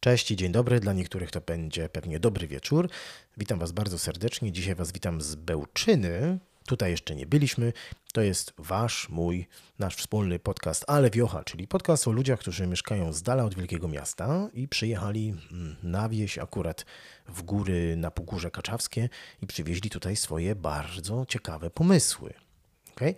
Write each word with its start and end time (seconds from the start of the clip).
Cześć 0.00 0.30
i 0.30 0.36
dzień 0.36 0.52
dobry. 0.52 0.80
Dla 0.80 0.92
niektórych 0.92 1.30
to 1.30 1.40
będzie 1.40 1.88
pewnie 1.88 2.20
dobry 2.20 2.48
wieczór. 2.48 2.88
Witam 3.36 3.58
Was 3.58 3.72
bardzo 3.72 3.98
serdecznie. 3.98 4.52
Dzisiaj 4.52 4.74
Was 4.74 4.92
witam 4.92 5.20
z 5.20 5.34
Bełczyny. 5.34 6.38
Tutaj 6.66 6.90
jeszcze 6.90 7.14
nie 7.14 7.26
byliśmy. 7.26 7.72
To 8.12 8.20
jest 8.20 8.52
Wasz, 8.58 9.08
mój, 9.08 9.46
nasz 9.78 9.96
wspólny 9.96 10.38
podcast 10.38 10.84
Ale 10.86 11.10
Wiocha, 11.10 11.44
czyli 11.44 11.68
podcast 11.68 12.08
o 12.08 12.12
ludziach, 12.12 12.40
którzy 12.40 12.66
mieszkają 12.66 13.12
z 13.12 13.22
dala 13.22 13.44
od 13.44 13.54
wielkiego 13.54 13.88
miasta 13.88 14.48
i 14.54 14.68
przyjechali 14.68 15.34
mm, 15.52 15.76
na 15.82 16.08
wieś 16.08 16.38
akurat 16.38 16.84
w 17.28 17.42
góry 17.42 17.96
na 17.96 18.10
Pogórze 18.10 18.50
Kaczawskie 18.50 19.08
i 19.42 19.46
przywieźli 19.46 19.90
tutaj 19.90 20.16
swoje 20.16 20.54
bardzo 20.54 21.26
ciekawe 21.28 21.70
pomysły. 21.70 22.34
Okay? 22.96 23.14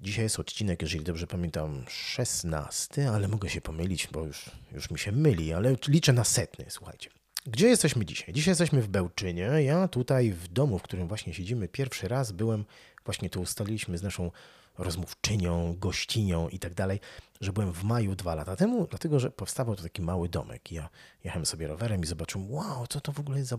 Dzisiaj 0.00 0.24
jest 0.24 0.38
odcinek, 0.38 0.82
jeżeli 0.82 1.04
dobrze 1.04 1.26
pamiętam, 1.26 1.84
16, 1.88 3.10
ale 3.10 3.28
mogę 3.28 3.48
się 3.48 3.60
pomylić, 3.60 4.08
bo 4.12 4.24
już, 4.24 4.50
już 4.72 4.90
mi 4.90 4.98
się 4.98 5.12
myli, 5.12 5.52
ale 5.52 5.76
liczę 5.88 6.12
na 6.12 6.24
setny, 6.24 6.64
słuchajcie. 6.68 7.10
Gdzie 7.46 7.68
jesteśmy 7.68 8.04
dzisiaj? 8.04 8.34
Dzisiaj 8.34 8.52
jesteśmy 8.52 8.82
w 8.82 8.88
Bełczynie. 8.88 9.42
Ja 9.42 9.88
tutaj 9.88 10.32
w 10.32 10.48
domu, 10.48 10.78
w 10.78 10.82
którym 10.82 11.08
właśnie 11.08 11.34
siedzimy, 11.34 11.68
pierwszy 11.68 12.08
raz 12.08 12.32
byłem, 12.32 12.64
właśnie 13.04 13.30
tu 13.30 13.40
ustaliliśmy 13.40 13.98
z 13.98 14.02
naszą 14.02 14.30
rozmówczynią, 14.78 15.76
gościnią 15.78 16.48
i 16.48 16.58
tak 16.58 16.74
dalej, 16.74 17.00
że 17.40 17.52
byłem 17.52 17.72
w 17.72 17.84
maju 17.84 18.14
dwa 18.14 18.34
lata 18.34 18.56
temu, 18.56 18.86
dlatego 18.86 19.20
że 19.20 19.30
powstawał 19.30 19.76
tu 19.76 19.82
taki 19.82 20.02
mały 20.02 20.28
domek. 20.28 20.72
Ja 20.72 20.88
jechałem 21.24 21.46
sobie 21.46 21.68
rowerem 21.68 22.02
i 22.02 22.06
zobaczyłem, 22.06 22.50
wow, 22.50 22.86
co 22.86 23.00
to 23.00 23.12
w 23.12 23.20
ogóle 23.20 23.38
jest 23.38 23.50
za. 23.50 23.58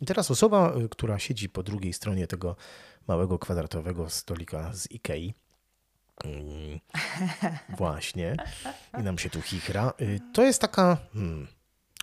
I 0.00 0.06
teraz 0.06 0.30
osoba, 0.30 0.74
y, 0.76 0.88
która 0.88 1.18
siedzi 1.18 1.48
po 1.48 1.62
drugiej 1.62 1.92
stronie 1.92 2.26
tego 2.26 2.56
małego 3.08 3.38
kwadratowego 3.38 4.10
stolika 4.10 4.72
z 4.72 4.90
Ikei, 4.90 5.34
mm, 6.24 6.80
właśnie, 7.78 8.36
i 9.00 9.02
nam 9.02 9.18
się 9.18 9.30
tu 9.30 9.42
chichra, 9.42 9.92
y, 10.00 10.20
to 10.32 10.42
jest 10.42 10.60
taka, 10.60 10.98
hmm, 11.12 11.46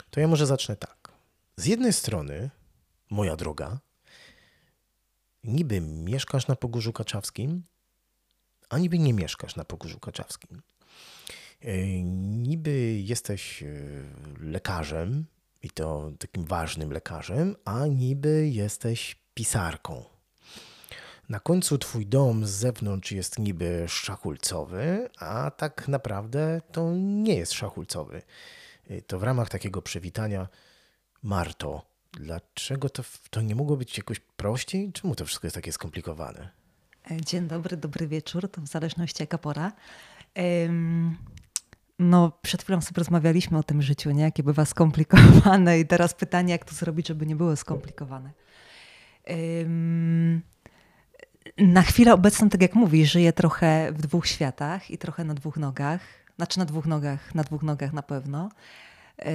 to 0.10 0.20
ja 0.20 0.28
może 0.28 0.46
zacznę 0.46 0.76
tak. 0.76 1.12
Z 1.58 1.66
jednej 1.66 1.94
strony, 1.94 2.50
moja 3.10 3.36
droga, 3.36 3.80
niby 5.44 5.82
mieszkasz 5.82 6.48
na 6.48 6.56
Pogórzu 6.56 6.94
Kaczawskim, 6.94 7.64
a 8.70 8.78
niby 8.78 9.00
nie 9.00 9.14
mieszkasz 9.14 9.56
na 9.56 9.66
Pogórzu 9.66 10.00
Kaczawskim. 10.00 10.62
Y, 11.66 12.02
niby 12.04 13.00
jesteś 13.00 13.64
lekarzem, 14.40 15.26
i 15.64 15.70
to 15.70 16.12
takim 16.20 16.46
ważnym 16.46 16.92
lekarzem, 16.92 17.56
a 17.66 17.88
niby 17.88 18.50
jesteś 18.50 19.16
pisarką. 19.34 20.04
Na 21.30 21.40
końcu 21.40 21.78
twój 21.78 22.06
dom 22.06 22.46
z 22.46 22.50
zewnątrz 22.50 23.12
jest 23.12 23.40
niby 23.40 23.86
szachulcowy, 23.88 25.10
a 25.20 25.52
tak 25.52 25.88
naprawdę 25.88 26.62
to 26.72 26.92
nie 26.96 27.36
jest 27.36 27.54
szachulcowy. 27.54 28.22
To 29.08 29.20
w 29.20 29.24
ramach 29.24 29.50
takiego 29.50 29.82
przywitania 29.82 30.48
Marto, 31.24 31.86
dlaczego 32.12 32.90
to, 32.90 33.04
to 33.30 33.42
nie 33.42 33.56
mogło 33.56 33.78
być 33.78 33.98
jakoś 33.98 34.20
prościej? 34.20 34.92
Czemu 34.94 35.16
to 35.16 35.26
wszystko 35.26 35.48
jest 35.48 35.56
takie 35.56 35.72
skomplikowane? 35.72 36.50
Dzień 37.12 37.48
dobry, 37.48 37.78
dobry 37.78 38.08
wieczór, 38.08 38.52
to 38.52 38.62
w 38.62 38.68
zależności 38.68 39.24
jaka 39.24 39.38
pora. 39.38 39.72
No, 42.00 42.32
przed 42.42 42.64
chwilą 42.64 42.82
sobie 42.82 43.00
rozmawialiśmy 43.00 43.58
o 43.58 43.64
tym 43.64 43.82
życiu, 43.82 44.12
nie? 44.12 44.24
jakie 44.24 44.44
bywa 44.44 44.66
skomplikowane, 44.66 45.80
i 45.80 45.86
teraz 45.86 46.14
pytanie, 46.14 46.52
jak 46.52 46.66
to 46.66 46.76
zrobić, 46.76 47.08
żeby 47.08 47.26
nie 47.26 47.36
było 47.36 47.56
skomplikowane. 47.56 48.32
Na 51.58 51.82
chwilę 51.82 52.14
obecną, 52.14 52.50
tak 52.50 52.62
jak 52.62 52.76
mówisz, 52.76 53.12
żyję 53.12 53.34
trochę 53.34 53.92
w 53.92 54.02
dwóch 54.02 54.28
światach 54.28 54.92
i 54.92 54.98
trochę 54.98 55.24
na 55.24 55.34
dwóch 55.34 55.58
nogach. 55.58 56.02
Znaczy 56.36 56.60
na 56.60 56.66
dwóch 56.66 56.86
nogach, 56.86 57.36
na 57.36 57.44
dwóch 57.44 57.64
nogach 57.64 57.94
na 57.94 58.02
pewno. 58.02 58.50
Yy, 59.18 59.26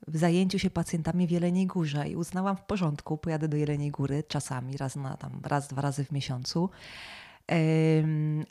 w 0.07 0.17
zajęciu 0.17 0.59
się 0.59 0.69
pacjentami 0.69 1.27
w 1.27 1.31
Jeleniej 1.31 1.67
Górze 1.67 2.09
i 2.09 2.15
uznałam 2.15 2.57
w 2.57 2.61
porządku, 2.61 3.17
pojadę 3.17 3.47
do 3.47 3.57
Jeleniej 3.57 3.91
Góry 3.91 4.23
czasami, 4.27 4.77
raz, 4.77 4.95
na, 4.95 5.17
tam, 5.17 5.41
raz 5.43 5.67
dwa 5.67 5.81
razy 5.81 6.05
w 6.05 6.11
miesiącu 6.11 6.69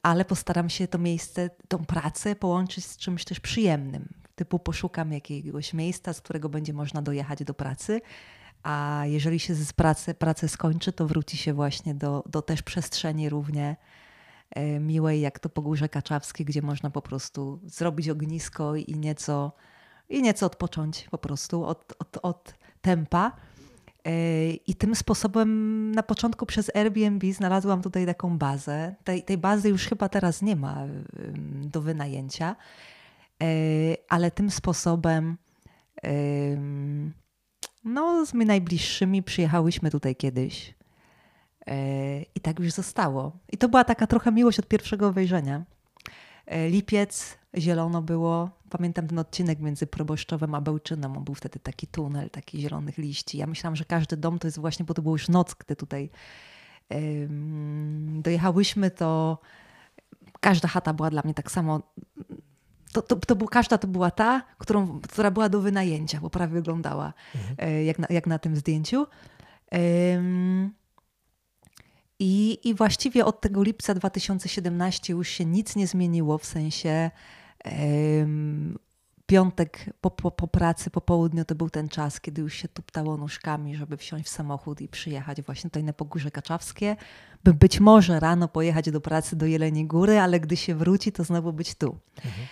ale 0.02 0.24
postaram 0.24 0.70
się 0.70 0.88
to 0.88 0.98
miejsce, 0.98 1.50
tą 1.68 1.84
pracę 1.84 2.36
połączyć 2.36 2.84
z 2.84 2.96
czymś 2.96 3.24
też 3.24 3.40
przyjemnym. 3.40 4.08
Typu 4.34 4.58
poszukam 4.58 5.12
jakiegoś 5.12 5.74
miejsca, 5.74 6.12
z 6.12 6.20
którego 6.20 6.48
będzie 6.48 6.72
można 6.72 7.02
dojechać 7.02 7.44
do 7.44 7.54
pracy, 7.54 8.00
a 8.62 9.02
jeżeli 9.04 9.40
się 9.40 9.54
z 9.54 9.72
pracy, 9.72 10.14
pracę 10.14 10.48
skończy, 10.48 10.92
to 10.92 11.06
wróci 11.06 11.36
się 11.36 11.52
właśnie 11.52 11.94
do, 11.94 12.24
do 12.26 12.42
też 12.42 12.62
przestrzeni 12.62 13.28
równie 13.28 13.76
miłej 14.80 15.20
jak 15.20 15.38
to 15.38 15.48
Pogórze 15.48 15.88
Kaczawskie, 15.88 16.44
gdzie 16.44 16.62
można 16.62 16.90
po 16.90 17.02
prostu 17.02 17.60
zrobić 17.64 18.08
ognisko 18.08 18.76
i 18.76 18.94
nieco, 18.98 19.52
i 20.08 20.22
nieco 20.22 20.46
odpocząć 20.46 21.08
po 21.10 21.18
prostu 21.18 21.64
od, 21.64 21.94
od, 21.98 22.18
od 22.22 22.54
tempa. 22.80 23.32
I 24.66 24.74
tym 24.74 24.94
sposobem 24.94 25.92
na 25.92 26.02
początku 26.02 26.46
przez 26.46 26.76
Airbnb 26.76 27.32
znalazłam 27.32 27.82
tutaj 27.82 28.06
taką 28.06 28.38
bazę. 28.38 28.94
Tej, 29.04 29.22
tej 29.22 29.38
bazy 29.38 29.68
już 29.68 29.86
chyba 29.86 30.08
teraz 30.08 30.42
nie 30.42 30.56
ma 30.56 30.86
do 31.62 31.80
wynajęcia, 31.80 32.56
e, 33.42 33.46
ale 34.08 34.30
tym 34.30 34.50
sposobem 34.50 35.36
no, 37.84 38.26
z 38.26 38.34
my 38.34 38.44
najbliższymi 38.44 39.22
przyjechałyśmy 39.22 39.90
tutaj 39.90 40.16
kiedyś. 40.16 40.74
E, 41.66 42.22
I 42.22 42.40
tak 42.40 42.58
już 42.58 42.72
zostało. 42.72 43.38
I 43.52 43.58
to 43.58 43.68
była 43.68 43.84
taka 43.84 44.06
trochę 44.06 44.32
miłość 44.32 44.58
od 44.58 44.68
pierwszego 44.68 45.12
wejrzenia. 45.12 45.64
E, 46.46 46.68
lipiec, 46.68 47.38
zielono 47.56 48.02
było. 48.02 48.50
Pamiętam 48.70 49.08
ten 49.08 49.18
odcinek 49.18 49.60
między 49.60 49.86
Proboszczowem 49.86 50.54
a 50.54 50.60
Bełczynem. 50.60 51.16
On 51.16 51.24
był 51.24 51.34
wtedy 51.34 51.58
taki 51.58 51.86
tunel, 51.86 52.30
taki 52.30 52.60
zielonych 52.60 52.98
liści. 52.98 53.38
Ja 53.38 53.46
myślałam, 53.46 53.76
że 53.76 53.84
każdy 53.84 54.16
dom 54.16 54.38
to 54.38 54.46
jest 54.46 54.58
właśnie, 54.58 54.84
bo 54.84 54.94
to 54.94 55.02
było 55.02 55.14
już 55.14 55.28
noc, 55.28 55.54
gdy 55.54 55.76
tutaj 55.76 56.10
dojechałyśmy, 58.20 58.90
to 58.90 59.38
każda 60.40 60.68
chata 60.68 60.92
była 60.92 61.10
dla 61.10 61.22
mnie 61.24 61.34
tak 61.34 61.50
samo. 61.50 61.82
To, 62.92 63.02
to, 63.02 63.16
to 63.16 63.36
był, 63.36 63.46
każda 63.46 63.78
to 63.78 63.88
była 63.88 64.10
ta, 64.10 64.42
którą, 64.58 65.00
która 65.00 65.30
była 65.30 65.48
do 65.48 65.60
wynajęcia, 65.60 66.20
bo 66.20 66.30
prawie 66.30 66.54
wyglądała 66.54 67.12
e, 67.58 67.84
jak, 67.84 67.98
na, 67.98 68.06
jak 68.10 68.26
na 68.26 68.38
tym 68.38 68.56
zdjęciu. 68.56 69.06
I, 72.18 72.58
I 72.64 72.74
właściwie 72.74 73.24
od 73.24 73.40
tego 73.40 73.62
lipca 73.62 73.94
2017 73.94 75.12
już 75.12 75.28
się 75.28 75.44
nic 75.44 75.76
nie 75.76 75.86
zmieniło, 75.86 76.38
w 76.38 76.44
sensie 76.44 77.10
ym, 78.20 78.78
piątek 79.26 79.90
po, 80.00 80.10
po, 80.10 80.30
po, 80.30 80.48
pracy, 80.48 80.90
po 80.90 81.00
południu 81.00 81.44
to 81.44 81.54
był 81.54 81.70
ten 81.70 81.88
czas, 81.88 82.20
kiedy 82.20 82.42
już 82.42 82.54
się 82.54 82.68
tuptało 82.68 83.16
nóżkami, 83.16 83.76
żeby 83.76 83.96
wsiąść 83.96 84.24
w 84.24 84.28
samochód 84.28 84.80
i 84.80 84.88
przyjechać 84.88 85.42
właśnie 85.42 85.70
tutaj 85.70 85.84
na 85.84 85.92
Pogórze 85.92 86.30
Kaczawskie, 86.30 86.96
by 87.44 87.54
być 87.54 87.80
może 87.80 88.20
rano 88.20 88.48
pojechać 88.48 88.90
do 88.90 89.00
pracy 89.00 89.36
do 89.36 89.46
Jeleniej 89.46 89.86
Góry, 89.86 90.20
ale 90.20 90.40
gdy 90.40 90.56
się 90.56 90.74
wróci, 90.74 91.12
to 91.12 91.24
znowu 91.24 91.52
być 91.52 91.74
tu. 91.74 91.98
Mhm. 92.24 92.46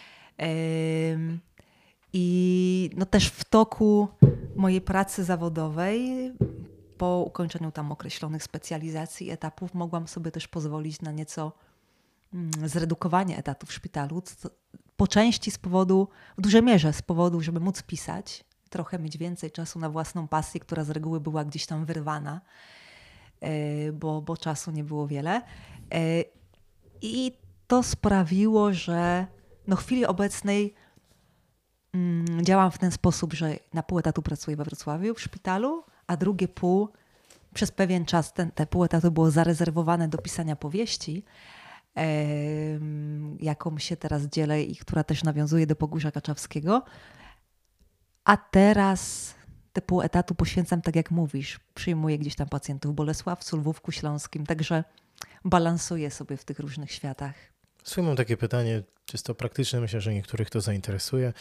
Ym, 1.12 1.40
I 2.12 2.90
no 2.96 3.06
też 3.06 3.28
w 3.28 3.44
toku 3.44 4.08
mojej 4.56 4.80
pracy 4.80 5.24
zawodowej 5.24 6.32
po 6.98 7.24
ukończeniu 7.26 7.72
tam 7.72 7.92
określonych 7.92 8.42
specjalizacji, 8.42 9.30
etapów, 9.30 9.74
mogłam 9.74 10.08
sobie 10.08 10.30
też 10.30 10.48
pozwolić 10.48 11.02
na 11.02 11.12
nieco 11.12 11.52
mm, 12.34 12.50
zredukowanie 12.68 13.38
etatu 13.38 13.66
w 13.66 13.72
szpitalu. 13.72 14.22
Po 14.96 15.06
części 15.06 15.50
z 15.50 15.58
powodu, 15.58 16.08
w 16.38 16.40
dużej 16.40 16.62
mierze 16.62 16.92
z 16.92 17.02
powodu, 17.02 17.40
żeby 17.40 17.60
móc 17.60 17.82
pisać, 17.82 18.44
trochę 18.70 18.98
mieć 18.98 19.18
więcej 19.18 19.50
czasu 19.50 19.78
na 19.78 19.90
własną 19.90 20.28
pasję, 20.28 20.60
która 20.60 20.84
z 20.84 20.90
reguły 20.90 21.20
była 21.20 21.44
gdzieś 21.44 21.66
tam 21.66 21.84
wyrwana, 21.84 22.40
e, 23.40 23.92
bo, 23.92 24.22
bo 24.22 24.36
czasu 24.36 24.70
nie 24.70 24.84
było 24.84 25.06
wiele. 25.06 25.42
E, 25.94 26.24
I 27.02 27.32
to 27.66 27.82
sprawiło, 27.82 28.72
że 28.72 29.26
no 29.66 29.76
w 29.76 29.80
chwili 29.80 30.06
obecnej 30.06 30.74
mm, 31.94 32.44
działam 32.44 32.70
w 32.70 32.78
ten 32.78 32.90
sposób, 32.90 33.32
że 33.32 33.56
na 33.72 33.82
pół 33.82 33.98
etatu 33.98 34.22
pracuję 34.22 34.56
we 34.56 34.64
Wrocławiu 34.64 35.14
w 35.14 35.20
szpitalu, 35.20 35.84
a 36.06 36.16
drugie 36.16 36.48
pół, 36.48 36.88
przez 37.54 37.70
pewien 37.70 38.04
czas 38.04 38.32
ten, 38.32 38.50
te 38.50 38.66
pół 38.66 38.84
etatu 38.84 39.10
było 39.10 39.30
zarezerwowane 39.30 40.08
do 40.08 40.18
pisania 40.18 40.56
powieści, 40.56 41.24
e, 41.96 42.06
jaką 43.40 43.78
się 43.78 43.96
teraz 43.96 44.22
dzielę 44.22 44.62
i 44.62 44.76
która 44.76 45.04
też 45.04 45.24
nawiązuje 45.24 45.66
do 45.66 45.76
Pogórza 45.76 46.10
Kaczawskiego. 46.10 46.82
A 48.24 48.36
teraz 48.36 49.34
te 49.72 49.82
pół 49.82 50.02
etatu 50.02 50.34
poświęcam, 50.34 50.82
tak 50.82 50.96
jak 50.96 51.10
mówisz, 51.10 51.60
przyjmuję 51.74 52.18
gdzieś 52.18 52.34
tam 52.34 52.48
pacjentów 52.48 52.92
w 52.92 52.94
Bolesławcu, 52.94 53.56
Lwówku 53.56 53.92
Śląskim, 53.92 54.46
także 54.46 54.84
balansuję 55.44 56.10
sobie 56.10 56.36
w 56.36 56.44
tych 56.44 56.58
różnych 56.58 56.92
światach. 56.92 57.34
Mam 57.96 58.16
takie 58.16 58.36
pytanie, 58.36 58.82
czysto 59.06 59.34
praktyczne, 59.34 59.80
myślę, 59.80 60.00
że 60.00 60.14
niektórych 60.14 60.50
to 60.50 60.60
zainteresuje. 60.60 61.32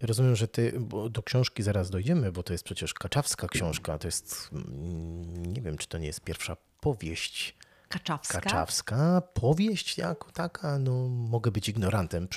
Rozumiem, 0.00 0.36
że 0.36 0.48
ty, 0.48 0.80
do 1.10 1.22
książki 1.22 1.62
zaraz 1.62 1.90
dojdziemy, 1.90 2.32
bo 2.32 2.42
to 2.42 2.52
jest 2.52 2.64
przecież 2.64 2.94
kaczawska 2.94 3.48
książka. 3.48 3.98
To 3.98 4.08
jest, 4.08 4.50
mm, 4.52 5.46
nie 5.46 5.62
wiem, 5.62 5.78
czy 5.78 5.88
to 5.88 5.98
nie 5.98 6.06
jest 6.06 6.20
pierwsza 6.20 6.56
powieść 6.80 7.54
Kaczawska. 7.88 8.40
Kaczawska. 8.40 9.22
Powieść 9.34 9.98
jako 9.98 10.30
taka, 10.32 10.78
no 10.78 11.08
mogę 11.08 11.50
być 11.50 11.68
ignorantem. 11.68 12.28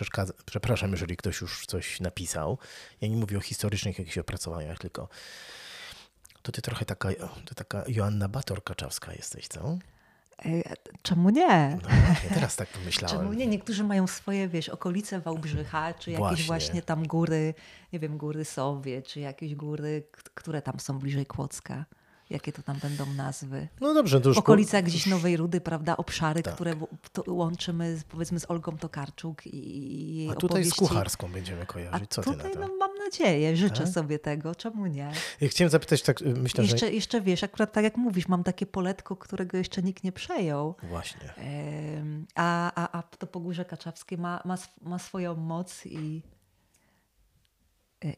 Przepraszam, 0.46 0.92
jeżeli 0.92 1.18
ktoś 1.18 1.42
już 1.42 1.66
coś 1.66 2.00
napisał. 2.00 2.58
Ja 3.02 3.08
nie 3.08 3.18
mówię 3.18 3.38
o 3.38 3.42
historycznych 3.42 4.00
jakichś 4.00 4.18
opracowaniach, 4.18 4.80
tylko 4.80 5.10
to 6.42 6.52
ty 6.52 6.62
trochę 6.62 6.86
taka, 6.86 7.10
to 7.46 7.56
taka 7.56 7.84
Joanna 7.88 8.30
Bator 8.30 8.63
Kaczawska 8.63 9.13
jesteś, 9.13 9.48
co? 9.48 9.78
E, 10.46 10.74
czemu 11.02 11.30
nie? 11.30 11.78
No, 11.84 11.90
teraz 12.34 12.56
tak 12.56 12.68
pomyślałem. 12.68 13.18
Czemu 13.18 13.34
nie? 13.34 13.48
Niektórzy 13.48 13.84
mają 13.84 14.08
swoje, 14.08 14.48
wiesz, 14.48 14.70
okolice 14.70 15.20
Wałbrzycha, 15.20 15.94
czy 15.94 16.12
jakieś 16.12 16.28
właśnie. 16.28 16.46
właśnie 16.46 16.82
tam 16.82 17.08
góry, 17.08 17.54
nie 17.94 18.00
wiem, 18.00 18.18
góry 18.18 18.46
Sowie, 18.46 19.02
czy 19.02 19.20
jakieś 19.20 19.56
góry, 19.56 20.04
które 20.34 20.62
tam 20.62 20.80
są 20.80 21.00
bliżej 21.00 21.26
Kłodzka 21.26 21.86
jakie 22.31 22.51
to 22.51 22.63
tam 22.63 22.78
będą 22.78 23.06
nazwy. 23.06 23.68
No 23.81 23.94
dobrze, 23.94 24.22
to 24.22 24.30
już... 24.30 24.38
Okolica 24.38 24.78
po... 24.78 24.83
gdzieś 24.83 25.06
Nowej 25.06 25.38
Rudy, 25.38 25.62
prawda, 25.62 25.98
obszary, 25.98 26.44
tak. 26.44 26.56
które 26.56 26.75
łączymy 27.28 28.01
powiedzmy 28.10 28.39
z 28.39 28.51
Olgą 28.51 28.78
Tokarczuk 28.78 29.42
i 29.45 30.28
A 30.31 30.36
tutaj 30.36 30.50
opowieści. 30.50 30.72
z 30.72 30.80
Kucharską 30.80 31.31
będziemy 31.31 31.66
kojarzyć. 31.66 32.10
Co 32.10 32.24
tutaj, 32.24 32.51
ty 32.51 32.60
na 32.60 32.68
to? 32.68 32.72
No, 32.72 32.78
mam 32.80 32.98
nadzieję, 32.98 33.56
życzę 33.56 33.83
tak? 33.83 33.94
sobie 33.94 34.19
tego, 34.19 34.56
czemu 34.56 34.86
nie? 34.86 35.12
Ja 35.42 35.48
chciałem 35.48 35.69
zapytać, 35.69 36.01
tak 36.01 36.22
myślę, 36.22 36.63
jeszcze, 36.63 36.78
że... 36.78 36.92
Jeszcze 36.92 37.22
wiesz, 37.22 37.44
akurat 37.44 37.72
tak 37.74 37.83
jak 37.83 37.98
mówisz, 37.98 38.28
mam 38.28 38.44
takie 38.44 38.66
poletko, 38.66 39.16
którego 39.16 39.57
jeszcze 39.57 39.81
nikt 39.81 40.04
nie 40.04 40.12
przejął. 40.12 40.75
Właśnie. 40.84 41.34
A, 42.36 42.72
a, 42.75 42.98
a 43.00 43.04
to 43.04 43.27
Pogórze 43.27 43.66
Kaczawskie 43.66 44.18
ma, 44.18 44.42
ma, 44.45 44.57
ma 44.81 45.00
swoją 45.00 45.36
moc 45.36 45.86
i 45.86 46.24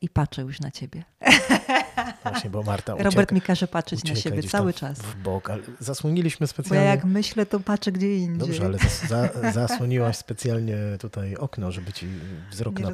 i 0.01 0.09
patrzę 0.09 0.41
już 0.41 0.59
na 0.59 0.71
ciebie. 0.71 1.03
Właśnie, 2.23 2.49
bo 2.49 2.63
Marta 2.63 2.93
ucieka, 2.93 3.09
Robert 3.09 3.31
mi 3.31 3.41
każe 3.41 3.67
patrzeć 3.67 4.03
na 4.03 4.15
siebie 4.15 4.43
cały 4.43 4.73
czas. 4.73 4.99
W 4.99 5.15
bok, 5.15 5.49
ale 5.49 5.63
zasłoniliśmy 5.79 6.47
specjalnie. 6.47 6.79
Bo 6.79 6.85
ja 6.85 6.91
jak 6.91 7.05
myślę, 7.05 7.45
to 7.45 7.59
patrzę 7.59 7.91
gdzie 7.91 8.17
indziej. 8.17 8.37
Dobrze, 8.37 8.65
ale 8.65 8.77
za, 9.07 9.29
zasłoniłaś 9.67 10.17
specjalnie 10.17 10.77
tutaj 10.99 11.35
okno, 11.35 11.71
żeby 11.71 11.93
ci 11.93 12.07
wzrok 12.51 12.79
na 12.79 12.91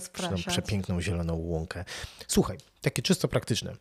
przepiękną 0.48 1.02
zieloną 1.02 1.36
łąkę. 1.36 1.86
Słuchaj, 2.28 2.58
takie 2.82 3.02
czysto 3.02 3.28
praktyczne. 3.28 3.74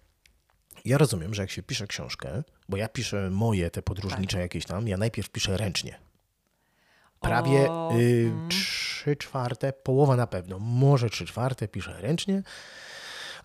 Ja 0.84 0.99
rozumiem, 0.99 1.34
że 1.34 1.43
jak 1.43 1.50
się 1.50 1.62
pisze 1.62 1.87
książkę, 1.87 2.43
bo 2.69 2.76
ja 2.76 2.88
piszę 2.88 3.31
moje 3.31 3.70
te 3.70 3.82
podróżnicze 3.82 4.37
tak. 4.37 4.43
jakieś 4.43 4.66
tam, 4.66 4.88
ja 4.88 4.96
najpierw 4.96 5.31
piszę 5.31 5.56
ręcznie. 5.56 5.99
Prawie 7.20 7.70
o, 7.70 7.93
y, 7.99 8.31
mm. 8.32 8.49
trzy 8.49 9.16
czwarte, 9.16 9.72
połowa 9.72 10.16
na 10.16 10.26
pewno, 10.26 10.58
może 10.58 11.10
trzy 11.10 11.26
czwarte 11.26 11.69
piszę 11.69 12.00
ręcznie, 12.00 12.43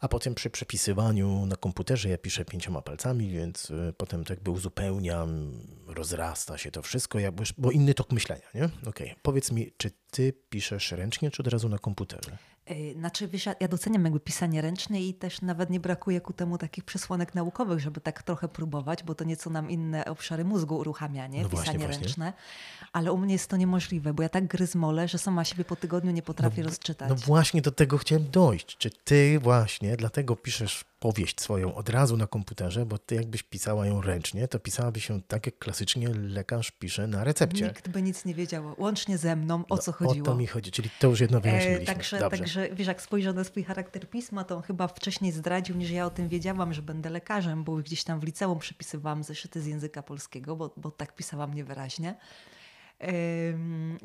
a 0.03 0.07
potem 0.07 0.35
przy 0.35 0.49
przepisywaniu 0.49 1.45
na 1.45 1.55
komputerze 1.55 2.09
ja 2.09 2.17
piszę 2.17 2.45
pięcioma 2.45 2.81
palcami, 2.81 3.29
więc 3.29 3.69
y, 3.69 3.93
potem 3.97 4.23
to 4.23 4.33
jakby 4.33 4.51
uzupełniam, 4.51 5.51
rozrasta 5.87 6.57
się 6.57 6.71
to 6.71 6.81
wszystko, 6.81 7.19
bo 7.57 7.71
inny 7.71 7.93
tok 7.93 8.11
myślenia, 8.11 8.47
nie? 8.55 8.65
Okej, 8.65 9.07
okay. 9.07 9.15
powiedz 9.21 9.51
mi, 9.51 9.71
czy 9.77 9.91
ty 10.11 10.33
piszesz 10.49 10.91
ręcznie, 10.91 11.31
czy 11.31 11.41
od 11.41 11.47
razu 11.47 11.69
na 11.69 11.77
komputerze? 11.77 12.37
Y, 12.71 12.93
znaczy, 12.99 13.27
wiesz, 13.27 13.45
ja 13.59 13.67
doceniam 13.67 14.03
jakby 14.03 14.19
pisanie 14.19 14.61
ręczne 14.61 15.01
i 15.01 15.13
też 15.13 15.41
nawet 15.41 15.69
nie 15.69 15.79
brakuje 15.79 16.21
ku 16.21 16.33
temu 16.33 16.57
takich 16.57 16.83
przesłanek 16.83 17.35
naukowych, 17.35 17.79
żeby 17.79 18.01
tak 18.01 18.23
trochę 18.23 18.47
próbować, 18.47 19.03
bo 19.03 19.15
to 19.15 19.23
nieco 19.23 19.49
nam 19.49 19.69
inne 19.69 20.05
obszary 20.05 20.45
mózgu 20.45 20.77
uruchamia, 20.77 21.27
nie? 21.27 21.43
No 21.43 21.49
pisanie 21.49 21.79
właśnie, 21.79 21.87
ręczne. 21.87 22.25
Właśnie. 22.25 22.87
Ale 22.93 23.11
u 23.11 23.17
mnie 23.17 23.33
jest 23.33 23.49
to 23.49 23.57
niemożliwe, 23.57 24.13
bo 24.13 24.23
ja 24.23 24.29
tak 24.29 24.47
gryzmolę, 24.47 25.07
że 25.07 25.17
sama 25.17 25.43
siebie 25.43 25.65
po 25.65 25.75
tygodniu 25.75 26.11
nie 26.11 26.21
potrafię 26.21 26.61
no, 26.61 26.69
rozczytać. 26.69 27.09
No 27.09 27.15
właśnie 27.15 27.61
do 27.61 27.71
tego 27.71 27.97
chciałem 27.97 28.29
dojść. 28.31 28.77
Czy 28.77 28.89
ty 28.89 29.39
właśnie 29.39 29.97
dlatego 29.97 30.35
piszesz 30.35 30.85
powieść 31.03 31.41
swoją 31.41 31.75
od 31.75 31.89
razu 31.89 32.17
na 32.17 32.27
komputerze, 32.27 32.85
bo 32.85 32.97
ty 32.97 33.15
jakbyś 33.15 33.43
pisała 33.43 33.85
ją 33.85 34.01
ręcznie, 34.01 34.47
to 34.47 34.59
pisałabyś 34.59 35.09
ją 35.09 35.21
tak, 35.21 35.45
jak 35.45 35.57
klasycznie 35.57 36.09
lekarz 36.09 36.71
pisze 36.71 37.07
na 37.07 37.23
recepcie. 37.23 37.65
Nikt 37.65 37.89
by 37.89 38.01
nic 38.01 38.25
nie 38.25 38.33
wiedział, 38.33 38.75
łącznie 38.77 39.17
ze 39.17 39.35
mną, 39.35 39.63
o 39.69 39.77
co 39.77 39.91
no, 39.91 39.97
chodziło. 39.97 40.27
O 40.27 40.31
to 40.31 40.35
mi 40.35 40.47
chodzi, 40.47 40.71
czyli 40.71 40.89
to 40.99 41.07
już 41.07 41.19
jedno 41.19 41.41
wyjaśniliśmy. 41.41 41.83
E, 41.83 41.95
także, 41.95 42.19
także 42.19 42.69
wiesz, 42.69 42.87
jak 42.87 43.01
spojrzę 43.01 43.33
na 43.33 43.43
swój 43.43 43.63
charakter 43.63 44.09
pisma, 44.09 44.43
to 44.43 44.55
on 44.55 44.61
chyba 44.61 44.87
wcześniej 44.87 45.31
zdradził, 45.31 45.75
niż 45.75 45.89
ja 45.89 46.05
o 46.05 46.09
tym 46.09 46.29
wiedziałam, 46.29 46.73
że 46.73 46.81
będę 46.81 47.09
lekarzem, 47.09 47.63
bo 47.63 47.75
gdzieś 47.75 48.03
tam 48.03 48.19
w 48.19 48.23
liceum 48.23 48.59
przepisywałam 48.59 49.23
zeszyty 49.23 49.61
z 49.61 49.65
języka 49.65 50.03
polskiego, 50.03 50.55
bo, 50.55 50.73
bo 50.77 50.91
tak 50.91 51.15
pisałam 51.15 51.53
niewyraźnie. 51.53 52.15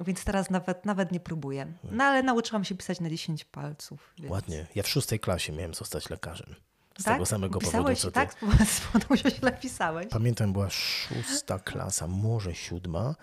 więc 0.07 0.25
teraz 0.25 0.51
nawet, 0.51 0.87
nawet 0.87 1.13
nie 1.13 1.21
próbuję. 1.21 1.73
No 1.91 2.05
ale 2.05 2.23
nauczyłam 2.23 2.65
się 2.65 2.75
pisać 2.75 3.01
na 3.01 3.11
10 3.11 3.45
palców. 3.45 4.15
Więc... 4.19 4.31
Ładnie. 4.31 4.67
Ja 4.75 4.83
w 4.83 4.89
szóstej 4.89 5.21
klasie 5.21 5.53
miałem 5.53 5.75
zostać 5.75 6.11
lekarzem. 6.11 6.55
Z 6.99 7.05
tak? 7.05 7.15
tego 7.15 7.27
samego 7.27 7.59
Pisałeś, 7.59 8.01
powodu, 8.01 8.01
co 8.01 8.11
tak? 8.11 8.35
ty. 8.35 8.47
Z 8.67 8.81
powodu, 8.81 9.17
źle 9.39 9.53
pisałeś. 9.53 10.07
Pamiętam, 10.11 10.53
była 10.53 10.71
szósta 10.71 11.59
klasa, 11.59 12.07
może 12.07 12.55
siódma. 12.55 13.15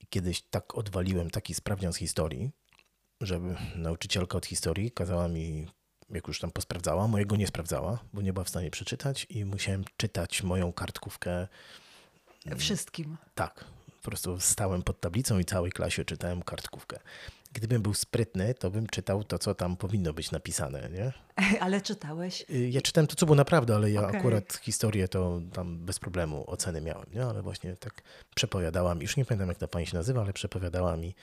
I 0.00 0.06
kiedyś 0.06 0.42
tak 0.42 0.78
odwaliłem 0.78 1.30
taki 1.30 1.54
sprawdzian 1.54 1.92
z 1.92 1.96
historii, 1.96 2.50
żeby 3.20 3.56
nauczycielka 3.76 4.38
od 4.38 4.46
historii 4.46 4.90
kazała 4.90 5.28
mi, 5.28 5.68
jak 6.10 6.28
już 6.28 6.40
tam 6.40 6.50
posprawdzała, 6.50 7.08
mojego 7.08 7.36
nie 7.36 7.46
sprawdzała, 7.46 7.98
bo 8.12 8.22
nie 8.22 8.32
była 8.32 8.44
w 8.44 8.48
stanie 8.48 8.70
przeczytać 8.70 9.26
i 9.28 9.44
musiałem 9.44 9.84
czytać 9.96 10.42
moją 10.42 10.72
kartkówkę. 10.72 11.48
Wszystkim. 12.56 13.16
Tak. 13.34 13.64
Po 14.02 14.10
prostu 14.10 14.40
stałem 14.40 14.82
pod 14.82 15.00
tablicą 15.00 15.38
i 15.38 15.44
całej 15.44 15.72
klasie 15.72 16.04
czytałem 16.04 16.42
kartkówkę 16.42 16.98
gdybym 17.52 17.82
był 17.82 17.94
sprytny, 17.94 18.54
to 18.54 18.70
bym 18.70 18.86
czytał 18.86 19.24
to, 19.24 19.38
co 19.38 19.54
tam 19.54 19.76
powinno 19.76 20.12
być 20.12 20.30
napisane, 20.30 20.88
nie? 20.90 21.12
Ale 21.64 21.80
czytałeś? 21.80 22.44
Y, 22.50 22.68
ja 22.68 22.80
czytałem 22.80 23.06
to, 23.06 23.16
co 23.16 23.26
było 23.26 23.36
naprawdę, 23.36 23.74
ale 23.74 23.90
ja 23.90 24.08
okay. 24.08 24.18
akurat 24.18 24.52
historię 24.62 25.08
to 25.08 25.40
tam 25.52 25.78
bez 25.78 25.98
problemu 25.98 26.44
oceny 26.50 26.80
miałem, 26.80 27.06
nie? 27.14 27.24
Ale 27.24 27.42
właśnie 27.42 27.76
tak 27.76 28.02
przepowiadała 28.34 28.94
mi, 28.94 29.02
już 29.02 29.16
nie 29.16 29.24
pamiętam 29.24 29.48
jak 29.48 29.58
ta 29.58 29.68
pani 29.68 29.86
się 29.86 29.96
nazywa, 29.96 30.20
ale 30.20 30.32
przepowiadała 30.32 30.96
mi 30.96 31.14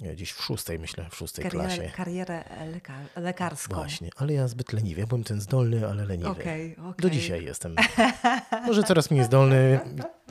gdzieś 0.00 0.32
w 0.32 0.42
szóstej, 0.42 0.78
myślę, 0.78 1.06
w 1.10 1.16
szóstej 1.16 1.42
karierę, 1.44 1.64
klasie. 1.64 1.90
Karierę 1.96 2.44
leka 2.72 2.94
lekarską. 3.16 3.74
Właśnie, 3.74 4.10
ale 4.16 4.32
ja 4.32 4.48
zbyt 4.48 4.72
leniwy. 4.72 5.06
byłem 5.06 5.24
ten 5.24 5.40
zdolny, 5.40 5.88
ale 5.88 6.04
leniwy. 6.04 6.30
Okay, 6.30 6.76
okay. 6.78 6.94
Do 6.98 7.10
dzisiaj 7.10 7.44
jestem. 7.44 7.76
Może 8.66 8.82
coraz 8.82 9.10
mniej 9.10 9.24
zdolny, 9.24 9.80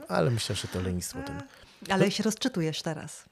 ale 0.08 0.32
myślę, 0.32 0.56
że 0.56 0.68
to 0.68 0.82
lenistwo. 0.82 1.20
Ten... 1.24 1.42
Ale 1.90 2.12
się 2.12 2.24
rozczytujesz 2.24 2.82
teraz. 2.82 3.26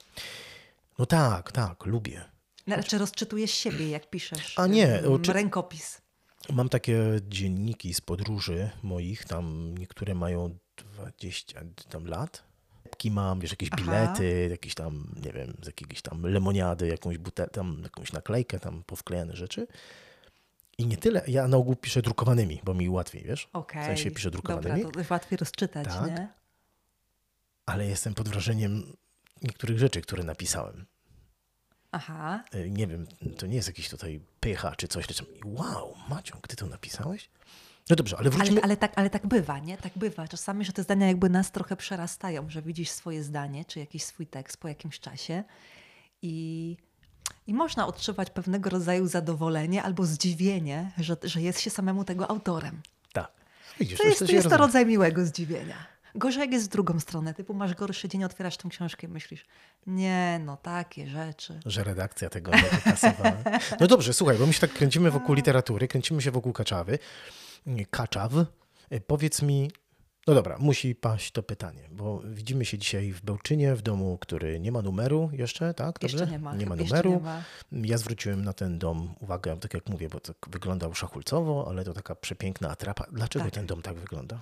No 0.99 1.05
tak, 1.05 1.51
tak, 1.51 1.85
lubię. 1.85 2.25
Znaczy 2.67 2.97
rozczytujesz 2.97 3.51
siebie, 3.51 3.89
jak 3.89 4.09
piszesz 4.09 4.59
A 4.59 4.67
nie, 4.67 5.01
oczy- 5.09 5.33
rękopis. 5.33 6.01
Mam 6.49 6.69
takie 6.69 7.03
dzienniki 7.29 7.93
z 7.93 8.01
podróży 8.01 8.69
moich, 8.83 9.25
tam 9.25 9.75
niektóre 9.77 10.15
mają 10.15 10.57
20 10.77 11.61
tam 11.89 12.05
lat. 12.07 12.43
Lepki 12.85 13.11
mam, 13.11 13.39
wiesz, 13.39 13.51
jakieś 13.51 13.69
Aha. 13.71 13.81
bilety, 13.83 14.47
jakieś 14.51 14.75
tam, 14.75 15.07
nie 15.25 15.31
wiem, 15.33 15.53
z 15.61 15.65
jakiejś 15.67 16.01
tam 16.01 16.21
lemoniady, 16.25 16.87
jakąś 16.87 17.17
butel, 17.17 17.49
tam 17.49 17.79
jakąś 17.83 18.13
naklejkę, 18.13 18.59
tam 18.59 18.83
powklejane 18.83 19.35
rzeczy. 19.35 19.67
I 20.77 20.85
nie 20.87 20.97
tyle, 20.97 21.21
ja 21.27 21.47
na 21.47 21.57
ogół 21.57 21.75
piszę 21.75 22.01
drukowanymi, 22.01 22.61
bo 22.63 22.73
mi 22.73 22.89
łatwiej, 22.89 23.23
wiesz? 23.23 23.49
Okej. 23.53 23.81
W 23.83 23.85
sensie 23.85 24.11
piszę 24.11 24.31
drukowanymi, 24.31 24.83
Dobra, 24.83 25.03
to 25.03 25.13
łatwiej 25.13 25.37
rozczytać, 25.37 25.87
Tak. 25.87 26.07
nie? 26.07 26.27
ale 27.65 27.85
jestem 27.87 28.13
pod 28.13 28.29
wrażeniem 28.29 28.93
niektórych 29.43 29.79
rzeczy, 29.79 30.01
które 30.01 30.23
napisałem. 30.23 30.85
Aha. 31.91 32.43
Y, 32.55 32.69
Nie 32.69 32.87
wiem, 32.87 33.07
to 33.37 33.45
nie 33.45 33.55
jest 33.55 33.67
jakiś 33.67 33.89
tutaj 33.89 34.21
pycha 34.39 34.75
czy 34.75 34.87
coś, 34.87 35.05
wow, 35.45 35.95
Maciąg, 36.09 36.47
ty 36.47 36.55
to 36.55 36.65
napisałeś? 36.65 37.29
No 37.89 37.95
dobrze, 37.95 38.17
ale 38.17 38.29
wróćmy... 38.29 38.51
Ale, 38.51 38.61
ale, 38.61 38.77
tak, 38.77 38.91
ale 38.95 39.09
tak 39.09 39.27
bywa, 39.27 39.59
nie? 39.59 39.77
Tak 39.77 39.93
bywa. 39.95 40.27
Czasami, 40.27 40.65
że 40.65 40.73
te 40.73 40.83
zdania 40.83 41.07
jakby 41.07 41.29
nas 41.29 41.51
trochę 41.51 41.75
przerastają, 41.75 42.49
że 42.49 42.61
widzisz 42.61 42.89
swoje 42.89 43.23
zdanie, 43.23 43.65
czy 43.65 43.79
jakiś 43.79 44.03
swój 44.03 44.27
tekst 44.27 44.57
po 44.57 44.67
jakimś 44.67 44.99
czasie 44.99 45.43
i, 46.21 46.77
i 47.47 47.53
można 47.53 47.87
odczuwać 47.87 48.29
pewnego 48.29 48.69
rodzaju 48.69 49.07
zadowolenie 49.07 49.83
albo 49.83 50.05
zdziwienie, 50.05 50.91
że, 50.97 51.17
że 51.23 51.41
jest 51.41 51.59
się 51.61 51.69
samemu 51.69 52.03
tego 52.03 52.29
autorem. 52.29 52.81
Tak. 53.13 53.31
Widzisz, 53.79 53.97
To 53.99 54.07
jest, 54.07 54.19
to 54.19 54.31
jest 54.31 54.49
to 54.49 54.57
rodzaj 54.57 54.85
miłego 54.85 55.25
zdziwienia. 55.25 55.92
Gorzej 56.15 56.41
jak 56.41 56.51
jest 56.51 56.65
w 56.65 56.69
drugą 56.69 56.99
stronę, 56.99 57.33
typu 57.33 57.53
masz 57.53 57.73
gorszy 57.75 58.09
dzień, 58.09 58.23
otwierasz 58.23 58.57
tą 58.57 58.69
książkę 58.69 59.07
i 59.07 59.09
myślisz, 59.09 59.45
nie, 59.87 60.41
no 60.45 60.57
takie 60.57 61.07
rzeczy. 61.07 61.59
Że 61.65 61.83
redakcja 61.83 62.29
tego 62.29 62.51
nie 62.51 62.61
wykasowała. 62.61 63.37
No 63.79 63.87
dobrze, 63.87 64.13
słuchaj, 64.13 64.37
bo 64.37 64.45
my 64.45 64.53
się 64.53 64.59
tak 64.59 64.73
kręcimy 64.73 65.11
wokół 65.11 65.35
literatury, 65.35 65.87
kręcimy 65.87 66.21
się 66.21 66.31
wokół 66.31 66.53
Kaczawy. 66.53 66.99
Kaczaw. 67.89 68.31
Y, 68.93 69.01
Powiedz 69.07 69.41
mi, 69.41 69.71
no 70.27 70.33
dobra, 70.33 70.57
musi 70.59 70.95
paść 70.95 71.31
to 71.31 71.43
pytanie, 71.43 71.81
bo 71.91 72.21
widzimy 72.25 72.65
się 72.65 72.77
dzisiaj 72.77 73.11
w 73.11 73.21
Bełczynie, 73.21 73.75
w 73.75 73.81
domu, 73.81 74.17
który 74.21 74.59
nie 74.59 74.71
ma 74.71 74.81
numeru 74.81 75.29
jeszcze, 75.33 75.73
tak? 75.73 75.99
Dobrze? 75.99 76.17
Jeszcze 76.17 76.31
nie 76.31 76.39
ma. 76.39 76.55
Nie 76.55 76.65
ma 76.65 76.75
numeru. 76.75 77.09
Nie 77.11 77.19
ma. 77.19 77.41
Ja 77.71 77.97
zwróciłem 77.97 78.43
na 78.45 78.53
ten 78.53 78.79
dom 78.79 79.15
uwagę, 79.19 79.57
tak 79.59 79.73
jak 79.73 79.89
mówię, 79.89 80.09
bo 80.09 80.19
tak 80.19 80.35
wyglądał 80.49 80.93
szachulcowo, 80.93 81.65
ale 81.69 81.83
to 81.83 81.93
taka 81.93 82.15
przepiękna 82.15 82.69
atrapa. 82.69 83.05
Dlaczego 83.11 83.45
Tak. 83.45 83.53
ten 83.53 83.65
dom 83.65 83.81
tak 83.81 83.95
wygląda? 83.95 84.41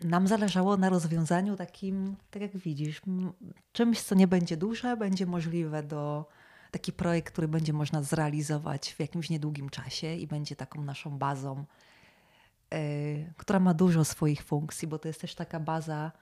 Nam 0.00 0.28
zależało 0.28 0.76
na 0.76 0.88
rozwiązaniu 0.88 1.56
takim, 1.56 2.16
tak 2.30 2.42
jak 2.42 2.56
widzisz, 2.56 3.00
czymś, 3.72 4.02
co 4.02 4.14
nie 4.14 4.26
będzie 4.26 4.56
duże, 4.56 4.96
będzie 4.96 5.26
możliwe 5.26 5.82
do 5.82 6.28
taki 6.70 6.92
projekt, 6.92 7.32
który 7.32 7.48
będzie 7.48 7.72
można 7.72 8.02
zrealizować 8.02 8.94
w 8.94 9.00
jakimś 9.00 9.30
niedługim 9.30 9.70
czasie 9.70 10.14
i 10.14 10.26
będzie 10.26 10.56
taką 10.56 10.84
naszą 10.84 11.18
bazą, 11.18 11.64
y, 12.74 13.32
która 13.36 13.60
ma 13.60 13.74
dużo 13.74 14.04
swoich 14.04 14.42
funkcji, 14.42 14.88
bo 14.88 14.98
to 14.98 15.08
jest 15.08 15.20
też 15.20 15.34
taka 15.34 15.60
baza, 15.60 16.12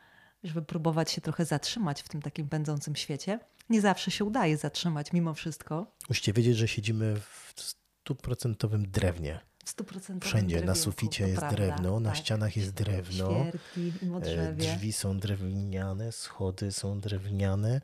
żeby 0.45 0.63
próbować 0.63 1.11
się 1.11 1.21
trochę 1.21 1.45
zatrzymać 1.45 2.03
w 2.03 2.09
tym 2.09 2.23
takim 2.23 2.49
pędzącym 2.49 2.97
świecie. 2.97 3.39
Nie 3.71 3.81
zawsze 3.81 4.11
się 4.11 4.25
udaje 4.25 4.57
zatrzymać 4.57 5.13
mimo 5.13 5.35
wszystko. 5.35 5.87
Musicie 6.09 6.33
wiedzieć, 6.33 6.57
że 6.57 6.69
siedzimy 6.69 7.17
w 7.21 7.55
stuprocentowym 7.57 8.91
drewnie. 8.91 9.41
W 9.65 9.77
100% 9.77 10.25
Wszędzie 10.25 10.65
na 10.65 10.75
suficie 10.75 11.29
jest 11.29 11.41
prawda, 11.41 11.57
drewno, 11.57 12.01
na 12.01 12.11
tak. 12.11 12.19
ścianach 12.19 12.57
jest 12.57 12.71
drewno. 12.71 13.31
Świerki 13.31 13.93
E. 14.23 14.53
Drzwi 14.53 14.93
są 14.93 15.19
drewniane, 15.19 16.13
schody 16.13 16.73
są 16.73 17.01
drewniane, 17.01 17.81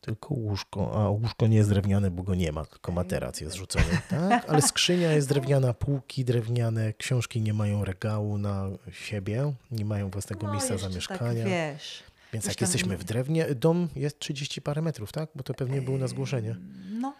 tylko 0.00 0.34
łóżko, 0.34 1.04
a 1.04 1.08
łóżko 1.08 1.46
nie 1.46 1.56
jest 1.56 1.68
drewniane, 1.68 2.10
bo 2.10 2.22
go 2.22 2.34
nie 2.34 2.52
ma, 2.52 2.64
tylko 2.64 2.92
materac 2.92 3.40
jest 3.40 3.56
rzucony, 3.56 3.98
tak? 4.10 4.44
Ale 4.48 4.62
skrzynia 4.62 5.12
jest 5.12 5.28
drewniana, 5.28 5.74
półki 5.74 6.24
drewniane, 6.24 6.92
książki 6.92 7.40
nie 7.40 7.54
mają 7.54 7.84
regału 7.84 8.38
na 8.38 8.68
siebie, 8.92 9.52
nie 9.70 9.84
mają 9.84 10.10
własnego 10.10 10.46
No, 10.46 10.52
miejsca 10.52 10.72
jeszcze 10.72 10.88
zamieszkania. 10.88 11.42
Tak, 11.42 11.52
wiesz. 11.52 12.02
Więc 12.32 12.46
jak 12.46 12.60
jesteśmy 12.60 12.96
w 12.96 13.04
drewnie, 13.04 13.54
dom 13.54 13.88
jest 13.96 14.18
30 14.18 14.62
parę 14.62 14.82
metrów, 14.82 15.12
tak? 15.12 15.28
Bo 15.34 15.42
to 15.42 15.54
pewnie 15.54 15.82
było 15.82 15.98
na 15.98 16.08
zgłoszenie. 16.08 16.56
No, 16.90 17.14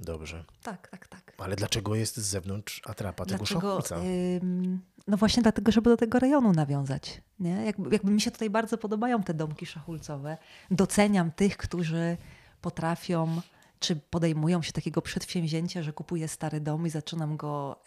Dobrze. 0.00 0.44
tak, 0.62 0.88
tak, 0.88 1.08
tak. 1.08 1.32
Ale 1.38 1.56
dlaczego 1.56 1.94
jest 1.94 2.16
z 2.16 2.20
zewnątrz 2.20 2.82
atrapa 2.86 3.24
tego 3.24 3.38
Dlaczego? 3.38 3.60
szachulca? 3.60 3.96
ym, 4.42 4.80
no 5.06 5.16
właśnie 5.16 5.42
dlatego, 5.42 5.72
żeby 5.72 5.90
do 5.90 5.96
tego 5.96 6.18
rejonu 6.18 6.52
nawiązać. 6.52 7.22
Nie? 7.40 7.64
Jakby, 7.64 7.90
jakby 7.92 8.10
mi 8.12 8.20
się 8.20 8.30
tutaj 8.30 8.50
bardzo 8.50 8.78
podobają 8.78 9.22
te 9.22 9.34
domki 9.34 9.66
szachulcowe. 9.66 10.38
Doceniam 10.70 11.30
tych, 11.30 11.56
którzy 11.56 12.16
potrafią 12.60 13.40
czy 13.80 13.96
podejmują 13.96 14.62
się 14.62 14.72
takiego 14.72 15.02
przedsięwzięcia, 15.02 15.82
że 15.82 15.92
kupuję 15.92 16.28
stary 16.28 16.60
dom 16.60 16.86
i 16.86 16.90
zaczynam 16.90 17.36
go 17.36 17.80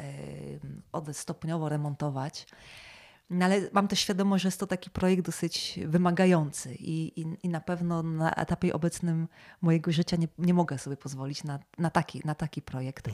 od, 0.92 1.18
stopniowo 1.18 1.70
remontować. 1.70 2.48
No 3.32 3.46
ale 3.46 3.62
mam 3.74 3.88
też 3.88 4.00
świadomość, 4.00 4.42
że 4.42 4.48
jest 4.48 4.60
to 4.60 4.68
taki 4.68 4.90
projekt 4.90 5.26
dosyć 5.26 5.80
wymagający 5.86 6.76
i, 6.76 7.22
i, 7.22 7.26
i 7.44 7.50
na 7.50 7.62
pewno 7.62 8.04
na 8.04 8.32
etapie 8.32 8.74
obecnym 8.74 9.28
mojego 9.62 9.92
życia 9.92 10.18
nie, 10.18 10.28
nie 10.38 10.54
mogę 10.54 10.78
sobie 10.78 10.98
pozwolić 10.98 11.44
na, 11.44 11.60
na, 11.78 11.90
taki, 11.90 12.22
na 12.26 12.36
taki 12.36 12.62
projekt. 12.62 13.08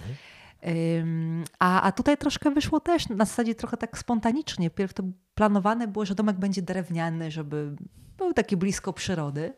Ym, 1.04 1.44
A, 1.60 1.82
a 1.82 1.92
tutaj 1.92 2.18
troszkę 2.18 2.52
wyszło 2.52 2.80
też 2.80 3.10
na 3.10 3.26
zasadzie 3.26 3.56
trochę 3.56 3.78
tak 3.78 3.98
spontanicznie. 3.98 4.70
Pierw 4.70 4.94
to 4.94 5.04
planowane 5.36 5.88
było, 5.88 6.06
że 6.06 6.16
domek 6.16 6.38
będzie 6.38 6.62
drewniany, 6.62 7.32
żeby 7.32 7.76
był 8.18 8.34
taki 8.34 8.58
blisko 8.58 8.94
przyrody. 8.94 9.54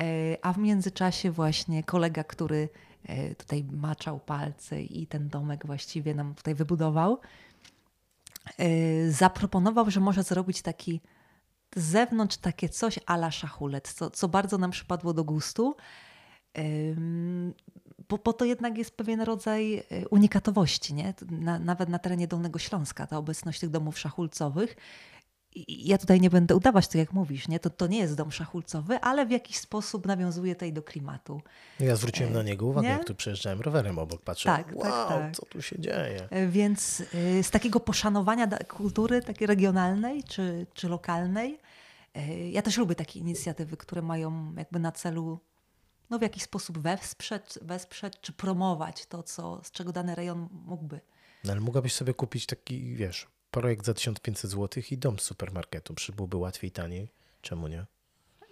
E, 0.00 0.36
A 0.42 0.52
w 0.52 0.58
międzyczasie 0.58 1.30
właśnie 1.30 1.84
kolega, 1.84 2.24
który 2.24 2.68
e, 3.04 3.34
tutaj 3.34 3.64
maczał 3.72 4.20
palce 4.20 4.82
i 4.82 5.06
ten 5.06 5.28
domek 5.28 5.66
właściwie 5.66 6.14
nam 6.14 6.34
tutaj 6.34 6.54
wybudował, 6.54 7.20
zaproponował, 9.08 9.90
że 9.90 10.00
może 10.00 10.22
zrobić 10.22 10.62
taki 10.62 11.00
z 11.76 11.84
zewnątrz 11.84 12.36
takie 12.36 12.68
coś 12.68 12.98
ala 13.06 13.30
szachulec, 13.30 13.94
co, 13.94 14.10
co 14.10 14.28
bardzo 14.28 14.58
nam 14.58 14.70
przypadło 14.70 15.12
do 15.14 15.24
gustu. 15.24 15.76
Bo, 18.08 18.18
bo 18.18 18.32
to 18.32 18.44
jednak 18.44 18.78
jest 18.78 18.96
pewien 18.96 19.20
rodzaj 19.20 19.76
e, 19.76 20.08
unikatowości, 20.08 20.94
nie? 20.94 21.14
Na, 21.30 21.58
nawet 21.58 21.88
na 21.88 21.98
terenie 21.98 22.28
Dolnego 22.28 22.58
Śląska, 22.58 23.06
ta 23.06 23.18
obecność 23.18 23.60
tych 23.60 23.70
domów 23.70 23.98
szachulcowych. 23.98 24.76
Ja 25.68 25.98
tutaj 25.98 26.20
nie 26.20 26.30
będę 26.30 26.56
udawać 26.56 26.88
to, 26.88 26.98
jak 26.98 27.12
mówisz, 27.12 27.48
nie? 27.48 27.60
To, 27.60 27.70
to 27.70 27.86
nie 27.86 27.98
jest 27.98 28.14
dom 28.14 28.32
szachulcowy, 28.32 29.00
ale 29.00 29.26
w 29.26 29.30
jakiś 29.30 29.56
sposób 29.56 30.06
nawiązuje 30.06 30.54
tutaj 30.54 30.72
do 30.72 30.82
klimatu. 30.82 31.42
Ja 31.80 31.96
zwróciłem 31.96 32.32
na 32.32 32.42
niego 32.42 32.66
uwagę, 32.66 32.88
nie? 32.88 32.92
jak 32.94 33.04
tu 33.04 33.14
przejeżdżałem 33.14 33.60
rowerem 33.60 33.98
obok, 33.98 34.22
patrzę, 34.22 34.44
Tak, 34.44 34.66
tak, 34.66 34.76
wow, 34.76 35.08
tak. 35.08 35.36
co 35.36 35.46
tu 35.46 35.62
się 35.62 35.78
dzieje? 35.78 36.28
E, 36.30 36.46
Więc 36.46 37.02
e, 37.38 37.42
z 37.42 37.50
takiego 37.50 37.80
poszanowania 37.80 38.46
kultury 38.68 39.22
takiej 39.22 39.46
regionalnej 39.46 40.24
czy, 40.24 40.66
czy 40.74 40.88
lokalnej, 40.88 41.58
e, 42.14 42.50
ja 42.50 42.62
też 42.62 42.76
lubię 42.78 42.94
takie 42.94 43.20
inicjatywy, 43.20 43.76
które 43.76 44.02
mają 44.02 44.54
jakby 44.56 44.78
na 44.78 44.92
celu 44.92 45.40
no, 46.10 46.18
w 46.18 46.22
jakiś 46.22 46.42
sposób 46.42 46.78
wesprzeć, 46.78 47.58
wesprzeć 47.62 48.14
czy 48.20 48.32
promować 48.32 49.06
to, 49.06 49.22
co, 49.22 49.60
z 49.64 49.70
czego 49.70 49.92
dany 49.92 50.14
rejon 50.14 50.48
mógłby. 50.66 51.00
No 51.44 51.52
ale 51.52 51.60
mogłabyś 51.60 51.94
sobie 51.94 52.14
kupić 52.14 52.46
taki, 52.46 52.94
wiesz, 52.94 53.26
projekt 53.60 53.86
za 53.86 53.94
1500 53.94 54.50
zł 54.50 54.82
i 54.90 54.98
dom 54.98 55.18
z 55.18 55.22
supermarketu. 55.22 55.94
Przy 55.94 56.12
byłoby 56.12 56.36
łatwiej, 56.36 56.70
taniej. 56.70 57.08
Czemu 57.42 57.68
nie? 57.68 57.86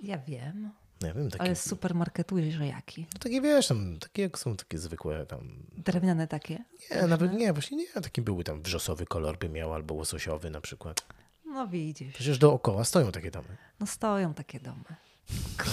Ja 0.02 0.18
wiem, 0.18 0.70
Nie 1.02 1.12
wiem, 1.12 1.30
takie, 1.30 1.44
ale 1.44 1.56
z 1.56 1.68
supermarketu, 1.68 2.36
że 2.50 2.66
jaki? 2.66 3.06
no 3.14 3.18
takie 3.18 3.40
wiesz, 3.40 3.68
tam, 3.68 3.98
takie 3.98 4.22
jak 4.22 4.38
są 4.38 4.56
takie 4.56 4.78
zwykłe 4.78 5.26
tam. 5.26 5.40
Drewniane 5.76 6.28
takie? 6.28 6.64
Nie, 6.90 7.02
nawet 7.06 7.32
nie, 7.32 7.52
właśnie 7.52 7.76
nie, 7.76 7.86
taki 8.02 8.22
były 8.22 8.44
tam 8.44 8.62
wrzosowy 8.62 9.06
kolor 9.06 9.38
by 9.38 9.48
miał, 9.48 9.74
albo 9.74 9.94
łososiowy 9.94 10.50
na 10.50 10.60
przykład. 10.60 11.06
No 11.46 11.68
widzisz, 11.68 12.14
Przecież 12.14 12.38
dookoła 12.38 12.84
stoją 12.84 13.12
takie 13.12 13.30
domy. 13.30 13.56
no 13.80 13.86
stoją 13.86 14.34
takie 14.34 14.60
domy. 14.60 14.84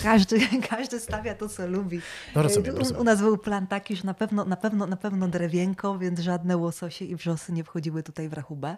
Każdy, 0.03 0.39
każdy 0.69 0.99
stawia 0.99 1.35
to, 1.35 1.49
co 1.49 1.67
lubi. 1.67 2.01
No 2.35 2.43
rozumiem, 2.43 2.75
u, 2.75 2.79
rozumiem. 2.79 3.01
u 3.01 3.03
nas 3.03 3.19
był 3.19 3.37
plan 3.37 3.67
taki, 3.67 3.95
że 3.95 4.03
na 4.03 4.13
pewno, 4.13 4.45
na 4.45 4.55
pewno, 4.55 4.87
na 4.87 4.97
pewno 4.97 5.27
drewienko, 5.27 5.97
więc 5.97 6.19
żadne 6.19 6.57
łososie 6.57 7.05
i 7.05 7.15
wrzosy 7.15 7.51
nie 7.51 7.63
wchodziły 7.63 8.03
tutaj 8.03 8.29
w 8.29 8.33
rachubę. 8.33 8.77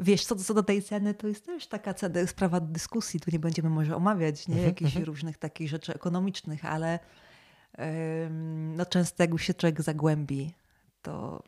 Wiesz, 0.00 0.24
co, 0.26 0.36
co 0.36 0.54
do 0.54 0.62
tej 0.62 0.82
ceny, 0.82 1.14
to 1.14 1.28
jest 1.28 1.46
też 1.46 1.66
taka 1.66 1.94
cena, 1.94 2.26
sprawa 2.26 2.60
dyskusji. 2.60 3.20
Tu 3.20 3.30
nie 3.32 3.38
będziemy 3.38 3.70
może 3.70 3.96
omawiać 3.96 4.48
nie, 4.48 4.54
Mhm, 4.54 4.68
jakichś 4.74 4.96
różnych 4.96 5.38
takich 5.38 5.68
rzeczy 5.68 5.94
ekonomicznych, 5.94 6.64
ale 6.64 6.98
no, 8.76 8.86
często 8.86 9.22
jak 9.22 9.40
się 9.40 9.54
człowiek 9.54 9.82
zagłębi, 9.82 10.54
to, 11.02 11.42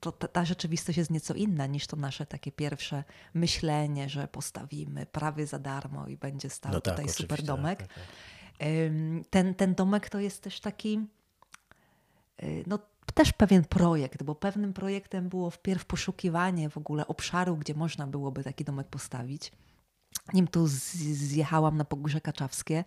to 0.00 0.12
ta, 0.12 0.28
ta 0.28 0.44
rzeczywistość 0.44 0.98
jest 0.98 1.10
nieco 1.10 1.34
inna 1.34 1.66
niż 1.66 1.86
to 1.86 1.96
nasze 1.96 2.26
takie 2.26 2.52
pierwsze 2.52 3.04
myślenie, 3.34 4.08
że 4.08 4.28
postawimy 4.28 5.06
prawie 5.06 5.46
za 5.46 5.58
darmo 5.58 6.06
i 6.08 6.16
będzie 6.16 6.50
stał 6.50 6.72
No 6.72 6.80
tak, 6.80 6.94
tutaj 6.94 7.08
super 7.08 7.38
tak, 7.38 7.46
domek. 7.46 7.78
tak, 7.78 7.88
tak. 7.88 8.04
Ym, 8.68 9.24
Ten, 9.30 9.54
ten 9.54 9.74
domek 9.74 10.08
to 10.10 10.20
jest 10.20 10.42
też 10.42 10.60
taki, 10.60 11.00
y, 12.42 12.64
no 12.66 12.78
też 13.16 13.32
pewien 13.32 13.64
projekt, 13.64 14.22
bo 14.22 14.34
pewnym 14.34 14.72
projektem 14.72 15.28
było 15.28 15.50
wpierw 15.50 15.84
poszukiwanie 15.84 16.70
w 16.70 16.76
ogóle 16.76 17.06
obszaru, 17.06 17.56
gdzie 17.56 17.74
można 17.74 18.06
byłoby 18.06 18.44
taki 18.44 18.64
domek 18.64 18.86
postawić. 18.86 19.52
nim 20.34 20.48
tu 20.48 20.66
zjechałam 20.66 21.76
na 21.76 21.84
Pogórze 21.84 22.20
Kaczawskie, 22.20 22.84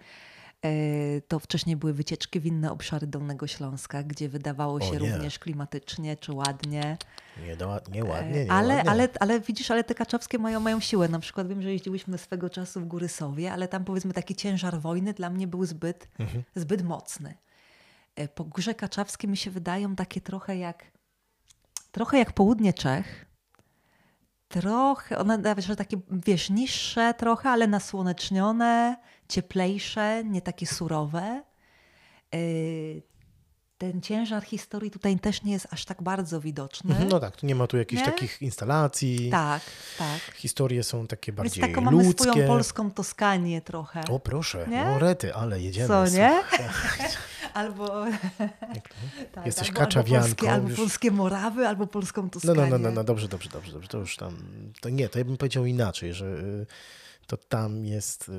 e, 0.61 1.21
to 1.21 1.39
wcześniej 1.39 1.75
były 1.75 1.93
wycieczki 1.93 2.39
w 2.39 2.45
inne 2.45 2.71
obszary 2.71 3.07
Dolnego 3.07 3.47
Śląska, 3.47 4.03
gdzie 4.03 4.29
wydawało 4.29 4.81
się 4.81 4.99
również 4.99 5.39
klimatycznie 5.39 6.17
czy 6.17 6.33
ładnie. 6.33 6.97
Nie, 7.45 7.55
do, 7.55 7.81
nie 7.91 8.05
ładnie, 8.05 8.45
nie 8.45 8.51
ale, 8.51 8.75
ładnie. 8.75 8.91
Ale, 8.91 9.09
ale 9.19 9.39
widzisz, 9.39 9.71
ale 9.71 9.83
te 9.83 9.95
kaczawskie 9.95 10.39
mają, 10.39 10.59
mają 10.59 10.79
siłę. 10.79 11.07
Na 11.07 11.19
przykład 11.19 11.47
wiem, 11.47 11.61
że 11.61 11.71
jeździłyśmy 11.71 12.17
swego 12.17 12.49
czasu 12.49 12.81
w 12.81 12.85
Góry 12.85 13.09
Sowie, 13.09 13.53
ale 13.53 13.67
tam 13.67 13.85
powiedzmy 13.85 14.13
taki 14.13 14.35
ciężar 14.35 14.79
wojny 14.79 15.13
dla 15.13 15.29
mnie 15.29 15.47
był 15.47 15.65
zbyt, 15.65 16.07
mhm. 16.19 16.43
zbyt 16.55 16.83
mocny. 16.83 17.33
E, 18.15 18.27
po 18.27 18.43
Górze 18.43 18.75
mi 19.27 19.37
się 19.37 19.51
wydają 19.51 19.95
takie 19.95 20.21
trochę 20.21 20.57
jak 20.57 20.91
trochę 21.91 22.17
jak 22.17 22.33
południe 22.33 22.73
Czech, 22.73 23.25
trochę, 24.47 25.17
one 25.17 25.37
nawet, 25.37 25.65
że 25.65 25.75
takie, 25.75 25.97
wiesz, 26.11 26.49
niższe 26.49 27.13
trochę, 27.13 27.49
ale 27.49 27.67
nasłonecznione, 27.67 28.97
cieplejsze, 29.29 30.23
nie 30.23 30.41
takie 30.41 30.67
surowe. 30.67 31.43
Y, 32.35 33.01
ten 33.77 34.01
ciężar 34.01 34.43
historii 34.43 34.91
tutaj 34.91 35.19
też 35.19 35.43
nie 35.43 35.53
jest 35.53 35.67
aż 35.71 35.85
tak 35.85 36.03
bardzo 36.03 36.41
widoczny. 36.41 36.91
Mhm, 36.91 37.09
no 37.09 37.19
tak, 37.19 37.43
nie 37.43 37.55
ma 37.55 37.67
tu 37.67 37.77
jakichś 37.77 38.01
nie? 38.01 38.11
takich 38.11 38.41
instalacji. 38.41 39.29
Tak, 39.31 39.61
tak. 39.97 40.35
Historie 40.35 40.83
są 40.83 41.07
takie 41.07 41.33
bardziej 41.33 41.63
Więc 41.63 41.75
taką 41.75 41.91
ludzkie. 41.91 42.25
mamy 42.25 42.33
swoją 42.33 42.47
polską 42.47 42.91
Toskanię 42.91 43.61
trochę. 43.61 44.01
O 44.09 44.19
proszę, 44.19 44.67
nie? 44.69 44.85
no 44.85 44.99
rety, 44.99 45.35
ale 45.35 45.61
jedziemy. 45.61 45.87
Co, 45.87 46.07
nie? 46.07 46.41
albo... 47.59 48.05
tak, 49.35 49.45
Jesteś 49.45 49.67
albo, 49.67 49.79
kaczawianką. 49.79 50.19
Albo 50.19 50.27
polskie, 50.27 50.51
albo 50.51 50.75
polskie 50.75 51.11
Morawy, 51.11 51.67
albo 51.67 51.87
polską 51.87 52.29
Toskanię. 52.29 52.55
No, 52.55 52.61
no, 52.61 52.69
no, 52.69 52.77
no, 52.77 52.91
no, 52.91 53.03
dobrze, 53.03 53.27
dobrze, 53.27 53.49
dobrze, 53.49 53.71
dobrze. 53.71 53.87
To 53.87 53.97
już 53.97 54.17
tam... 54.17 54.37
To 54.81 54.89
nie, 54.89 55.09
to 55.09 55.19
ja 55.19 55.25
bym 55.25 55.37
powiedział 55.37 55.65
inaczej, 55.65 56.13
że 56.13 56.25
y, 56.25 56.65
to 57.27 57.37
tam 57.37 57.85
jest 57.85 58.31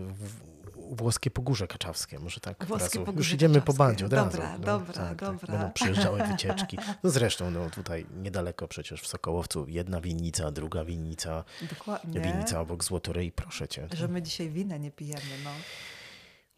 włoskie 0.90 1.30
Pogórze 1.30 1.66
Kaczawskie, 1.66 2.18
może 2.18 2.40
tak 2.40 2.64
włoskie. 2.64 2.98
Pogórze 2.98 3.18
Już 3.18 3.32
idziemy 3.32 3.54
Kaczawskie. 3.54 3.72
po 3.72 3.84
bandzie 3.84 4.04
od 4.04 4.10
dobra, 4.10 4.40
razu. 4.40 4.58
No, 4.60 4.66
dobra, 4.66 4.92
tak, 4.94 5.16
dobra. 5.16 5.38
Tak. 5.38 5.50
Będą 5.50 5.72
przyjeżdżały 5.72 6.22
wycieczki. 6.22 6.78
No 7.02 7.10
zresztą 7.10 7.50
no, 7.50 7.70
tutaj 7.70 8.06
niedaleko 8.22 8.68
przecież 8.68 9.02
w 9.02 9.06
Sokołowcu 9.06 9.66
jedna 9.68 10.00
winnica, 10.00 10.50
druga 10.50 10.84
winnica. 10.84 11.44
Dokładnie. 11.70 12.20
Winnica 12.20 12.60
obok 12.60 12.84
Złotoryi, 12.84 13.32
proszę 13.32 13.68
cię. 13.68 13.88
Że 13.92 14.08
my 14.08 14.22
dzisiaj 14.22 14.50
wina 14.50 14.76
nie 14.76 14.90
pijemy, 14.90 15.22
no. 15.44 15.50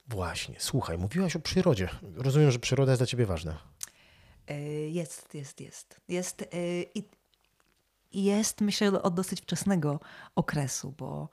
Właśnie, 0.06 0.56
słuchaj, 0.58 0.98
mówiłaś 0.98 1.36
o 1.36 1.40
przyrodzie. 1.40 1.88
Rozumiem, 2.16 2.50
że 2.50 2.58
przyroda 2.58 2.92
jest 2.92 3.00
dla 3.00 3.06
ciebie 3.06 3.26
ważna. 3.26 3.58
E, 4.46 4.60
jest, 4.88 5.34
jest, 5.34 5.60
jest. 5.60 6.00
Jest 6.08 6.42
e, 6.42 6.46
i 6.94 7.04
jest, 8.12 8.60
myślę, 8.60 9.02
od 9.02 9.14
dosyć 9.14 9.40
wczesnego 9.40 10.00
okresu, 10.34 10.94
bo 10.98 11.28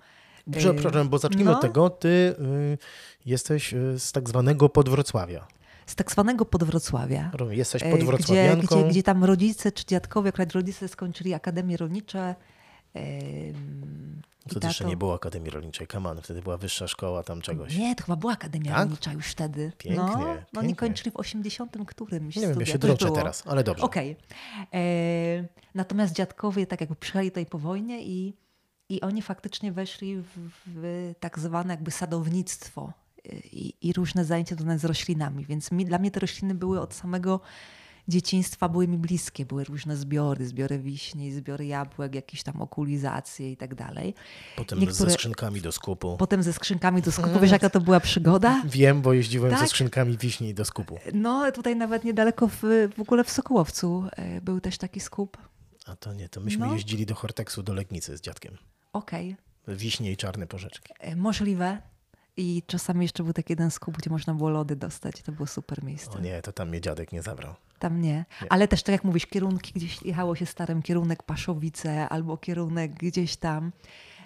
Przepraszam, 0.58 1.10
bo 1.10 1.18
zacznijmy 1.18 1.52
no. 1.52 1.58
od 1.58 1.62
tego. 1.62 1.90
Ty 1.90 2.08
y, 2.08 2.78
jesteś 3.26 3.74
y, 3.74 4.00
z 4.00 4.12
tak 4.12 4.30
zwanego 4.30 4.70
Podwrocławia. 4.70 5.48
Z 5.86 5.96
tak 5.96 6.12
zwanego 6.12 6.46
Podwrocławia. 6.46 7.32
Jesteś 7.50 7.84
podwrocławianką. 7.84 8.68
Gdzie, 8.68 8.76
gdzie, 8.76 8.90
gdzie 8.90 9.04
tam 9.04 9.24
rodzice 9.24 9.72
czy 9.72 9.86
dziadkowie, 9.86 10.30
akurat 10.30 10.52
rodzice 10.52 10.88
skończyli 10.88 11.34
akademie 11.34 11.78
rolnicze. 11.78 12.36
Wtedy 14.48 14.68
jeszcze 14.68 14.86
nie 14.86 14.98
było 14.98 15.14
Akademii 15.14 15.50
Rolniczej, 15.50 15.88
Kaman, 15.88 16.22
wtedy 16.22 16.42
była 16.42 16.58
wyższa 16.58 16.88
szkoła 16.88 17.24
tam 17.24 17.42
czegoś. 17.42 17.78
Nie, 17.78 17.96
to 17.96 18.04
chyba 18.04 18.16
była 18.16 18.34
Akademia 18.34 18.72
tak? 18.72 18.80
Rolnicza 18.80 19.14
już 19.14 19.28
wtedy. 19.28 19.72
Pięknie, 19.78 20.04
no, 20.04 20.08
pięknie. 20.08 20.46
No 20.54 20.60
oni 20.60 20.76
kończyli 20.76 21.12
w 21.12 21.16
80 21.16 21.78
którymś 21.88 22.36
Nie 22.36 22.48
wiem, 22.48 22.60
ja 22.60 22.66
się 22.66 22.78
droczę 22.78 23.12
teraz, 23.12 23.44
ale 23.48 23.64
dobrze. 23.64 23.84
Okej. 23.84 24.12
Okay. 24.12 24.82
E, 24.82 25.48
natomiast 25.76 26.14
dziadkowie 26.14 26.68
tak 26.68 26.82
jakby 26.82 26.96
przyjechali 26.96 27.32
tutaj 27.32 27.46
po 27.46 27.60
wojnie 27.60 28.04
i 28.04 28.34
i 28.90 29.02
oni 29.02 29.22
faktycznie 29.22 29.72
weszli 29.72 30.22
w, 30.22 30.50
w 30.66 31.14
tak 31.20 31.40
zwane 31.40 31.74
jakby 31.74 31.92
sadownictwo 31.92 32.94
i, 33.44 33.74
i 33.82 33.94
różne 33.94 34.26
zajęcia 34.26 34.56
związane 34.56 34.80
z 34.80 34.86
roślinami. 34.86 35.46
Więc 35.46 35.72
mi, 35.72 35.86
dla 35.86 35.98
mnie 35.98 36.12
te 36.12 36.20
rośliny 36.20 36.56
były 36.56 36.82
od 36.82 36.94
samego 36.94 37.40
dzieciństwa 38.10 38.70
były 38.70 38.88
mi 38.88 38.98
bliskie. 38.98 39.46
Były 39.46 39.64
różne 39.64 39.98
zbiory, 39.98 40.46
zbiory 40.46 40.80
wiśni, 40.80 41.32
zbiory 41.32 41.66
jabłek, 41.66 42.16
jakieś 42.16 42.44
tam 42.44 42.62
okulizacje 42.62 43.52
i 43.52 43.58
tak 43.58 43.76
dalej. 43.76 44.14
Potem 44.56 44.80
Niektóre... 44.80 45.10
ze 45.10 45.14
skrzynkami 45.14 45.62
do 45.62 45.72
skupu. 45.72 46.18
Potem 46.18 46.44
ze 46.44 46.54
skrzynkami 46.54 47.02
do 47.02 47.12
skupu. 47.12 47.40
Wiesz, 47.42 47.52
jaka 47.52 47.70
to 47.70 47.82
była 47.82 48.00
przygoda? 48.00 48.62
Wiem, 48.66 49.02
bo 49.02 49.14
jeździłem 49.14 49.52
tak? 49.52 49.60
ze 49.60 49.68
skrzynkami 49.68 50.18
wiśni 50.18 50.54
do 50.54 50.66
skupu. 50.66 51.00
No, 51.14 51.52
tutaj 51.52 51.76
nawet 51.76 52.04
niedaleko 52.04 52.48
w, 52.48 52.62
w 52.98 53.00
ogóle 53.00 53.24
w 53.24 53.30
Sokołowcu 53.30 54.06
e, 54.12 54.42
był 54.42 54.62
też 54.62 54.78
taki 54.78 55.00
skup. 55.00 55.38
A 55.86 55.96
to 55.96 56.14
nie, 56.14 56.30
to 56.30 56.42
myśmy 56.42 56.66
no. 56.66 56.74
jeździli 56.74 57.06
do 57.06 57.16
Horteksu, 57.16 57.64
do 57.64 57.74
Legnicy 57.74 58.18
z 58.18 58.22
dziadkiem. 58.22 58.58
Okej. 58.94 59.36
Okay. 59.64 59.76
Wiśnie 59.76 60.12
i 60.12 60.18
czarne 60.18 60.48
porzeczki. 60.48 60.94
E, 61.00 61.16
możliwe. 61.16 61.82
I 62.38 62.64
czasami 62.68 63.02
jeszcze 63.02 63.24
był 63.24 63.34
taki 63.34 63.52
jeden 63.52 63.72
skup, 63.72 63.98
gdzie 63.98 64.10
można 64.10 64.34
było 64.34 64.50
lody 64.50 64.76
dostać. 64.76 65.22
To 65.22 65.32
było 65.32 65.48
super 65.48 65.84
miejsce. 65.84 66.12
O 66.12 66.20
nie, 66.20 66.42
to 66.42 66.52
tam 66.52 66.70
mnie 66.70 66.82
dziadek 66.82 67.12
nie 67.12 67.22
zabrał. 67.22 67.56
Tam 67.80 68.02
nie. 68.02 68.10
nie. 68.10 68.26
Ale 68.50 68.68
też 68.68 68.84
tak 68.84 68.94
jak 68.94 69.04
mówisz, 69.04 69.26
kierunki 69.26 69.74
gdzieś 69.74 70.02
jechało 70.02 70.36
się 70.36 70.46
starym, 70.46 70.82
kierunek 70.82 71.24
Paszowice 71.24 72.10
albo 72.10 72.38
kierunek 72.38 72.94
gdzieś 72.94 73.36
tam. 73.36 73.72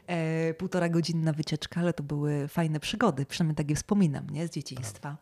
E, 0.07 0.53
półtora 0.53 0.89
godzinna 0.89 1.33
wycieczka, 1.33 1.81
ale 1.81 1.93
to 1.93 2.03
były 2.03 2.47
fajne 2.47 2.79
przygody. 2.79 3.25
Przynajmniej 3.25 3.55
tak 3.55 3.69
je 3.69 3.75
wspominam, 3.75 4.29
nie? 4.29 4.47
Z 4.47 4.51
dzieciństwa. 4.51 5.17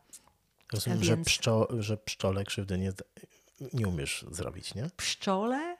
Rozumiem, 0.73 0.99
Więc... 0.99 1.07
że, 1.07 1.17
pszczo, 1.17 1.67
że 1.79 1.97
pszczole 1.97 2.43
krzywdy 2.43 2.77
nie, 2.77 2.91
nie 3.73 3.87
umiesz 3.87 4.25
zrobić, 4.31 4.75
nie? 4.75 4.89
Pszczole? 4.97 5.77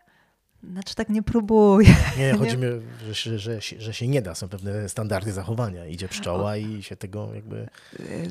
Znaczy 0.63 0.95
tak 0.95 1.09
nie 1.09 1.23
próbuję. 1.23 1.95
Nie, 2.17 2.33
chodzi 2.39 2.57
mi, 2.57 2.67
że, 3.11 3.39
że, 3.39 3.61
że, 3.61 3.93
się 3.93 4.07
nie 4.07 4.21
da. 4.21 4.35
Są 4.35 4.49
pewne 4.49 4.89
standardy 4.89 5.31
zachowania. 5.31 5.85
Idzie 5.85 6.07
pszczoła 6.07 6.57
i 6.57 6.83
się 6.83 6.95
tego 6.95 7.33
jakby... 7.33 7.69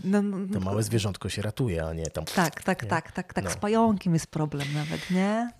No, 0.04 0.22
no, 0.22 0.38
to 0.52 0.60
małe 0.60 0.82
zwierzątko 0.82 1.28
się 1.28 1.42
ratuje, 1.42 1.86
a 1.86 1.92
nie 1.92 2.10
tam... 2.10 2.24
Tak, 2.24 2.62
tak, 2.62 2.82
nie? 2.82 2.88
tak, 2.88 3.12
tak, 3.12 3.34
tak. 3.34 3.44
No. 3.44 3.50
Z 3.50 3.56
pająkiem 3.56 4.14
jest 4.14 4.26
problem 4.26 4.68
nawet, 4.74 5.10
nie? 5.10 5.50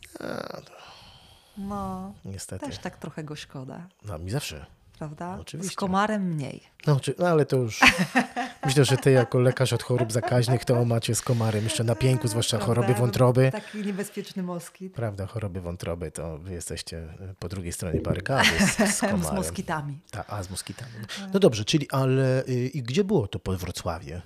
No. 1.58 2.14
Niestety. 2.24 2.66
Też 2.66 2.78
tak 2.78 2.98
trochę 2.98 3.24
go 3.24 3.36
szkoda. 3.36 3.86
No, 4.04 4.18
mi 4.18 4.30
zawsze 4.30 4.66
prawda? 5.00 5.36
No, 5.36 5.40
oczywiście. 5.42 5.72
Z 5.72 5.76
komarem 5.76 6.22
mniej. 6.22 6.62
No, 6.86 7.00
czy, 7.00 7.14
no 7.18 7.28
ale 7.28 7.46
to 7.46 7.56
już. 7.56 7.80
Myślę, 8.66 8.84
że 8.84 8.96
ty 8.96 9.10
jako 9.10 9.40
lekarz 9.40 9.72
od 9.72 9.82
chorób 9.82 10.12
zakaźnych 10.12 10.64
to 10.64 10.84
macie 10.84 11.14
z 11.14 11.22
komarem 11.22 11.64
jeszcze 11.64 11.84
na 11.84 11.94
pięku, 11.94 12.28
zwłaszcza 12.28 12.56
prawda? 12.56 12.74
choroby 12.74 12.94
wątroby. 12.94 13.50
Taki 13.52 13.78
niebezpieczny 13.78 14.42
moskit. 14.42 14.94
Prawda, 14.94 15.26
choroby 15.26 15.60
wątroby 15.60 16.10
to 16.10 16.38
wy 16.38 16.52
jesteście 16.52 17.08
po 17.38 17.48
drugiej 17.48 17.72
stronie 17.72 18.00
barykady 18.00 18.48
z, 18.66 18.96
z 18.96 19.00
komarem. 19.10 19.22
z 19.22 19.32
moskitami. 19.32 20.00
Ta, 20.10 20.24
a, 20.26 20.42
z 20.42 20.50
moskitami. 20.50 20.92
No 21.32 21.40
dobrze, 21.40 21.64
czyli 21.64 21.90
ale 21.90 22.44
y, 22.48 22.68
i 22.68 22.82
gdzie 22.82 23.04
było 23.04 23.28
to 23.28 23.38
pod 23.38 23.56
Wrocławie? 23.56 24.22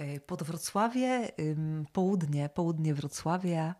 Y, 0.00 0.20
pod 0.26 0.42
Wrocławie, 0.42 1.28
południe, 1.92 2.48
południe 2.48 2.94
Wrocławia, 2.94 3.74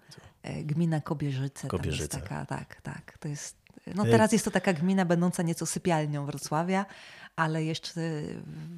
y, 0.46 0.64
gmina 0.64 1.00
Kobierzyce. 1.00 1.68
Kobierzyce. 1.68 2.20
Taka, 2.20 2.46
tak, 2.46 2.80
tak. 2.82 3.18
To 3.18 3.28
jest 3.28 3.62
no 3.94 4.04
teraz 4.04 4.32
jest 4.32 4.44
to 4.44 4.50
taka 4.50 4.72
gmina 4.72 5.04
będąca 5.04 5.42
nieco 5.42 5.66
sypialnią 5.66 6.26
Wrocławia, 6.26 6.86
ale 7.36 7.64
jeszcze 7.64 8.00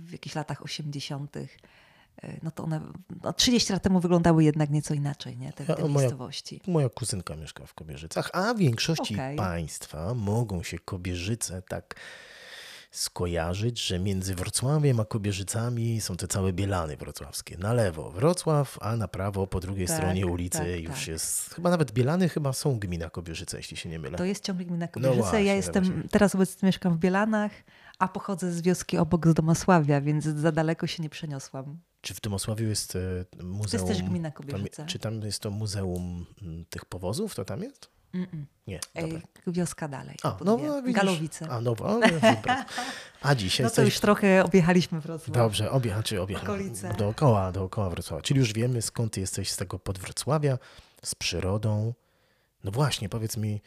w 0.04 0.12
jakichś 0.12 0.34
latach 0.34 0.62
80. 0.62 1.36
E, 1.36 1.46
no 2.42 2.50
to 2.50 2.64
one 2.64 2.80
no 3.22 3.32
30 3.32 3.72
lat 3.72 3.82
temu 3.82 4.00
wyglądały 4.00 4.44
jednak 4.44 4.70
nieco 4.70 4.94
inaczej, 4.94 5.36
nie? 5.36 5.52
Te, 5.52 5.64
te 5.64 5.82
moja, 5.82 5.94
miejscowości. 5.94 6.60
Moja 6.66 6.88
kuzynka 6.88 7.36
mieszka 7.36 7.66
w 7.66 7.74
Kobierzycach, 7.74 8.30
a 8.32 8.54
w 8.54 8.58
większości 8.58 9.14
okay. 9.14 9.36
państwa 9.36 10.14
mogą 10.14 10.62
się 10.62 10.78
Kobierzyce 10.78 11.62
tak 11.62 11.94
skojarzyć, 12.94 13.86
że 13.86 13.98
między 13.98 14.34
Wrocławiem 14.34 15.00
a 15.00 15.04
Kobierzycami 15.04 16.00
są 16.00 16.16
te 16.16 16.28
całe 16.28 16.52
Bielany 16.52 16.96
wrocławskie. 16.96 17.58
Na 17.58 17.72
lewo 17.72 18.10
Wrocław, 18.10 18.78
a 18.80 18.96
na 18.96 19.08
prawo 19.08 19.46
po 19.46 19.60
drugiej 19.60 19.86
tak, 19.86 19.96
stronie 19.96 20.26
ulicy 20.26 20.58
tak, 20.58 20.80
już 20.80 20.98
tak. 20.98 21.08
jest... 21.08 21.54
Chyba 21.54 21.70
nawet 21.70 21.92
Bielany 21.92 22.28
chyba 22.28 22.52
są 22.52 22.78
gmina 22.78 23.10
Kobierzyce, 23.10 23.56
jeśli 23.56 23.76
się 23.76 23.88
nie 23.88 23.98
mylę. 23.98 24.18
To 24.18 24.24
jest 24.24 24.44
ciągle 24.44 24.64
gmina 24.64 24.86
no 24.86 24.92
Kobierzyce. 24.92 25.16
No 25.16 25.22
właśnie, 25.22 25.44
ja 25.44 25.54
jestem, 25.54 25.84
właśnie. 25.84 26.08
teraz 26.10 26.34
obecnie 26.34 26.66
mieszkam 26.66 26.94
w 26.94 26.98
Bielanach, 26.98 27.52
a 27.98 28.08
pochodzę 28.08 28.52
z 28.52 28.62
wioski 28.62 28.98
obok 28.98 29.26
z 29.26 29.34
Domosławia, 29.34 30.00
więc 30.00 30.24
za 30.24 30.52
daleko 30.52 30.86
się 30.86 31.02
nie 31.02 31.10
przeniosłam. 31.10 31.78
Czy 32.00 32.14
w 32.14 32.20
Domosławiu 32.20 32.68
jest 32.68 32.98
muzeum... 33.42 33.70
To 33.70 33.76
jest 33.76 33.86
też 33.86 34.02
gmina 34.02 34.30
Kobierzyce. 34.30 34.76
Tam, 34.76 34.86
czy 34.86 34.98
tam 34.98 35.20
jest 35.20 35.40
to 35.40 35.50
muzeum 35.50 36.26
tych 36.70 36.84
powozów? 36.84 37.34
To 37.34 37.44
tam 37.44 37.62
jest? 37.62 37.93
Mm-mm. 38.14 38.44
Nie. 38.66 38.80
Dobra. 38.94 39.20
Wioska 39.46 39.88
dalej. 39.88 40.16
A, 40.22 40.36
no, 40.44 40.56
no, 40.56 40.82
widzisz. 40.82 40.96
Galowice. 40.96 41.48
A, 41.50 41.60
no, 41.60 41.74
a 43.22 43.34
dzisiaj. 43.34 43.64
No 43.64 43.70
to 43.70 43.82
już 43.82 44.00
trochę 44.00 44.44
objechaliśmy 44.44 45.00
Wrocław. 45.00 45.30
Dobrze, 45.30 45.70
obie, 45.70 45.96
czy 46.04 46.22
objechaliśmy. 46.22 46.94
Dookoła, 46.98 47.52
dookoła 47.52 47.90
Wrocławia. 47.90 48.22
Czyli 48.22 48.40
już 48.40 48.52
wiemy, 48.52 48.82
skąd 48.82 49.16
jesteś 49.16 49.50
z 49.50 49.56
tego 49.56 49.78
podwrocławia, 49.78 50.58
z 51.02 51.14
przyrodą. 51.14 51.94
No 52.64 52.70
właśnie, 52.70 53.08
powiedz 53.08 53.36
mi. 53.36 53.60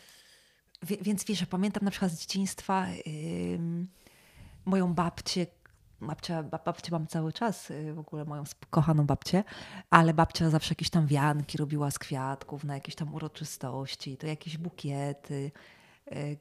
Wie, 0.84 0.98
więc 1.02 1.26
wiesz, 1.26 1.46
pamiętam 1.46 1.84
na 1.84 1.92
przykład 1.92 2.12
z 2.12 2.20
dzieciństwa 2.20 2.88
yy, 2.90 3.60
moją 4.66 4.94
babcię, 4.94 5.48
babcia, 6.02 6.44
babcię 6.44 6.92
mam 6.92 7.08
cały 7.08 7.34
czas, 7.34 7.72
y, 7.72 7.94
w 7.94 8.00
ogóle 8.00 8.26
moją 8.26 8.44
kochaną 8.70 9.06
babcię, 9.06 9.44
ale 9.90 10.14
babcia 10.14 10.50
zawsze 10.50 10.72
jakieś 10.72 10.90
tam 10.90 11.08
wianki 11.08 11.58
robiła 11.58 11.92
z 11.92 12.00
kwiatków 12.00 12.64
na 12.64 12.74
jakieś 12.74 12.96
tam 12.96 13.16
uroczystości, 13.16 14.18
to 14.18 14.28
jakieś 14.28 14.58
bukiety. 14.58 15.52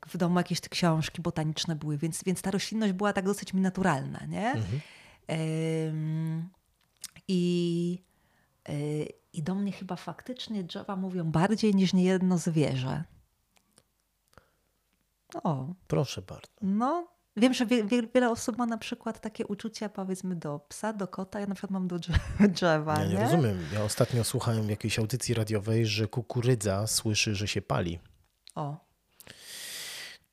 w 0.06 0.16
domu 0.16 0.38
jakieś 0.38 0.60
te 0.60 0.68
książki 0.68 1.22
botaniczne 1.22 1.76
były, 1.76 1.98
więc, 1.98 2.24
więc 2.24 2.42
ta 2.42 2.50
roślinność 2.50 2.92
była 2.92 3.12
tak 3.12 3.24
dosyć 3.24 3.54
mi 3.54 3.60
naturalna, 3.60 4.26
nie? 4.28 4.52
Mhm. 4.52 4.80
I, 7.28 8.02
y, 8.68 9.08
I 9.32 9.42
do 9.42 9.54
mnie 9.54 9.72
chyba 9.72 9.96
faktycznie 9.96 10.64
drzewa 10.64 10.96
mówią 10.96 11.30
bardziej 11.30 11.74
niż 11.74 11.92
niejedno 11.92 12.38
zwierzę. 12.38 13.04
O. 15.42 15.74
Proszę 15.86 16.22
bardzo. 16.22 16.48
No, 16.62 17.15
wiem, 17.36 17.54
że 17.54 17.66
wie, 17.66 17.84
wie, 17.84 18.02
wiele 18.14 18.30
osób 18.30 18.58
ma 18.58 18.66
na 18.66 18.78
przykład 18.78 19.20
takie 19.20 19.46
uczucia, 19.46 19.88
powiedzmy, 19.88 20.36
do 20.36 20.60
psa, 20.68 20.92
do 20.92 21.08
kota. 21.08 21.40
Ja 21.40 21.46
na 21.46 21.54
przykład 21.54 21.70
mam 21.70 21.88
do 21.88 21.98
drzewa. 22.54 23.00
Ja 23.00 23.06
nie, 23.06 23.14
nie? 23.14 23.20
rozumiem. 23.20 23.58
Ja 23.74 23.84
ostatnio 23.84 24.24
słuchałem 24.24 24.70
jakiejś 24.70 24.98
audycji 24.98 25.34
radiowej, 25.34 25.86
że 25.86 26.08
kukurydza 26.08 26.86
słyszy, 26.86 27.34
że 27.34 27.48
się 27.48 27.62
pali. 27.62 27.98
O 28.54 28.86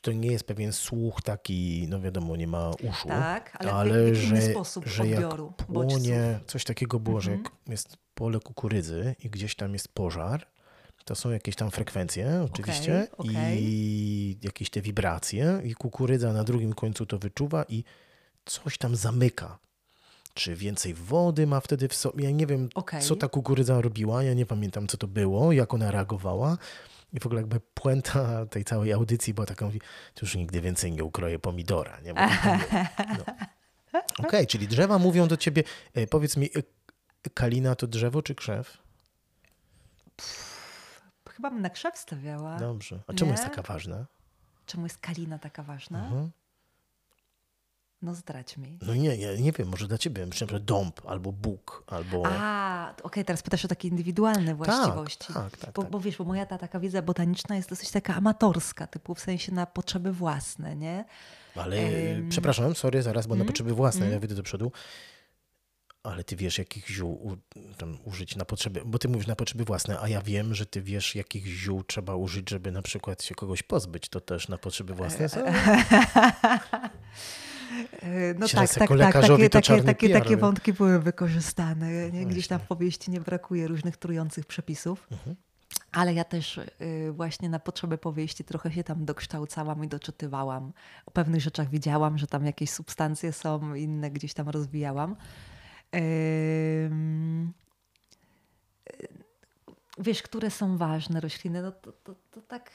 to 0.04 0.12
nie 0.12 0.32
jest 0.32 0.44
pewien 0.44 0.74
słuch 0.74 1.22
taki, 1.22 1.86
no 1.90 2.02
wiadomo, 2.02 2.36
nie 2.36 2.48
ma 2.48 2.70
uszu. 2.70 3.08
Tak, 3.08 3.58
ale, 3.60 3.74
ale 3.74 4.12
w, 4.12 4.16
że, 4.16 4.42
sposób 4.42 4.86
że 4.86 5.04
odbioru 5.04 5.54
jak 5.60 5.68
płonie, 5.68 6.40
coś 6.48 6.64
takiego 6.64 7.00
było, 7.00 7.22
że 7.22 7.32
jak 7.32 7.52
jest 7.68 7.98
pole 8.14 8.40
kukurydzy 8.40 9.16
i 9.20 9.30
gdzieś 9.30 9.56
tam 9.56 9.74
jest 9.74 9.88
pożar, 9.88 10.48
to 11.06 11.16
są 11.16 11.32
jakieś 11.32 11.56
tam 11.56 11.72
frekwencje 11.72 12.48
oczywiście 12.54 13.08
okay, 13.18 13.32
okay. 13.32 13.56
i 13.56 14.38
jakieś 14.42 14.70
te 14.70 14.82
wibracje 14.82 15.62
i 15.64 15.74
kukurydza 15.74 16.34
na 16.34 16.44
drugim 16.44 16.74
końcu 16.74 17.06
to 17.06 17.18
wyczuwa 17.20 17.66
i 17.70 17.84
coś 18.46 18.78
tam 18.78 18.96
zamyka. 18.96 19.60
Czy 20.34 20.56
więcej 20.56 20.94
wody 20.94 21.48
ma 21.48 21.60
wtedy 21.60 21.88
w 21.88 21.96
sobie? 21.96 22.24
Ja 22.24 22.32
nie 22.32 22.48
wiem, 22.48 22.70
okay. 22.76 23.02
co 23.02 23.16
ta 23.16 23.28
kukurydza 23.28 23.82
robiła, 23.82 24.24
ja 24.24 24.34
nie 24.34 24.46
pamiętam, 24.46 24.88
co 24.88 24.98
to 24.98 25.08
było, 25.08 25.52
jak 25.52 25.74
ona 25.74 25.92
reagowała, 25.92 26.58
i 27.14 27.20
w 27.20 27.26
ogóle 27.26 27.42
jakby 27.42 27.60
puenta 27.74 28.46
tej 28.46 28.64
całej 28.64 28.94
audycji 28.94 29.34
była 29.34 29.46
taka, 29.46 29.66
mówi, 29.66 29.82
już 30.22 30.36
nigdy 30.36 30.62
więcej 30.62 30.92
nie 30.92 31.04
ukroję 31.04 31.40
pomidora. 31.40 32.00
Nie? 32.02 32.14
No. 32.14 32.22
Okej, 33.94 34.26
okay, 34.28 34.48
czyli 34.48 34.68
drzewa 34.68 35.00
mówią 35.00 35.28
do 35.28 35.38
ciebie, 35.38 35.64
e, 35.94 36.08
powiedz 36.08 36.38
mi, 36.38 36.46
e, 36.46 37.30
kalina 37.34 37.76
to 37.76 37.88
drzewo 37.88 38.22
czy 38.22 38.36
krzew? 38.36 38.78
Pff, 40.16 40.53
chyba 41.36 41.50
bym 41.50 41.62
na 41.62 41.70
krzew 41.70 41.98
stawiała. 41.98 42.60
Dobrze. 42.60 43.00
A 43.08 43.14
czemu 43.14 43.32
nie? 43.32 43.38
jest 43.38 43.44
taka 43.44 43.62
ważna? 43.62 44.06
Czemu 44.66 44.84
jest 44.86 44.98
kalina 44.98 45.40
taka 45.40 45.64
ważna? 45.64 46.06
Mhm. 46.06 46.32
No 48.04 48.16
zdradź 48.16 48.58
mi. 48.58 48.78
No 48.82 48.96
nie, 48.96 49.16
ja 49.16 49.36
nie 49.36 49.52
wiem, 49.52 49.68
może 49.68 49.88
dla 49.88 49.98
ciebie, 49.98 50.28
przykład 50.28 50.64
dąb 50.64 51.02
albo 51.06 51.32
Bóg, 51.32 51.84
albo... 51.88 52.24
A, 52.26 52.90
okej, 52.92 53.06
okay, 53.06 53.24
teraz 53.24 53.44
pytasz 53.44 53.66
o 53.66 53.68
takie 53.68 53.88
indywidualne 53.88 54.48
tak, 54.48 54.58
właściwości. 54.58 55.34
Tak, 55.34 55.52
tak, 55.52 55.60
tak, 55.60 55.74
bo, 55.74 55.82
tak. 55.82 55.92
bo 55.92 56.00
wiesz, 56.00 56.18
bo 56.18 56.24
moja 56.24 56.46
ta 56.46 56.58
taka 56.58 56.80
wiedza 56.80 57.02
botaniczna 57.02 57.56
jest 57.56 57.70
dosyć 57.70 57.92
taka 57.92 58.16
amatorska, 58.16 58.88
typu 58.88 59.16
w 59.16 59.20
sensie 59.20 59.52
na 59.52 59.66
potrzeby 59.66 60.12
własne, 60.12 60.76
nie? 60.76 61.06
Ale 61.56 61.78
um... 62.16 62.30
przepraszam, 62.30 62.76
sorry, 62.76 63.02
zaraz, 63.02 63.28
bo 63.28 63.34
mm? 63.34 63.46
na 63.46 63.52
potrzeby 63.52 63.74
własne, 63.74 64.02
mm? 64.02 64.14
ja 64.14 64.20
wyjdę 64.20 64.36
do 64.36 64.44
przodu. 64.44 64.72
Ale 66.04 66.24
ty 66.24 66.36
wiesz, 66.36 66.58
jakich 66.58 66.88
ziół 66.88 67.38
użyć 68.04 68.36
na 68.36 68.46
potrzeby, 68.46 68.82
bo 68.86 69.00
ty 69.00 69.08
mówisz 69.10 69.28
na 69.28 69.36
potrzeby 69.36 69.66
własne, 69.66 70.00
a 70.00 70.08
ja 70.08 70.22
wiem, 70.22 70.56
że 70.56 70.66
ty 70.66 70.82
wiesz, 70.82 71.16
jakich 71.16 71.46
ziół 71.46 71.84
trzeba 71.84 72.16
użyć, 72.16 72.50
żeby 72.50 72.72
na 72.72 72.82
przykład 72.82 73.24
się 73.24 73.36
kogoś 73.36 73.64
pozbyć. 73.64 74.10
To 74.10 74.22
też 74.22 74.48
na 74.48 74.58
potrzeby 74.58 74.94
własne 74.94 75.30
są? 75.30 75.42
E, 78.02 78.34
no 78.34 78.48
tak, 78.48 78.74
tak, 78.74 78.90
tak. 78.90 79.14
Takie, 79.14 79.50
takie, 79.50 79.84
takie, 79.84 80.10
takie 80.10 80.38
wątki 80.38 80.74
były 80.74 81.00
wykorzystane. 81.00 82.12
Nie? 82.12 82.26
Gdzieś 82.26 82.48
tam 82.48 82.60
w 82.60 82.68
powieści 82.68 83.12
nie 83.12 83.22
brakuje 83.22 83.68
różnych 83.68 83.98
trujących 83.98 84.46
przepisów. 84.46 85.08
Mhm. 85.12 85.36
Ale 85.92 86.14
ja 86.14 86.24
też 86.24 86.58
y, 86.58 87.12
właśnie 87.12 87.50
na 87.50 87.60
potrzeby 87.60 87.98
powieści 87.98 88.44
trochę 88.44 88.72
się 88.72 88.84
tam 88.84 89.06
dokształcałam 89.06 89.84
i 89.84 89.88
doczytywałam. 89.88 90.74
O 91.06 91.12
pewnych 91.12 91.42
rzeczach 91.42 91.70
wiedziałam, 91.70 92.18
że 92.18 92.28
tam 92.28 92.46
jakieś 92.46 92.70
substancje 92.70 93.34
są, 93.34 93.76
inne 93.76 94.12
gdzieś 94.12 94.34
tam 94.34 94.50
rozwijałam. 94.50 95.16
Wiesz, 99.98 100.22
które 100.22 100.52
są 100.52 100.78
ważne 100.78 101.20
rośliny, 101.20 101.62
no 101.62 101.72
to, 101.72 101.92
to, 101.92 102.16
to 102.32 102.42
tak 102.42 102.72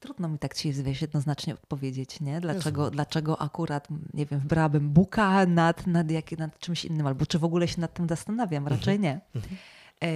Trudno 0.00 0.28
mi 0.28 0.38
tak 0.38 0.54
ci 0.54 0.68
jest, 0.68 0.82
wiesz, 0.82 1.02
jednoznacznie 1.02 1.54
odpowiedzieć, 1.54 2.20
nie? 2.20 2.40
Dlaczego, 2.40 2.90
dlaczego 2.90 3.42
akurat, 3.42 3.88
nie 4.14 4.26
wiem, 4.26 4.40
wybrałabym 4.40 4.90
buka 4.90 5.46
nad, 5.46 5.86
nad, 5.86 6.10
jak, 6.10 6.32
nad 6.32 6.58
czymś 6.58 6.84
innym, 6.84 7.06
albo 7.06 7.26
czy 7.26 7.38
w 7.38 7.44
ogóle 7.44 7.68
się 7.68 7.80
nad 7.80 7.94
tym 7.94 8.08
zastanawiam, 8.08 8.62
mhm. 8.62 8.80
raczej 8.80 9.00
nie. 9.00 9.20
Mhm. 9.34 9.56
E, 10.00 10.08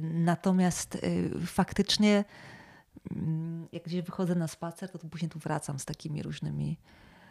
natomiast 0.00 0.94
e, 0.94 0.98
faktycznie, 1.46 2.24
mm, 3.10 3.68
jak 3.72 3.84
gdzieś 3.84 4.02
wychodzę 4.02 4.34
na 4.34 4.48
spacer, 4.48 4.90
to 4.90 4.98
później 4.98 5.30
tu 5.30 5.38
wracam 5.38 5.78
z 5.78 5.84
takimi 5.84 6.22
różnymi 6.22 6.78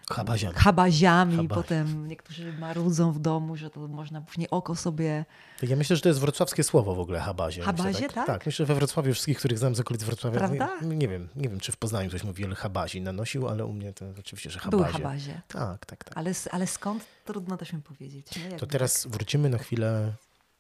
Habaziami. 0.09 0.55
Habaziami. 0.55 1.47
Potem 1.47 2.07
niektórzy 2.07 2.53
marudzą 2.53 3.11
w 3.11 3.19
domu, 3.19 3.55
że 3.55 3.69
to 3.69 3.87
można 3.87 4.21
później 4.21 4.49
oko 4.49 4.75
sobie... 4.75 5.25
Ja 5.61 5.75
myślę, 5.75 5.95
że 5.95 6.01
to 6.01 6.09
jest 6.09 6.21
wrocławskie 6.21 6.63
słowo 6.63 6.95
w 6.95 6.99
ogóle, 6.99 7.19
habazie. 7.19 7.61
Habazie, 7.61 7.89
myślę, 7.89 8.07
tak? 8.07 8.15
tak? 8.15 8.27
Tak, 8.27 8.45
myślę, 8.45 8.65
że 8.65 8.73
we 8.73 8.75
Wrocławiu 8.75 9.13
wszystkich, 9.13 9.37
których 9.37 9.57
znam 9.57 9.75
z 9.75 9.79
okolic 9.79 10.03
Wrocławia, 10.03 10.37
Prawda? 10.37 10.69
Nie, 10.81 10.95
nie, 10.95 11.07
wiem, 11.07 11.29
nie 11.35 11.49
wiem, 11.49 11.59
czy 11.59 11.71
w 11.71 11.77
Poznaniu 11.77 12.09
ktoś 12.09 12.23
mówi, 12.23 12.45
ale 12.45 12.55
habazi 12.55 13.01
nanosił, 13.01 13.47
ale 13.47 13.65
u 13.65 13.73
mnie 13.73 13.93
to 13.93 14.05
oczywiście, 14.19 14.49
że 14.49 14.59
habazie. 14.59 14.77
Były 14.77 14.93
habazie. 14.93 15.41
Tak, 15.47 15.85
tak, 15.85 16.03
tak. 16.03 16.17
Ale, 16.17 16.31
ale 16.51 16.67
skąd? 16.67 17.05
Trudno 17.25 17.57
też 17.57 17.73
mi 17.73 17.81
powiedzieć. 17.81 18.27
To 18.57 18.65
teraz 18.65 19.03
tak. 19.03 19.11
wrócimy 19.11 19.49
na 19.49 19.57
chwilę, 19.57 20.13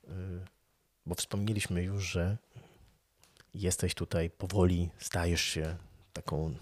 y, 0.03 0.11
bo 1.05 1.15
wspomnieliśmy 1.15 1.83
już, 1.83 2.03
że 2.03 2.37
jesteś 3.53 3.93
tutaj 3.93 4.29
powoli, 4.29 4.89
stajesz 4.99 5.41
się 5.41 5.75
taką 6.13 6.55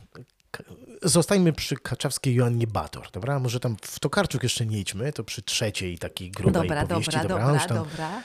Zostańmy 1.02 1.54
przy 1.54 1.76
kaczawskiej 1.76 2.36
Joannie 2.36 2.68
Bator, 2.68 3.12
dobra? 3.12 3.40
Może 3.40 3.60
tam 3.60 3.78
w 3.82 4.00
Tokarczuk 4.00 4.44
jeszcze 4.44 4.66
nie 4.66 4.80
idźmy, 4.80 5.14
to 5.14 5.24
przy 5.24 5.42
trzeciej 5.42 5.98
takiej 5.98 6.32
grubej 6.32 6.54
dobra, 6.54 6.86
powieści. 6.86 7.12
Dobra, 7.12 7.30
dobra, 7.30 7.46
dobra, 7.46 7.66
tam, 7.66 7.78
dobra. 7.78 8.24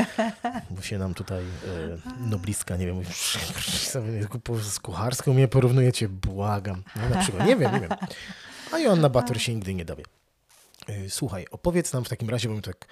Bo 0.70 0.82
się 0.82 0.98
nam 0.98 1.14
tutaj 1.14 1.44
e, 1.44 1.98
noblistka, 2.20 2.76
nie 2.76 2.86
wiem, 2.86 3.02
z 4.62 4.80
kucharską 4.80 5.34
mnie 5.34 5.48
porównujecie, 5.48 6.08
błagam. 6.08 6.82
No, 6.96 7.08
na 7.08 7.22
przykład, 7.22 7.46
nie 7.46 7.56
wiem, 7.56 7.74
nie 7.74 7.80
wiem. 7.80 7.90
A 8.72 8.78
Joanna 8.78 9.08
Bator 9.08 9.40
się 9.40 9.54
nigdy 9.54 9.74
nie 9.74 9.84
dowie. 9.84 10.04
E, 10.88 11.10
słuchaj, 11.10 11.46
opowiedz 11.50 11.92
nam 11.92 12.04
w 12.04 12.08
takim 12.08 12.30
razie, 12.30 12.48
bo 12.48 12.54
my 12.54 12.62
tak 12.62 12.86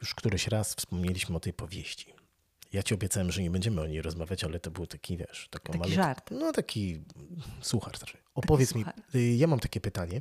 już 0.00 0.14
któryś 0.14 0.48
raz 0.48 0.74
wspomnieliśmy 0.74 1.36
o 1.36 1.40
tej 1.40 1.52
powieści. 1.52 2.11
Ja 2.72 2.82
ci 2.82 2.94
obiecałem, 2.94 3.32
że 3.32 3.42
nie 3.42 3.50
będziemy 3.50 3.80
o 3.80 3.86
niej 3.86 4.02
rozmawiać, 4.02 4.44
ale 4.44 4.60
to 4.60 4.70
był 4.70 4.86
taki, 4.86 5.16
wiesz, 5.16 5.48
taki 5.50 5.78
malut... 5.78 5.94
żart. 5.94 6.30
No 6.30 6.52
taki 6.52 7.04
słuchar. 7.60 7.98
Znaczy. 7.98 8.18
Opowiedz 8.34 8.72
taki 8.72 8.84
mi. 8.84 9.20
Y, 9.20 9.36
ja 9.36 9.46
mam 9.46 9.60
takie 9.60 9.80
pytanie. 9.80 10.20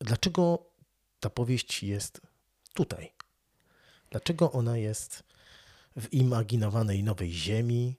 Dlaczego 0.00 0.70
ta 1.20 1.30
powieść 1.30 1.82
jest 1.82 2.20
tutaj? 2.74 3.12
Dlaczego 4.10 4.52
ona 4.52 4.76
jest 4.76 5.22
w 5.96 6.12
imaginowanej 6.12 7.02
nowej 7.02 7.32
ziemi? 7.32 7.96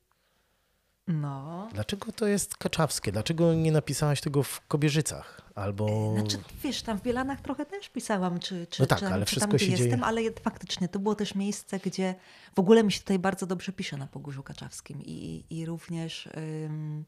No. 1.10 1.67
Dlaczego 1.74 2.12
to 2.12 2.28
jest 2.28 2.58
kaczawskie? 2.58 3.12
Dlaczego 3.12 3.54
nie 3.54 3.72
napisałaś 3.72 4.22
tego 4.22 4.43
w 4.43 4.67
Kobierzycach? 4.67 5.41
Albo... 5.56 6.13
Znaczy, 6.13 6.38
wiesz, 6.63 6.82
tam 6.82 6.98
w 6.98 7.02
Bielanach 7.02 7.41
trochę 7.41 7.65
też 7.65 7.89
pisałam, 7.89 8.39
czy, 8.39 8.67
czy, 8.67 8.82
no 8.82 8.86
tak, 8.86 9.00
czy, 9.00 9.08
ale 9.08 9.26
czy 9.26 9.32
wszystko 9.32 9.52
tam, 9.52 9.60
się 9.60 9.65
gdzie 9.65 9.78
dzieje... 9.78 9.89
jestem, 9.89 10.04
ale 10.04 10.22
faktycznie 10.32 10.88
to 10.88 11.00
było 11.00 11.15
też 11.15 11.36
miejsce, 11.36 11.80
gdzie 11.80 12.15
w 12.56 12.60
ogóle 12.60 12.84
mi 12.84 12.91
się 12.91 13.00
tutaj 13.00 13.19
bardzo 13.19 13.45
dobrze 13.45 13.72
pisze 13.72 13.98
na 13.98 14.08
Pogórzu 14.08 14.43
Kaczawskim 14.43 15.02
i, 15.02 15.45
i 15.50 15.65
również 15.65 16.30
ym, 16.65 17.06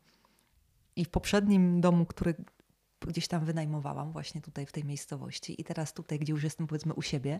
i 0.95 1.05
w 1.05 1.09
poprzednim 1.09 1.81
domu, 1.81 2.05
który 2.05 2.35
gdzieś 3.07 3.27
tam 3.27 3.45
wynajmowałam 3.45 4.11
właśnie 4.11 4.41
tutaj 4.41 4.65
w 4.65 4.71
tej 4.71 4.83
miejscowości 4.83 5.61
i 5.61 5.63
teraz 5.63 5.93
tutaj, 5.93 6.19
gdzie 6.19 6.33
już 6.33 6.43
jestem 6.43 6.67
powiedzmy 6.67 6.93
u 6.93 7.01
siebie, 7.01 7.39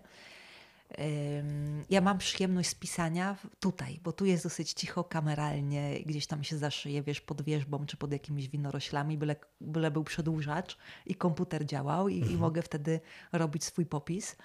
ja 1.89 2.01
mam 2.01 2.17
przyjemność 2.17 2.69
z 2.69 2.75
pisania 2.75 3.37
tutaj, 3.59 3.99
bo 4.03 4.11
tu 4.11 4.25
jest 4.25 4.43
dosyć 4.43 4.73
cicho, 4.73 5.03
kameralnie, 5.03 5.99
gdzieś 6.05 6.27
tam 6.27 6.43
się 6.43 6.57
zaszyje, 6.57 7.03
wiesz, 7.03 7.21
pod 7.21 7.41
wierzbą 7.41 7.85
czy 7.85 7.97
pod 7.97 8.11
jakimiś 8.11 8.49
winoroślami, 8.49 9.17
byle, 9.17 9.35
byle 9.61 9.91
był 9.91 10.03
przedłużacz 10.03 10.77
i 11.05 11.15
komputer 11.15 11.65
działał 11.65 12.09
i, 12.09 12.15
mhm. 12.15 12.33
i 12.33 12.37
mogę 12.37 12.61
wtedy 12.61 12.99
robić 13.31 13.63
swój 13.63 13.85
popis. 13.85 14.35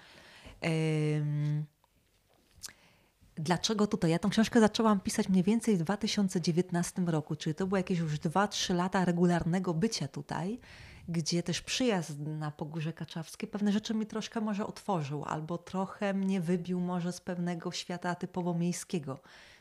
Dlaczego 3.37 3.87
tutaj? 3.87 4.11
Ja 4.11 4.19
tą 4.19 4.31
książkę 4.31 4.61
zaczęłam 4.61 5.01
pisać 5.01 5.29
mniej 5.29 5.43
więcej 5.43 5.77
w 5.77 5.83
2019 5.83 7.03
roku, 7.03 7.37
czyli 7.37 7.55
to 7.55 7.67
było 7.67 7.77
jakieś 7.77 7.99
już 7.99 8.13
2-3 8.13 8.75
lata 8.75 9.05
regularnego 9.05 9.75
bycia 9.75 10.09
tutaj 10.09 10.61
gdzie 11.09 11.43
też 11.43 11.63
przyjazd 11.63 12.19
na 12.19 12.51
Pogórze 12.51 12.93
Kaczawskie 12.93 13.47
pewne 13.47 13.73
rzeczy 13.73 13.95
mi 13.95 14.07
troszkę 14.07 14.41
może 14.41 14.67
otworzył, 14.67 15.25
albo 15.25 15.59
trochę 15.59 16.15
mnie 16.15 16.41
wybił 16.41 16.81
może 16.81 17.13
z 17.13 17.21
pewnego 17.21 17.73
świata 17.73 18.15
typowo 18.15 18.55
miejskiego, 18.55 19.19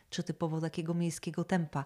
czy 0.09 0.23
typowo 0.23 0.61
takiego 0.61 0.93
miejskiego 0.93 1.43
tempa. 1.43 1.85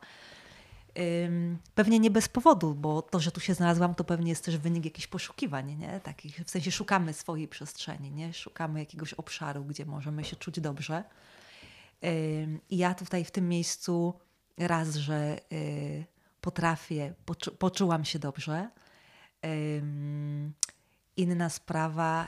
Pewnie 1.76 2.00
nie 2.00 2.12
bez 2.12 2.30
powodu, 2.30 2.76
bo 2.76 3.02
to, 3.02 3.20
że 3.20 3.32
tu 3.32 3.40
się 3.40 3.54
znalazłam, 3.54 3.96
to 3.96 4.04
pewnie 4.04 4.30
jest 4.30 4.46
też 4.46 4.58
wynik 4.58 4.86
jakichś 4.86 5.08
poszukiwań, 5.08 5.76
nie? 5.76 6.00
Takich, 6.00 6.40
w 6.46 6.50
sensie 6.50 6.72
szukamy 6.72 7.14
swojej 7.14 7.48
przestrzeni, 7.48 8.12
nie? 8.12 8.34
Szukamy 8.34 8.80
jakiegoś 8.80 9.14
obszaru, 9.14 9.66
gdzie 9.66 9.86
możemy 9.86 10.24
się 10.24 10.36
czuć 10.36 10.60
dobrze. 10.60 11.04
I 12.70 12.78
ja 12.78 12.94
tutaj 12.94 13.26
w 13.26 13.32
tym 13.32 13.50
miejscu 13.50 14.14
raz, 14.58 14.96
że 14.96 15.38
y, 15.54 16.06
potrafię, 16.42 17.14
poczu, 17.26 17.52
poczułam 17.52 18.06
się 18.06 18.20
dobrze. 18.20 18.70
Inna 21.18 21.50
sprawa. 21.50 22.28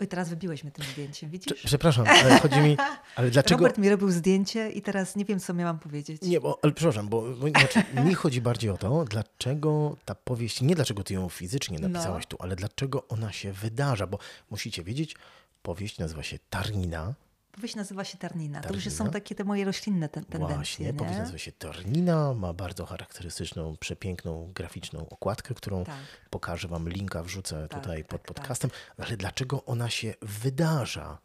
Oj, 0.00 0.08
teraz 0.08 0.28
wybiłeś 0.28 0.64
mnie 0.64 0.72
tym 0.72 0.84
zdjęciem, 0.84 1.30
widzisz? 1.30 1.62
Przepraszam, 1.64 2.06
ale 2.06 2.38
chodzi 2.38 2.60
mi, 2.60 2.76
ale 3.16 3.30
dlaczego... 3.30 3.58
Robert 3.58 3.78
mi 3.78 3.90
robił 3.90 4.10
zdjęcie 4.10 4.70
i 4.70 4.82
teraz 4.82 5.16
nie 5.16 5.24
wiem, 5.24 5.40
co 5.40 5.54
miałam 5.54 5.78
powiedzieć. 5.78 6.22
Nie, 6.22 6.40
bo, 6.40 6.58
ale 6.62 6.72
przepraszam, 6.72 7.08
bo, 7.08 7.22
bo 7.22 7.48
znaczy, 7.48 7.82
mi 8.04 8.14
chodzi 8.14 8.40
bardziej 8.40 8.70
o 8.70 8.78
to, 8.78 9.04
dlaczego 9.04 9.96
ta 10.04 10.14
powieść, 10.14 10.60
nie 10.60 10.74
dlaczego 10.74 11.04
ty 11.04 11.14
ją 11.14 11.28
fizycznie 11.28 11.78
napisałaś 11.78 12.24
no. 12.24 12.28
tu, 12.28 12.36
ale 12.40 12.56
dlaczego 12.56 13.08
ona 13.08 13.32
się 13.32 13.52
wydarza, 13.52 14.06
bo 14.06 14.18
musicie 14.50 14.84
wiedzieć, 14.84 15.16
powieść 15.62 15.98
nazywa 15.98 16.22
się 16.22 16.38
Tarnina, 16.50 17.14
Powieść 17.52 17.74
nazywa 17.74 18.04
się 18.04 18.18
Tarnina. 18.18 18.60
Tarnina. 18.60 18.82
To 18.82 18.88
już 18.88 18.96
są 18.96 19.10
takie 19.10 19.34
te 19.34 19.44
moje 19.44 19.64
roślinne 19.64 20.08
ten, 20.08 20.24
tendencje. 20.24 20.56
Właśnie, 20.56 20.86
nie? 20.86 20.94
powieść 20.94 21.18
nazywa 21.18 21.38
się 21.38 21.52
Tarnina, 21.52 22.34
ma 22.34 22.52
bardzo 22.52 22.86
charakterystyczną, 22.86 23.76
przepiękną, 23.76 24.52
graficzną 24.54 25.08
okładkę, 25.08 25.54
którą 25.54 25.84
tak. 25.84 25.96
pokażę 26.30 26.68
wam, 26.68 26.88
linka 26.88 27.22
wrzucę 27.22 27.68
tak, 27.68 27.80
tutaj 27.80 28.04
pod 28.04 28.10
tak, 28.10 28.20
tak. 28.20 28.36
podcastem. 28.36 28.70
Ale 28.98 29.16
dlaczego 29.16 29.64
ona 29.64 29.90
się 29.90 30.14
wydarza 30.22 31.18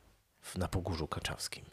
na 0.56 0.68
Pogórzu 0.68 1.08
Kaczawskim? 1.08 1.66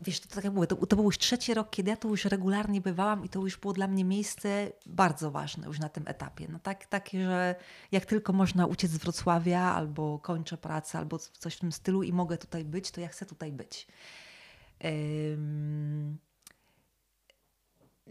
Wiesz, 0.00 0.20
to 0.20 0.34
tak 0.34 0.44
jak 0.44 0.52
mówię, 0.52 0.66
to, 0.66 0.86
to, 0.86 0.96
był 0.96 1.04
już 1.04 1.18
trzeci 1.18 1.54
rok, 1.54 1.70
kiedy 1.70 1.90
ja 1.90 1.96
tu 1.96 2.08
już 2.08 2.24
regularnie 2.24 2.80
bywałam 2.80 3.24
i 3.24 3.28
to 3.28 3.40
już 3.40 3.56
było 3.56 3.72
dla 3.72 3.86
mnie 3.86 4.04
miejsce 4.04 4.72
bardzo 4.86 5.30
ważne 5.30 5.66
już 5.66 5.78
na 5.78 5.88
tym 5.88 6.04
etapie. 6.06 6.46
No 6.48 6.58
tak, 6.58 6.86
takie, 6.86 7.24
że 7.24 7.54
jak 7.92 8.06
tylko 8.06 8.32
można 8.32 8.66
uciec 8.66 8.90
z 8.90 8.96
Wrocławia 8.96 9.60
albo 9.60 10.18
kończę 10.18 10.56
pracę 10.56 10.98
albo 10.98 11.18
coś 11.18 11.54
w 11.54 11.60
tym 11.60 11.72
stylu 11.72 12.02
i 12.02 12.12
mogę 12.12 12.38
tutaj 12.38 12.64
być, 12.64 12.90
to 12.90 13.00
ja 13.00 13.08
chcę 13.08 13.26
tutaj 13.26 13.52
być. 13.52 13.86
Ym... 14.84 16.18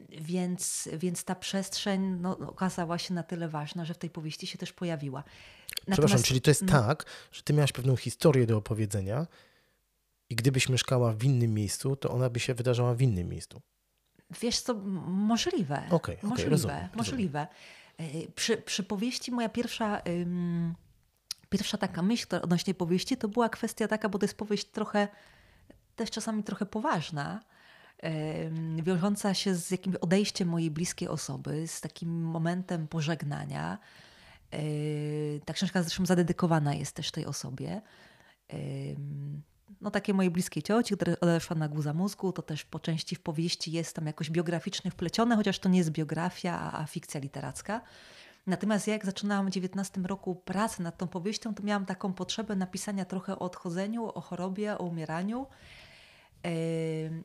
Więc, 0.10 0.90
więc 0.98 1.24
ta 1.24 1.36
przestrzeń 1.36 2.18
no, 2.22 2.38
okazała 2.38 2.98
się 2.98 3.14
na 3.14 3.24
tyle 3.24 3.50
ważna, 3.50 3.86
że 3.86 3.94
w 3.94 3.98
tej 3.98 4.10
powieści 4.10 4.48
się 4.48 4.58
też 4.58 4.74
pojawiła. 4.74 5.24
Natomiast, 5.24 5.86
Przepraszam, 5.92 6.24
czyli 6.24 6.42
to 6.42 6.52
jest 6.52 6.62
no, 6.62 6.68
tak, 6.68 7.06
że 7.32 7.44
ty 7.44 7.54
miałaś 7.54 7.72
pewną 7.72 7.96
historię 7.96 8.46
do 8.46 8.58
opowiedzenia, 8.58 9.28
i 10.34 10.36
gdybyś 10.36 10.70
mieszkała 10.70 11.14
w 11.14 11.24
innym 11.24 11.54
miejscu, 11.54 11.96
to 11.96 12.10
ona 12.10 12.30
by 12.30 12.40
się 12.40 12.54
wydarzała 12.54 12.94
w 12.96 13.02
innym 13.02 13.30
miejscu. 13.30 13.62
Wiesz 14.42 14.60
co, 14.60 14.74
możliwe. 15.08 15.84
Okay, 15.90 16.16
okay, 16.18 16.30
możliwe, 16.30 16.50
rozumiem, 16.50 16.90
możliwe. 16.96 17.48
Rozumiem. 18.00 18.32
Przy, 18.36 18.58
przy 18.58 18.84
powieści 18.84 19.32
moja 19.32 19.50
pierwsza, 19.50 20.02
ym, 20.08 20.76
pierwsza 21.50 21.78
taka 21.78 22.02
myśl 22.02 22.28
odnośnie 22.42 22.74
powieści 22.74 23.18
to 23.18 23.28
była 23.28 23.50
kwestia 23.50 23.88
taka, 23.88 24.10
bo 24.10 24.20
to 24.20 24.24
jest 24.26 24.38
powieść 24.38 24.66
trochę, 24.66 25.08
też 25.96 26.12
czasami 26.12 26.44
trochę 26.44 26.66
poważna, 26.66 27.40
ym, 28.04 28.84
wiążąca 28.84 29.34
się 29.34 29.56
z 29.56 29.72
jakimś 29.72 29.96
odejściem 29.96 30.48
mojej 30.48 30.72
bliskiej 30.72 31.08
osoby, 31.08 31.68
z 31.68 31.82
takim 31.82 32.24
momentem 32.24 32.88
pożegnania. 32.88 33.78
Yy, 34.52 35.42
ta 35.46 35.54
książka 35.54 35.84
zresztą 35.84 36.06
zadedykowana 36.06 36.74
jest 36.74 36.96
też 36.96 37.12
tej 37.12 37.26
osobie 37.26 37.82
no, 39.82 39.92
takie 39.92 40.14
mojej 40.14 40.32
bliskiej 40.32 40.64
cioci, 40.64 40.96
która 40.96 41.14
odeszła 41.22 41.56
na 41.56 41.68
guza 41.68 41.94
mózgu, 41.94 42.32
to 42.32 42.42
też 42.42 42.66
po 42.66 42.80
części 42.80 43.16
w 43.16 43.20
powieści 43.20 43.72
jest 43.72 43.96
tam 43.96 44.06
jakoś 44.06 44.30
biograficznie 44.30 44.92
wplecione, 44.92 45.36
chociaż 45.36 45.60
to 45.60 45.70
nie 45.70 45.78
jest 45.78 45.92
biografia, 45.92 46.60
a, 46.60 46.82
a 46.82 46.86
fikcja 46.86 47.20
literacka. 47.20 47.82
Natomiast 48.48 48.88
ja 48.88 48.94
jak 48.94 49.06
zaczynałam 49.06 49.48
w 49.48 49.50
19 49.50 50.02
roku 50.02 50.36
pracę 50.36 50.84
nad 50.84 50.98
tą 50.98 51.08
powieścią, 51.08 51.54
to 51.54 51.64
miałam 51.64 51.86
taką 51.86 52.14
potrzebę 52.14 52.56
napisania 52.56 53.06
trochę 53.06 53.34
o 53.34 53.40
odchodzeniu, 53.40 54.06
o 54.06 54.22
chorobie, 54.22 54.78
o 54.78 54.84
umieraniu 54.84 55.48
yy, 56.44 56.52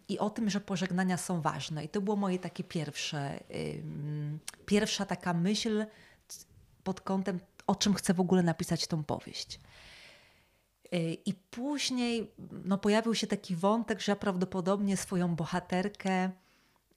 i 0.09 0.19
o 0.19 0.31
tym, 0.31 0.51
że 0.51 0.61
pożegnania 0.61 1.17
są 1.17 1.41
ważne. 1.41 1.85
I 1.85 1.89
to 1.89 2.01
było 2.01 2.17
moje 2.17 2.39
takie 2.39 2.65
pierwsze, 2.65 3.41
yy, 3.51 3.83
pierwsza 4.67 5.07
taka 5.07 5.35
myśl 5.35 5.87
pod 6.85 7.01
kątem, 7.01 7.41
o 7.67 7.75
czym 7.75 7.95
chcę 7.95 8.15
w 8.15 8.21
ogóle 8.21 8.43
napisać 8.43 8.87
tą 8.87 9.05
powieść. 9.05 9.61
Y, 10.95 11.17
I 11.27 11.35
później 11.35 12.33
no, 12.65 12.79
pojawił 12.79 13.15
się 13.15 13.27
taki 13.27 13.57
wątek, 13.57 14.01
że 14.01 14.13
ja 14.13 14.17
prawdopodobnie 14.17 14.97
swoją 14.97 15.37
bohaterkę 15.37 16.31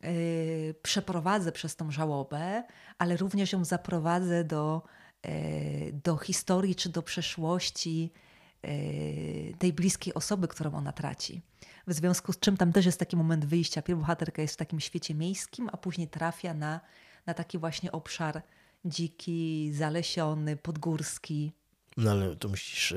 yy, 0.01 0.75
przeprowadzę 0.81 1.51
przez 1.51 1.75
tą 1.75 1.91
żałobę, 1.91 2.63
ale 2.97 3.17
również 3.17 3.51
ją 3.51 3.65
zaprowadzę 3.65 4.43
do, 4.43 4.81
yy, 5.25 5.31
do 6.03 6.17
historii 6.17 6.75
czy 6.75 6.89
do 6.89 7.01
przeszłości 7.01 8.11
yy, 8.63 9.53
tej 9.59 9.73
bliskiej 9.73 10.13
osoby, 10.13 10.47
którą 10.47 10.73
ona 10.73 10.91
traci. 10.91 11.41
W 11.87 11.93
związku 11.93 12.33
z 12.33 12.39
czym 12.39 12.57
tam 12.57 12.73
też 12.73 12.85
jest 12.85 12.99
taki 12.99 13.15
moment 13.15 13.45
wyjścia. 13.45 13.81
Pierw 13.81 13.99
bohaterka 13.99 14.41
jest 14.41 14.53
w 14.53 14.57
takim 14.57 14.79
świecie 14.79 15.13
miejskim, 15.13 15.69
a 15.71 15.77
później 15.77 16.07
trafia 16.07 16.53
na, 16.53 16.79
na 17.25 17.33
taki 17.33 17.57
właśnie 17.57 17.91
obszar 17.91 18.41
dziki, 18.85 19.71
zalesiony, 19.73 20.57
podgórski. 20.57 21.53
No 21.97 22.11
ale 22.11 22.35
to 22.35 22.47
musisz 22.47 22.93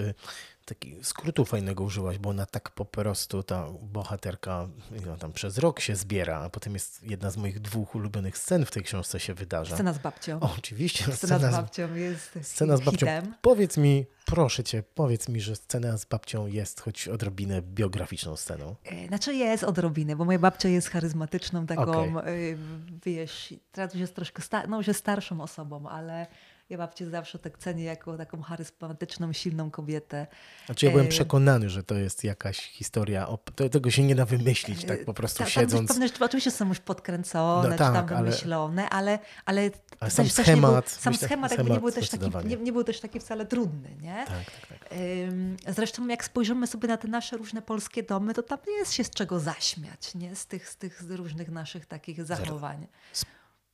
taki 0.65 0.97
skrótu 1.03 1.45
fajnego 1.45 1.85
użyłaś, 1.85 2.19
bo 2.19 2.31
ona 2.31 2.47
tak 2.47 2.71
po 2.71 2.85
prostu, 2.85 3.43
ta 3.43 3.67
bohaterka 3.83 4.69
no, 5.07 5.17
tam 5.17 5.33
przez 5.33 5.59
rok 5.59 5.81
się 5.81 5.97
zbiera, 5.97 6.41
a 6.41 6.51
potem 6.51 6.75
jest 6.75 7.03
jedna 7.03 7.31
z 7.31 7.37
moich 7.37 7.61
dwóch 7.61 7.95
ulubionych 7.95 8.39
scen 8.39 8.65
w 8.65 8.71
tej 8.71 8.83
książce 8.83 9.21
się 9.21 9.35
wydarza. 9.35 9.75
Scena 9.75 9.93
z 9.93 9.99
babcią. 9.99 10.41
O, 10.41 10.55
oczywiście. 10.59 11.05
Scena, 11.05 11.17
scena 11.17 11.53
z 11.53 11.55
babcią 11.55 11.95
jest 11.95 12.39
Scena 12.43 12.77
z 12.77 12.81
babcią. 12.81 13.07
Hitem. 13.07 13.35
Powiedz 13.43 13.77
mi, 13.77 14.07
proszę 14.25 14.65
cię, 14.65 14.83
powiedz 14.83 15.29
mi, 15.29 15.41
że 15.41 15.57
scena 15.57 15.99
z 15.99 16.05
babcią 16.05 16.47
jest 16.47 16.81
choć 16.81 17.09
odrobinę 17.09 17.63
biograficzną 17.63 18.37
sceną. 18.37 18.77
E, 18.85 19.09
znaczy 19.09 19.35
jest 19.35 19.65
odrobinę, 19.65 20.17
bo 20.17 20.25
moja 20.25 20.39
babcia 20.39 20.69
jest 20.69 20.89
charyzmatyczną 20.89 21.67
taką, 21.67 22.19
okay. 22.19 22.59
wiesz, 23.07 23.55
teraz 23.73 23.95
już 23.95 24.01
jest 24.01 24.15
troszkę, 24.15 24.43
sta- 24.43 24.67
no 24.67 24.77
już 24.77 24.87
jest 24.87 25.01
starszą 25.01 25.41
osobą, 25.41 25.89
ale 25.89 26.27
ja 26.75 26.79
babcię 26.79 27.11
zawsze 27.11 27.39
tak 27.39 27.59
cenię 27.59 27.85
jako 27.85 28.17
taką 28.17 28.43
charyzmatyczną, 28.43 29.33
silną 29.33 29.71
kobietę. 29.71 30.27
Znaczy 30.67 30.87
ja 30.87 30.93
byłem 30.93 31.07
e, 31.07 31.09
przekonany, 31.09 31.71
że 31.71 31.83
to 31.83 31.95
jest 31.95 32.25
jakaś 32.25 32.59
historia, 32.59 33.29
tego 33.71 33.91
się 33.91 34.03
nie 34.03 34.15
da 34.15 34.25
wymyślić 34.25 34.85
tak 34.85 35.05
po 35.05 35.15
prostu 35.15 35.39
ta, 35.39 35.51
siedząc. 35.51 35.89
Pewne 35.89 36.09
rzeczy 36.09 36.25
oczywiście 36.25 36.51
są 36.51 36.69
już 36.69 36.81
podkręcone, 36.81 37.69
no, 37.69 37.77
tak, 37.77 38.09
tam 38.09 38.19
wymyślone, 38.19 38.91
ale, 38.91 39.19
ale, 39.45 39.71
ale 40.01 40.11
sam 40.11 40.29
schemat, 40.29 40.57
nie 40.57 40.61
był, 40.61 40.83
sam 40.87 41.15
schemat, 41.15 41.53
schemat 41.53 41.71
nie, 41.71 41.81
był 41.81 41.91
też 41.91 42.09
taki, 42.09 42.31
nie, 42.49 42.57
nie, 42.57 42.73
był 42.73 42.85
też 42.85 43.01
taki 43.01 43.21
wcale 43.21 43.47
trudny. 43.47 43.97
Nie? 44.01 44.25
Tak, 44.27 44.45
tak, 44.69 44.89
tak. 44.89 45.75
Zresztą 45.75 46.09
jak 46.09 46.25
spojrzymy 46.25 46.67
sobie 46.67 46.89
na 46.89 46.97
te 46.97 47.09
nasze 47.09 47.37
różne 47.37 47.63
polskie 47.63 48.03
domy, 48.03 48.35
to 48.35 48.43
tam 48.43 48.59
jest 48.79 48.93
się 48.93 49.05
z 49.05 49.11
czego 49.11 49.41
zaśmiać, 49.41 50.15
nie? 50.15 50.37
Z 50.37 50.47
tych, 50.47 50.69
z 50.69 50.77
tych 50.77 51.03
różnych 51.09 51.51
naszych 51.51 51.87
takich 51.87 52.25
zachowań. 52.25 52.87
Z 53.13 53.25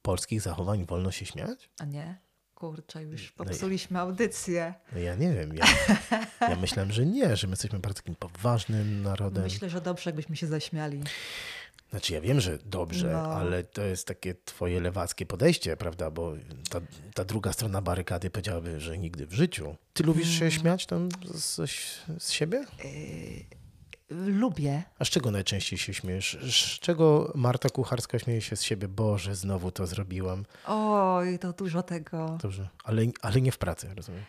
polskich 0.02 0.40
zachowań 0.40 0.86
wolno 0.86 1.10
się 1.10 1.26
śmiać? 1.26 1.70
A 1.78 1.84
nie? 1.84 2.18
Kurczę, 2.60 3.02
już 3.02 3.32
no 3.38 3.44
popsuliśmy 3.44 3.94
no 3.94 4.00
audycję. 4.00 4.74
No 4.92 4.98
ja 4.98 5.14
nie 5.14 5.32
wiem. 5.32 5.56
Ja, 5.56 5.66
ja 6.48 6.56
myślałem, 6.56 6.92
że 6.92 7.06
nie, 7.06 7.36
że 7.36 7.46
my 7.46 7.52
jesteśmy 7.52 7.78
bardzo 7.78 7.96
takim 7.96 8.14
poważnym 8.14 9.02
narodem. 9.02 9.42
Myślę, 9.42 9.70
że 9.70 9.80
dobrze, 9.80 10.10
jakbyśmy 10.10 10.36
się 10.36 10.46
zaśmiali. 10.46 11.02
Znaczy 11.90 12.12
ja 12.14 12.20
wiem, 12.20 12.40
że 12.40 12.58
dobrze, 12.64 13.12
no. 13.12 13.18
ale 13.18 13.64
to 13.64 13.82
jest 13.82 14.06
takie 14.06 14.34
twoje 14.34 14.80
lewackie 14.80 15.26
podejście, 15.26 15.76
prawda? 15.76 16.10
Bo 16.10 16.32
ta, 16.70 16.80
ta 17.14 17.24
druga 17.24 17.52
strona 17.52 17.82
barykady 17.82 18.30
powiedziałaby, 18.30 18.80
że 18.80 18.98
nigdy 18.98 19.26
w 19.26 19.32
życiu. 19.32 19.76
Ty 19.92 20.02
lubisz 20.02 20.28
się 20.28 20.38
hmm. 20.38 20.60
śmiać 20.60 20.86
tam 20.86 21.08
z, 21.24 21.70
z 22.18 22.30
siebie? 22.30 22.64
Y 22.84 23.59
lubię. 24.10 24.82
A 24.98 25.04
z 25.04 25.08
czego 25.08 25.30
najczęściej 25.30 25.78
się 25.78 25.94
śmiesz? 25.94 26.38
Z 26.50 26.78
czego 26.78 27.32
Marta 27.34 27.68
Kucharska 27.68 28.18
śmieje 28.18 28.40
się 28.40 28.56
z 28.56 28.62
siebie? 28.62 28.88
Boże, 28.88 29.34
znowu 29.34 29.70
to 29.70 29.86
zrobiłam. 29.86 30.44
Oj, 30.66 31.38
to 31.38 31.52
dużo 31.52 31.82
tego. 31.82 32.38
Dobrze, 32.42 32.68
ale, 32.84 33.02
ale 33.22 33.40
nie 33.40 33.52
w 33.52 33.58
pracy, 33.58 33.94
rozumiem. 33.96 34.22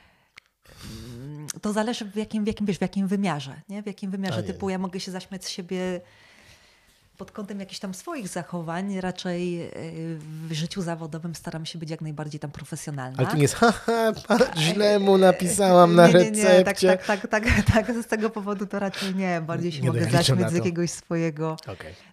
Mm, 1.16 1.48
to 1.62 1.74
zależy 1.74 2.06
w 2.06 2.16
jakim, 2.16 2.44
w 2.44 2.48
jakim, 2.48 2.66
wiesz, 2.68 2.78
w 2.78 2.82
jakim 2.82 3.08
wymiarze. 3.08 3.62
Nie? 3.70 3.84
W 3.84 3.86
jakim 3.86 4.12
wymiarze 4.12 4.44
typu 4.44 4.70
ja 4.70 4.78
mogę 4.78 5.00
się 5.00 5.12
zaśmiać 5.12 5.46
z 5.46 5.50
siebie 5.50 6.02
pod 7.22 7.32
kątem 7.32 7.60
jakichś 7.60 7.80
tam 7.80 7.94
swoich 7.94 8.28
zachowań, 8.28 9.00
raczej 9.00 9.62
y, 9.62 9.70
w 10.48 10.52
życiu 10.52 10.82
zawodowym 10.82 11.36
staram 11.36 11.66
się 11.66 11.80
być 11.80 11.90
jak 11.90 12.02
najbardziej 12.02 12.40
tam 12.40 12.52
profesjonalna. 12.52 13.18
Ale 13.18 13.28
to 13.28 13.36
nie 13.36 13.42
jest, 13.42 13.56
haha, 13.56 14.12
źle 14.58 15.00
mu 15.00 15.18
napisałam 15.18 15.96
na 15.96 16.08
nie, 16.08 16.14
nie, 16.14 16.32
nie, 16.32 16.44
recepcie. 16.44 16.88
Tak, 16.88 17.06
tak, 17.06 17.28
tak, 17.28 17.46
tak, 17.46 17.86
tak, 17.88 18.04
z 18.04 18.08
tego 18.08 18.30
powodu 18.30 18.66
to 18.66 18.80
raczej 18.80 19.16
nie. 19.16 19.42
Bardziej 19.42 19.72
się 19.72 19.84
mogę 19.84 20.06
zaśmiać 20.12 20.52
z 20.52 20.56
jakiegoś 20.56 20.92
swojego 20.92 21.58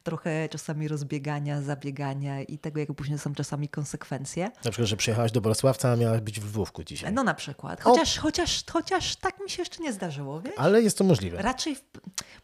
trochę 0.03 0.49
czasami 0.49 0.88
rozbiegania, 0.88 1.62
zabiegania 1.62 2.42
i 2.42 2.59
tego, 2.59 2.81
jak 2.81 2.92
później 2.92 3.18
są 3.18 3.35
czasami 3.35 3.68
konsekwencje. 3.68 4.51
Na 4.64 4.71
przykład, 4.71 4.88
że 4.88 4.97
przyjechałaś 4.97 5.33
do 5.33 5.40
Bolesławca, 5.40 5.92
a 5.92 5.97
miałaś 5.97 6.21
być 6.21 6.40
w 6.40 6.44
Lwówku 6.44 6.85
dzisiaj. 6.85 7.12
No 7.12 7.25
na 7.25 7.35
przykład. 7.35 7.83
Chociaż, 7.83 8.18
chociaż, 8.18 8.64
chociaż 8.71 9.16
tak 9.16 9.40
mi 9.40 9.51
się 9.51 9.62
jeszcze 9.62 9.83
nie 9.83 9.92
zdarzyło, 9.92 10.40
wiesz? 10.40 10.55
Ale 10.57 10.83
jest 10.83 10.99
to 10.99 11.05
możliwe. 11.05 11.42
Raczej... 11.42 11.77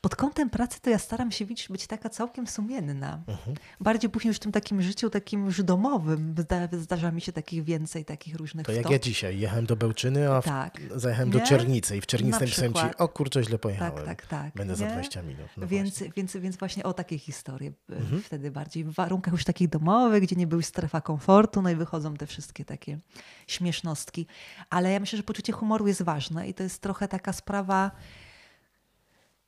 Pod 0.01 0.17
kątem 0.17 0.51
pracy 0.51 0.81
to 0.81 0.91
ja 0.91 0.99
staram 0.99 1.33
się 1.33 1.47
być 1.47 1.87
taka 1.87 2.09
całkiem 2.09 2.47
sumienna. 2.55 3.23
Mhm. 3.27 3.57
Bardziej 3.81 4.11
później 4.11 4.29
już 4.29 4.37
w 4.37 4.41
tym 4.41 4.53
takim 4.53 4.83
życiu 4.83 5.11
takim 5.11 5.47
już 5.47 5.63
domowym 5.63 6.35
zda, 6.39 6.69
zdarza 6.73 7.11
mi 7.11 7.21
się 7.21 7.33
takich 7.33 7.65
więcej 7.65 8.05
takich 8.05 8.37
różnych 8.37 8.67
To 8.67 8.73
jak 8.73 8.91
ja 8.91 8.99
dzisiaj 8.99 9.39
jechałem 9.39 9.67
do 9.67 9.77
Bełczyny, 9.77 10.31
a 10.33 10.41
w, 10.41 10.45
Tak. 10.45 10.79
zajechałem 10.95 11.31
do 11.31 11.39
Nie? 11.39 11.47
Czernicy 11.47 11.97
i 11.97 12.01
w 12.01 12.07
Czernicy 12.07 12.31
Na 12.31 12.39
napisałem 12.41 12.75
ci, 12.75 12.97
o 12.99 13.09
kurczę, 13.09 13.45
źle 13.45 13.59
pojechałem. 13.59 13.95
Tak, 13.95 14.05
tak, 14.05 14.27
tak. 14.27 14.55
Będę 14.55 14.77
za 14.77 14.85
nie? 14.85 14.93
20 14.93 15.23
minut. 15.23 15.47
No 15.57 15.67
więc, 15.67 15.89
właśnie. 15.91 16.13
więc, 16.17 16.37
więc 16.37 16.57
właśnie 16.57 16.85
o 16.85 16.93
takie 16.93 17.19
historie 17.19 17.73
e, 17.93 17.97
Mhm. 17.97 18.23
wtedy 18.23 18.51
bardziej. 18.51 18.85
W 18.85 18.93
warunkach 18.95 19.33
już 19.33 19.45
takich 19.45 19.69
domowych, 19.69 20.23
gdzie 20.23 20.37
nie 20.37 20.47
były 20.47 20.63
strefa 20.63 21.01
komfortu, 21.01 21.63
no 21.63 21.71
i 21.71 21.75
wychodzą 21.75 22.15
te 22.15 22.27
wszystkie 22.27 22.65
takie 22.65 22.99
śmiesznostki. 23.47 24.27
Ale 24.71 24.93
ja 24.93 25.01
myślę, 25.01 25.17
że 25.17 25.23
poczucie 25.23 25.53
humoru 25.53 25.87
jest 25.87 26.03
ważne 26.03 26.49
i 26.49 26.55
to 26.55 26.63
jest 26.63 26.83
trochę 26.83 27.09
taka 27.09 27.33
sprawa, 27.33 27.91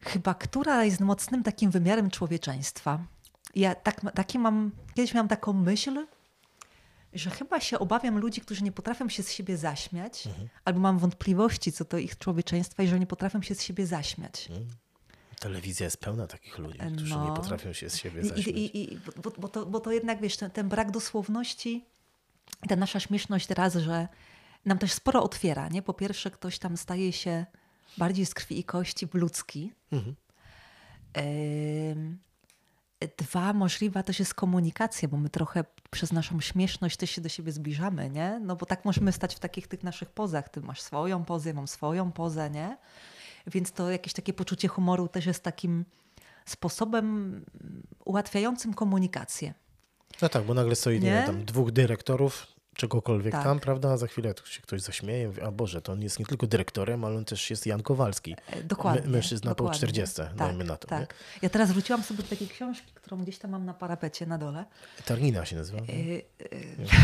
chyba, 0.08 0.34
która 0.34 0.84
jest 0.84 1.00
mocnym 1.00 1.42
takim 1.42 1.70
wymiarem 1.70 2.10
człowieczeństwa. 2.10 2.98
Ja 3.54 3.74
tak, 3.74 4.00
taki 4.14 4.38
mam, 4.38 4.70
kiedyś 4.94 5.14
miałam 5.14 5.28
taką 5.28 5.52
myśl, 5.52 6.06
że 7.12 7.30
chyba 7.30 7.60
się 7.60 7.78
obawiam 7.78 8.18
ludzi, 8.18 8.40
którzy 8.40 8.64
nie 8.64 8.72
potrafią 8.72 9.08
się 9.08 9.22
z 9.22 9.32
siebie 9.32 9.56
zaśmiać, 9.56 10.26
Mhm. 10.26 10.48
albo 10.64 10.80
mam 10.80 10.98
wątpliwości 10.98 11.72
co 11.72 11.84
do 11.84 11.98
ich 11.98 12.18
człowieczeństwa 12.18 12.82
i 12.82 12.88
że 12.88 13.00
nie 13.00 13.06
potrafią 13.06 13.42
się 13.42 13.54
z 13.54 13.62
siebie 13.62 13.86
zaśmiać. 13.86 14.48
Telewizja 15.40 15.84
jest 15.84 15.96
pełna 16.00 16.26
takich 16.26 16.58
ludzi, 16.58 16.78
którzy 16.78 17.14
No. 17.14 17.28
nie 17.30 17.36
potrafią 17.36 17.72
się 17.72 17.90
z 17.90 17.96
siebie 17.96 18.22
zaśmiać. 18.24 18.46
i, 18.46 18.50
i, 18.78 18.92
i, 18.94 18.98
bo, 19.22 19.30
bo, 19.38 19.48
to, 19.48 19.66
bo 19.66 19.80
to 19.80 19.92
jednak, 19.92 20.20
wiesz, 20.20 20.36
ten, 20.36 20.50
ten 20.50 20.68
brak 20.68 20.90
dosłowności, 20.90 21.84
ta 22.68 22.76
nasza 22.76 23.00
śmieszność 23.00 23.50
raz, 23.50 23.74
że 23.74 24.08
nam 24.64 24.78
też 24.78 24.92
sporo 24.92 25.22
otwiera, 25.22 25.68
nie? 25.68 25.82
Po 25.82 25.94
pierwsze, 25.94 26.30
ktoś 26.30 26.58
tam 26.58 26.76
staje 26.76 27.12
się 27.12 27.46
bardziej 27.98 28.26
z 28.26 28.34
krwi 28.34 28.58
i 28.58 28.64
kości 28.64 29.08
ludzki. 29.14 29.72
Mhm. 29.92 30.16
Dwa, 33.16 33.52
możliwa 33.52 34.02
też 34.02 34.18
jest 34.18 34.34
komunikacja, 34.34 35.08
bo 35.08 35.16
my 35.16 35.30
trochę 35.30 35.64
przez 35.90 36.12
naszą 36.12 36.40
śmieszność 36.40 36.96
też 36.96 37.10
się 37.10 37.20
do 37.20 37.28
siebie 37.28 37.52
zbliżamy, 37.52 38.10
nie? 38.10 38.40
No 38.44 38.56
bo 38.56 38.66
tak 38.66 38.84
możemy 38.84 39.12
stać 39.12 39.34
w 39.34 39.38
takich 39.38 39.68
tych 39.68 39.82
naszych 39.82 40.10
pozach. 40.10 40.48
Ty 40.48 40.60
masz 40.60 40.82
swoją 40.82 41.24
pozę, 41.24 41.48
ja 41.48 41.54
mam 41.54 41.68
swoją 41.68 42.12
pozę, 42.12 42.50
nie? 42.50 42.76
Więc 43.46 43.72
to 43.72 43.90
jakieś 43.90 44.12
takie 44.12 44.32
poczucie 44.32 44.68
humoru 44.68 45.08
też 45.08 45.26
jest 45.26 45.42
takim 45.42 45.84
sposobem 46.46 47.44
ułatwiającym 48.04 48.74
komunikację. 48.74 49.54
No 50.22 50.28
tak, 50.28 50.44
bo 50.44 50.54
nagle 50.54 50.76
stoi 50.76 51.00
nie? 51.00 51.10
Nie? 51.10 51.22
tam 51.26 51.44
dwóch 51.44 51.72
dyrektorów, 51.72 52.46
czegokolwiek 52.76 53.32
Tak. 53.32 53.44
tam, 53.44 53.60
prawda? 53.60 53.96
Za 53.96 54.06
chwilę 54.06 54.34
się 54.44 54.62
ktoś 54.62 54.80
zaśmieje, 54.82 55.26
mówi, 55.26 55.40
a 55.40 55.50
Boże, 55.50 55.82
to 55.82 55.92
on 55.92 56.02
jest 56.02 56.18
nie 56.18 56.26
tylko 56.26 56.46
dyrektorem, 56.46 57.04
ale 57.04 57.16
on 57.16 57.24
też 57.24 57.50
jest 57.50 57.66
Jan 57.66 57.82
Kowalski. 57.82 58.36
E, 58.50 58.62
Dokładnie. 58.62 59.02
My- 59.02 59.08
mężczyzna 59.08 59.50
po 59.50 59.54
dokładnie. 59.54 59.78
40, 59.78 60.22
dajmy 60.36 60.64
na 60.64 60.76
to, 60.76 60.88
Tak. 60.88 61.14
Ja 61.42 61.48
teraz 61.48 61.72
wróciłam 61.72 62.02
sobie 62.02 62.22
do 62.22 62.28
takiej 62.28 62.48
książki, 62.48 62.92
którą 62.94 63.22
gdzieś 63.22 63.38
tam 63.38 63.50
mam 63.50 63.64
na 63.64 63.74
parapecie 63.74 64.26
na 64.26 64.38
dole. 64.38 64.64
Tarnina 65.04 65.44
się 65.44 65.56
nazywa. 65.56 65.78
Y, 65.78 66.22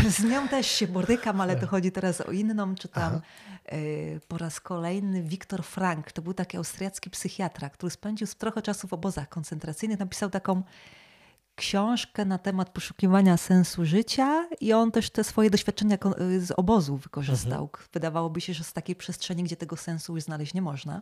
y, 0.07 0.11
Z 0.17 0.23
nią 0.23 0.47
też 0.47 0.67
się 0.67 0.87
borykam, 0.87 1.41
ale 1.41 1.55
to 1.55 1.67
chodzi 1.67 1.91
teraz 1.91 2.21
o 2.21 2.31
inną. 2.31 2.75
Czytam 2.75 3.21
y, 3.73 4.19
po 4.27 4.37
raz 4.37 4.59
kolejny 4.59 5.23
Wiktor 5.23 5.63
Frank. 5.63 6.11
To 6.11 6.21
był 6.21 6.33
taki 6.33 6.57
austriacki 6.57 7.09
psychiatra, 7.09 7.69
który 7.69 7.89
spędził 7.89 8.27
trochę 8.37 8.61
czasu 8.61 8.87
w 8.87 8.93
obozach 8.93 9.29
koncentracyjnych. 9.29 9.99
Napisał 9.99 10.29
taką 10.29 10.63
książkę 11.55 12.25
na 12.25 12.37
temat 12.37 12.69
poszukiwania 12.69 13.37
sensu 13.37 13.85
życia 13.85 14.47
i 14.61 14.73
on 14.73 14.91
też 14.91 15.09
te 15.09 15.23
swoje 15.23 15.49
doświadczenia 15.49 15.97
y, 16.21 16.41
z 16.41 16.51
obozu 16.51 16.97
wykorzystał. 16.97 17.69
Wydawałoby 17.93 18.41
się, 18.41 18.53
że 18.53 18.63
z 18.63 18.73
takiej 18.73 18.95
przestrzeni, 18.95 19.43
gdzie 19.43 19.55
tego 19.55 19.77
sensu 19.77 20.15
już 20.15 20.23
znaleźć 20.23 20.53
nie 20.53 20.61
można. 20.61 21.01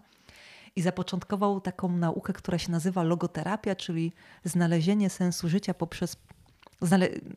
I 0.76 0.82
zapoczątkował 0.82 1.62
taką 1.62 1.90
naukę, 1.98 2.34
która 2.34 2.58
się 2.58 2.72
nazywa 2.72 3.04
logoterapia, 3.04 3.76
czyli 3.76 4.14
znalezienie 4.44 5.10
sensu 5.10 5.50
życia 5.50 5.74
poprzez 5.74 6.16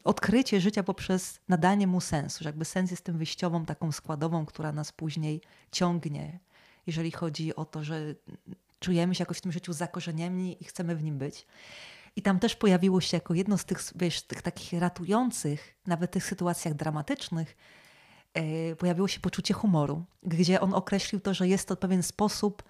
odkrycie 0.04 0.60
życia 0.60 0.82
poprzez 0.82 1.40
nadanie 1.48 1.86
mu 1.86 2.00
sensu, 2.00 2.44
że 2.44 2.48
jakby 2.48 2.64
sens 2.64 2.90
jest 2.90 3.04
tym 3.04 3.18
wyjściową 3.18 3.64
taką 3.64 3.92
składową, 3.92 4.46
która 4.46 4.72
nas 4.72 4.92
później 4.92 5.40
ciągnie, 5.72 6.38
jeżeli 6.86 7.10
chodzi 7.10 7.56
o 7.56 7.64
to, 7.64 7.84
że 7.84 8.14
czujemy 8.80 9.14
się 9.14 9.22
jakoś 9.22 9.38
w 9.38 9.40
tym 9.40 9.52
życiu 9.52 9.72
zakorzenieni 9.72 10.56
i 10.60 10.64
chcemy 10.64 10.96
w 10.96 11.04
nim 11.04 11.18
być. 11.18 11.46
I 12.16 12.22
tam 12.22 12.38
też 12.38 12.56
pojawiło 12.56 13.00
się 13.00 13.16
jako 13.16 13.34
jedno 13.34 13.58
z 13.58 13.64
tych, 13.64 13.80
wiesz, 13.94 14.22
tych 14.22 14.42
takich 14.42 14.80
ratujących, 14.80 15.74
nawet 15.86 16.10
tych 16.10 16.24
sytuacjach 16.24 16.74
dramatycznych, 16.74 17.56
e, 18.34 18.76
pojawiło 18.76 19.08
się 19.08 19.20
poczucie 19.20 19.54
humoru, 19.54 20.04
gdzie 20.22 20.60
on 20.60 20.74
określił 20.74 21.20
to, 21.20 21.34
że 21.34 21.48
jest 21.48 21.68
to 21.68 21.76
pewien 21.76 22.02
sposób 22.02 22.62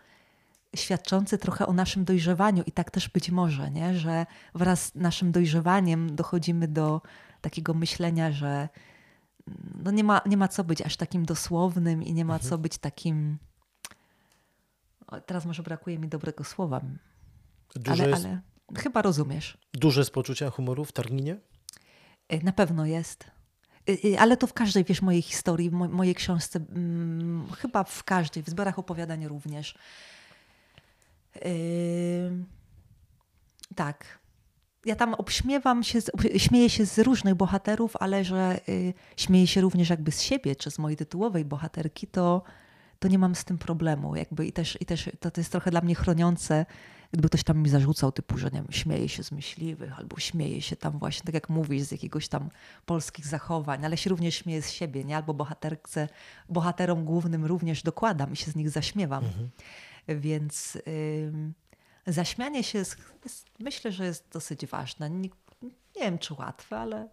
świadczący 0.76 1.38
trochę 1.38 1.66
o 1.66 1.72
naszym 1.72 2.04
dojrzewaniu 2.04 2.62
i 2.66 2.72
tak 2.72 2.90
też 2.90 3.08
być 3.08 3.30
może, 3.30 3.70
nie? 3.70 3.94
że 3.94 4.26
wraz 4.54 4.84
z 4.86 4.94
naszym 4.94 5.32
dojrzewaniem 5.32 6.16
dochodzimy 6.16 6.68
do 6.68 7.02
takiego 7.40 7.74
myślenia, 7.74 8.32
że 8.32 8.68
no 9.84 9.90
nie, 9.90 10.04
ma, 10.04 10.20
nie 10.26 10.36
ma 10.36 10.48
co 10.48 10.64
być 10.64 10.82
aż 10.82 10.96
takim 10.96 11.26
dosłownym 11.26 12.02
i 12.02 12.12
nie 12.12 12.24
ma 12.24 12.38
co 12.38 12.58
być 12.58 12.78
takim. 12.78 13.38
O, 15.06 15.20
teraz 15.20 15.46
może 15.46 15.62
brakuje 15.62 15.98
mi 15.98 16.08
dobrego 16.08 16.44
słowa, 16.44 16.80
Duże, 17.74 18.02
ale, 18.02 18.10
jest, 18.10 18.24
ale 18.24 18.40
chyba 18.78 19.02
rozumiesz. 19.02 19.58
duże 19.74 20.04
z 20.04 20.10
poczucia 20.10 20.50
humoru 20.50 20.84
w 20.84 20.92
Tarninie? 20.92 21.36
Y, 22.32 22.40
Na 22.44 22.52
pewno 22.52 22.86
jest. 22.86 23.24
Y, 23.90 23.98
y, 24.04 24.18
Ale 24.20 24.36
to 24.36 24.46
w 24.46 24.52
każdej, 24.52 24.84
wiesz, 24.84 25.02
mojej 25.02 25.22
historii, 25.22 25.70
w 25.70 25.72
mo- 25.72 25.88
mojej 25.88 26.14
książce, 26.14 26.60
mm, 26.70 27.46
chyba 27.58 27.84
w 27.84 28.04
każdej, 28.04 28.42
w 28.42 28.48
zbiorach 28.48 28.78
opowiadań 28.78 29.26
również. 29.26 29.74
Tak. 33.74 34.18
Ja 34.84 34.96
tam 34.96 35.14
obśmiewam 35.14 35.82
się, 35.82 36.00
z, 36.00 36.10
śmieję 36.36 36.70
się 36.70 36.86
z 36.86 36.98
różnych 36.98 37.34
bohaterów, 37.34 37.96
ale 38.00 38.24
że 38.24 38.60
y, 38.68 38.94
śmieję 39.16 39.46
się 39.46 39.60
również 39.60 39.90
jakby 39.90 40.12
z 40.12 40.22
siebie, 40.22 40.56
czy 40.56 40.70
z 40.70 40.78
mojej 40.78 40.96
tytułowej 40.96 41.44
bohaterki, 41.44 42.06
to, 42.06 42.42
to 42.98 43.08
nie 43.08 43.18
mam 43.18 43.34
z 43.34 43.44
tym 43.44 43.58
problemu. 43.58 44.16
Jakby 44.16 44.46
I 44.46 44.52
też, 44.52 44.78
i 44.80 44.86
też 44.86 45.10
to, 45.20 45.30
to 45.30 45.40
jest 45.40 45.52
trochę 45.52 45.70
dla 45.70 45.80
mnie 45.80 45.94
chroniące, 45.94 46.66
gdyby 47.14 47.28
ktoś 47.28 47.44
tam 47.44 47.58
mi 47.58 47.68
zarzucał, 47.68 48.12
typu, 48.12 48.38
że 48.38 48.46
nie 48.46 48.62
wiem, 48.62 48.66
śmieje 48.70 49.08
się 49.08 49.22
z 49.24 49.32
myśliwych, 49.32 49.98
albo 49.98 50.18
śmieje 50.18 50.62
się 50.62 50.76
tam 50.76 50.98
właśnie, 50.98 51.24
tak 51.24 51.34
jak 51.34 51.48
mówisz, 51.48 51.82
z 51.82 51.92
jakiegoś 51.92 52.28
tam 52.28 52.48
polskich 52.86 53.26
zachowań, 53.26 53.84
ale 53.84 53.96
się 53.96 54.10
również 54.10 54.34
śmieje 54.34 54.62
z 54.62 54.70
siebie, 54.70 55.04
nie? 55.04 55.16
Albo 55.16 55.34
bohaterce, 55.34 56.08
bohaterom 56.48 57.04
głównym 57.04 57.44
również 57.44 57.82
dokładam 57.82 58.32
i 58.32 58.36
się 58.36 58.50
z 58.50 58.56
nich 58.56 58.70
zaśmiewam. 58.70 59.24
Więc 60.08 60.78
ym, 61.28 61.54
zaśmianie 62.06 62.64
się 62.64 62.78
jest, 62.78 62.96
jest, 63.24 63.46
myślę, 63.60 63.92
że 63.92 64.04
jest 64.04 64.28
dosyć 64.32 64.66
ważne. 64.66 65.10
Nie, 65.10 65.28
nie 65.96 66.02
wiem, 66.02 66.18
czy 66.18 66.34
łatwe, 66.34 66.78
ale 66.78 67.08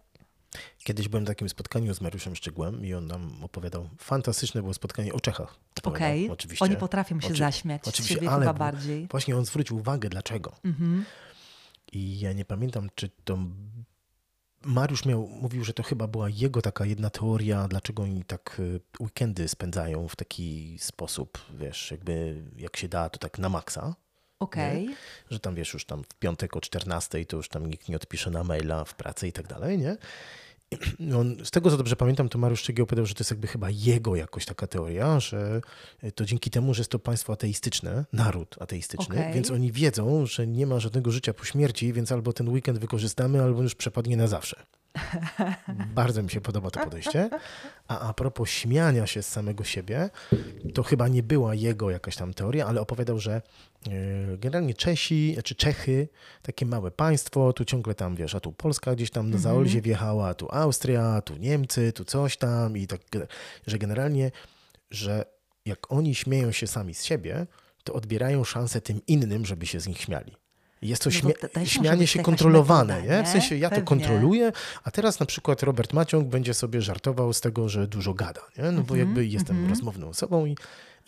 Kiedyś 0.84 1.08
byłem 1.08 1.24
na 1.24 1.28
takim 1.28 1.48
spotkaniu 1.48 1.94
z 1.94 2.00
Mariuszem 2.00 2.36
Szczygłem 2.36 2.84
i 2.84 2.94
on 2.94 3.06
nam 3.06 3.44
opowiadał, 3.44 3.88
fantastyczne 3.98 4.60
było 4.62 4.74
spotkanie 4.74 5.12
o 5.12 5.20
Czechach. 5.20 5.56
okej. 5.82 6.30
Oczywiście. 6.30 6.64
Oni 6.64 6.76
potrafią 6.76 7.20
się 7.20 7.26
Oczy- 7.26 7.36
zaśmiać 7.36 7.82
oczywiście, 7.88 8.14
z 8.14 8.16
siebie 8.16 8.30
ale 8.30 8.46
chyba 8.46 8.58
bardziej. 8.58 9.08
Właśnie 9.10 9.36
on 9.36 9.44
zwrócił 9.44 9.76
uwagę, 9.76 10.08
dlaczego. 10.08 10.52
Mhm. 10.64 11.04
I 11.92 12.20
ja 12.20 12.32
nie 12.32 12.44
pamiętam, 12.44 12.88
czy 12.94 13.10
to 13.24 13.38
Mariusz 14.64 15.04
miał, 15.04 15.28
mówił, 15.28 15.64
że 15.64 15.72
to 15.74 15.82
chyba 15.82 16.06
była 16.06 16.28
jego 16.28 16.62
taka 16.62 16.86
jedna 16.86 17.10
teoria, 17.10 17.68
dlaczego 17.68 18.02
oni 18.02 18.24
tak 18.24 18.56
y, 18.60 18.80
weekendy 19.00 19.48
spędzają 19.48 20.08
w 20.08 20.16
taki 20.16 20.78
sposób, 20.80 21.38
wiesz, 21.54 21.90
jakby 21.90 22.42
jak 22.56 22.76
się 22.76 22.88
da, 22.88 23.10
to 23.10 23.18
tak 23.18 23.38
na 23.38 23.48
maksa. 23.48 23.94
Okej. 24.42 24.88
Że 25.30 25.40
tam 25.40 25.54
wiesz, 25.54 25.74
już 25.74 25.84
tam 25.84 26.04
w 26.04 26.14
piątek 26.14 26.56
o 26.56 26.60
14 26.60 27.24
to 27.24 27.36
już 27.36 27.48
tam 27.48 27.66
nikt 27.66 27.88
nie 27.88 27.96
odpisze 27.96 28.30
na 28.30 28.44
maila 28.44 28.84
w 28.84 28.94
pracy 28.94 29.28
i 29.28 29.32
tak 29.32 29.46
dalej, 29.46 29.78
nie? 29.78 29.96
On, 31.18 31.36
z 31.44 31.50
tego 31.50 31.70
co 31.70 31.76
dobrze 31.76 31.96
pamiętam, 31.96 32.28
to 32.28 32.38
Mariusz 32.38 32.60
Szczygieł 32.60 32.84
opowiadał, 32.84 33.06
że 33.06 33.14
to 33.14 33.20
jest 33.20 33.30
jakby 33.30 33.46
chyba 33.46 33.70
jego 33.70 34.16
jakoś 34.16 34.46
taka 34.46 34.66
teoria, 34.66 35.20
że 35.20 35.60
to 36.14 36.24
dzięki 36.24 36.50
temu, 36.50 36.74
że 36.74 36.80
jest 36.80 36.90
to 36.90 36.98
państwo 36.98 37.32
ateistyczne, 37.32 38.04
naród 38.12 38.56
ateistyczny, 38.60 39.20
Okej. 39.20 39.34
więc 39.34 39.50
oni 39.50 39.72
wiedzą, 39.72 40.26
że 40.26 40.46
nie 40.46 40.66
ma 40.66 40.80
żadnego 40.80 41.10
życia 41.10 41.34
po 41.34 41.44
śmierci, 41.44 41.92
więc 41.92 42.12
albo 42.12 42.32
ten 42.32 42.48
weekend 42.48 42.78
wykorzystamy, 42.78 43.42
albo 43.42 43.62
już 43.62 43.74
przepadnie 43.74 44.16
na 44.16 44.26
zawsze. 44.26 44.66
Bardzo 45.94 46.22
mi 46.22 46.30
się 46.30 46.40
podoba 46.40 46.70
to 46.70 46.80
podejście. 46.80 47.30
A 47.88 48.08
a 48.08 48.14
propos 48.14 48.48
śmiania 48.48 49.06
się 49.06 49.22
z 49.22 49.28
samego 49.28 49.64
siebie, 49.64 50.10
to 50.74 50.82
chyba 50.82 51.08
nie 51.08 51.22
była 51.22 51.54
jego 51.54 51.90
jakaś 51.90 52.16
tam 52.16 52.34
teoria, 52.34 52.66
ale 52.66 52.80
opowiadał, 52.80 53.18
że 53.18 53.32
e, 53.34 53.42
generalnie 54.38 54.74
Czesi, 54.74 55.36
czy 55.44 55.54
Czechy, 55.54 56.08
takie 56.42 56.66
małe 56.66 56.90
państwo, 56.90 57.52
tu 57.52 57.64
ciągle 57.64 57.94
tam, 57.94 58.16
wiesz, 58.16 58.34
a 58.34 58.40
tu 58.40 58.52
Polska 58.52 58.94
gdzieś 58.94 59.10
tam 59.10 59.30
na 59.30 59.38
Zaolzie 59.38 59.82
wjechała, 59.82 60.28
a 60.28 60.34
tu 60.34 60.48
Austria, 60.50 61.04
a 61.04 61.22
tu 61.22 61.36
Niemcy, 61.36 61.92
tu 61.92 62.04
coś 62.04 62.36
tam 62.36 62.76
i 62.76 62.86
tak, 62.86 63.00
że 63.66 63.78
generalnie, 63.78 64.30
że 64.90 65.24
jak 65.66 65.92
oni 65.92 66.14
śmieją 66.14 66.52
się 66.52 66.66
sami 66.66 66.94
z 66.94 67.04
siebie, 67.04 67.46
to 67.84 67.92
odbierają 67.92 68.44
szansę 68.44 68.80
tym 68.80 69.00
innym, 69.06 69.46
żeby 69.46 69.66
się 69.66 69.80
z 69.80 69.86
nich 69.86 70.00
śmiali. 70.00 70.32
Jest 70.82 71.02
to 71.04 71.10
No 71.24 71.30
to 71.32 71.48
może 71.54 71.70
śmianie 71.70 72.06
się 72.06 72.22
kontrolowane, 72.22 72.94
metoda, 72.96 73.16
nie? 73.16 73.24
W 73.24 73.28
sensie 73.28 73.56
ja 73.56 73.68
to 73.68 73.74
Pewnie. 73.74 73.86
kontroluję, 73.88 74.52
a 74.84 74.90
teraz 74.90 75.20
na 75.20 75.26
przykład 75.26 75.62
Robert 75.62 75.92
Maciąg 75.92 76.28
będzie 76.28 76.54
sobie 76.54 76.82
żartował 76.82 77.32
z 77.32 77.40
tego, 77.40 77.68
że 77.68 77.86
dużo 77.88 78.14
gada, 78.14 78.40
nie? 78.58 78.62
No 78.62 78.68
Mhm, 78.68 78.86
bo 78.86 78.96
jakby 78.96 79.26
jestem 79.26 79.68
rozmowną 79.68 80.08
osobą 80.08 80.46
i 80.46 80.56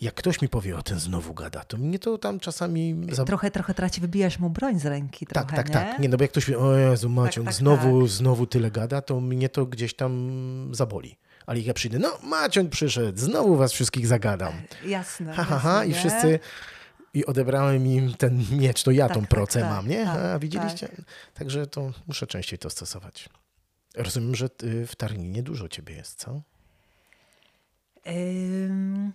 jak 0.01 0.13
ktoś 0.13 0.41
mi 0.41 0.49
powie, 0.49 0.77
o 0.77 0.81
ten 0.83 0.99
znowu 0.99 1.33
gada, 1.33 1.63
to 1.63 1.77
mnie 1.77 1.99
to 1.99 2.17
tam 2.17 2.39
czasami... 2.39 2.95
Za... 3.11 3.25
Trochę, 3.25 3.51
trochę 3.51 3.73
traci, 3.73 4.01
wybijasz 4.01 4.39
mu 4.39 4.49
broń 4.49 4.79
z 4.79 4.85
ręki 4.85 5.25
Tak, 5.25 5.47
trochę, 5.47 5.55
tak, 5.63 5.67
nie? 5.67 5.73
tak. 5.73 5.99
Nie, 5.99 6.09
no 6.09 6.17
bo 6.17 6.23
jak 6.23 6.31
ktoś 6.31 6.47
mówi, 6.47 6.59
o 6.59 6.75
Jezu, 6.77 7.09
Maciąg, 7.09 7.45
tak, 7.47 7.55
znowu, 7.55 8.07
znowu 8.07 8.47
tyle 8.47 8.71
gada, 8.71 9.01
to 9.01 9.21
mnie 9.21 9.49
to 9.49 9.65
gdzieś 9.65 9.93
tam 9.93 10.69
zaboli. 10.71 11.17
Ale 11.45 11.57
jak 11.57 11.67
ja 11.67 11.73
przyjdę, 11.73 11.99
no 11.99 12.17
Maciąg 12.23 12.69
przyszedł, 12.71 13.19
znowu 13.19 13.55
was 13.55 13.71
wszystkich 13.73 14.07
zagadam. 14.07 14.53
Jasne. 14.85 15.33
Ha, 15.33 15.43
ha, 15.43 15.59
ha, 15.59 15.85
i 15.85 15.93
wszyscy... 15.93 16.39
I 17.13 17.25
odebrałem 17.25 17.87
im 17.87 18.13
ten 18.13 18.43
miecz, 18.51 18.83
to 18.83 18.91
ja 18.91 19.07
Tak, 19.07 19.15
tą 19.15 19.21
tak, 19.21 19.29
procę 19.29 19.61
tak, 19.61 19.69
mam, 19.69 19.87
nie? 19.87 20.05
tak, 20.05 20.17
A 20.17 20.39
widzieliście? 20.39 20.89
Także 21.33 21.67
to 21.67 21.91
muszę 22.07 22.27
częściej 22.27 22.59
to 22.59 22.69
stosować. 22.69 23.29
Rozumiem, 23.95 24.35
że 24.35 24.49
y, 24.63 24.87
w 24.87 24.95
Tarninie 24.95 25.43
dużo 25.43 25.67
ciebie 25.67 25.95
jest, 25.95 26.19
co? 26.19 26.41
Ym, 28.07 29.11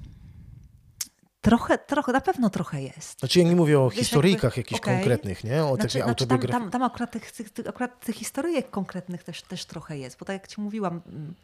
trochę, 1.41 1.79
trochę, 1.79 2.13
na 2.13 2.21
pewno 2.21 2.51
trochę 2.51 2.83
jest. 2.83 3.19
Znaczy 3.19 3.39
ja 3.39 3.45
nie 3.45 3.57
mówię 3.57 3.81
o 3.81 3.91
Wiesz, 3.91 3.99
historyjkach 3.99 4.57
jakby- 4.57 4.61
jakichś 4.61 4.81
okej. 4.81 4.95
konkretnych, 4.95 5.45
nie? 5.45 5.65
O 5.65 5.77
Znaczy, 5.77 6.03
znaczy 6.03 6.27
tam, 6.27 6.41
tam, 6.41 6.71
tam 6.71 6.83
akurat 6.83 7.11
tych, 7.11 7.33
tych, 7.33 7.51
tych, 7.51 7.69
akurat 7.69 8.05
tych 8.05 8.17
historyjek 8.17 8.71
konkretnych 8.71 9.25
też, 9.25 9.43
też 9.43 9.65
trochę 9.65 9.99
jest, 9.99 10.19
bo 10.19 10.25
tak 10.25 10.35
jak 10.35 10.49
ci 10.49 10.61
mówiłam, 10.61 11.01
mm, 11.07 11.35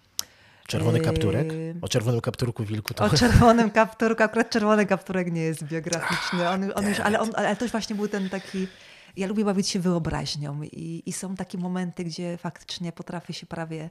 Czerwony 0.66 0.99
Yy, 0.99 1.05
kapturek? 1.05 1.49
O 1.82 1.88
czerwonym 1.88 2.20
kapturku 2.20 2.64
wilku 2.64 2.94
to... 2.94 3.05
o 3.05 3.11
czerwonym 3.18 3.70
kapturku, 3.70 4.22
akurat 4.22 4.51
czerwony 4.51 4.86
kapturek 4.86 5.32
nie 5.32 5.40
jest 5.40 5.64
biograficzny, 5.64 6.49
on, 6.49 6.72
on 6.74 6.88
już, 6.88 7.01
ale, 7.01 7.20
on, 7.20 7.30
ale 7.36 7.57
to 7.57 7.64
już 7.64 7.72
właśnie 7.72 7.97
był 7.97 8.09
ten 8.09 8.30
taki, 8.30 8.68
ja 9.16 9.26
lubię 9.26 9.44
bawić 9.44 9.68
się 9.68 9.80
wyobraźnią 9.80 10.62
i, 10.62 11.03
i 11.07 11.12
są 11.12 11.36
takie 11.36 11.59
momenty, 11.59 12.05
gdzie 12.05 12.36
faktycznie 12.36 12.92
potrafię 12.92 13.32
się 13.32 13.47
prawie, 13.47 13.90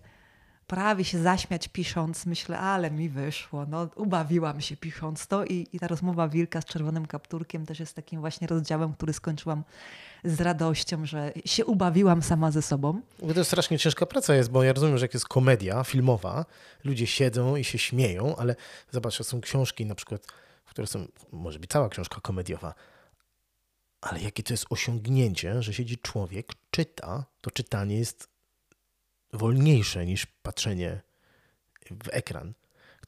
prawie 0.68 1.04
się 1.04 1.20
zaśmiać 1.22 1.68
pisząc, 1.68 2.26
myślę, 2.26 2.60
ale 2.60 2.92
mi 2.92 3.10
wyszło, 3.10 3.66
no 3.66 3.90
ubawiłam 3.96 4.62
się 4.62 4.78
pisząc 4.78 5.28
to 5.28 5.46
i, 5.46 5.68
i 5.74 5.80
ta 5.80 5.88
rozmowa 5.88 6.28
Wilka 6.28 6.62
z 6.62 6.66
czerwonym 6.66 7.06
kapturkiem 7.06 7.66
też 7.66 7.80
jest 7.80 7.96
takim 7.96 8.20
właśnie 8.20 8.48
rozdziałem, 8.48 8.94
który 8.94 9.14
skończyłam 9.14 9.64
z 10.24 10.42
radością, 10.42 11.06
że 11.06 11.32
się 11.46 11.66
ubawiłam 11.66 12.22
sama 12.22 12.52
ze 12.52 12.62
sobą. 12.62 13.02
To 13.36 13.46
strasznie 13.46 13.80
ciężka 13.80 14.06
praca 14.06 14.36
jest, 14.36 14.52
bo 14.52 14.64
ja 14.64 14.74
rozumiem, 14.74 14.98
że 14.98 15.06
jak 15.06 15.14
jest 15.14 15.28
komedia 15.28 15.84
filmowa, 15.84 16.46
ludzie 16.84 17.08
siedzą 17.08 17.56
i 17.56 17.64
się 17.64 17.78
śmieją, 17.78 18.36
ale 18.36 18.56
zobacz, 18.92 19.24
są 19.24 19.42
książki 19.42 19.86
na 19.86 19.96
przykład, 19.96 20.28
które 20.66 20.88
są, 20.88 21.08
może 21.32 21.60
być 21.60 21.72
cała 21.72 21.90
książka 21.90 22.22
komediowa, 22.22 22.74
ale 24.02 24.22
jakie 24.22 24.44
to 24.44 24.54
jest 24.54 24.66
osiągnięcie, 24.70 25.64
że 25.64 25.74
siedzi 25.74 25.98
człowiek, 25.98 26.54
czyta, 26.72 27.26
to 27.42 27.52
czytanie 27.52 27.98
jest 27.98 28.35
wolniejsze 29.36 30.06
niż 30.06 30.26
patrzenie 30.26 31.02
w 32.04 32.08
ekran. 32.12 32.54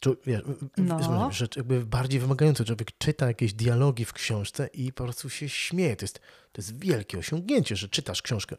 Czu- 0.03 0.15
Wiesz, 0.25 0.41
No. 0.77 1.31
że 1.31 1.47
jakby 1.55 1.85
bardziej 1.85 2.19
wymagające. 2.19 2.65
Człowiek 2.65 2.97
czyta 2.97 3.27
jakieś 3.27 3.53
dialogi 3.53 4.05
w 4.05 4.13
książce 4.13 4.67
i 4.73 4.93
po 4.93 5.03
prostu 5.03 5.29
się 5.29 5.49
śmieje. 5.49 5.95
To 5.95 6.03
jest, 6.03 6.19
to 6.51 6.61
jest 6.61 6.79
wielkie 6.79 7.17
osiągnięcie, 7.17 7.75
że 7.75 7.89
czytasz 7.89 8.21
książkę 8.21 8.55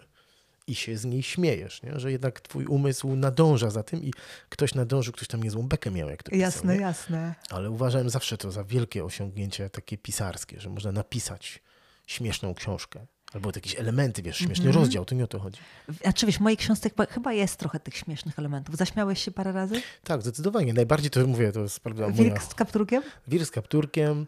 i 0.67 0.75
się 0.75 0.97
z 0.97 1.05
niej 1.05 1.23
śmiejesz, 1.23 1.83
nie? 1.83 2.01
że 2.01 2.13
jednak 2.13 2.41
twój 2.41 2.67
umysł 2.67 3.17
nadąża 3.17 3.71
za 3.71 3.83
tym 3.83 4.03
i 4.03 4.13
ktoś 4.49 4.75
nadążył, 4.75 5.13
ktoś 5.13 5.29
tam 5.29 5.43
niezłą 5.43 5.63
bekę 5.69 5.91
miał, 5.91 6.09
jak 6.09 6.23
to 6.23 6.31
pisał, 6.31 6.41
Jasne, 6.41 6.75
nie? 6.75 6.81
jasne. 6.81 7.35
Ale 7.51 7.71
uważałem 7.71 8.11
zawsze 8.11 8.39
to 8.39 8.51
za 8.51 8.65
wielkie 8.65 9.05
osiągnięcie 9.05 9.71
takie 9.71 9.99
pisarskie, 9.99 10.61
że 10.61 10.71
można 10.71 10.93
napisać 10.93 11.63
śmieszną 12.07 12.55
książkę. 12.55 13.07
Albo 13.35 13.51
jakieś 13.55 13.77
elementy, 13.79 14.23
wiesz, 14.23 14.37
śmieszny 14.37 14.67
Mhm. 14.67 14.83
rozdział, 14.85 15.05
to 15.05 15.15
nie 15.15 15.25
o 15.25 15.27
to 15.27 15.39
chodzi. 15.39 15.59
Znaczy 16.03 16.27
wiesz, 16.27 16.37
w 16.37 16.41
mojej 16.41 16.57
książce 16.57 16.91
chyba, 17.11 17.33
jest 17.33 17.57
trochę 17.57 17.81
tych 17.81 17.97
śmiesznych 17.97 18.39
elementów. 18.39 18.77
Zaśmiałeś 18.77 19.25
się 19.25 19.31
parę 19.31 19.53
razy? 19.53 19.83
Tak, 20.05 20.23
zdecydowanie. 20.23 20.73
Najbardziej 20.75 21.11
to 21.11 21.27
mówię, 21.27 21.53
to 21.53 21.61
jest 21.61 21.81
prawda 21.81 22.03
moja... 22.09 22.15
Wilk 22.15 22.43
z 22.43 22.55
kapturkiem? 22.55 23.03
Wir 23.29 23.47
z 23.47 23.51
kapturkiem, 23.51 24.27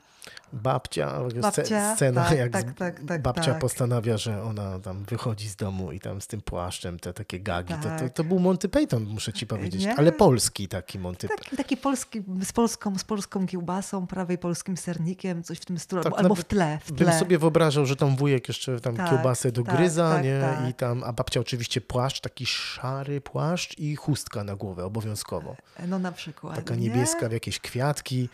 babcia, 0.53 1.21
Babcia, 1.41 1.63
sce- 1.63 1.95
scena, 1.97 2.25
tak, 2.25 2.39
jak 2.39 2.53
tak, 2.53 2.75
tak, 2.75 3.01
tak, 3.09 3.23
babcia 3.23 3.51
tak. 3.53 3.59
postanawia, 3.59 4.17
że 4.17 4.43
ona 4.43 4.79
tam 4.79 5.05
wychodzi 5.05 5.49
z 5.49 5.57
domu 5.57 5.93
i 5.93 6.01
tam 6.01 6.21
z 6.21 6.27
tym 6.27 6.41
płaszczem, 6.41 6.99
te 6.99 7.13
takie 7.13 7.41
gagi. 7.41 7.75
To, 7.75 7.83
to, 7.83 7.89
Tak. 7.89 8.13
to 8.13 8.25
był 8.25 8.39
Monty 8.39 8.69
Python, 8.69 9.05
muszę 9.05 9.33
ci 9.33 9.47
powiedzieć, 9.47 9.85
Nie? 9.85 9.95
ale 9.97 10.13
polski 10.13 10.69
taki 10.69 10.99
Monty 10.99 11.29
Python. 11.29 11.57
Taki, 11.57 11.77
polski, 11.77 12.23
z 12.43 12.53
polską, 12.53 12.99
z 12.99 13.05
polską 13.05 13.47
kiełbasą, 13.47 14.07
prawej 14.07 14.39
polskim 14.39 14.77
sernikiem, 14.77 15.43
coś 15.43 15.59
w 15.59 15.65
tym 15.65 15.79
stylu. 15.79 16.03
Tak, 16.03 16.13
albo, 16.13 16.19
albo 16.23 16.35
w 16.35 16.45
tle, 16.45 16.79
w 16.85 16.93
Bym 16.93 17.07
tle. 17.09 17.19
sobie 17.19 17.39
wyobrażał, 17.39 17.87
że 17.87 17.97
tam 17.97 18.17
wujek 18.17 18.49
jeszcze 18.49 18.81
tam 18.81 18.97
Tak, 18.97 19.11
kiełbasę 19.11 19.53
dogryza, 19.53 20.11
tak, 20.11 20.25
nie? 20.25 20.41
tak. 20.41 20.69
I 20.71 20.75
tam, 20.75 21.05
a 21.05 21.13
babcia 21.13 21.41
oczywiście 21.41 21.81
płaszcz, 21.81 22.21
taki 22.21 22.47
szary 22.47 23.21
płaszcz 23.21 23.79
i 23.79 23.97
chustka 23.97 24.45
na 24.45 24.57
głowę 24.57 24.85
obowiązkowo. 24.85 25.57
No 25.89 25.99
na 25.99 26.13
przykład. 26.13 26.57
Taka 26.57 26.75
nie? 26.75 26.81
niebieska 26.89 27.29
w 27.29 27.33
jakieś 27.33 27.61
kwiatki 27.61 28.29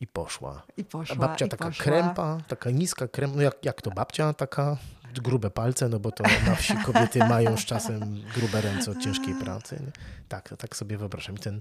i 0.00 0.06
poszła. 0.06 0.62
I 0.76 0.84
poszła, 0.84 1.16
A 1.16 1.18
babcia 1.18 1.46
i 1.46 1.48
taka 1.48 1.64
poszła. 1.64 1.84
krępa, 1.84 2.38
taka 2.48 2.70
niska 2.70 3.08
krępa, 3.08 3.36
no 3.36 3.42
jak, 3.42 3.64
jak 3.64 3.82
to 3.82 3.90
babcia, 3.90 4.32
taka 4.32 4.76
grube 5.14 5.50
palce, 5.50 5.88
no 5.88 5.98
bo 6.00 6.12
to 6.12 6.24
na 6.46 6.54
wsi 6.54 6.74
kobiety 6.76 7.18
mają 7.18 7.56
z 7.56 7.64
czasem 7.64 8.22
grube 8.34 8.60
ręce 8.60 8.90
od 8.90 8.98
ciężkiej 8.98 9.34
pracy. 9.34 9.82
Nie? 9.86 9.92
Tak, 10.28 10.54
tak 10.58 10.76
sobie 10.76 10.98
wyobrażam. 10.98 11.36
I 11.36 11.38
ten 11.38 11.60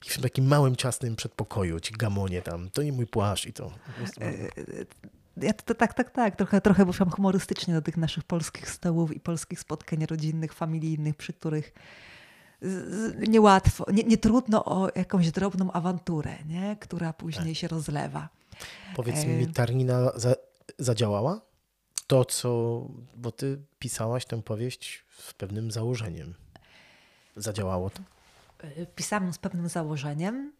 w 0.00 0.20
takim 0.22 0.46
małym, 0.46 0.76
ciasnym 0.76 1.16
przedpokoju, 1.16 1.80
ci 1.80 1.94
gamonie 1.94 2.42
tam, 2.42 2.70
to 2.70 2.82
nie 2.82 2.92
mój 2.92 3.06
płaszcz 3.06 3.46
i 3.46 3.52
to. 3.52 3.72
Jest, 4.00 4.14
Ja 5.36 5.52
to, 5.52 5.62
to, 5.62 5.74
tak, 5.74 5.94
tak, 5.94 6.10
tak. 6.10 6.36
Trochę, 6.36 6.60
trochę 6.60 6.86
poszłam 6.86 7.10
humorystycznie 7.10 7.74
do 7.74 7.82
tych 7.82 7.96
naszych 7.96 8.24
polskich 8.24 8.70
stołów 8.70 9.16
i 9.16 9.20
polskich 9.20 9.60
spotkań 9.60 10.06
rodzinnych, 10.06 10.52
familijnych, 10.52 11.16
przy 11.16 11.32
których 11.32 11.72
niełatwo, 13.28 13.84
nie, 13.92 14.02
nie 14.02 14.18
trudno 14.18 14.64
o 14.64 14.88
jakąś 14.94 15.30
drobną 15.30 15.72
awanturę, 15.72 16.38
nie? 16.46 16.76
która 16.80 17.12
później 17.12 17.54
się 17.54 17.68
rozlewa. 17.68 18.28
powiedz 18.96 19.16
e- 19.16 19.26
mi, 19.26 19.46
Tarnina 19.46 20.12
za, 20.14 20.34
zadziałała? 20.78 21.40
To, 22.06 22.24
co, 22.24 22.82
bo 23.16 23.32
ty 23.32 23.58
pisałaś 23.78 24.24
tę 24.24 24.42
powieść 24.42 25.04
z 25.18 25.32
pewnym 25.34 25.70
założeniem. 25.70 26.34
Zadziałało 27.36 27.90
to? 27.90 28.02
Y, 28.64 28.86
Pisałam 28.96 29.32
z 29.32 29.38
pewnym 29.38 29.68
założeniem. 29.68 30.52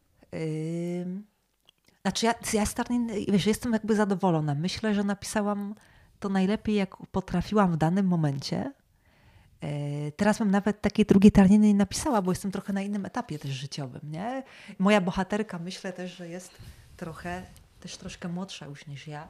Znaczy 2.02 2.26
ja, 2.26 2.34
ja 2.52 2.66
z 2.66 2.74
Tarnin, 2.74 3.08
wiesz, 3.28 3.46
jestem 3.46 3.72
jakby 3.72 3.96
zadowolona. 3.96 4.54
Myślę, 4.54 4.94
że 4.94 5.04
napisałam 5.04 5.74
to 6.20 6.28
najlepiej, 6.28 6.74
jak 6.74 6.96
potrafiłam 6.96 7.72
w 7.72 7.76
danym 7.76 8.06
momencie. 8.06 8.72
Y, 9.64 10.12
Teraz 10.16 10.38
bym 10.38 10.50
nawet 10.50 10.80
takiej 10.80 11.06
drugiej 11.06 11.32
tarniny 11.32 11.66
nie 11.66 11.74
napisała, 11.74 12.22
bo 12.22 12.32
jestem 12.32 12.50
trochę 12.50 12.72
na 12.72 12.82
innym 12.82 13.06
etapie 13.06 13.38
też 13.38 13.50
życiowym, 13.50 14.00
nie? 14.04 14.42
Moja 14.78 15.00
bohaterka 15.00 15.58
myślę 15.58 15.92
też, 15.92 16.16
że 16.16 16.28
jest 16.28 16.54
trochę, 16.96 17.42
też 17.80 17.96
troszkę 17.96 18.28
młodsza 18.28 18.66
już 18.66 18.86
niż 18.86 19.06
ja. 19.06 19.28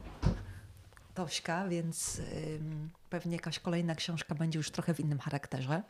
Tośka, 1.15 1.69
więc 1.69 2.21
pewnie 3.11 3.33
jakaś 3.33 3.59
kolejna 3.59 3.95
książka 3.95 4.35
będzie 4.35 4.59
już 4.59 4.71
trochę 4.71 4.95
w 4.95 5.01
innym 5.01 5.19
charakterze. 5.19 5.83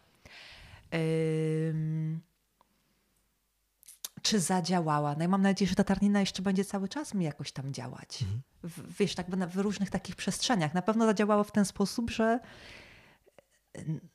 Czy 4.22 4.41
zadziałała? 4.41 5.14
No 5.18 5.24
i 5.24 5.28
mam 5.28 5.43
nadzieję, 5.43 5.68
że 5.68 5.74
ta 5.74 5.84
tarnina 5.84 6.20
jeszcze 6.20 6.43
będzie 6.43 6.64
cały 6.64 6.88
czas 6.88 7.14
mi 7.14 7.24
jakoś 7.24 7.53
tam 7.53 7.72
działać. 7.72 8.24
W, 8.62 8.99
wiesz, 8.99 9.14
tak 9.14 9.30
w 9.30 9.57
różnych 9.57 9.91
takich 9.91 10.16
przestrzeniach. 10.16 10.74
Na 10.74 10.82
pewno 10.82 11.07
zadziałało 11.07 11.45
w 11.45 11.53
ten 11.53 11.64
sposób, 11.64 12.11
że 12.11 12.41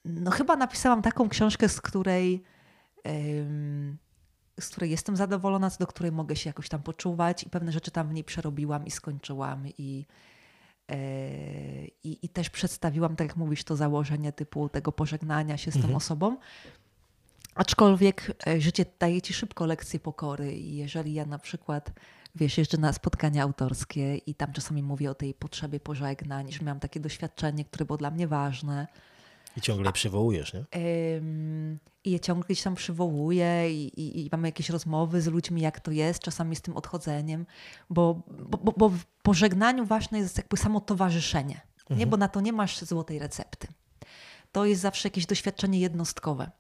no 0.05 0.31
chyba 0.31 0.55
napisałam 0.55 1.01
taką 1.01 1.29
książkę, 1.29 1.69
z 1.69 1.81
której 1.81 2.43
z 4.59 4.69
której 4.69 4.91
jestem 4.91 5.15
zadowolona, 5.15 5.69
co 5.69 5.79
do 5.79 5.87
której 5.87 6.11
mogę 6.11 6.35
się 6.35 6.49
jakoś 6.49 6.69
tam 6.69 6.83
poczuwać 6.83 7.43
i 7.43 7.49
pewne 7.49 7.71
rzeczy 7.71 7.91
tam 7.91 8.09
w 8.09 8.13
niej 8.13 8.23
przerobiłam 8.23 8.85
i 8.85 8.91
skończyłam 8.91 9.67
i, 9.77 10.05
e, 10.91 10.97
i, 11.85 12.25
i 12.25 12.29
też 12.29 12.49
przedstawiłam, 12.49 13.15
tak 13.15 13.27
jak 13.27 13.37
mówisz, 13.37 13.63
to 13.63 13.75
założenie 13.75 14.33
typu 14.33 14.69
tego 14.69 14.91
pożegnania 14.91 15.57
się 15.57 15.71
z 15.71 15.81
tą 15.81 15.95
osobą. 15.95 16.37
Aczkolwiek 17.55 18.31
e, 18.47 18.61
życie 18.61 18.85
daje 18.99 19.21
ci 19.21 19.33
szybko 19.33 19.65
lekcje 19.65 19.99
pokory 19.99 20.53
i 20.53 20.75
jeżeli 20.75 21.13
ja 21.13 21.25
na 21.25 21.39
przykład, 21.39 21.91
wiesz, 22.35 22.57
jeżdżę 22.57 22.77
na 22.77 22.93
spotkania 22.93 23.43
autorskie 23.43 24.17
i 24.17 24.35
tam 24.35 24.53
czasami 24.53 24.83
mówię 24.83 25.11
o 25.11 25.15
tej 25.15 25.33
potrzebie 25.33 25.79
pożegnań, 25.79 26.51
że 26.51 26.65
miałam 26.65 26.79
takie 26.79 26.99
doświadczenie, 26.99 27.65
które 27.65 27.85
było 27.85 27.97
dla 27.97 28.11
mnie 28.11 28.27
ważne, 28.27 28.87
I 29.55 29.61
ciągle 29.61 29.93
przywołujesz, 29.93 30.53
nie? 30.53 30.65
Ym, 31.17 31.79
I 32.03 32.11
je 32.11 32.19
ciągle 32.19 32.45
gdzieś 32.45 32.61
tam 32.61 32.75
przywołuję 32.75 33.73
i, 33.73 34.01
i, 34.01 34.25
i 34.25 34.29
mamy 34.31 34.47
jakieś 34.47 34.69
rozmowy 34.69 35.21
z 35.21 35.27
ludźmi, 35.27 35.61
jak 35.61 35.79
to 35.79 35.91
jest, 35.91 36.19
czasami 36.19 36.55
z 36.55 36.61
tym 36.61 36.77
odchodzeniem, 36.77 37.45
bo, 37.89 38.21
bo, 38.27 38.57
bo, 38.57 38.73
bo 38.77 38.89
w 38.89 39.05
pożegnaniu 39.05 39.85
ważne 39.85 40.19
jest 40.19 40.37
jakby 40.37 40.57
samo 40.57 40.81
towarzyszenie, 40.81 41.61
nie? 41.89 42.07
bo 42.07 42.17
na 42.17 42.27
to 42.27 42.41
nie 42.41 42.53
masz 42.53 42.81
złotej 42.81 43.19
recepty. 43.19 43.67
To 44.51 44.65
jest 44.65 44.81
zawsze 44.81 45.07
jakieś 45.07 45.25
doświadczenie 45.25 45.79
jednostkowe. 45.79 46.51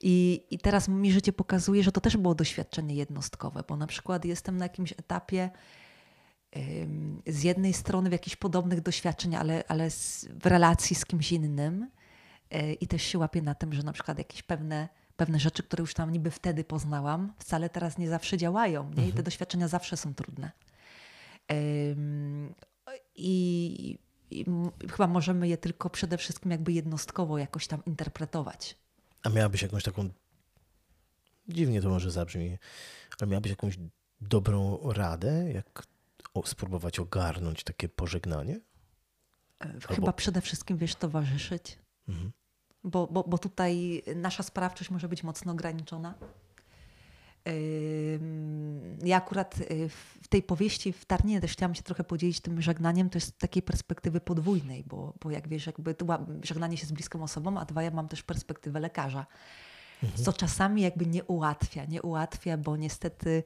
I, 0.00 0.46
I 0.50 0.58
teraz 0.58 0.88
mi 0.88 1.12
życie 1.12 1.32
pokazuje, 1.32 1.82
że 1.82 1.92
to 1.92 2.00
też 2.00 2.16
było 2.16 2.34
doświadczenie 2.34 2.94
jednostkowe, 2.94 3.64
bo 3.68 3.76
na 3.76 3.86
przykład 3.86 4.24
jestem 4.24 4.56
na 4.56 4.64
jakimś 4.64 4.92
etapie, 4.92 5.50
z 7.26 7.42
jednej 7.42 7.72
strony 7.72 8.08
w 8.08 8.12
jakichś 8.12 8.36
podobnych 8.36 8.80
doświadczeń, 8.80 9.34
ale, 9.34 9.64
ale 9.68 9.90
w 10.40 10.46
relacji 10.46 10.96
z 10.96 11.04
kimś 11.04 11.32
innym 11.32 11.90
i 12.80 12.86
też 12.86 13.02
się 13.02 13.18
łapię 13.18 13.42
na 13.42 13.54
tym, 13.54 13.72
że 13.72 13.82
na 13.82 13.92
przykład 13.92 14.18
jakieś 14.18 14.42
pewne, 14.42 14.88
pewne 15.16 15.40
rzeczy, 15.40 15.62
które 15.62 15.80
już 15.80 15.94
tam 15.94 16.12
niby 16.12 16.30
wtedy 16.30 16.64
poznałam, 16.64 17.32
wcale 17.38 17.70
teraz 17.70 17.98
nie 17.98 18.08
zawsze 18.08 18.38
działają 18.38 18.84
nie? 18.84 18.90
i 18.90 18.94
te 18.96 19.02
mhm. 19.02 19.24
doświadczenia 19.24 19.68
zawsze 19.68 19.96
są 19.96 20.14
trudne. 20.14 20.50
I, 23.14 23.98
I 24.30 24.44
chyba 24.90 25.06
możemy 25.06 25.48
je 25.48 25.58
tylko 25.58 25.90
przede 25.90 26.18
wszystkim 26.18 26.50
jakby 26.50 26.72
jednostkowo 26.72 27.38
jakoś 27.38 27.66
tam 27.66 27.84
interpretować. 27.84 28.76
A 29.22 29.28
miałabyś 29.28 29.62
jakąś 29.62 29.82
taką, 29.82 30.08
dziwnie 31.48 31.82
to 31.82 31.88
może 31.88 32.10
zabrzmi, 32.10 32.58
ale 33.20 33.30
miałabyś 33.30 33.50
jakąś 33.50 33.78
dobrą 34.20 34.78
radę, 34.92 35.52
jak 35.52 35.82
spróbować 36.44 36.98
ogarnąć 36.98 37.64
takie 37.64 37.88
pożegnanie? 37.88 38.60
E, 39.60 39.72
chyba 39.80 40.06
Albo... 40.06 40.12
przede 40.12 40.40
wszystkim, 40.40 40.78
wiesz, 40.78 40.94
towarzyszyć. 40.94 41.78
Mhm. 42.08 42.32
Bo, 42.84 43.06
bo, 43.06 43.24
bo 43.24 43.38
tutaj 43.38 44.02
nasza 44.16 44.42
sprawczość 44.42 44.90
może 44.90 45.08
być 45.08 45.22
mocno 45.22 45.52
ograniczona. 45.52 46.14
Ja 49.04 49.16
akurat 49.16 49.60
y, 49.60 49.88
w 50.22 50.28
tej 50.28 50.42
powieści 50.42 50.92
w 50.92 51.04
Tarnie 51.04 51.40
też 51.40 51.52
chciałam 51.52 51.74
się 51.74 51.82
trochę 51.82 52.04
podzielić 52.04 52.40
tym 52.40 52.62
żegnaniem, 52.62 53.10
to 53.10 53.16
jest 53.16 53.28
z 53.28 53.38
takiej 53.38 53.62
perspektywy 53.62 54.20
podwójnej, 54.20 54.84
bo, 54.86 55.14
bo 55.22 55.30
jak 55.30 55.48
wiesz, 55.48 55.66
jakby 55.66 55.94
żegnanie 56.42 56.76
się 56.76 56.86
z 56.86 56.92
bliską 56.92 57.22
osobą, 57.22 57.58
a 57.58 57.64
dwa 57.64 57.82
ja 57.82 57.90
mam 57.90 58.08
też 58.08 58.22
perspektywę 58.22 58.80
lekarza, 58.80 59.26
mhm. 60.02 60.24
co 60.24 60.32
czasami 60.32 60.82
jakby 60.82 61.06
nie 61.06 61.24
ułatwia, 61.24 61.84
nie 61.84 62.02
ułatwia, 62.02 62.56
bo 62.56 62.76
niestety 62.76 63.42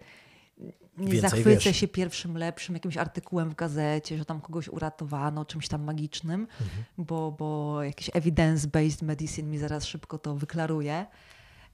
nie 0.96 1.20
zachwycę 1.20 1.70
wiesz. 1.70 1.76
się 1.76 1.88
pierwszym 1.88 2.38
lepszym 2.38 2.74
jakimś 2.74 2.96
artykułem 2.96 3.50
w 3.50 3.54
gazecie, 3.54 4.18
że 4.18 4.24
tam 4.24 4.40
kogoś 4.40 4.68
uratowano, 4.68 5.44
czymś 5.44 5.68
tam 5.68 5.84
magicznym, 5.84 6.40
mhm. 6.40 6.84
bo, 6.98 7.32
bo 7.32 7.82
jakiś 7.82 8.10
evidence-based 8.10 9.02
medicine 9.02 9.50
mi 9.50 9.58
zaraz 9.58 9.84
szybko 9.84 10.18
to 10.18 10.34
wyklaruje. 10.34 11.06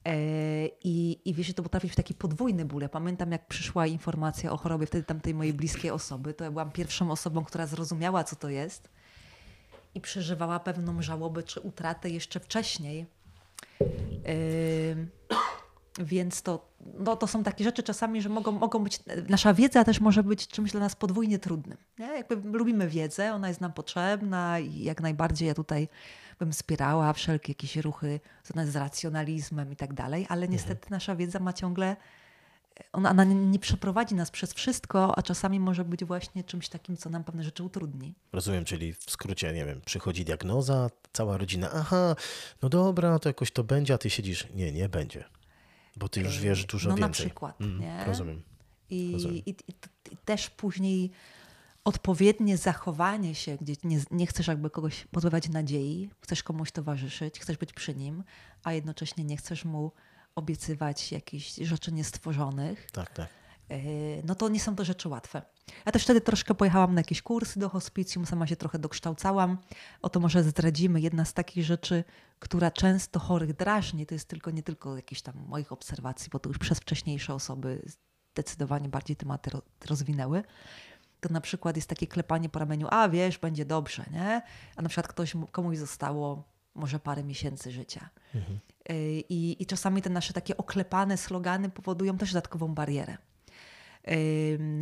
E, 0.05 0.13
I, 0.85 1.21
I 1.25 1.35
wiesz, 1.35 1.55
to 1.55 1.63
potrafi 1.63 1.87
być 1.87 1.97
taki 1.97 2.15
podwójny 2.15 2.65
ból. 2.65 2.83
Ja 2.83 2.89
pamiętam, 2.89 3.33
jak 3.33 3.47
przyszła 3.47 3.87
informacja 3.87 4.53
o 4.53 4.57
chorobie 4.57 4.87
wtedy 4.87 5.05
tamtej 5.05 5.35
mojej 5.35 5.53
bliskiej 5.53 5.91
osoby, 5.91 6.35
to 6.35 6.45
ja 6.45 6.51
byłam 6.51 6.71
pierwszą 6.71 7.11
osobą, 7.11 7.45
która 7.45 7.67
zrozumiała, 7.67 8.25
co 8.25 8.37
to 8.37 8.49
jest 8.49 8.89
i 9.95 10.01
przeżywała 10.01 10.61
pewną 10.61 11.03
żałobę 11.03 11.43
czy 11.43 11.61
utratę 11.61 12.11
jeszcze 12.11 12.41
wcześniej. 12.41 13.07
Yy, 13.81 15.07
więc 15.99 16.43
to, 16.43 16.69
no, 16.99 17.17
to 17.17 17.27
są 17.27 17.43
takie 17.43 17.65
rzeczy 17.65 17.83
czasami, 17.83 18.23
że 18.23 18.29
mogą, 18.29 18.53
mogą 18.53 18.79
być, 18.79 18.99
nasza 19.29 19.55
wiedza 19.55 19.85
też 19.85 20.01
może 20.01 20.23
być 20.23 20.49
czymś 20.49 20.71
dla 20.71 20.81
nas 20.81 20.97
podwójnie 20.97 21.39
trudnym. 21.39 21.79
Nie? 21.99 22.07
Jakby 22.07 22.59
lubimy 22.59 22.89
wiedzę, 22.89 23.33
ona 23.33 23.49
jest 23.49 23.61
nam 23.61 23.73
potrzebna 23.73 24.59
i 24.59 24.83
jak 24.83 25.01
najbardziej 25.01 25.49
ja 25.49 25.55
tutaj 25.55 25.89
bym 26.39 26.53
wspierała 26.53 27.13
wszelkie 27.13 27.51
jakieś 27.51 27.77
ruchy 27.77 28.21
związane 28.45 28.71
z 28.71 28.77
racjonalizmem 28.77 29.73
i 29.73 29.77
tak 29.77 29.95
dalej, 29.95 30.27
ale 30.29 30.41
mhm. 30.41 30.53
niestety 30.53 30.85
mhm. 30.85 30.91
nasza 30.91 31.17
wiedza 31.17 31.39
ma 31.39 31.53
ciągle, 31.53 31.97
ona, 32.93 33.11
ona 33.11 33.25
nie 33.25 33.59
przeprowadzi 33.59 34.15
nas 34.15 34.31
przez 34.31 34.55
wszystko, 34.55 35.19
a 35.19 35.23
czasami 35.23 35.61
może 35.61 35.85
być 35.85 36.05
właśnie 36.05 36.45
czymś 36.45 36.69
takim, 36.69 36.97
co 36.97 37.11
nam 37.11 37.25
pewne 37.25 37.45
rzeczy 37.45 37.63
utrudni. 37.63 38.15
Rozumiem, 38.33 38.65
czyli 38.65 38.93
w 38.93 39.11
skrócie, 39.11 39.53
nie 39.53 39.65
wiem, 39.65 39.81
przychodzi 39.81 40.25
diagnoza, 40.25 40.91
cała 41.13 41.37
rodzina, 41.37 41.71
aha, 41.75 42.17
no 42.63 42.69
dobra, 42.69 43.19
to 43.19 43.29
jakoś 43.29 43.51
to 43.51 43.65
będzie, 43.65 43.95
a 43.95 43.99
ty 43.99 44.11
siedzisz, 44.11 44.47
nie, 44.55 44.73
nie 44.73 44.89
będzie. 44.89 45.25
Bo 46.01 46.09
ty 46.09 46.21
już 46.21 46.39
wiesz 46.39 46.65
dużo 46.65 46.89
no, 46.89 46.97
więcej. 46.97 47.09
na 47.09 47.13
przykład, 47.13 47.61
mm, 47.61 47.81
nie? 47.81 48.05
Rozumiem. 48.05 48.43
I, 48.91 49.13
rozumiem. 49.13 49.37
I, 49.37 49.51
i, 49.51 49.55
I, 50.13 50.17
też 50.25 50.51
później 50.51 51.11
odpowiednie 51.85 52.57
zachowanie 52.57 53.35
się, 53.35 53.57
gdzie 53.61 53.75
nie, 53.85 54.01
nie 54.11 54.27
chcesz 54.27 54.47
jakby 54.47 54.71
kogoś 54.71 55.07
pozbawiać 55.11 55.49
nadziei, 55.49 56.11
chcesz 56.21 56.43
komuś 56.43 56.73
towarzyszyć, 56.73 57.41
chcesz 57.41 57.57
być 57.57 57.73
przy 57.73 57.95
nim, 57.95 58.25
a 58.65 58.73
jednocześnie 58.73 59.25
nie 59.25 59.37
chcesz 59.37 59.65
mu 59.65 59.93
obiecywać 60.35 61.13
jakichś 61.13 61.55
rzeczy 61.55 61.93
niestworzonych. 61.93 62.91
Tak, 62.91 63.11
tak. 63.11 63.29
E, 63.69 63.79
no 64.25 64.35
to 64.35 64.49
nie 64.49 64.61
są 64.61 64.77
to 64.77 64.85
rzeczy 64.85 65.09
łatwe. 65.09 65.43
Ja 65.87 65.93
też 65.93 66.05
wtedy 66.05 66.21
troszkę 66.21 66.55
pojechałam 66.55 66.95
na 66.95 67.01
jakieś 67.01 67.23
kursy 67.23 67.59
do 67.59 67.69
hospicjum, 67.69 68.27
sama 68.27 68.47
się 68.47 68.57
trochę 68.57 68.79
dokształcałam. 68.79 69.59
Oto 70.03 70.21
może 70.21 70.43
zdradzimy 70.43 71.01
jedna 71.01 71.25
z 71.25 71.35
takich 71.35 71.65
rzeczy, 71.65 72.05
która 72.39 72.71
często 72.71 73.21
chorych 73.21 73.53
drażni, 73.53 74.07
to 74.07 74.15
jest 74.15 74.29
tylko 74.29 74.51
nie 74.51 74.63
tylko 74.63 74.97
jakieś 74.97 75.23
tam 75.23 75.35
moich 75.49 75.73
obserwacji, 75.73 76.31
bo 76.33 76.39
to 76.39 76.51
już 76.51 76.59
przez 76.59 76.79
wcześniejsze 76.79 77.35
osoby 77.35 77.83
zdecydowanie 78.33 78.89
bardziej 78.89 79.17
tematy 79.17 79.51
rozwinęły 79.87 80.43
to 81.21 81.29
na 81.33 81.41
przykład 81.41 81.77
jest 81.77 81.89
takie 81.89 82.07
klepanie 82.07 82.49
po 82.49 82.59
ramieniu, 82.59 82.87
a 82.91 83.09
wiesz, 83.09 83.39
będzie 83.39 83.65
dobrze, 83.65 84.05
nie? 84.13 84.43
A 84.77 84.83
na 84.83 84.89
przykład 84.89 85.09
ktoś, 85.09 85.33
komuś 85.53 85.77
zostało 85.77 86.45
może 86.75 86.99
parę 86.99 87.25
miesięcy 87.25 87.71
życia. 87.71 88.09
Mhm. 88.35 88.59
Y, 88.91 89.25
I, 89.29 89.63
I 89.63 89.67
czasami 89.67 90.03
te 90.03 90.11
nasze 90.11 90.33
takie 90.33 90.57
oklepane 90.57 91.17
slogany 91.17 91.71
powodują 91.71 92.19
też 92.19 92.33
dodatkową 92.33 92.75
barierę. 92.75 93.17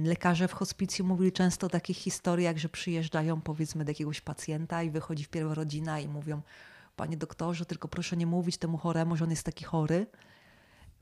Lekarze 0.04 0.48
w 0.48 0.52
hospicjum 0.52 1.08
mówili 1.08 1.32
często 1.32 1.66
o 1.66 1.70
takich 1.70 1.96
historiach, 1.96 2.58
że 2.58 2.68
przyjeżdżają 2.68 3.40
powiedzmy 3.40 3.84
do 3.84 3.90
jakiegoś 3.90 4.20
pacjenta 4.20 4.82
i 4.82 4.90
wychodzi 4.90 5.24
wpierw 5.24 5.52
rodzina 5.52 6.00
i 6.00 6.08
mówią, 6.08 6.42
panie 6.96 7.16
doktorze, 7.16 7.64
tylko 7.64 7.88
proszę 7.88 8.16
nie 8.16 8.26
mówić 8.26 8.56
temu 8.56 8.78
choremu, 8.78 9.16
że 9.16 9.24
on 9.24 9.30
jest 9.30 9.42
taki 9.42 9.64
chory, 9.64 10.06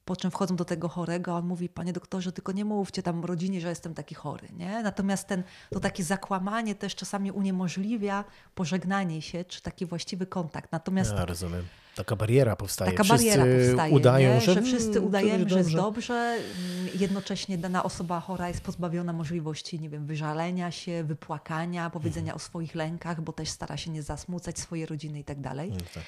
po 0.05 0.17
czym 0.17 0.31
wchodzą 0.31 0.57
do 0.57 0.65
tego 0.65 0.89
chorego, 0.89 1.35
a 1.35 1.39
on 1.39 1.47
mówi, 1.47 1.69
panie 1.69 1.93
doktorze, 1.93 2.33
tylko 2.33 2.53
nie 2.53 2.65
mówcie 2.65 3.03
tam 3.03 3.25
rodzinie, 3.25 3.61
że 3.61 3.69
jestem 3.69 3.95
taki 3.95 4.15
chory. 4.15 4.49
Nie? 4.57 4.83
Natomiast 4.83 5.29
ten, 5.29 5.43
to 5.71 5.81
takie 5.81 6.05
zakłamanie 6.05 6.75
też 6.75 6.95
czasami 6.95 7.33
uniemożliwia 7.33 8.25
pożegnanie 8.55 9.23
się, 9.23 9.45
czy 9.45 9.63
taki 9.63 9.87
właściwy 9.87 10.27
kontakt. 10.27 10.73
Natomiast 10.73 11.13
ja 11.13 11.25
rozumiem. 11.25 11.65
Taka 11.97 12.17
bariera 12.17 12.57
powstaje. 12.57 12.91
Taka 12.91 13.05
wszyscy 13.05 13.39
bariera 13.39 13.67
powstaje, 13.67 13.95
udają, 13.95 14.35
nie? 14.35 14.41
że, 14.41 14.55
że 14.55 14.63
wszyscy 14.63 15.01
udajemy, 15.01 15.49
że 15.49 15.59
jest 15.59 15.75
dobrze. 15.75 16.15
Mm, 16.15 16.89
jednocześnie 16.95 17.59
dana 17.59 17.83
osoba 17.85 18.21
chora 18.21 18.49
jest 18.49 18.61
pozbawiona 18.61 19.13
możliwości, 19.13 19.81
nie 19.81 19.89
wiem, 19.89 20.07
wyżalenia 20.07 20.71
się, 20.71 21.05
wypłakania, 21.05 21.91
powiedzenia 21.91 22.33
mhm. 22.33 22.37
o 22.37 22.39
swoich 22.39 22.75
lękach, 22.75 23.21
bo 23.21 23.33
też 23.33 23.49
stara 23.49 23.77
się 23.77 23.91
nie 23.91 24.03
zasmucać 24.03 24.59
swojej 24.59 24.87
rodziny 24.87 25.19
i 25.19 25.25
tak 25.25 25.41
dalej. 25.41 25.71
No 25.71 25.79
tak. 25.95 26.03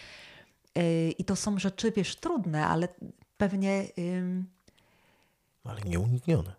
Y, 0.78 1.14
I 1.18 1.24
to 1.24 1.36
są 1.36 1.58
rzeczy, 1.58 1.92
wiesz, 1.96 2.16
trudne, 2.16 2.66
ale 2.66 2.88
pewnie. 3.36 3.84
Ym... 3.98 4.46
Ale 5.64 5.80
nieuniknione. 5.80 6.52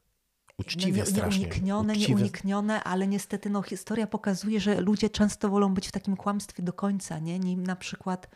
Uczciwie 0.57 1.03
no, 1.03 1.11
nie. 1.11 1.21
Nieuniknione, 1.21 1.93
Uczciwe. 1.93 2.09
nieuniknione, 2.09 2.83
ale 2.83 3.07
niestety 3.07 3.49
no, 3.49 3.61
historia 3.61 4.07
pokazuje, 4.07 4.59
że 4.59 4.81
ludzie 4.81 5.09
często 5.09 5.49
wolą 5.49 5.73
być 5.73 5.87
w 5.87 5.91
takim 5.91 6.17
kłamstwie 6.17 6.63
do 6.63 6.73
końca, 6.73 7.19
nie? 7.19 7.39
Nim 7.39 7.67
na 7.67 7.75
przykład 7.75 8.27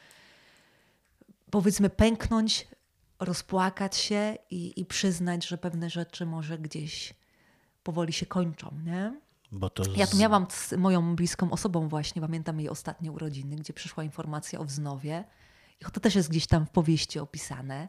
powiedzmy 1.53 1.89
pęknąć, 1.89 2.67
rozpłakać 3.19 3.97
się 3.97 4.37
i, 4.49 4.81
i 4.81 4.85
przyznać, 4.85 5.47
że 5.47 5.57
pewne 5.57 5.89
rzeczy 5.89 6.25
może 6.25 6.57
gdzieś 6.57 7.13
powoli 7.83 8.13
się 8.13 8.25
kończą, 8.25 8.71
nie? 8.85 9.21
Z... 9.83 9.97
Ja 9.97 10.07
tu 10.07 10.17
miałam 10.17 10.45
z 10.49 10.73
moją 10.73 11.15
bliską 11.15 11.51
osobą 11.51 11.87
właśnie, 11.87 12.21
pamiętam 12.21 12.59
jej 12.59 12.69
ostatnie 12.69 13.11
urodziny, 13.11 13.55
gdzie 13.55 13.73
przyszła 13.73 14.03
informacja 14.03 14.59
o 14.59 14.65
wznowie. 14.65 15.23
I 15.81 15.85
to 15.91 15.99
też 15.99 16.15
jest 16.15 16.29
gdzieś 16.29 16.47
tam 16.47 16.65
w 16.65 16.69
powieści 16.69 17.19
opisane. 17.19 17.87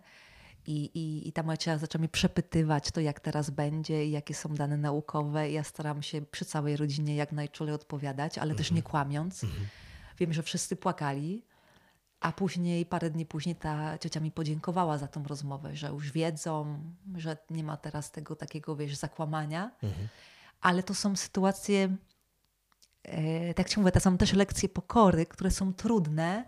I, 0.67 0.85
i, 0.85 1.29
I 1.29 1.33
ta 1.33 1.43
moja 1.43 1.57
ciocia 1.57 1.79
zaczęła 1.79 2.01
mnie 2.01 2.09
przepytywać 2.09 2.91
to, 2.91 3.01
jak 3.01 3.21
teraz 3.21 3.51
będzie 3.51 4.07
i 4.07 4.11
jakie 4.11 4.35
są 4.35 4.55
dane 4.55 4.77
naukowe. 4.77 5.51
I 5.51 5.53
ja 5.53 5.65
staram 5.65 6.03
się 6.03 6.23
przy 6.23 6.45
całej 6.45 6.77
rodzinie 6.77 7.17
jak 7.17 7.33
najczulej 7.33 7.75
odpowiadać, 7.75 8.39
ale 8.39 8.55
też 8.55 8.71
nie 8.71 8.79
mhm. 8.79 8.91
kłamiąc. 8.91 9.45
Mhm. 9.45 9.67
Wiem, 10.19 10.33
że 10.33 10.43
wszyscy 10.43 10.77
płakali. 10.77 11.54
A 12.25 12.33
później, 12.33 12.87
parę 12.87 13.11
dni 13.11 13.27
później, 13.27 13.57
ta 13.57 13.99
ciocia 13.99 14.21
mi 14.21 14.31
podziękowała 14.31 14.99
za 14.99 15.09
tą 15.09 15.25
rozmowę, 15.25 15.77
że 15.77 15.89
już 15.89 16.13
wiedzą, 16.13 16.79
że 17.17 17.37
nie 17.51 17.65
ma 17.65 17.77
teraz 17.77 18.11
tego 18.11 18.37
takiego, 18.37 18.77
wiesz, 18.77 18.97
zakłamania. 18.97 19.71
Mhm. 19.83 20.09
Ale 20.61 20.83
to 20.83 20.95
są 20.95 21.17
sytuacje, 21.17 21.97
e, 23.03 23.55
tak 23.55 23.69
jak 23.69 23.79
mówię, 23.79 23.93
to 23.93 24.01
są 24.01 24.19
też 24.19 24.33
lekcje 24.33 24.69
pokory, 24.69 25.27
które 25.27 25.51
są 25.51 25.75
trudne, 25.75 26.45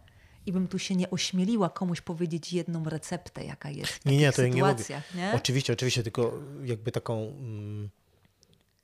i 0.47 0.53
bym 0.53 0.69
tu 0.69 0.79
się 0.79 0.97
nie 0.97 1.11
ośmieliła 1.11 1.71
komuś 1.71 2.01
powiedzieć 2.01 2.53
jedną 2.53 2.85
receptę, 2.85 3.45
jaka 3.45 3.71
jest 3.71 3.93
w 3.93 4.05
nie, 4.05 4.17
nie, 4.17 4.33
to 4.33 4.37
sytuacjach. 4.37 5.15
Nie, 5.15 5.23
nie? 5.23 5.33
Oczywiście, 5.35 5.73
oczywiście, 5.73 6.03
tylko 6.03 6.39
jakby 6.65 6.93
taką, 6.93 7.23
mm, 7.23 7.91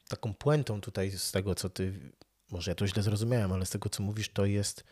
taką 0.08 0.34
puentą 0.34 0.80
tutaj 0.80 1.10
z 1.10 1.32
tego, 1.32 1.54
co 1.54 1.70
ty, 1.70 2.12
może 2.50 2.70
ja 2.70 2.74
to 2.74 2.86
źle 2.86 3.02
zrozumiałem, 3.02 3.52
ale 3.52 3.66
z 3.66 3.70
tego, 3.70 3.88
co 3.88 4.02
mówisz, 4.02 4.28
to 4.28 4.46
jest, 4.46 4.84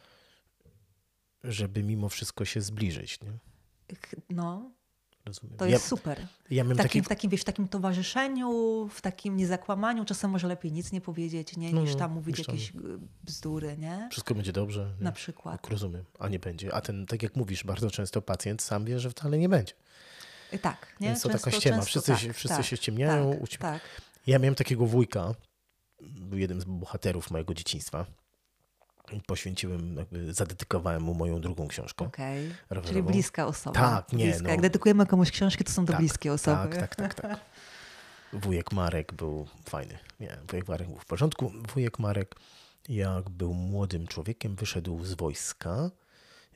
żeby 1.45 1.83
mimo 1.83 2.09
wszystko 2.09 2.45
się 2.45 2.61
zbliżyć. 2.61 3.19
Nie? 3.21 3.33
No, 4.31 4.71
Rozumiem. 5.27 5.57
To 5.57 5.67
jest 5.67 5.85
ja, 5.85 5.89
super. 5.89 6.27
Ja 6.51 6.65
w, 6.65 6.69
takim, 6.69 6.83
taki... 6.83 7.03
w, 7.03 7.09
takim, 7.09 7.31
wiesz, 7.31 7.41
w 7.41 7.45
takim 7.45 7.69
towarzyszeniu, 7.69 8.51
w 8.89 9.01
takim 9.01 9.37
niezakłamaniu, 9.37 10.05
czasem 10.05 10.31
może 10.31 10.49
lepiej 10.49 10.73
nic 10.73 10.93
nie 10.93 11.01
powiedzieć, 11.01 11.57
nie, 11.57 11.73
niż 11.73 11.93
no, 11.93 11.99
tam 11.99 12.13
mówić 12.13 12.39
jakieś 12.39 12.73
bzdury, 13.23 13.77
nie? 13.79 14.09
Wszystko 14.11 14.35
będzie 14.35 14.53
dobrze. 14.53 14.93
Nie? 14.99 15.05
Na 15.05 15.13
przykład. 15.13 15.63
Tak, 15.63 15.71
rozumiem, 15.71 16.05
a 16.19 16.29
nie 16.29 16.39
będzie. 16.39 16.75
A 16.75 16.81
ten, 16.81 17.07
tak 17.07 17.23
jak 17.23 17.37
mówisz, 17.37 17.65
bardzo 17.65 17.91
często 17.91 18.23
pacjent 18.23 18.63
sam 18.63 18.85
wie, 18.85 19.01
że 19.01 19.11
wcale 19.11 19.39
nie 19.39 19.49
będzie. 19.49 19.75
Y, 20.53 20.59
tak, 20.59 20.97
nie? 21.01 21.09
Więc 21.09 21.23
to 21.23 21.29
często, 21.29 21.45
taka 21.45 21.61
ściema. 21.61 21.83
Wszyscy, 21.83 22.13
tak, 22.13 22.35
wszyscy 22.35 22.57
tak, 22.57 22.67
się 22.67 22.77
ściemniają. 22.77 23.41
Tak, 23.51 23.59
tak. 23.59 23.83
Ja 24.27 24.39
miałem 24.39 24.55
takiego 24.55 24.87
wujka, 24.87 25.35
był 26.01 26.39
jednym 26.39 26.61
z 26.61 26.65
bohaterów 26.65 27.31
mojego 27.31 27.55
dzieciństwa. 27.55 28.07
Poświęciłem, 29.27 29.97
jakby 29.97 30.35
zadedykowałem 30.35 31.03
mu 31.03 31.15
moją 31.15 31.41
drugą 31.41 31.69
książkę. 31.69 32.05
Okej. 32.05 32.55
Czyli 32.85 33.03
bliska 33.03 33.47
osoba. 33.47 33.81
Tak, 33.81 34.13
nie, 34.13 34.25
bliska. 34.25 34.43
no. 34.43 34.51
Jak 34.51 34.61
dedykujemy 34.61 35.07
komuś 35.07 35.31
książki, 35.31 35.65
to 35.65 35.73
są 35.73 35.87
to 35.87 35.93
Tak, 35.93 36.01
bliskie 36.01 36.33
osoby. 36.33 36.77
Tak, 36.77 36.97
tak, 36.97 36.97
tak, 36.97 37.15
tak. 37.15 37.41
Wujek 38.43 38.73
Marek 38.73 39.13
był 39.13 39.47
fajny. 39.65 39.99
Nie, 40.21 40.39
wujek 40.49 40.69
Marek 40.69 40.89
był 40.89 40.97
w 40.97 41.07
porządku. 41.07 41.53
Wujek 41.75 41.99
Marek, 41.99 42.35
jak 42.89 43.31
był 43.31 43.55
młodym 43.55 44.07
człowiekiem, 44.07 44.57
wyszedł 44.57 45.05
z 45.05 45.15
wojska, 45.15 45.91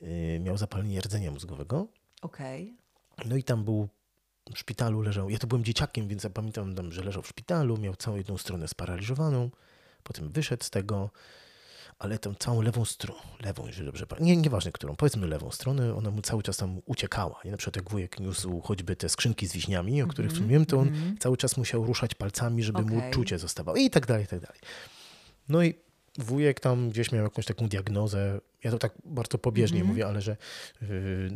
yy, 0.01 0.39
miał 0.39 0.57
zapalenie 0.57 1.01
rdzenia 1.01 1.31
mózgowego. 1.31 1.87
Okej. 2.21 2.77
No 3.25 3.35
i 3.35 3.43
tam 3.43 3.63
był 3.63 3.89
w 4.53 4.59
szpitalu, 4.59 5.01
leżał. 5.01 5.29
Ja 5.29 5.37
to 5.37 5.47
byłem 5.47 5.63
dzieciakiem, 5.63 6.07
więc 6.07 6.23
ja 6.23 6.29
pamiętam, 6.29 6.75
tam, 6.75 6.91
że 6.91 7.03
leżał 7.03 7.21
w 7.21 7.27
szpitalu, 7.27 7.77
miał 7.77 7.95
całą 7.95 8.17
jedną 8.17 8.37
stronę 8.37 8.67
sparaliżowaną. 8.67 9.49
Potem 10.03 10.29
wyszedł 10.29 10.63
z 10.63 10.69
tego, 10.69 11.09
ale 11.99 12.19
tą 12.19 12.35
całą 12.35 12.61
lewą 12.61 12.85
stronę, 12.85 13.21
lewą, 13.43 13.67
jeżeli 13.67 13.85
dobrze 13.85 14.07
pamiętam, 14.07 14.27
nie, 14.27 14.37
nieważne 14.37 14.71
którą, 14.71 14.95
powiedzmy 14.95 15.27
lewą 15.27 15.51
stronę, 15.51 15.95
ona 15.95 16.11
mu 16.11 16.21
cały 16.21 16.43
czas 16.43 16.57
tam 16.57 16.81
uciekała. 16.85 17.41
Nie? 17.45 17.51
Na 17.51 17.57
przykład 17.57 17.75
jak 17.75 17.89
wujek 17.89 18.19
niósł 18.19 18.61
choćby 18.61 18.95
te 18.95 19.09
skrzynki 19.09 19.47
z 19.47 19.53
wiśniami, 19.53 20.01
o 20.01 20.07
których 20.07 20.31
wspomniałem, 20.31 20.65
to 20.65 20.79
on 20.79 20.91
cały 21.19 21.37
czas 21.37 21.57
musiał 21.57 21.85
ruszać 21.85 22.15
palcami, 22.15 22.63
żeby 22.63 22.81
mu 22.81 22.97
Okej. 22.97 23.11
czucie 23.11 23.39
zostawało 23.39 23.77
i 23.77 23.89
tak 23.89 24.05
dalej, 24.05 24.23
i 24.23 24.27
tak 24.27 24.39
dalej. 24.39 24.59
No 25.49 25.63
i 25.63 25.73
wujek 26.17 26.59
tam 26.59 26.89
gdzieś 26.89 27.11
miał 27.11 27.23
jakąś 27.23 27.45
taką 27.45 27.67
diagnozę, 27.67 28.41
ja 28.63 28.71
to 28.71 28.77
tak 28.77 28.93
bardzo 29.05 29.37
pobieżnie 29.37 29.83
mówię, 29.83 30.07
ale 30.07 30.21
że, 30.21 30.37
yy, 30.81 30.87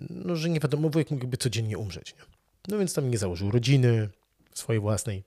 no, 0.09 0.35
że 0.35 0.49
nie 0.49 0.59
wiadomo, 0.59 0.89
wujek 0.89 1.11
mógłby 1.11 1.37
codziennie 1.37 1.77
umrzeć. 1.77 2.15
Nie? 2.15 2.21
No 2.67 2.77
więc 2.77 2.93
tam 2.93 3.09
nie 3.09 3.17
założył 3.17 3.51
rodziny 3.51 4.09
swojej 4.53 4.79
własnej, 4.79 5.23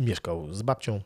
mieszkał 0.00 0.54
z 0.54 0.62
babcią 0.62 1.00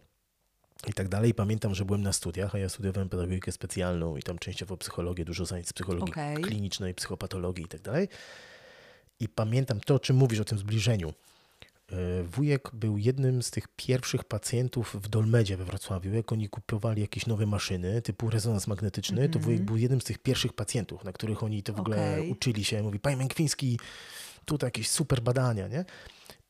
i 0.88 0.92
tak 0.92 1.08
dalej. 1.08 1.34
Pamiętam, 1.34 1.74
że 1.74 1.84
byłem 1.84 2.02
na 2.02 2.12
studiach, 2.12 2.54
a 2.54 2.58
ja 2.58 2.68
studiowałem 2.68 3.08
pedagogikę 3.08 3.52
specjalną 3.52 4.16
i 4.16 4.22
tam 4.22 4.38
częściowo 4.38 4.76
psychologię, 4.76 5.24
dużo 5.24 5.46
zajęć 5.46 5.68
z 5.68 5.72
psychologii 5.72 6.12
Okej. 6.12 6.36
klinicznej, 6.36 6.94
psychopatologii 6.94 7.64
i 7.64 7.68
tak 7.68 7.80
dalej. 7.80 8.08
I 9.20 9.28
pamiętam 9.28 9.80
to, 9.80 9.94
o 9.94 9.98
czym 9.98 10.16
mówisz, 10.16 10.40
o 10.40 10.44
tym 10.44 10.58
zbliżeniu. 10.58 11.12
E, 11.92 12.22
Wujek 12.22 12.70
był 12.72 12.98
jednym 12.98 13.42
z 13.42 13.50
tych 13.50 13.68
pierwszych 13.76 14.24
pacjentów 14.24 14.96
w 15.02 15.08
Dolmedzie 15.08 15.56
we 15.56 15.64
Wrocławiu. 15.64 16.14
Jak 16.14 16.32
oni 16.32 16.48
kupowali 16.48 17.00
jakieś 17.00 17.26
nowe 17.26 17.46
maszyny 17.46 18.02
typu 18.02 18.30
rezonans 18.30 18.66
magnetyczny, 18.66 19.28
to 19.28 19.38
wujek 19.38 19.62
był 19.62 19.76
jednym 19.76 20.00
z 20.00 20.04
tych 20.04 20.18
pierwszych 20.18 20.52
pacjentów, 20.52 21.04
na 21.04 21.12
których 21.12 21.42
oni 21.42 21.62
to 21.62 21.72
w 21.72 21.80
ogóle 21.80 22.12
Okej. 22.12 22.30
uczyli 22.30 22.64
się. 22.64 22.82
Mówi, 22.82 23.00
panie 23.00 23.16
Mękwiński, 23.16 23.78
tutaj 24.44 24.66
jakieś 24.66 24.88
super 24.88 25.20
badania, 25.20 25.68
nie? 25.68 25.84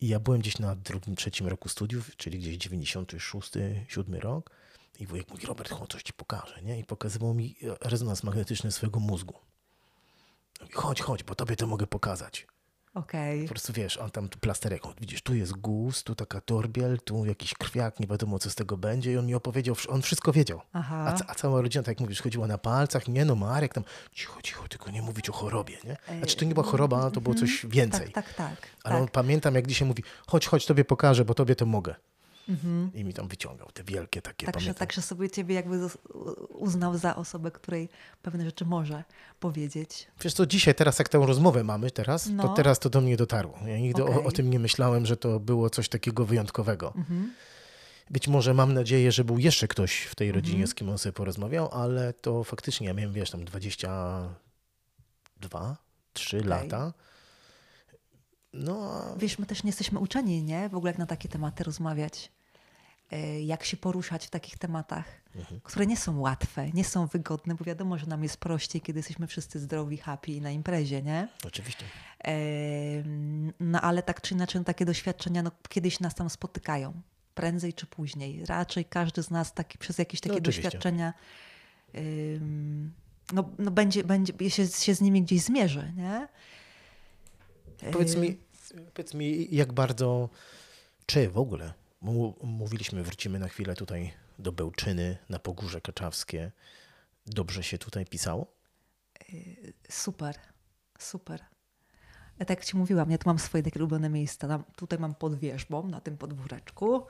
I 0.01 0.09
ja 0.09 0.21
byłem 0.21 0.41
gdzieś 0.41 0.59
na 0.59 0.75
drugim, 0.77 1.17
trzecim 1.17 1.47
roku 1.47 1.69
studiów, 1.69 2.17
czyli 2.17 2.39
gdzieś 2.39 2.57
96, 2.57 3.53
7 3.89 4.15
rok. 4.15 4.51
I 4.99 5.07
wujek 5.07 5.31
mówi, 5.31 5.47
Robert, 5.47 5.71
chodź, 5.71 5.91
coś 5.91 6.03
ci 6.03 6.13
pokażę, 6.13 6.63
nie? 6.63 6.79
I 6.79 6.85
pokazywał 6.85 7.35
mi 7.35 7.57
rezonans 7.81 8.23
magnetyczny 8.23 8.73
swojego 8.73 9.01
mózgu. 9.01 9.35
Mówi, 10.61 10.73
chodź, 10.73 11.01
chodź, 11.01 11.23
bo 11.23 11.35
tobie 11.35 11.57
to 11.57 11.67
mogę 11.67 11.87
pokazać. 11.87 12.47
Okej. 12.95 13.43
Po 13.43 13.49
prostu 13.49 13.73
wiesz, 13.73 13.97
on 13.97 14.11
tam 14.11 14.29
tu 14.29 14.39
plasterek, 14.39 14.87
o, 14.87 14.95
widzisz, 15.01 15.23
tu 15.23 15.35
jest 15.35 15.53
guz, 15.53 16.03
tu 16.03 16.15
taka 16.15 16.41
torbiel, 16.41 16.99
tu 17.05 17.25
jakiś 17.25 17.55
krwiak, 17.55 18.01
nie 18.01 18.07
wiadomo 18.07 18.39
co 18.39 18.51
z 18.51 18.55
tego 18.55 18.77
będzie 18.77 19.13
i 19.13 19.17
on 19.17 19.27
mi 19.27 19.35
opowiedział, 19.35 19.77
on 19.89 20.03
wszystko 20.03 20.33
wiedział. 20.33 20.61
Aha. 20.73 21.15
A, 21.27 21.31
a 21.31 21.35
cała 21.35 21.61
rodzina, 21.61 21.83
tak 21.83 21.89
jak 21.89 22.01
mówisz, 22.01 22.23
chodziła 22.23 22.47
na 22.47 22.59
palcach, 22.59 23.09
nie 23.09 23.25
no 23.25 23.35
Marek 23.35 23.75
tam, 23.75 23.85
cicho, 24.13 24.43
cicho, 24.43 24.69
tylko 24.69 24.91
nie 24.91 25.03
mówić 25.03 25.29
o 25.29 25.33
chorobie, 25.33 25.77
nie? 25.85 25.97
Znaczy 26.19 26.37
to 26.37 26.45
nie 26.45 26.55
była 26.55 26.67
choroba, 26.67 27.11
to 27.11 27.21
było 27.21 27.35
coś 27.35 27.67
więcej. 27.67 28.13
Tak, 28.13 28.35
tak, 28.35 28.35
tak. 28.35 28.69
Ale 28.85 28.97
on 28.97 29.05
tak. 29.05 29.13
pamiętam, 29.13 29.55
jak 29.55 29.67
dzisiaj 29.67 29.89
mówi, 29.89 30.03
chodź, 30.27 30.47
chodź, 30.47 30.67
tobie 30.67 30.85
pokażę, 30.85 31.25
bo 31.25 31.35
tobie 31.35 31.57
to 31.57 31.67
mogę. 31.67 31.95
I 32.95 33.05
mi 33.05 33.15
tam 33.15 33.29
wyciągał 33.29 33.71
te 33.73 33.85
wielkie 33.85 34.23
takie, 34.23 34.47
Także, 34.47 34.59
pamiętam. 34.61 34.79
także 34.79 35.03
sobie 35.03 35.31
ciebie 35.31 35.55
jakby 35.55 35.79
uznał 36.49 36.99
za 36.99 37.17
osobę, 37.17 37.51
której 37.51 37.89
pewne 38.23 38.45
rzeczy 38.45 38.65
może 38.65 39.05
powiedzieć. 39.41 40.07
Wiesz 40.25 40.35
co, 40.35 40.47
dzisiaj, 40.47 40.75
teraz 40.75 40.99
jak 40.99 41.09
tę 41.09 41.19
rozmowę 41.27 41.65
mamy 41.65 41.91
teraz, 41.91 42.25
to 42.25 42.31
No. 42.33 42.55
teraz 42.55 42.79
to 42.79 42.91
do 42.91 43.01
mnie 43.01 43.17
dotarło. 43.17 43.59
Ja 43.67 43.79
nigdy 43.79 44.05
o, 44.05 44.07
Okej. 44.07 44.25
o 44.25 44.31
tym 44.33 44.51
nie 44.51 44.59
myślałem, 44.59 45.07
że 45.07 45.17
to 45.17 45.41
było 45.41 45.71
coś 45.71 45.89
takiego 45.89 46.25
wyjątkowego. 46.25 46.93
Mhm. 46.97 47.33
Być 48.11 48.29
może 48.29 48.55
mam 48.55 48.75
nadzieję, 48.75 49.13
że 49.13 49.25
był 49.25 49.39
jeszcze 49.39 49.69
ktoś 49.69 50.01
w 50.01 50.15
tej 50.15 50.29
Mhm. 50.29 50.45
rodzinie, 50.45 50.67
z 50.67 50.75
kim 50.75 50.89
on 50.89 50.99
sobie 50.99 51.13
porozmawiał, 51.13 51.69
ale 51.73 52.13
to 52.13 52.45
faktycznie, 52.45 52.87
ja 52.87 52.95
miałem, 52.95 53.13
wiesz, 53.13 53.31
tam 53.31 53.45
22, 53.45 55.77
3 56.13 56.45
lata. 56.45 56.93
No, 58.53 58.93
a 58.95 59.15
Wiesz, 59.19 59.39
my 59.39 59.47
też 59.47 59.65
nie 59.65 59.69
jesteśmy 59.69 59.99
uczeni, 59.99 60.43
nie? 60.43 60.69
W 60.69 60.75
ogóle 60.75 60.91
jak 60.93 60.99
na 60.99 61.07
takie 61.07 61.29
tematy 61.29 61.65
rozmawiać. 61.65 62.31
E, 63.11 63.43
Jak 63.43 63.65
się 63.65 63.77
poruszać 63.77 64.27
w 64.27 64.31
takich 64.31 64.59
tematach, 64.59 65.05
Mhm. 65.37 65.61
które 65.65 65.87
nie 65.87 65.97
są 65.97 66.21
łatwe, 66.21 66.71
nie 66.71 66.85
są 66.85 67.07
wygodne, 67.07 67.55
bo 67.55 67.65
wiadomo, 67.65 67.99
że 67.99 68.07
nam 68.07 68.23
jest 68.23 68.37
prościej, 68.37 68.81
kiedy 68.83 68.99
jesteśmy 68.99 69.27
wszyscy 69.27 69.61
zdrowi, 69.61 69.97
happy 69.99 70.33
i 70.33 70.41
na 70.41 70.51
imprezie, 70.51 71.03
nie? 71.03 71.29
oczywiście. 71.47 71.85
No 73.61 73.81
ale 73.81 74.03
tak 74.03 74.21
czy 74.21 74.35
inaczej, 74.35 74.61
no, 74.61 74.65
takie 74.65 74.85
doświadczenia 74.85 75.43
no, 75.43 75.51
kiedyś 75.69 76.01
nas 76.01 76.15
tam 76.15 76.31
spotykają. 76.31 76.93
Prędzej 77.35 77.73
czy 77.75 77.87
później. 77.87 78.47
Raczej 78.47 78.85
każdy 78.85 79.23
z 79.23 79.31
nas 79.31 79.55
taki, 79.55 79.79
przez 79.79 79.99
jakieś 79.99 80.21
takie 80.21 80.35
No, 80.35 80.41
doświadczenia 80.41 81.13
no, 83.33 83.49
no 83.59 83.71
będzie, 83.71 84.05
będzie 84.05 84.51
się, 84.51 84.67
się 84.67 84.95
z 84.95 85.01
nimi 85.01 85.23
gdzieś 85.23 85.43
zmierzy, 85.43 85.93
nie? 85.97 86.29
Powiedz 87.93 88.17
mi, 88.17 88.37
powiedz 88.95 89.15
mi, 89.15 89.49
jak 89.55 89.73
bardzo, 89.73 90.29
czy 91.07 91.29
w 91.29 91.39
ogóle, 91.39 91.73
mówiliśmy, 92.43 93.03
wrócimy 93.03 93.39
na 93.39 93.49
chwilę 93.49 93.75
tutaj 93.75 94.13
do 94.39 94.53
Bełczyny, 94.53 95.19
na 95.29 95.39
Pogórze 95.39 95.81
Kaczawskie. 95.81 96.53
Dobrze 97.27 97.63
się 97.63 97.79
tutaj 97.79 98.07
pisało? 98.07 98.47
Super, 99.91 100.39
super. 100.99 101.41
Ja 102.39 102.47
tak 102.47 102.59
jak 102.59 102.65
ci 102.65 102.77
mówiłam, 102.77 103.11
ja 103.11 103.19
tu 103.19 103.29
mam 103.29 103.39
swoje 103.39 103.63
takie 103.63 103.79
ulubione 103.79 104.09
miejsca. 104.09 104.65
Tutaj 104.77 104.99
mam 104.99 105.15
pod 105.15 105.35
wierzbą, 105.35 105.89
na 105.89 106.01
tym 106.01 106.19
podwóreczku, 106.19 107.07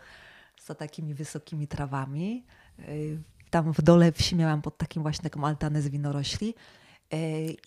za 0.64 0.74
takimi 0.74 1.14
wysokimi 1.14 1.68
trawami. 1.68 2.46
Yy, 2.78 3.22
Tam 3.50 3.72
w 3.72 3.82
dole 3.82 4.12
wsi 4.12 4.36
miałam 4.36 4.62
pod 4.62 4.78
takim 4.78 5.02
właśnie 5.02 5.22
taką 5.22 5.46
altanę 5.46 5.82
z 5.82 5.88
winorośli. 5.88 6.54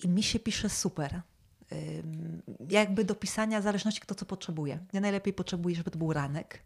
I 0.04 0.10
mi 0.10 0.24
się 0.24 0.40
pisze 0.40 0.70
super. 0.70 1.22
Jakby 2.70 3.06
do 3.06 3.16
pisania 3.16 3.60
w 3.60 3.64
zależności 3.64 4.02
kto 4.02 4.16
co 4.16 4.26
potrzebuje. 4.26 4.80
Ja 4.94 5.02
najlepiej 5.02 5.34
potrzebuję, 5.34 5.76
żeby 5.76 5.92
to 5.92 5.98
był 5.98 6.14
ranek. 6.14 6.64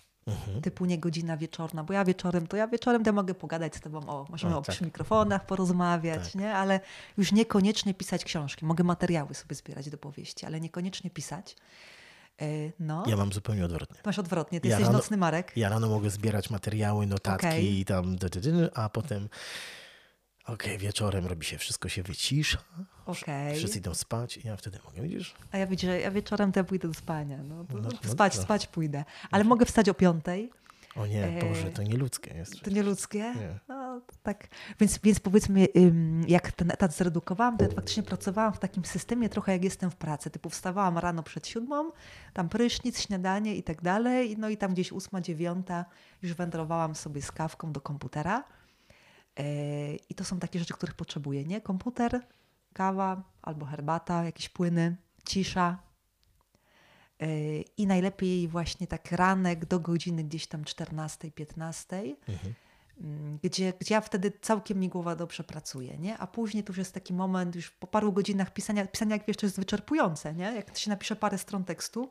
Typu 0.62 0.86
nie 0.86 0.98
godzina 1.00 1.38
wieczorna, 1.38 1.84
bo 1.84 1.94
ja 1.94 2.06
wieczorem, 2.06 2.48
to 2.48 2.58
ja 2.58 2.68
wieczorem 2.68 3.04
to 3.04 3.14
mogę 3.14 3.34
pogadać 3.34 3.76
z 3.76 3.80
tobą, 3.82 4.00
o, 4.08 4.26
możemy 4.30 4.56
O, 4.56 4.58
o, 4.58 4.62
tak. 4.62 4.76
przy 4.76 4.86
mikrofonach 4.86 5.46
porozmawiać, 5.46 6.24
Tak. 6.24 6.36
nie? 6.36 6.54
Ale 6.56 6.80
już 7.18 7.32
niekoniecznie 7.32 7.94
pisać 7.94 8.24
książki. 8.26 8.66
Mogę 8.66 8.84
materiały 8.84 9.34
sobie 9.34 9.56
zbierać 9.56 9.90
do 9.90 9.98
powieści, 9.98 10.46
ale 10.46 10.60
niekoniecznie 10.62 11.10
pisać. 11.10 11.56
Yy, 12.42 12.72
No, 12.80 13.04
Ja 13.08 13.18
mam 13.18 13.34
zupełnie 13.34 13.66
odwrotnie. 13.66 13.98
masz 14.06 14.20
odwrotnie. 14.20 14.62
Ty 14.62 14.68
Ja 14.68 14.72
jesteś 14.76 14.88
rano- 14.88 14.98
nocny 14.98 15.18
Marek. 15.18 15.52
Ja 15.56 15.70
rano 15.70 15.88
mogę 15.90 16.10
zbierać 16.10 16.50
materiały, 16.50 17.08
notatki 17.08 17.48
Okej. 17.48 17.80
i 17.80 17.86
tam, 17.86 18.16
a 18.74 18.90
potem 18.90 19.30
okej, 20.48 20.78
wieczorem 20.78 21.26
robi 21.26 21.46
się, 21.46 21.58
wszystko 21.58 21.90
się 21.90 22.04
wycisza, 22.04 22.58
Okej. 23.06 23.56
wszyscy 23.58 23.78
idą 23.78 23.94
spać 23.94 24.38
i 24.38 24.48
ja 24.48 24.58
wtedy 24.58 24.80
mogę, 24.86 25.02
widzisz? 25.02 25.36
A 25.52 25.58
ja 25.58 25.68
widzę, 25.68 25.88
że 25.88 26.00
ja 26.00 26.12
wieczorem 26.12 26.52
to 26.52 26.60
ja 26.60 26.64
pójdę 26.64 26.88
do 26.88 26.94
spania. 26.94 27.38
No, 27.44 27.64
to, 27.66 27.78
No, 27.78 27.90
no 28.04 28.10
spać, 28.12 28.36
spać 28.36 28.68
pójdę. 28.68 29.06
Ale 29.32 29.44
mogę 29.44 29.66
wstać 29.66 29.90
o 29.90 29.94
piątej. 29.94 30.52
O 30.96 31.08
nie, 31.08 31.24
Eee, 31.26 31.50
Boże, 31.50 31.72
to 31.72 31.84
nieludzkie 31.84 32.34
jest. 32.34 32.62
To 32.62 32.70
nie 32.70 32.84
ludzkie? 32.84 33.20
Nie. 33.20 33.60
No, 33.68 34.02
tak. 34.24 34.48
Więc, 34.80 35.00
więc 35.04 35.20
powiedzmy, 35.20 35.68
jak 36.28 36.52
ten 36.52 36.72
etat 36.72 36.94
zredukowałam, 36.96 37.58
to 37.58 37.64
ja 37.64 37.70
faktycznie 37.72 38.04
pracowałam 38.04 38.54
w 38.54 38.60
takim 38.60 38.86
systemie 38.86 39.30
trochę 39.30 39.52
jak 39.52 39.64
jestem 39.64 39.92
w 39.92 39.96
pracy. 39.96 40.30
Typu 40.30 40.50
wstawałam 40.50 40.98
rano 40.98 41.24
przed 41.24 41.48
siódmą, 41.48 41.92
tam 42.34 42.50
prysznic, 42.50 43.00
śniadanie 43.02 43.56
i 43.56 43.64
tak 43.64 43.82
dalej. 43.82 44.36
No 44.38 44.50
i 44.50 44.58
tam 44.58 44.74
gdzieś 44.74 44.92
ósma, 44.92 45.22
dziewiąta 45.22 45.86
już 46.22 46.34
wędrowałam 46.34 46.96
sobie 46.96 47.22
z 47.22 47.32
kawką 47.32 47.72
do 47.72 47.82
komputera. 47.82 48.44
Yy, 49.38 49.44
I 50.10 50.16
to 50.16 50.24
są 50.24 50.40
takie 50.40 50.60
rzeczy, 50.60 50.74
których 50.74 50.96
potrzebuję, 50.96 51.46
nie? 51.46 51.62
Komputer, 51.62 52.22
kawa 52.74 53.24
albo 53.42 53.66
herbata, 53.66 54.24
jakieś 54.24 54.50
płyny, 54.50 54.96
cisza. 55.26 55.78
Yy, 57.20 57.28
I 57.78 57.88
najlepiej 57.88 58.48
właśnie 58.48 58.88
tak 58.88 59.12
ranek 59.12 59.66
do 59.66 59.80
godziny 59.80 60.24
gdzieś 60.24 60.48
tam 60.48 60.64
14-15, 60.64 62.16
Mhm. 62.28 62.54
mm, 63.02 63.40
gdzie, 63.44 63.74
gdzie 63.80 63.94
ja 63.96 64.02
wtedy 64.02 64.32
całkiem 64.42 64.80
mi 64.80 64.90
głowa 64.90 65.16
dobrze 65.16 65.44
pracuje, 65.44 65.98
nie? 65.98 66.18
A 66.18 66.28
później 66.28 66.64
to 66.64 66.72
już 66.72 66.78
jest 66.78 66.94
taki 66.94 67.14
moment, 67.14 67.56
już 67.56 67.72
po 67.72 67.88
paru 67.88 68.14
godzinach 68.14 68.54
pisania, 68.54 68.88
pisania 68.88 69.16
jak 69.16 69.26
wiesz, 69.28 69.38
to 69.38 69.46
jest 69.46 69.60
wyczerpujące, 69.60 70.34
nie? 70.34 70.44
Jak 70.56 70.78
się 70.78 70.90
napisze 70.90 71.16
parę 71.16 71.38
stron 71.38 71.64
tekstu, 71.64 72.10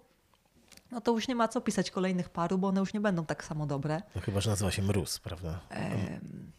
no 0.90 1.00
to 1.00 1.12
już 1.12 1.28
nie 1.28 1.34
ma 1.34 1.48
co 1.48 1.60
pisać 1.60 1.90
kolejnych 1.90 2.28
paru, 2.28 2.58
bo 2.58 2.68
one 2.68 2.80
już 2.80 2.94
nie 2.94 3.00
będą 3.00 3.26
tak 3.26 3.44
samo 3.44 3.66
dobre. 3.66 4.02
No 4.14 4.20
chyba, 4.20 4.40
że 4.40 4.50
nazywa 4.50 4.70
się 4.70 4.82
mróz, 4.82 5.18
prawda? 5.18 5.60
Em, 5.70 6.52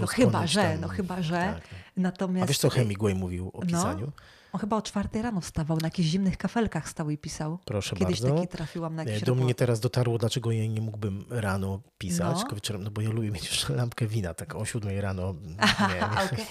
No 0.00 0.06
chyba, 0.06 0.46
że, 0.46 0.62
tam- 0.62 0.80
no 0.80 0.88
chyba, 0.88 1.22
że. 1.22 1.34
Tak, 1.34 1.54
tak. 1.68 1.78
Natomiast... 1.96 2.44
A 2.44 2.46
wiesz, 2.46 2.58
co 2.58 2.70
Hemingway 2.70 3.14
mówił 3.14 3.50
o 3.54 3.60
No. 3.60 3.66
pisaniu? 3.66 4.12
On 4.52 4.60
chyba 4.60 4.76
o 4.76 4.82
czwartej 4.82 5.22
rano 5.22 5.40
wstawał, 5.40 5.76
na 5.76 5.86
jakichś 5.86 6.08
zimnych 6.08 6.36
kafelkach 6.38 6.88
stał 6.88 7.10
i 7.10 7.18
pisał. 7.18 7.58
Proszę 7.64 7.96
Kiedyś 7.96 8.20
bardzo. 8.20 8.34
taki 8.36 8.48
trafiłam 8.48 8.94
na 8.94 9.02
E, 9.02 9.06
jakiś 9.06 9.24
Do 9.24 9.34
mnie 9.34 9.54
teraz 9.54 9.80
dotarło, 9.80 10.18
dlaczego 10.18 10.52
ja 10.52 10.66
nie 10.66 10.80
mógłbym 10.80 11.24
rano 11.30 11.80
pisać, 11.98 12.36
No. 12.48 12.54
wieczorem, 12.54 12.84
no 12.84 12.90
bo 12.90 13.00
ja 13.00 13.10
lubię 13.10 13.30
mieć 13.30 13.44
jeszcze 13.46 13.72
lampkę 13.76 14.06
wina, 14.06 14.34
tak 14.34 14.54
o 14.54 14.64
siódmej 14.64 15.00
rano. 15.00 15.34
Nie, 15.44 15.54
nie, 15.94 16.06
Okej. 16.06 16.46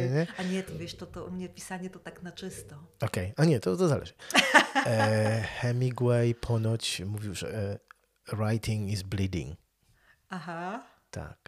nie, 0.00 0.10
nie. 0.14 0.26
A 0.38 0.42
nie, 0.42 0.62
to 0.62 0.78
wiesz, 0.78 0.94
to, 0.96 1.06
to 1.06 1.24
u 1.24 1.30
mnie 1.30 1.48
pisanie 1.48 1.90
to 1.90 1.98
tak 1.98 2.22
na 2.22 2.32
czysto. 2.32 2.76
Okej, 3.00 3.32
a 3.36 3.44
nie, 3.44 3.60
to, 3.60 3.76
to 3.76 3.88
zależy. 3.88 4.12
E, 4.86 5.42
Hemingway 5.60 6.34
ponoć 6.34 7.02
mówił, 7.06 7.34
że 7.34 7.54
e, 7.54 7.78
writing 8.36 8.90
is 8.90 9.02
bleeding. 9.02 9.56
Aha. 10.30 10.82
Tak. 11.10 11.38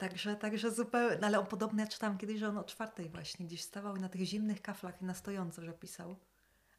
Także, 0.00 0.36
także 0.36 0.70
zupełnie, 0.70 1.16
no 1.20 1.26
ale 1.26 1.40
on 1.40 1.46
podobnie, 1.46 1.82
ja 1.82 1.88
czytałam 1.88 2.18
kiedyś, 2.18 2.38
że 2.38 2.48
on 2.48 2.58
o 2.58 2.64
czwartej 2.64 3.08
właśnie 3.08 3.46
gdzieś 3.46 3.60
wstawał 3.60 3.96
i 3.96 4.00
na 4.00 4.08
tych 4.08 4.20
zimnych 4.24 4.62
kaflach 4.62 5.02
i 5.02 5.04
na 5.04 5.14
stojąco, 5.14 5.62
że 5.62 5.72
pisał. 5.72 6.16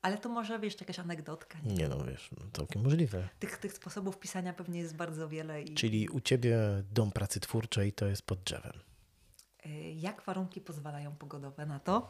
Ale 0.02 0.18
to 0.18 0.30
może, 0.30 0.60
wiesz, 0.60 0.80
jakaś 0.82 1.00
anegdotka. 1.00 1.60
Nie? 1.64 1.74
Nie 1.76 1.88
no, 1.88 2.04
wiesz, 2.04 2.30
no, 2.40 2.46
całkiem 2.54 2.84
możliwe. 2.84 3.30
Tych, 3.40 3.58
tych 3.58 3.74
sposobów 3.74 4.20
pisania 4.20 4.54
pewnie 4.54 4.80
jest 4.80 4.96
bardzo 4.96 5.30
wiele. 5.30 5.62
I 5.62 5.74
Czyli 5.76 6.10
u 6.10 6.20
ciebie 6.20 6.58
dom 6.92 7.12
pracy 7.12 7.40
twórczej 7.40 7.94
to 7.94 8.06
jest 8.06 8.22
pod 8.22 8.44
drzewem. 8.44 8.74
y, 9.66 9.70
jak 9.96 10.22
warunki 10.22 10.62
pozwalają 10.62 11.16
pogodowe 11.16 11.66
na 11.66 11.80
to? 11.80 12.08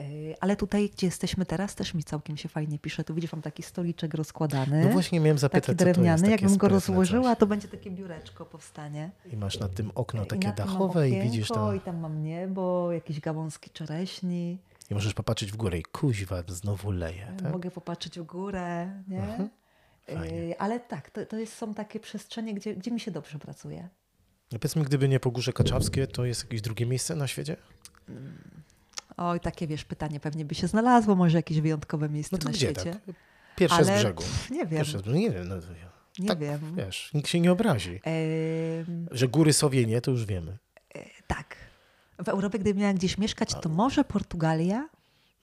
Y, 0.00 0.34
Ale 0.40 0.56
tutaj, 0.56 0.90
gdzie 0.90 1.06
jesteśmy 1.06 1.46
teraz, 1.46 1.74
też 1.74 1.94
mi 1.94 2.04
całkiem 2.04 2.36
się 2.36 2.48
fajnie 2.48 2.78
pisze. 2.78 3.04
Tu 3.04 3.14
widzisz, 3.14 3.32
mam 3.32 3.42
taki 3.42 3.62
stoliczek 3.62 4.14
rozkładany. 4.14 4.84
No 4.84 4.90
właśnie 4.90 5.20
miałem 5.20 5.38
zapytać, 5.38 5.64
taki 5.64 5.76
drewniany. 5.76 6.30
Jakbym 6.30 6.56
go 6.56 6.68
rozłożyła, 6.68 7.30
coś. 7.30 7.38
to 7.38 7.46
będzie 7.46 7.68
takie 7.68 7.90
biureczko 7.90 8.46
powstanie. 8.46 9.10
I 9.32 9.36
masz 9.36 9.58
na 9.58 9.68
tym 9.68 9.90
okno 9.94 10.24
I 10.24 10.26
takie 10.26 10.46
mam 10.46 10.56
dachowe 10.56 11.08
i 11.08 11.12
okienko, 11.12 11.30
widzisz 11.30 11.48
to. 11.48 11.74
I 11.74 11.80
tam 11.80 12.00
mam 12.00 12.22
niebo, 12.22 12.92
jakieś 12.92 13.20
gałązki 13.20 13.70
czereśni. 13.70 14.58
I 14.90 14.94
możesz 14.94 15.14
popatrzeć 15.14 15.52
w 15.52 15.56
górę 15.56 15.78
i 15.78 15.82
kuźwa, 15.82 16.42
znowu 16.48 16.90
leje. 16.90 17.32
Tak? 17.42 17.52
Mogę 17.52 17.70
popatrzeć 17.70 18.20
w 18.20 18.22
górę, 18.22 19.02
nie? 19.08 19.22
Mhm. 19.22 19.48
Fajnie. 20.06 20.38
Y, 20.38 20.58
Ale 20.58 20.80
tak, 20.80 21.10
to, 21.10 21.26
to 21.26 21.38
jest, 21.38 21.54
są 21.54 21.74
takie 21.74 22.00
przestrzenie, 22.00 22.54
gdzie, 22.54 22.74
gdzie 22.74 22.90
mi 22.90 23.00
się 23.00 23.10
dobrze 23.10 23.38
pracuje. 23.38 23.88
No 24.52 24.58
powiedz 24.58 24.76
mi, 24.76 24.82
gdyby 24.82 25.08
nie 25.08 25.20
Pogórze 25.20 25.52
Kaczawskie, 25.52 26.06
to 26.06 26.24
jest 26.24 26.42
jakieś 26.42 26.60
drugie 26.60 26.86
miejsce 26.86 27.16
na 27.16 27.26
świecie? 27.26 27.56
Oj, 29.16 29.40
takie 29.40 29.66
wiesz, 29.66 29.84
pytanie 29.84 30.20
pewnie 30.20 30.44
by 30.44 30.54
się 30.54 30.66
znalazło, 30.66 31.14
może 31.14 31.38
jakieś 31.38 31.60
wyjątkowe 31.60 32.08
miejsce 32.08 32.36
No 32.36 32.38
to 32.38 32.44
na 32.44 32.50
gdzie 32.50 32.66
świecie. 32.66 32.90
tak? 33.06 33.14
Pierwsze 33.56 33.76
Ale 33.76 33.84
z 33.86 33.90
brzegu. 34.00 34.22
pff, 34.22 34.50
nie 34.50 34.58
wiem, 34.66 34.68
Pierwsze 34.68 34.98
z 34.98 35.02
brzegu. 35.02 35.18
Nie 35.18 35.30
wiem, 35.30 35.48
no, 35.48 35.54
nie 36.18 36.28
tak, 36.28 36.38
wiem. 36.38 36.60
wiesz, 36.76 37.10
nikt 37.14 37.28
się 37.28 37.40
nie 37.40 37.52
obrazi. 37.52 38.00
Że 39.10 39.28
góry 39.28 39.52
Sowienie, 39.52 40.00
to 40.00 40.10
już 40.10 40.26
wiemy. 40.26 40.58
tak. 41.26 41.56
W 42.24 42.28
Europie, 42.28 42.58
gdybym 42.58 42.80
miała 42.82 42.92
gdzieś 42.94 43.18
mieszkać, 43.18 43.54
to 43.62 43.68
może 43.68 44.04
Portugalia, 44.04 44.88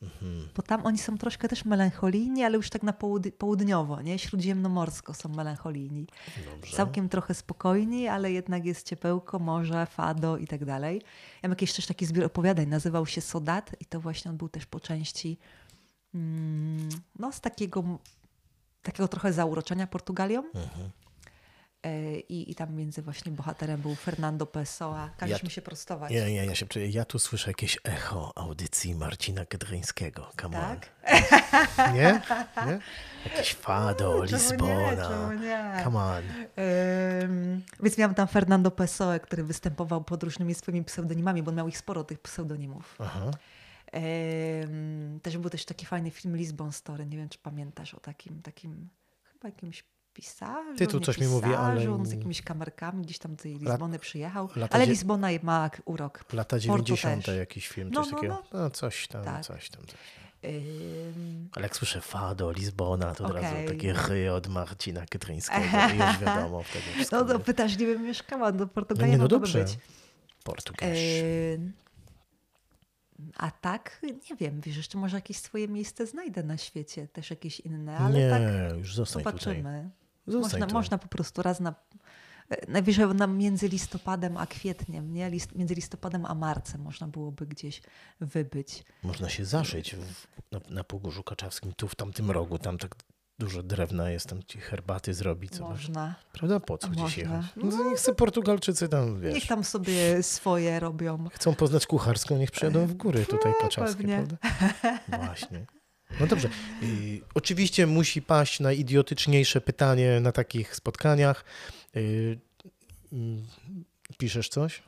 Mhm. 0.01 0.49
bo 0.55 0.61
tam 0.61 0.85
oni 0.85 0.97
są 0.97 1.17
troszkę 1.17 1.47
też 1.47 1.65
melancholijni, 1.65 2.43
ale 2.43 2.57
już 2.57 2.69
tak 2.69 2.83
na 2.83 2.93
połud- 2.93 3.31
południowo, 3.31 4.01
nie? 4.01 4.19
Śródziemnomorsko 4.19 5.13
są 5.13 5.29
melancholijni. 5.29 6.07
Dobrze. 6.51 6.77
Całkiem 6.77 7.09
trochę 7.09 7.33
spokojni, 7.33 8.07
ale 8.07 8.31
jednak 8.31 8.65
jest 8.65 8.87
ciepełko, 8.87 9.39
morze, 9.39 9.85
fado 9.85 10.37
i 10.37 10.47
tak 10.47 10.65
dalej. 10.65 11.01
Ja 11.43 11.49
mam 11.49 11.51
jakiś 11.51 11.73
też 11.73 11.85
taki 11.85 12.05
zbiór 12.05 12.25
opowiadań, 12.25 12.67
nazywał 12.67 13.05
się 13.05 13.21
Sodat 13.21 13.75
i 13.79 13.85
to 13.85 13.99
właśnie 13.99 14.31
on 14.31 14.37
był 14.37 14.49
też 14.49 14.65
po 14.65 14.79
części 14.79 15.37
mm, 16.15 16.89
no 17.19 17.31
z 17.31 17.41
takiego, 17.41 17.83
takiego 18.81 19.07
trochę 19.07 19.33
zauroczenia 19.33 19.87
Portugalią. 19.87 20.43
Mhm. 20.45 20.89
E, 21.85 22.19
I, 22.19 22.51
I 22.51 22.55
tam 22.55 22.75
między 22.75 23.01
właśnie 23.01 23.31
bohaterem 23.31 23.81
był 23.81 23.95
Fernando 23.95 24.45
Pessoa. 24.45 25.09
Każesz 25.17 25.37
Ja- 25.39 25.43
mi 25.43 25.51
się 25.51 25.61
prostować. 25.61 26.11
Ja, 26.11 26.27
ja, 26.27 26.43
ja, 26.43 26.55
się, 26.55 26.65
czuję- 26.65 26.89
ja 26.89 27.05
tu 27.05 27.19
słyszę 27.19 27.49
jakieś 27.49 27.77
echo 27.83 28.31
audycji 28.37 28.95
Marcina 28.95 29.45
Kedryńskiego. 29.45 30.31
Come 30.41 30.57
Tak? 30.57 30.89
on. 31.77 31.93
Nie? 31.95 32.21
nie? 32.67 32.79
Jakieś 33.25 33.53
fado, 33.65 34.25
Czemu 34.27 34.41
Lizbona. 34.41 34.91
nie? 34.91 34.97
Czemu 34.97 35.33
nie? 35.33 35.81
Come 35.83 35.99
on. 35.99 36.23
Ym, 37.23 37.63
więc 37.83 37.97
miałam 37.97 38.15
tam 38.15 38.27
Fernando 38.27 38.71
Pessoa, 38.71 39.19
który 39.19 39.43
występował 39.43 40.03
pod 40.03 40.23
różnymi 40.23 40.53
swoimi 40.55 40.83
pseudonimami, 40.83 41.43
bo 41.43 41.49
on 41.51 41.57
miał 41.57 41.67
ich 41.67 41.77
sporo, 41.77 42.03
tych 42.03 42.19
pseudonimów. 42.19 42.95
Aha. 42.99 43.31
Em, 43.91 45.19
też 45.23 45.37
był 45.37 45.49
też 45.49 45.65
taki 45.65 45.85
fajny 45.85 46.11
film 46.11 46.37
Lisbon 46.37 46.71
Story. 46.71 47.05
Nie 47.05 47.17
wiem, 47.17 47.29
czy 47.29 47.37
pamiętasz 47.39 47.93
o 47.93 47.99
takim, 47.99 48.41
takim 48.41 48.89
chyba 49.23 49.47
jakimś 49.47 49.83
pisarzu. 50.21 50.75
Tytuł 50.77 50.99
nie 50.99 51.05
coś 51.05 51.17
mi 51.17 51.27
mówi, 51.27 51.53
ale 51.53 51.81
z 51.81 52.09
nie- 52.09 52.15
jakimiś 52.15 52.41
kamerkami 52.41 53.03
gdzieś 53.05 53.17
tam 53.19 53.35
do 53.35 53.43
tej 53.43 53.55
Lizbony 53.57 53.99
przyjechał. 53.99 54.49
lata 54.55 54.75
Ale 54.75 54.85
Lizbona 54.85 55.27
ma 55.43 55.69
urok. 55.85 56.17
Lata 56.33 56.55
Porto 56.55 56.59
90. 56.59 57.25
też. 57.25 57.37
jakiś 57.37 57.67
film, 57.67 57.89
No, 57.93 58.03
coś 58.03 58.11
no, 58.11 58.17
takiego. 58.17 58.43
No, 58.53 58.69
coś 58.69 59.07
tam, 59.07 59.23
Tak. 59.23 59.45
coś 59.45 59.69
tam. 59.69 59.85
Coś. 59.85 59.95
Ym, 60.45 61.49
Ale 61.55 61.63
jak 61.63 61.75
słyszę 61.75 62.01
fado, 62.01 62.51
Lizbona, 62.51 63.15
to 63.15 63.25
od 63.25 63.31
razu 63.31 63.55
takie 63.67 63.93
ry 63.93 64.31
od 64.33 64.47
Marcina 64.47 65.05
Kedryńskiego 65.05 65.65
i 65.95 65.97
już 65.97 66.17
wiadomo 66.19 66.63
wtedy 66.63 66.85
no 67.11 67.25
to 67.25 67.33
nie? 67.33 67.39
pytasz, 67.39 67.75
gdzie 67.75 67.85
bym 67.85 68.03
mieszkała? 68.03 68.51
Do 68.51 68.59
no 68.65 68.67
Portugalii 68.67 69.11
nie, 69.11 69.17
no 69.17 69.27
dobrze. 69.27 69.63
być. 69.63 69.77
Portugalsz. 70.43 70.97
Ym, 71.55 71.73
a 73.37 73.51
tak, 73.51 74.01
nie 74.03 74.35
wiem, 74.39 74.61
wiesz, 74.61 74.77
jeszcze 74.77 74.97
może 74.97 75.17
jakieś 75.17 75.37
swoje 75.37 75.67
miejsce 75.67 76.05
znajdę 76.07 76.43
na 76.43 76.57
świecie, 76.57 77.07
też 77.07 77.29
jakieś 77.29 77.59
inne, 77.59 77.97
ale 77.97 78.19
nie, 78.19 78.29
tak 78.29 78.77
już 78.77 78.95
zostań 78.95 79.23
tutaj. 79.23 79.39
zobaczymy. 79.39 79.73
Zostań 79.73 79.89
Można, 80.33 80.67
można 80.67 80.97
po 80.97 81.07
prostu 81.07 81.41
raz 81.41 81.59
na. 81.59 81.75
e, 82.49 82.71
Najwyżej 82.71 83.07
na 83.07 83.27
między 83.27 83.67
listopadem 83.67 84.37
a 84.37 84.47
kwietniem, 84.47 85.13
nie? 85.13 85.29
List, 85.29 85.55
między 85.55 85.75
listopadem 85.75 86.25
a 86.25 86.35
marcem 86.35 86.81
można 86.81 87.07
byłoby 87.07 87.45
gdzieś 87.47 87.81
wybyć. 88.19 88.83
Można 89.03 89.29
się 89.29 89.45
zaszyć 89.45 89.95
w, 89.95 90.27
na, 90.51 90.59
na 90.69 90.83
Pogórzu 90.83 91.23
Kaczawskim, 91.23 91.73
tu 91.73 91.87
w 91.87 91.95
tamtym 91.95 92.31
rogu, 92.31 92.57
tam 92.57 92.77
tak 92.77 92.95
dużo 93.39 93.63
drewna 93.63 94.09
jest, 94.09 94.25
tam 94.29 94.43
ci 94.43 94.59
herbaty 94.59 95.13
zrobić. 95.13 95.59
Można. 95.59 96.15
Prawda? 96.33 96.59
Po 96.59 96.77
co 96.77 96.87
gdzieś 96.87 97.01
Można. 97.01 97.21
jechać? 97.23 97.45
No 97.55 97.71
to 97.71 97.89
nie 97.89 97.95
chcę 97.95 98.15
Portugalczycy 98.15 98.89
tam, 98.89 99.19
wiesz, 99.21 99.33
Niech 99.33 99.47
tam 99.47 99.63
sobie 99.63 100.23
swoje 100.23 100.79
robią. 100.79 101.27
chcą 101.33 101.55
poznać 101.55 101.87
kucharską, 101.87 102.37
niech 102.37 102.51
przyjadą 102.51 102.85
w 102.87 102.93
góry 102.93 103.25
tutaj 103.25 103.53
kaczawskie, 103.61 103.97
pewnie. 104.03 104.15
prawda? 104.17 104.37
Właśnie. 105.25 105.65
No 106.19 106.27
dobrze. 106.27 106.49
Oczywiście 107.33 107.87
musi 107.87 108.21
paść 108.21 108.59
najidiotyczniejsze 108.59 109.61
pytanie 109.61 110.19
na 110.19 110.31
takich 110.31 110.75
spotkaniach. 110.75 111.45
Y, 111.95 112.39
mm, 113.13 113.47
piszesz 114.17 114.49
coś, 114.49 114.83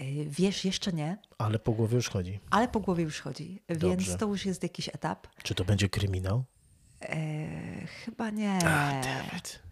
Y, 0.00 0.26
Wiesz, 0.30 0.64
jeszcze 0.64 0.92
nie, 0.92 1.16
ale 1.38 1.58
po 1.58 1.72
głowie 1.72 1.96
już 1.96 2.08
chodzi. 2.08 2.40
ale 2.50 2.68
po 2.68 2.80
głowie 2.80 3.04
już 3.04 3.20
chodzi, 3.20 3.62
Dobrze. 3.68 3.88
więc 3.96 4.16
to 4.16 4.26
już 4.26 4.46
jest 4.46 4.62
jakiś 4.62 4.88
etap. 4.88 5.26
Czy 5.42 5.54
to 5.54 5.64
będzie 5.64 5.88
kryminał? 5.88 6.44
E, 7.02 7.86
chyba 7.86 8.30
nie. 8.30 8.58
Dammit. 9.02 9.62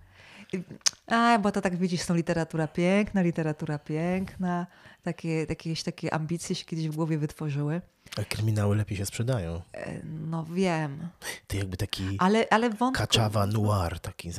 A, 1.07 1.39
bo 1.39 1.53
to 1.53 1.61
tak 1.61 1.77
widzisz, 1.77 2.01
są 2.01 2.15
literatura 2.15 2.69
piękna, 2.69 3.23
literatura 3.23 3.79
piękna. 3.79 4.67
Takie, 5.03 5.45
jakieś 5.45 5.83
takie 5.83 6.15
ambicje 6.15 6.57
się 6.57 6.65
kiedyś 6.65 6.89
w 6.89 6.97
głowie 6.97 7.19
wytworzyły. 7.19 7.81
A 8.21 8.25
kryminały 8.25 8.77
lepiej 8.77 8.99
się 8.99 9.07
sprzedają. 9.07 9.63
E, 9.73 10.01
No 10.05 10.45
wiem, 10.45 11.09
Ty 11.47 11.57
jakby 11.57 11.77
taki 11.77 12.17
ale, 12.19 12.47
ale 12.51 12.71
wątku... 12.71 12.99
kaczawa 13.03 13.47
noir 13.47 14.01
taki. 14.01 14.31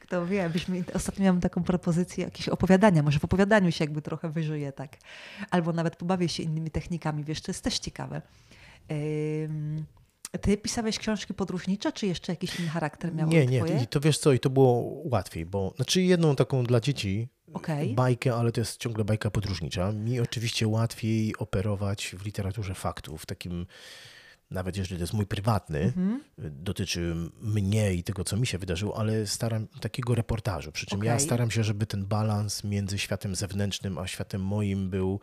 Kto 0.00 0.26
wie, 0.26 0.50
byśmy, 0.50 0.84
ostatnio 0.94 1.24
miałam 1.24 1.40
taką 1.40 1.62
propozycję 1.62 2.24
jakieś 2.24 2.48
opowiadania, 2.48 3.02
może 3.02 3.18
w 3.18 3.24
opowiadaniu 3.24 3.72
się 3.72 3.84
jakby 3.84 4.02
trochę 4.02 4.28
wyżyje, 4.30 4.72
tak. 4.72 4.96
Albo 5.50 5.72
nawet 5.72 5.96
pobawię 5.96 6.28
się 6.28 6.42
innymi 6.42 6.70
technikami, 6.70 7.24
wiesz, 7.24 7.40
to 7.40 7.50
jest 7.50 7.64
też 7.64 7.78
ciekawe. 7.78 8.22
Ym, 8.90 9.84
ty 10.40 10.56
pisałeś 10.56 10.98
książki 10.98 11.34
podróżnicze, 11.34 11.92
czy 11.92 12.06
jeszcze 12.06 12.32
jakiś 12.32 12.60
inny 12.60 12.68
charakter 12.68 13.14
miało 13.14 13.32
Nie, 13.32 13.46
nie, 13.46 13.58
twoje? 13.64 13.82
i 13.82 13.86
to 13.86 14.00
wiesz 14.00 14.18
co, 14.18 14.32
i 14.32 14.40
to 14.40 14.50
było 14.50 14.82
łatwiej, 15.04 15.46
bo 15.46 15.72
znaczy 15.76 16.02
jedną 16.02 16.36
taką 16.36 16.64
dla 16.64 16.80
dzieci 16.80 17.28
Okej. 17.54 17.94
bajkę, 17.94 18.34
ale 18.34 18.52
to 18.52 18.60
jest 18.60 18.80
ciągle 18.80 19.04
bajka 19.04 19.30
podróżnicza. 19.30 19.92
Mi 19.92 20.20
oczywiście 20.20 20.68
łatwiej 20.68 21.36
operować 21.36 22.14
w 22.18 22.24
literaturze 22.24 22.74
faktów, 22.74 23.26
takim, 23.26 23.66
nawet 24.50 24.76
jeżeli 24.76 24.96
to 24.98 25.02
jest 25.02 25.12
mój 25.12 25.26
prywatny, 25.26 25.80
Mhm. 25.80 26.24
dotyczy 26.38 27.14
mnie 27.40 27.94
i 27.94 28.02
tego, 28.02 28.24
co 28.24 28.36
mi 28.36 28.46
się 28.46 28.58
wydarzyło, 28.58 28.98
ale 28.98 29.26
staram 29.26 29.66
takiego 29.80 30.14
reportażu. 30.14 30.72
Przy 30.72 30.86
czym 30.86 31.04
ja 31.04 31.12
Okej. 31.14 31.24
staram 31.26 31.50
się, 31.50 31.64
żeby 31.64 31.86
ten 31.86 32.06
balans 32.06 32.64
między 32.64 32.98
światem 32.98 33.34
zewnętrznym 33.36 33.98
a 33.98 34.06
światem 34.06 34.40
moim 34.42 34.90
był, 34.90 35.20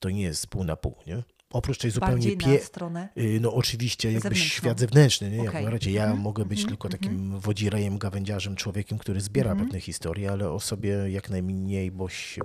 to 0.00 0.10
nie 0.10 0.22
jest 0.22 0.46
pół 0.46 0.64
na 0.64 0.76
pół, 0.76 0.94
nie? 1.06 1.22
Oprócz 1.50 1.78
tej 1.78 1.90
zupełnie 1.90 2.36
pie... 2.36 2.58
stronę. 2.60 3.08
Y, 3.18 3.38
No 3.40 3.54
oczywiście 3.54 4.08
jakby 4.12 4.22
Zewnętrzną. 4.22 4.48
świat 4.48 4.80
zewnętrzny, 4.80 5.30
nie? 5.30 5.36
Jak 5.36 5.48
Okej. 5.48 5.62
najbardziej. 5.62 5.94
Ja 5.94 6.02
Mhm, 6.02 6.20
mogę 6.20 6.44
być 6.44 6.58
mhm, 6.58 6.68
tylko 6.76 6.88
mhm. 6.88 7.02
takim 7.02 7.40
wodzirejem, 7.40 7.98
gawędziarzem, 7.98 8.56
człowiekiem, 8.56 8.98
który 8.98 9.20
zbiera 9.20 9.50
Mhm. 9.50 9.66
pewne 9.68 9.80
historie, 9.80 10.30
ale 10.30 10.50
o 10.50 10.60
sobie 10.60 10.90
jak 10.90 11.30
najmniej, 11.30 11.90
bo 11.90 12.08
się... 12.08 12.40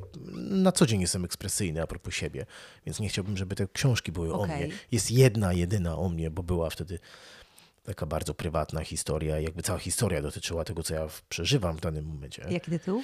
na 0.50 0.72
co 0.72 0.86
dzień 0.86 1.02
jestem 1.02 1.26
ekspresyjny 1.26 1.82
a 1.82 1.88
propos 1.88 2.14
siebie, 2.14 2.46
więc 2.86 3.00
nie 3.00 3.10
chciałbym, 3.10 3.38
żeby 3.38 3.56
te 3.56 3.68
książki 3.68 4.12
były 4.12 4.34
o 4.34 4.40
Okej. 4.42 4.66
mnie. 4.66 4.76
Jest 4.92 5.12
jedna, 5.12 5.54
jedyna 5.54 5.98
o 5.98 6.10
mnie, 6.10 6.32
bo 6.32 6.44
była 6.44 6.70
wtedy 6.70 7.00
taka 7.84 8.06
bardzo 8.06 8.34
prywatna 8.34 8.84
historia, 8.84 9.40
jakby 9.40 9.64
cała 9.64 9.80
historia 9.80 10.22
dotyczyła 10.22 10.64
tego, 10.64 10.84
co 10.84 10.94
ja 10.94 11.08
przeżywam 11.30 11.78
w 11.78 11.82
danym 11.82 12.06
momencie. 12.06 12.46
Jaki 12.50 12.72
tytuł? 12.72 13.02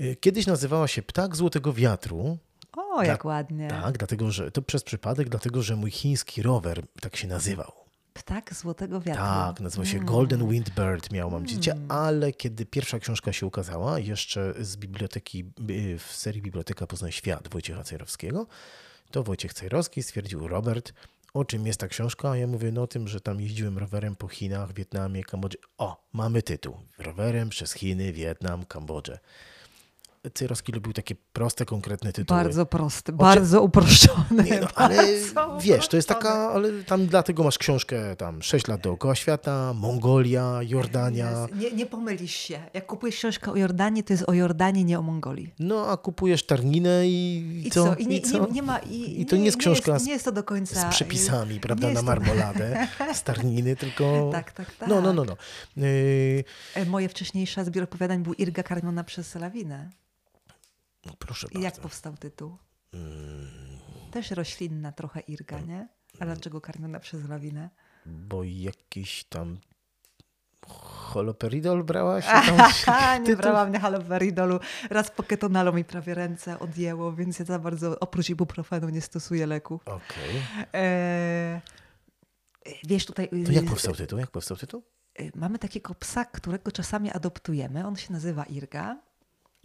Y, 0.00 0.16
Kiedyś 0.20 0.46
nazywała 0.46 0.88
się 0.88 1.02
Ptak 1.02 1.36
Złotego 1.36 1.72
Wiatru, 1.72 2.38
O, 2.76 3.02
jak 3.02 3.24
ładnie. 3.24 3.68
Tak, 3.68 3.98
dlatego 3.98 4.30
że 4.30 4.50
to 4.50 4.62
przez 4.62 4.82
przypadek, 4.82 5.28
dlatego 5.28 5.62
że 5.62 5.76
mój 5.76 5.90
chiński 5.90 6.42
rower 6.42 6.82
tak 7.00 7.16
się 7.16 7.28
nazywał. 7.28 7.72
Ptak 8.14 8.54
Złotego 8.54 9.00
Wiatru. 9.00 9.22
Tak, 9.22 9.60
nazywał 9.60 9.86
się 9.86 9.96
Mm. 9.96 10.06
Golden 10.06 10.48
Windbird, 10.48 11.12
miał 11.12 11.30
mam 11.30 11.46
dziecię, 11.46 11.74
ale 11.88 12.32
kiedy 12.32 12.66
pierwsza 12.66 12.98
książka 12.98 13.32
się 13.32 13.46
ukazała, 13.46 13.98
jeszcze 13.98 14.54
z 14.60 14.76
biblioteki, 14.76 15.44
y, 15.70 15.98
w 15.98 16.12
serii 16.12 16.42
Biblioteka 16.42 16.86
Poznań 16.86 17.12
Świat 17.12 17.48
Wojciecha 17.48 17.84
Cejrowskiego, 17.84 18.46
to 19.10 19.22
Wojciech 19.22 19.54
Cejrowski 19.54 20.02
stwierdził, 20.02 20.48
Robert, 20.48 20.92
o 21.34 21.44
czym 21.44 21.66
jest 21.66 21.80
ta 21.80 21.88
książka? 21.88 22.30
A 22.30 22.36
ja 22.36 22.46
mówię, 22.46 22.72
no 22.72 22.82
o 22.82 22.86
tym, 22.86 23.08
że 23.08 23.20
tam 23.20 23.40
jeździłem 23.40 23.78
rowerem 23.78 24.16
po 24.16 24.28
Chinach, 24.28 24.72
Wietnamie, 24.72 25.24
Kambodży. 25.24 25.58
O, 25.78 26.04
mamy 26.12 26.42
tytuł. 26.42 26.76
Rowerem 26.98 27.48
przez 27.48 27.72
Chiny, 27.72 28.12
Wietnam, 28.12 28.64
Kambodżę. 28.66 29.18
Cejrowski 30.34 30.72
lubił 30.72 30.92
takie 30.92 31.14
proste, 31.32 31.64
konkretne 31.64 32.12
tytuły. 32.12 32.40
Bardzo 32.40 32.66
prosty, 32.66 33.12
bardzo 33.12 33.62
uproszczony. 33.62 34.42
Nie, 34.44 34.60
no, 34.60 34.66
ale 34.84 34.96
bardzo 35.34 35.60
wiesz, 35.60 35.88
to 35.88 35.96
jest 35.96 36.08
taka, 36.08 36.32
ale 36.32 36.82
tam 36.82 37.06
dlatego 37.06 37.44
masz 37.44 37.58
książkę 37.58 38.16
tam 38.16 38.42
6 38.42 38.68
lat 38.68 38.80
dookoła 38.80 39.14
świata, 39.14 39.72
Mongolia, 39.74 40.60
Jordania. 40.62 41.46
Nie, 41.54 41.72
nie 41.72 41.86
pomylisz 41.86 42.34
się. 42.34 42.60
Jak 42.74 42.86
kupujesz 42.86 43.16
książkę 43.16 43.52
o 43.52 43.56
Jordanii, 43.56 44.04
to 44.04 44.12
jest 44.12 44.24
o 44.28 44.32
Jordanii, 44.32 44.84
nie 44.84 44.98
o 44.98 45.02
Mongolii. 45.02 45.54
No 45.58 45.86
a 45.86 45.96
kupujesz 45.96 46.46
tarninę 46.46 47.08
i, 47.08 47.62
I 47.66 47.70
co? 47.70 47.94
I 47.94 48.06
nie, 48.06 48.16
I 48.16 48.22
co? 48.22 48.46
Nie, 48.46 48.52
nie 48.52 48.62
ma. 48.62 48.78
I, 48.78 49.20
I 49.20 49.26
to 49.26 49.36
nie 49.36 49.44
jest 49.44 49.56
książka 49.56 49.86
Nie 49.90 49.92
jest, 49.94 50.04
z- 50.04 50.06
nie 50.06 50.12
jest 50.12 50.24
to 50.24 50.32
do 50.32 50.42
końca. 50.44 50.90
z 50.90 50.94
przepisami, 50.94 51.60
prawda, 51.60 51.90
na 51.90 52.02
marmoladę, 52.02 52.86
z 53.14 53.22
tarniny, 53.22 53.76
tylko... 53.76 54.28
Tak, 54.32 54.52
tak, 54.52 54.74
tak. 54.74 54.88
No, 54.88 55.00
no, 55.00 55.12
no, 55.12 55.24
no. 55.24 55.36
E, 56.74 56.84
Moje 56.84 57.08
wcześniejsze 57.08 57.64
zbiór 57.64 57.84
opowiadań 57.84 58.22
był 58.22 58.34
Irga 58.34 58.62
karmiona 58.62 59.04
przez 59.04 59.34
lawinę. 59.34 59.90
No 61.06 61.12
proszę 61.18 61.46
I 61.50 61.54
jak 61.54 61.62
bardzo. 61.62 61.76
Mm. 61.78 61.82
powstał 61.82 62.16
tytuł? 62.16 62.58
Też 64.10 64.30
roślinna 64.30 64.92
trochę 64.92 65.20
Irga, 65.20 65.60
nie? 65.60 65.88
A 66.20 66.24
dlaczego 66.24 66.60
karmiona 66.60 67.00
przez 67.00 67.28
lawinę? 67.28 67.70
Bo 68.06 68.44
jakiś 68.44 69.24
tam 69.24 69.58
holoperidol 70.68 71.84
brałaś? 71.84 72.24
Haha, 72.24 73.18
nie 73.28 73.36
brałam 73.36 73.72
na 73.72 73.80
haloperidolu. 73.80 74.60
Raz 74.90 75.10
po 75.10 75.22
ketonalo 75.22 75.72
mi 75.72 75.84
prawie 75.84 76.14
ręce 76.14 76.58
odjęło, 76.58 77.12
więc 77.12 77.38
ja 77.38 77.44
za 77.44 77.58
bardzo 77.58 78.00
oprócz 78.00 78.30
ibuprofenu 78.30 78.88
nie 78.88 79.00
stosuję 79.00 79.46
leków. 79.46 79.82
Okej. 79.88 80.42
E, 80.74 81.60
wiesz, 82.84 83.06
tutaj... 83.06 83.28
To 83.46 83.52
jak 83.52 83.64
powstał 83.64 83.94
tytuł? 83.94 84.18
Jak 84.18 84.30
powstał 84.30 84.56
tytuł? 84.56 84.82
y, 85.20 85.32
Mamy 85.34 85.58
takiego 85.58 85.94
psa, 85.94 86.24
którego 86.24 86.72
czasami 86.72 87.10
adoptujemy. 87.10 87.86
On 87.86 87.96
się 87.96 88.12
nazywa 88.12 88.44
Irga. 88.44 89.02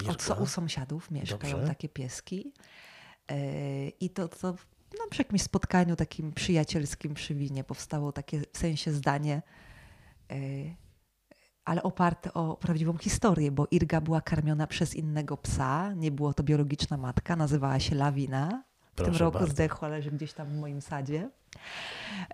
Od, 0.07 0.21
Irga. 0.29 0.33
u 0.41 0.45
sąsiadów 0.45 1.11
mieszkają 1.11 1.53
Dobrze. 1.53 1.67
takie 1.67 1.89
pieski. 1.89 2.53
E, 3.31 3.87
I 3.89 4.09
to, 4.09 4.27
to 4.27 4.55
no, 4.99 5.05
przy 5.09 5.21
jakimś 5.21 5.41
spotkaniu 5.41 5.95
takim 5.95 6.31
przyjacielskim 6.33 7.13
przy 7.13 7.35
winie 7.35 7.63
powstało 7.63 8.11
takie 8.11 8.41
w 8.53 8.57
sensie 8.57 8.91
zdanie, 8.91 9.41
e, 10.31 10.35
ale 11.65 11.83
oparte 11.83 12.33
o 12.33 12.57
prawdziwą 12.57 12.97
historię, 12.97 13.51
bo 13.51 13.67
Irga 13.71 14.01
była 14.01 14.21
karmiona 14.21 14.67
przez 14.67 14.95
innego 14.95 15.37
psa. 15.37 15.93
Nie 15.93 16.11
było 16.11 16.33
to 16.33 16.43
biologiczna 16.43 16.97
matka, 16.97 17.35
nazywała 17.35 17.79
się 17.79 17.95
Lawina. 17.95 18.63
W 18.91 18.95
tym 18.95 19.05
Proszę 19.05 19.19
roku 19.23 19.33
bardzo. 19.37 19.51
zdechła, 19.53 19.87
leży 19.87 20.11
gdzieś 20.11 20.33
tam 20.33 20.47
w 20.47 20.57
moim 20.57 20.81
sadzie. 20.81 21.29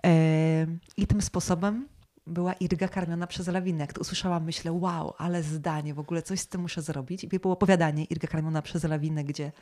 E, 0.04 0.66
I 0.96 1.06
tym 1.06 1.22
sposobem 1.22 1.88
była 2.26 2.52
Irga 2.52 2.88
karmiona 2.88 3.26
przez 3.26 3.46
lawinę. 3.46 3.80
Jak 3.80 3.92
to 3.92 4.00
usłyszałam, 4.00 4.44
myślę, 4.44 4.72
wow, 4.72 5.14
ale 5.18 5.42
zdanie, 5.42 5.94
w 5.94 5.98
ogóle 5.98 6.22
coś 6.22 6.40
z 6.40 6.46
tym 6.46 6.60
muszę 6.60 6.82
zrobić. 6.82 7.24
I 7.24 7.28
było 7.28 7.54
opowiadanie 7.54 8.04
Irga 8.04 8.28
karmiona 8.28 8.62
przez 8.62 8.84
lawinę, 8.84 9.24
gdzie, 9.24 9.52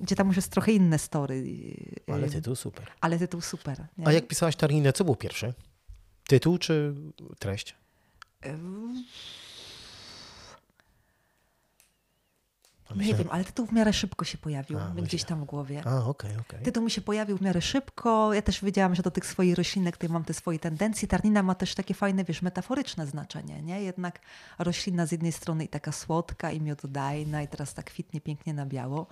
gdzie 0.00 0.16
tam 0.16 0.26
już 0.26 0.36
jest 0.36 0.50
trochę 0.52 0.72
inne 0.72 0.98
story. 0.98 1.44
Ale 2.06 2.26
E, 2.26 2.30
tytuł 2.30 2.54
super. 2.56 2.86
ale 3.00 3.18
tytuł 3.18 3.40
super. 3.40 3.86
Nie? 3.98 4.08
A 4.08 4.12
jak 4.12 4.26
pisałaś 4.28 4.56
tarninę, 4.56 4.92
co 4.92 5.04
było 5.04 5.16
pierwsze? 5.16 5.52
Tytuł 6.28 6.58
czy 6.58 6.94
treść? 7.38 7.74
E, 8.44 8.58
Nie 12.96 13.14
wiem, 13.14 13.28
ale 13.30 13.44
tytuł 13.44 13.66
w 13.66 13.72
miarę 13.72 13.92
szybko 13.92 14.24
się 14.24 14.38
pojawił 14.38 14.78
A, 14.78 14.88
gdzieś 14.88 15.12
myślę. 15.12 15.28
tam 15.28 15.40
w 15.40 15.44
głowie. 15.44 15.82
A, 15.86 16.04
okej, 16.04 16.36
okej. 16.36 16.62
Tytuł 16.62 16.84
mi 16.84 16.90
się 16.90 17.00
pojawił 17.00 17.38
w 17.38 17.40
miarę 17.40 17.62
szybko. 17.62 18.34
Ja 18.34 18.42
też 18.42 18.64
wiedziałam, 18.64 18.94
że 18.94 19.02
do 19.02 19.10
tych 19.10 19.26
swoich 19.26 19.54
roślinek 19.56 19.96
tutaj 19.96 20.10
mam 20.10 20.24
te 20.24 20.34
swoje 20.34 20.58
tendencje. 20.58 21.08
Tarnina 21.08 21.42
ma 21.42 21.54
też 21.54 21.74
takie 21.74 21.94
fajne, 21.94 22.24
wiesz, 22.24 22.42
metaforyczne 22.42 23.06
znaczenie, 23.06 23.62
nie? 23.62 23.82
Jednak 23.82 24.20
roślina 24.58 25.06
z 25.06 25.12
jednej 25.12 25.32
strony 25.32 25.64
i 25.64 25.68
taka 25.68 25.92
słodka 25.92 26.50
i 26.50 26.60
miododajna 26.60 27.42
i 27.42 27.48
teraz 27.48 27.74
tak 27.74 27.84
kwitnie 27.86 28.20
pięknie 28.20 28.54
na 28.54 28.66
biało, 28.66 29.06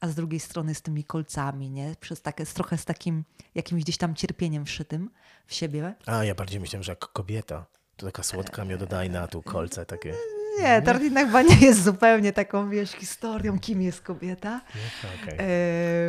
a 0.00 0.08
z 0.08 0.14
drugiej 0.14 0.40
strony 0.40 0.74
z 0.74 0.82
tymi 0.82 1.04
kolcami, 1.04 1.70
nie? 1.70 1.94
Przez 2.00 2.22
takie, 2.22 2.46
trochę 2.46 2.78
z 2.78 2.84
takim 2.84 3.24
jakimś 3.54 3.82
gdzieś 3.82 3.96
tam 3.96 4.14
cierpieniem 4.14 4.64
wszytym 4.64 5.10
w 5.46 5.54
siebie. 5.54 5.94
A, 6.06 6.24
ja 6.24 6.34
bardziej 6.34 6.60
myślałem, 6.60 6.82
że 6.82 6.92
jak 6.92 6.98
kobieta. 7.12 7.66
To 7.96 8.06
taka 8.06 8.22
słodka, 8.22 8.64
miododajna, 8.64 9.22
a 9.22 9.26
tu 9.28 9.42
kolce 9.42 9.86
takie. 9.86 10.14
Nie, 10.60 10.82
Tarnina 10.82 11.26
chyba 11.26 11.42
nie 11.42 11.56
jest 11.56 11.82
zupełnie 11.82 12.32
taką, 12.32 12.70
wiesz, 12.70 12.90
historią, 12.90 13.58
kim 13.58 13.82
jest 13.82 14.00
kobieta. 14.00 14.60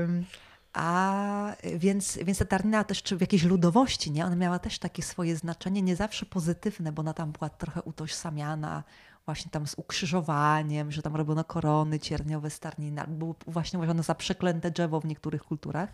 Ym, 0.01 0.25
A 0.73 1.55
więc, 1.77 2.17
więc 2.17 2.37
ta 2.37 2.45
tarnina 2.45 2.83
też 2.83 3.03
czy 3.03 3.17
w 3.17 3.21
jakiejś 3.21 3.43
ludowości, 3.43 4.11
nie? 4.11 4.25
Ona 4.25 4.35
miała 4.35 4.59
też 4.59 4.79
takie 4.79 5.03
swoje 5.03 5.35
znaczenie, 5.35 5.81
nie 5.81 5.95
zawsze 5.95 6.25
pozytywne, 6.25 6.91
bo 6.91 6.99
ona 6.99 7.13
tam 7.13 7.31
była 7.31 7.49
trochę 7.49 7.81
utożsamiana 7.81 8.83
właśnie 9.25 9.51
tam 9.51 9.67
z 9.67 9.75
ukrzyżowaniem, 9.77 10.91
że 10.91 11.01
tam 11.01 11.15
robiono 11.15 11.43
korony 11.43 11.99
cierniowe 11.99 12.49
z 12.49 12.59
tarniny, 12.59 13.01
albo 13.01 13.13
było 13.13 13.35
właśnie 13.47 13.79
uważano 13.79 14.03
za 14.03 14.15
przeklęte 14.15 14.71
drzewo 14.71 14.99
w 14.99 15.05
niektórych 15.05 15.43
kulturach, 15.43 15.89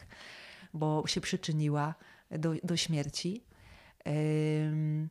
bo 0.73 1.03
się 1.07 1.21
przyczyniła 1.21 1.95
do, 2.31 2.53
do 2.63 2.77
śmierci. 2.77 3.43
Ym, 4.07 5.09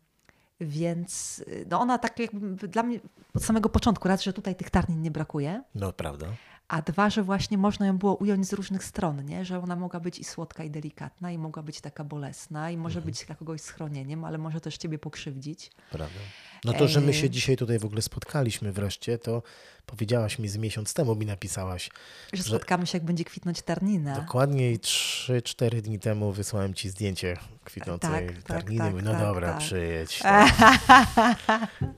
więc 0.61 1.45
no 1.71 1.81
ona 1.81 1.99
tak 1.99 2.19
jakby 2.19 2.69
dla 2.69 2.83
mnie 2.83 3.01
od 3.35 3.45
samego 3.45 3.69
początku, 3.69 4.09
raz, 4.09 4.23
że 4.23 4.33
tutaj 4.33 4.57
tych 4.57 4.71
tarnin 4.71 5.03
nie 5.03 5.11
brakuje, 5.11 5.63
No, 5.75 5.93
prawda. 5.93 6.27
a 6.69 6.83
dwa, 6.83 7.11
że 7.11 7.23
właśnie 7.23 7.59
można 7.59 7.87
ją 7.87 7.99
było 7.99 8.15
ująć 8.17 8.47
z 8.47 8.53
różnych 8.53 8.85
stron, 8.85 9.25
nie? 9.25 9.45
że 9.45 9.63
ona 9.63 9.77
mogła 9.77 10.01
być 10.01 10.19
i 10.19 10.25
słodka, 10.25 10.65
i 10.65 10.71
delikatna, 10.71 11.31
i 11.31 11.39
mogła 11.39 11.63
być 11.63 11.81
taka 11.81 12.05
bolesna, 12.05 12.71
i 12.71 12.77
może 12.77 12.99
Mhm. 12.99 13.07
być 13.13 13.25
dla 13.27 13.35
kogoś 13.35 13.61
schronieniem, 13.61 14.25
ale 14.25 14.39
może 14.39 14.61
też 14.61 14.77
ciebie 14.79 14.99
pokrzywdzić. 14.99 15.71
Prawda. 15.91 16.21
No 16.65 16.73
to, 16.73 16.89
że 16.89 17.01
my 17.01 17.15
się 17.15 17.31
dzisiaj 17.31 17.57
tutaj 17.57 17.79
w 17.79 17.85
ogóle 17.85 18.03
spotkaliśmy 18.03 18.73
wreszcie, 18.73 19.19
to 19.19 19.43
powiedziałaś 19.87 20.39
mi 20.39 20.49
z 20.49 20.57
miesiąc 20.57 20.95
temu, 20.95 21.15
mi 21.15 21.27
napisałaś. 21.27 21.91
Że 22.33 22.43
Że- 22.43 22.49
spotkamy 22.49 22.87
się, 22.87 22.99
jak 22.99 23.05
będzie 23.05 23.25
kwitnąć 23.25 23.63
tarnina. 23.63 24.21
Dokładnie 24.21 24.79
3-4 24.79 25.81
dni 25.81 25.99
temu 25.99 26.33
wysłałem 26.33 26.75
ci 26.75 26.91
zdjęcie 26.91 27.37
kwitnącej 27.65 28.11
Tak, 28.11 28.37
tak, 28.37 28.43
tarniny. 28.43 28.93
tak, 28.93 29.03
no 29.05 29.13
tak, 29.13 29.21
dobra, 29.21 29.49
tak. 29.49 29.59
przyjedź. 29.59 30.19
tam. 30.23 30.49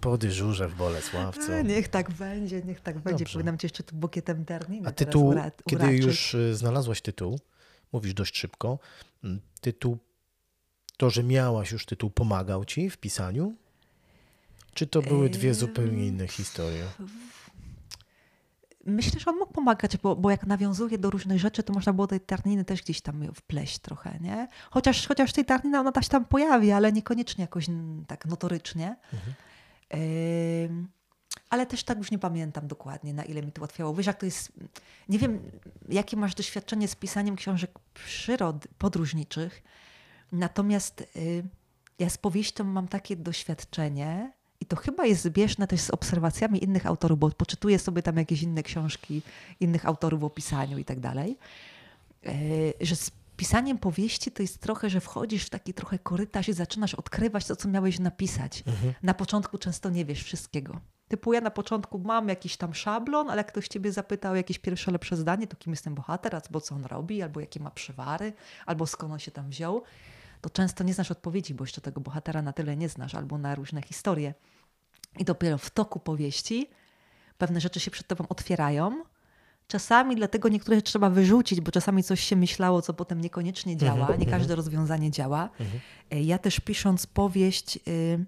Po 0.00 0.18
dyżurze 0.18 0.68
w 0.68 0.74
Bolesławcu. 0.74 1.52
Niech 1.64 1.88
tak 1.88 2.10
będzie, 2.10 2.62
niech 2.62 2.80
tak 2.80 2.98
będzie. 2.98 3.24
Dobrze. 3.24 3.32
Powinnam 3.32 3.58
cię 3.58 3.66
jeszcze 3.66 3.82
tu 3.82 3.96
bukietem 3.96 4.44
tarniny 4.44 4.88
A 4.88 4.92
tytuł, 4.92 5.34
kiedy 5.66 5.96
już 5.96 6.34
y, 6.34 6.54
znalazłaś 6.56 7.00
tytuł, 7.00 7.38
mówisz 7.92 8.14
dość 8.14 8.38
szybko, 8.38 8.78
mm, 9.24 9.40
tytuł, 9.60 9.98
to, 10.96 11.10
że 11.10 11.22
miałaś 11.22 11.72
już 11.72 11.86
tytuł, 11.86 12.10
pomagał 12.10 12.64
ci 12.64 12.90
w 12.90 12.98
pisaniu? 12.98 13.54
Czy 14.74 14.86
to 14.86 15.02
były 15.02 15.30
dwie 15.30 15.54
zupełnie 15.54 16.06
inne 16.06 16.28
historie? 16.28 16.84
Myślę, 18.84 19.20
że 19.20 19.30
on 19.30 19.38
mógł 19.38 19.52
pomagać, 19.52 19.96
bo, 19.96 20.16
bo 20.16 20.30
jak 20.30 20.46
nawiązuje 20.46 20.98
do 20.98 21.10
różnych 21.10 21.38
rzeczy, 21.38 21.62
to 21.62 21.72
można 21.72 21.92
było 21.92 22.06
tej 22.06 22.20
tarniny 22.20 22.64
też 22.64 22.82
gdzieś 22.82 23.00
tam 23.00 23.34
wpleść 23.34 23.78
trochę, 23.78 24.18
nie? 24.20 24.48
Chociaż, 24.70 25.06
chociaż 25.06 25.32
tej 25.32 25.44
tarniny 25.44 25.80
ona 25.80 25.92
też 25.92 26.08
tam 26.08 26.24
pojawi, 26.24 26.72
ale 26.72 26.92
niekoniecznie 26.92 27.42
jakoś 27.42 27.66
tak 28.06 28.26
notorycznie. 28.26 28.96
Ym, 30.64 30.88
ale 31.50 31.66
też 31.66 31.84
tak 31.84 31.98
już 31.98 32.10
nie 32.10 32.18
pamiętam 32.18 32.66
dokładnie, 32.66 33.14
na 33.14 33.24
ile 33.24 33.42
mi 33.42 33.52
to 33.52 33.60
ułatwiało. 33.60 33.94
Wiesz, 33.94 34.06
jak 34.06 34.20
to 34.20 34.26
jest... 34.26 34.52
Nie 35.08 35.18
wiem, 35.18 35.40
jakie 35.88 36.16
masz 36.16 36.34
doświadczenie 36.34 36.88
z 36.88 36.96
pisaniem 36.96 37.36
książek 37.36 37.70
przyrod, 37.94 38.68
podróżniczych, 38.78 39.62
natomiast 40.32 41.00
y, 41.16 41.44
ja 41.98 42.10
z 42.10 42.18
powieścią 42.18 42.64
mam 42.64 42.88
takie 42.88 43.16
doświadczenie 43.16 44.32
i 44.62 44.66
to 44.66 44.76
chyba 44.76 45.06
jest 45.06 45.22
zbieżne 45.22 45.66
też 45.66 45.80
z 45.80 45.90
obserwacjami 45.90 46.64
innych 46.64 46.86
autorów, 46.86 47.18
bo 47.18 47.30
poczytuję 47.30 47.78
sobie 47.78 48.02
tam 48.02 48.16
jakieś 48.16 48.42
inne 48.42 48.62
książki 48.62 49.22
innych 49.60 49.86
autorów 49.86 50.24
o 50.24 50.30
pisaniu 50.30 50.78
i 50.78 50.84
tak 50.84 51.00
dalej, 51.00 51.36
y, 52.26 52.72
że 52.80 52.96
z 52.96 53.10
pisaniem 53.36 53.78
powieści 53.78 54.30
to 54.30 54.42
jest 54.42 54.58
trochę, 54.58 54.90
że 54.90 55.00
wchodzisz 55.00 55.44
w 55.44 55.50
taki 55.50 55.74
trochę 55.74 55.98
korytarz 55.98 56.48
i 56.48 56.52
zaczynasz 56.52 56.94
odkrywać 56.94 57.46
to, 57.46 57.56
co 57.56 57.68
miałeś 57.68 57.98
napisać. 57.98 58.64
Na 59.02 59.14
początku 59.14 59.58
często 59.58 59.90
nie 59.90 60.04
wiesz 60.04 60.22
wszystkiego. 60.22 60.80
Typu 61.08 61.32
ja 61.32 61.40
na 61.40 61.50
początku 61.50 61.98
mam 61.98 62.28
jakiś 62.28 62.56
tam 62.56 62.74
szablon, 62.74 63.30
ale 63.30 63.40
jak 63.40 63.48
ktoś 63.48 63.68
ciebie 63.68 63.92
zapytał 63.92 64.36
jakieś 64.36 64.58
pierwsze 64.58 64.90
lepsze 64.90 65.16
zdanie, 65.16 65.46
to 65.46 65.56
kim 65.56 65.72
jest 65.72 65.84
ten 65.84 65.94
bohater, 65.94 66.34
albo 66.34 66.60
co 66.60 66.74
on 66.74 66.84
robi, 66.84 67.22
albo 67.22 67.40
jakie 67.40 67.60
ma 67.60 67.70
przywary, 67.70 68.32
albo 68.66 68.86
skąd 68.86 69.12
on 69.12 69.18
się 69.18 69.30
tam 69.30 69.50
wziął, 69.50 69.82
to 70.42 70.50
często 70.50 70.84
nie 70.84 70.94
znasz 70.94 71.10
odpowiedzi, 71.10 71.54
bo 71.54 71.64
jeszcze 71.64 71.80
tego 71.80 72.00
bohatera 72.00 72.42
na 72.42 72.52
tyle 72.52 72.76
nie 72.76 72.88
znasz, 72.88 73.14
albo 73.14 73.38
na 73.38 73.54
różne 73.54 73.82
historie. 73.82 74.34
I 75.18 75.24
dopiero 75.24 75.58
w 75.58 75.70
toku 75.70 76.00
powieści 76.00 76.70
pewne 77.38 77.60
rzeczy 77.60 77.80
się 77.80 77.90
przed 77.90 78.06
tobą 78.06 78.24
otwierają, 78.28 79.04
Czasami 79.68 80.16
dlatego 80.16 80.48
niektóre 80.48 80.82
trzeba 80.82 81.10
wyrzucić, 81.10 81.60
bo 81.60 81.72
czasami 81.72 82.02
coś 82.02 82.20
się 82.20 82.36
myślało, 82.36 82.82
co 82.82 82.94
potem 82.94 83.20
niekoniecznie 83.20 83.76
działa. 83.76 84.00
Mhm, 84.00 84.18
Nie 84.18 84.24
mhm. 84.24 84.40
każde 84.40 84.56
rozwiązanie 84.56 85.10
działa. 85.10 85.50
E, 86.10 86.22
Ja 86.22 86.38
też 86.38 86.60
pisząc 86.60 87.06
powieść, 87.06 87.78
y, 87.88 88.24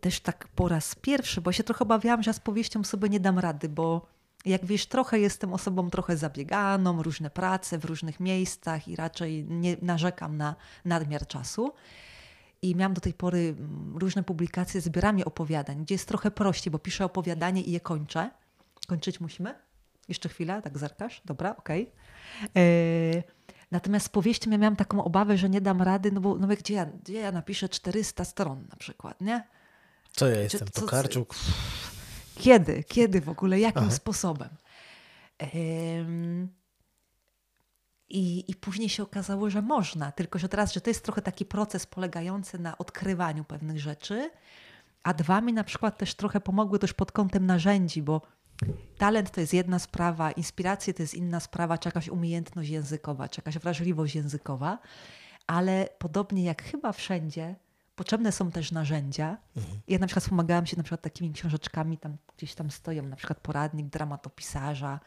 też 0.00 0.20
tak 0.20 0.48
po 0.48 0.68
raz 0.68 0.94
pierwszy, 0.94 1.40
bo 1.40 1.52
się 1.52 1.64
trochę 1.64 1.82
obawiałam, 1.82 2.22
że 2.22 2.28
ja 2.28 2.32
z 2.32 2.40
powieścią 2.40 2.84
sobie 2.84 3.08
nie 3.08 3.20
dam 3.20 3.38
rady, 3.38 3.68
bo 3.68 4.06
jak 4.44 4.66
wiesz, 4.66 4.86
trochę 4.86 5.18
jestem 5.18 5.52
osobą 5.54 5.90
trochę 5.90 6.16
zabieganą, 6.16 7.02
różne 7.02 7.30
prace 7.30 7.78
w 7.78 7.84
różnych 7.84 8.20
miejscach 8.20 8.88
i 8.88 8.96
raczej 8.96 9.44
nie 9.48 9.76
narzekam 9.82 10.36
na 10.36 10.54
nadmiar 10.84 11.26
czasu. 11.26 11.72
I 12.62 12.76
miałam 12.76 12.94
do 12.94 13.00
tej 13.00 13.14
pory 13.14 13.54
mm, 13.58 13.96
różne 13.96 14.22
publikacje 14.22 14.80
z 14.80 14.84
zbiorami 14.84 15.24
opowiadań, 15.24 15.82
gdzie 15.84 15.94
jest 15.94 16.08
trochę 16.08 16.30
prościej, 16.30 16.70
bo 16.70 16.78
piszę 16.78 17.04
opowiadanie 17.04 17.62
i 17.62 17.70
je 17.72 17.80
kończę. 17.80 18.30
Kończyć 18.86 19.20
musimy? 19.20 19.54
Jeszcze 20.08 20.28
chwilę, 20.28 20.62
tak 20.62 20.78
zerkasz? 20.78 21.22
Dobra, 21.24 21.56
okej. 21.56 21.92
Yy, 22.54 23.22
Natomiast 23.70 24.06
z 24.06 24.08
powieścią 24.08 24.50
ja 24.50 24.58
miałam 24.58 24.76
taką 24.76 25.04
obawę, 25.04 25.38
że 25.38 25.50
nie 25.50 25.60
dam 25.60 25.82
rady, 25.82 26.12
no 26.12 26.20
bo 26.20 26.38
no 26.38 26.46
bo 26.46 26.54
gdzie, 26.56 26.74
ja, 26.74 26.86
gdzie 26.86 27.12
ja 27.20 27.32
napiszę 27.32 27.68
400 27.68 28.24
stron 28.24 28.66
na 28.70 28.76
przykład, 28.76 29.20
nie? 29.20 29.46
Co 30.12 30.28
ja 30.28 30.40
jestem, 30.40 30.68
co- 30.72 30.80
Tokarczuk? 30.80 31.34
Kiedy? 32.38 32.84
Kiedy 32.84 33.20
w 33.20 33.28
ogóle? 33.28 33.60
Jakim 33.60 33.82
Aha. 33.82 33.90
sposobem? 33.90 34.48
Em, 35.38 36.48
I, 38.08 38.50
I 38.50 38.54
później 38.54 38.88
się 38.88 39.02
okazało, 39.02 39.50
że 39.50 39.62
można, 39.62 40.12
tylko 40.12 40.38
że 40.38 40.48
teraz, 40.48 40.72
że 40.72 40.80
to 40.80 40.90
jest 40.90 41.04
trochę 41.04 41.22
taki 41.22 41.44
proces 41.44 41.86
polegający 41.86 42.58
na 42.58 42.78
odkrywaniu 42.78 43.44
pewnych 43.44 43.80
rzeczy, 43.80 44.30
a 45.02 45.14
dwa 45.14 45.40
mi 45.40 45.52
na 45.52 45.64
przykład 45.64 45.98
też 45.98 46.14
trochę 46.14 46.40
pomogły 46.40 46.78
też 46.78 46.92
pod 46.92 47.12
kątem 47.12 47.46
narzędzi, 47.46 48.02
bo 48.02 48.22
talent 48.98 49.30
to 49.30 49.40
jest 49.40 49.54
jedna 49.54 49.78
sprawa, 49.78 50.32
inspiracje 50.32 50.94
to 50.94 51.02
jest 51.02 51.14
inna 51.14 51.40
sprawa, 51.40 51.78
czy 51.78 51.88
jakaś 51.88 52.08
umiejętność 52.08 52.70
językowa, 52.70 53.28
czy 53.28 53.40
jakaś 53.40 53.58
wrażliwość 53.58 54.14
językowa, 54.14 54.78
ale 55.46 55.88
podobnie 55.98 56.44
jak 56.44 56.62
chyba 56.62 56.92
wszędzie, 56.92 57.56
potrzebne 57.96 58.32
są 58.32 58.50
też 58.50 58.72
narzędzia. 58.72 59.36
Ja 59.88 59.98
na 59.98 60.06
przykład 60.06 60.24
wspomagałam 60.24 60.66
się 60.66 60.76
na 60.76 60.82
przykład 60.82 61.02
takimi 61.02 61.32
książeczkami, 61.32 61.98
tam 61.98 62.16
gdzieś 62.36 62.54
tam 62.54 62.70
stoją 62.70 63.02
na 63.02 63.16
przykład 63.16 63.40
poradnik 63.40 63.86
dramatopisarza 63.86 65.00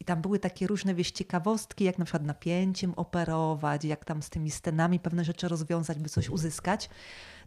i 0.00 0.04
tam 0.04 0.22
były 0.22 0.38
takie 0.38 0.66
różne 0.66 0.94
wieś 0.94 1.10
ciekawostki, 1.10 1.84
jak 1.84 1.98
na 1.98 2.04
przykład 2.04 2.22
napięciem 2.22 2.94
operować, 2.94 3.84
jak 3.84 4.04
tam 4.04 4.22
z 4.22 4.30
tymi 4.30 4.50
scenami 4.50 5.00
pewne 5.00 5.24
rzeczy 5.24 5.48
rozwiązać, 5.48 5.98
by 5.98 6.08
coś 6.08 6.28
uzyskać. 6.28 6.90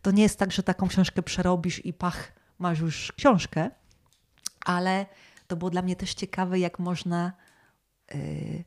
To 0.01 0.11
nie 0.11 0.23
jest 0.23 0.39
tak, 0.39 0.51
że 0.51 0.63
taką 0.63 0.87
książkę 0.87 1.23
przerobisz 1.23 1.85
i 1.85 1.93
pach, 1.93 2.31
masz 2.59 2.79
już 2.79 3.11
książkę, 3.11 3.71
ale 4.65 5.05
to 5.47 5.55
było 5.55 5.71
dla 5.71 5.81
mnie 5.81 5.95
też 5.95 6.13
ciekawe, 6.13 6.59
jak 6.59 6.79
można 6.79 7.33
y, 8.15 8.63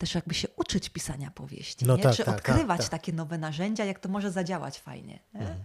też 0.00 0.14
jakby 0.14 0.34
się 0.34 0.48
uczyć 0.56 0.88
pisania 0.88 1.30
powieści, 1.30 1.84
No 1.86 1.96
nie? 1.96 2.02
tak, 2.02 2.14
czy 2.16 2.24
tak, 2.24 2.34
odkrywać 2.36 2.78
tak, 2.80 2.88
tak. 2.88 3.00
takie 3.00 3.12
nowe 3.12 3.38
narzędzia, 3.38 3.84
jak 3.84 3.98
to 3.98 4.08
może 4.08 4.30
zadziałać 4.30 4.78
fajnie. 4.80 5.18
Nie? 5.34 5.40
Mhm. 5.40 5.64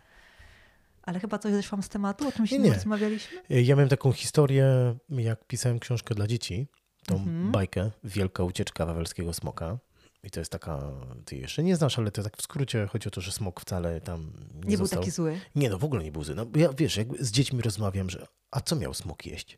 Ale 1.03 1.19
chyba 1.19 1.39
coś 1.39 1.53
zeszłam 1.53 1.83
z 1.83 1.89
tematu, 1.89 2.27
o 2.27 2.31
czymś 2.31 2.51
Nie, 2.51 2.59
nie. 2.59 2.73
rozmawialiśmy? 2.73 3.41
Ja 3.49 3.75
miałem 3.75 3.89
taką 3.89 4.11
historię, 4.11 4.95
jak 5.09 5.45
pisałem 5.47 5.79
książkę 5.79 6.15
dla 6.15 6.27
dzieci, 6.27 6.67
tą 7.05 7.15
Mhm. 7.15 7.51
bajkę 7.51 7.91
Wielka 8.03 8.43
ucieczka 8.43 8.85
wawelskiego 8.85 9.33
smoka. 9.33 9.77
I 10.23 10.29
to 10.31 10.39
jest 10.39 10.51
taka, 10.51 10.81
ty 11.25 11.35
jeszcze 11.35 11.63
nie 11.63 11.75
znasz, 11.75 11.99
ale 11.99 12.11
to 12.11 12.23
tak 12.23 12.37
w 12.37 12.41
skrócie 12.41 12.87
chodzi 12.87 13.07
o 13.07 13.11
to, 13.11 13.21
że 13.21 13.31
smok 13.31 13.61
wcale 13.61 14.01
tam 14.01 14.31
nie, 14.53 14.59
Nie, 14.69 14.77
był 14.77 14.85
został. 14.85 14.99
taki 14.99 15.11
zły. 15.11 15.39
Nie, 15.55 15.69
no 15.69 15.77
w 15.77 15.83
ogóle 15.83 16.03
nie 16.03 16.11
był 16.11 16.23
zły. 16.23 16.35
No, 16.35 16.45
bo 16.45 16.59
ja 16.59 16.69
wiesz, 16.77 16.97
jak 16.97 17.07
z 17.19 17.31
dziećmi 17.31 17.61
rozmawiam, 17.61 18.09
że 18.09 18.27
a 18.51 18.61
co 18.61 18.75
miał 18.75 18.93
smok 18.93 19.25
jeść? 19.25 19.57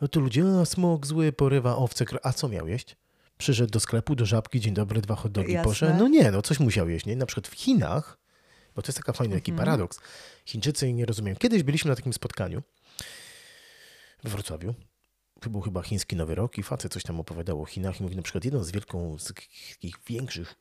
No 0.00 0.08
to 0.08 0.20
ludzie, 0.20 0.44
a 0.60 0.64
smok 0.64 1.06
zły, 1.06 1.32
porywa 1.32 1.76
owce, 1.76 2.04
a 2.22 2.32
co 2.32 2.48
miał 2.48 2.68
jeść? 2.68 2.96
Przyszedł 3.38 3.70
do 3.70 3.80
sklepu, 3.80 4.14
do 4.14 4.26
żabki, 4.26 4.60
dzień 4.60 4.74
dobry, 4.74 5.00
dwa 5.00 5.14
hot 5.14 5.32
dogi, 5.32 5.56
poszedł. 5.64 5.98
No 5.98 6.08
nie, 6.08 6.30
no 6.30 6.42
coś 6.42 6.60
musiał 6.60 6.88
jeść, 6.88 7.06
nie? 7.06 7.16
Na 7.16 7.26
przykład 7.26 7.48
w 7.48 7.54
Chinach, 7.54 8.18
bo 8.76 8.82
to 8.82 8.88
jest 8.88 8.98
taka 8.98 9.12
fajny 9.12 9.34
taki 9.34 9.50
Mhm. 9.50 9.66
paradoks. 9.66 10.00
Chińczycy 10.46 10.92
nie 10.92 11.06
rozumieją. 11.06 11.36
Kiedyś 11.36 11.62
byliśmy 11.62 11.88
na 11.88 11.96
takim 11.96 12.12
spotkaniu 12.12 12.62
w 14.24 14.28
Wrocławiu. 14.28 14.74
To 15.40 15.50
był 15.50 15.60
chyba 15.60 15.82
chiński 15.82 16.16
Nowy 16.16 16.34
Rok 16.34 16.58
i 16.58 16.62
facet 16.62 16.92
coś 16.92 17.02
tam 17.02 17.20
opowiadał 17.20 17.62
o 17.62 17.64
Chinach 17.64 18.00
i 18.00 18.02
mówi 18.02 18.16
na 18.16 18.22
przykład 18.22 18.44
jedną 18.44 18.64
z 18.64 18.70
wielką, 18.70 19.18
z 19.18 19.24
takich 19.24 19.96
większych, 20.08 20.54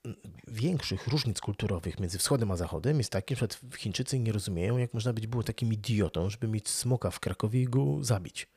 większych 0.48 1.08
różnic 1.08 1.42
kulturowych 1.42 2.00
między 2.00 2.18
wschodem 2.18 2.52
a 2.52 2.56
zachodem 2.56 2.98
jest 2.98 3.10
taki, 3.12 3.36
że 3.36 3.48
Chińczycy 3.78 4.20
nie 4.20 4.32
rozumieją, 4.32 4.78
jak 4.78 4.94
można 4.94 5.14
być 5.14 5.28
było 5.28 5.44
takim 5.44 5.74
idiotą, 5.74 6.30
żeby 6.30 6.48
mieć 6.48 6.70
smoka 6.70 7.12
w 7.12 7.20
Krakowie 7.20 7.62
i 7.62 7.66
go 7.66 8.04
zabić. 8.04 8.48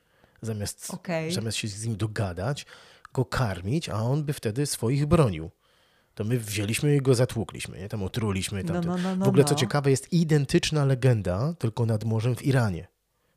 Zamiast, 0.43 0.91
Okej. 0.95 1.33
zamiast 1.33 1.57
się 1.57 1.69
z 1.69 1.85
nim 1.87 1.97
dogadać, 1.97 2.67
go 3.13 3.25
karmić, 3.25 3.89
a 3.89 3.95
on 3.95 4.25
by 4.25 4.33
wtedy 4.33 4.67
swoich 4.67 5.07
bronił. 5.07 5.51
To 6.15 6.25
my 6.25 6.39
wzięliśmy 6.39 6.97
i 6.97 7.03
go 7.03 7.15
zatłukliśmy, 7.15 7.79
nie? 7.79 7.89
tam 7.89 8.03
otruliśmy. 8.03 8.65
Tam 8.65 8.77
No, 8.77 8.83
no, 8.83 8.97
no, 8.97 9.17
no, 9.17 9.25
w 9.25 9.29
ogóle 9.29 9.45
co 9.45 9.55
no. 9.55 9.59
ciekawe, 9.59 9.91
jest 9.91 10.13
identyczna 10.13 10.85
legenda, 10.85 11.55
tylko 11.59 11.87
nad 11.87 12.05
morzem 12.05 12.37
w 12.37 12.43
Iranie. 12.43 12.89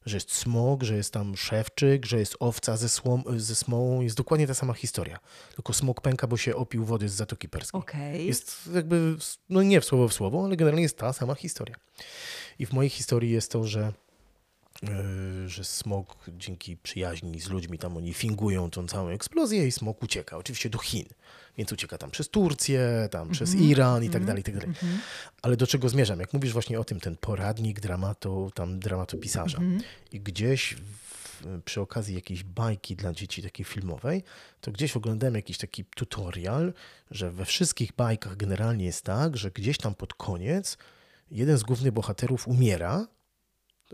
Że 0.05 0.17
jest 0.17 0.31
smog, 0.31 0.83
że 0.83 0.95
jest 0.95 1.13
tam 1.13 1.37
szewczyk, 1.37 2.05
że 2.05 2.19
jest 2.19 2.35
owca 2.39 2.77
ze, 2.77 2.89
słom, 2.89 3.23
ze 3.37 3.55
smołą. 3.55 4.01
Jest 4.01 4.17
dokładnie 4.17 4.47
ta 4.47 4.53
sama 4.53 4.73
historia. 4.73 5.19
Tylko 5.55 5.73
smog 5.73 6.01
pęka, 6.01 6.27
bo 6.27 6.37
się 6.37 6.55
opił 6.55 6.85
wody 6.85 7.09
z 7.09 7.13
Zatoki 7.13 7.49
Perskiej. 7.49 7.79
Okej. 7.79 8.27
Jest 8.27 8.69
jakby, 8.73 9.15
no 9.49 9.63
nie 9.63 9.81
w 9.81 9.85
słowo 9.85 10.07
w 10.07 10.13
słowo, 10.13 10.45
ale 10.45 10.55
generalnie 10.55 10.83
jest 10.83 10.97
ta 10.97 11.13
sama 11.13 11.35
historia. 11.35 11.75
I 12.59 12.65
w 12.65 12.73
mojej 12.73 12.89
historii 12.89 13.31
jest 13.31 13.51
to, 13.51 13.63
że, 13.63 13.93
że 15.47 15.63
smog 15.63 16.15
dzięki 16.37 16.77
przyjaźni 16.77 17.39
z 17.41 17.49
ludźmi, 17.49 17.77
tam 17.77 17.97
oni 17.97 18.13
fingują 18.13 18.69
tą 18.69 18.87
całą 18.87 19.09
eksplozję 19.09 19.67
i 19.67 19.71
smog 19.71 20.03
ucieka. 20.03 20.37
Oczywiście 20.37 20.69
do 20.69 20.79
Chin. 20.79 21.05
Więc 21.57 21.71
ucieka 21.71 21.97
tam 21.97 22.11
przez 22.11 22.29
Turcję, 22.29 23.07
tam 23.11 23.29
przez 23.29 23.55
Iran 23.55 24.03
i 24.03 24.09
tak 24.09 24.25
dalej, 24.25 24.41
i 24.41 24.43
tak 24.43 24.59
dalej. 24.59 24.75
Ale 25.41 25.57
do 25.57 25.67
czego 25.67 25.89
zmierzam? 25.89 26.19
Jak 26.19 26.33
mówisz 26.33 26.53
właśnie 26.53 26.79
o 26.79 26.83
tym, 26.83 26.99
ten 26.99 27.17
poradnik 27.17 27.79
dramatu, 27.79 28.51
tam 28.53 28.79
dramatopisarza 28.79 29.59
i 30.11 30.19
gdzieś 30.19 30.75
w, 30.75 31.61
przy 31.65 31.81
okazji 31.81 32.15
jakiejś 32.15 32.43
bajki 32.43 32.95
dla 32.95 33.13
dzieci 33.13 33.43
takiej 33.43 33.65
filmowej, 33.65 34.23
to 34.61 34.71
gdzieś 34.71 34.97
oglądałem 34.97 35.35
jakiś 35.35 35.57
taki 35.57 35.85
tutorial, 35.85 36.73
że 37.11 37.31
we 37.31 37.45
wszystkich 37.45 37.93
bajkach 37.93 38.37
generalnie 38.37 38.85
jest 38.85 39.05
tak, 39.05 39.37
że 39.37 39.51
gdzieś 39.51 39.77
tam 39.77 39.95
pod 39.95 40.13
koniec 40.13 40.77
jeden 41.31 41.57
z 41.57 41.63
głównych 41.63 41.91
bohaterów 41.91 42.47
umiera, 42.47 43.07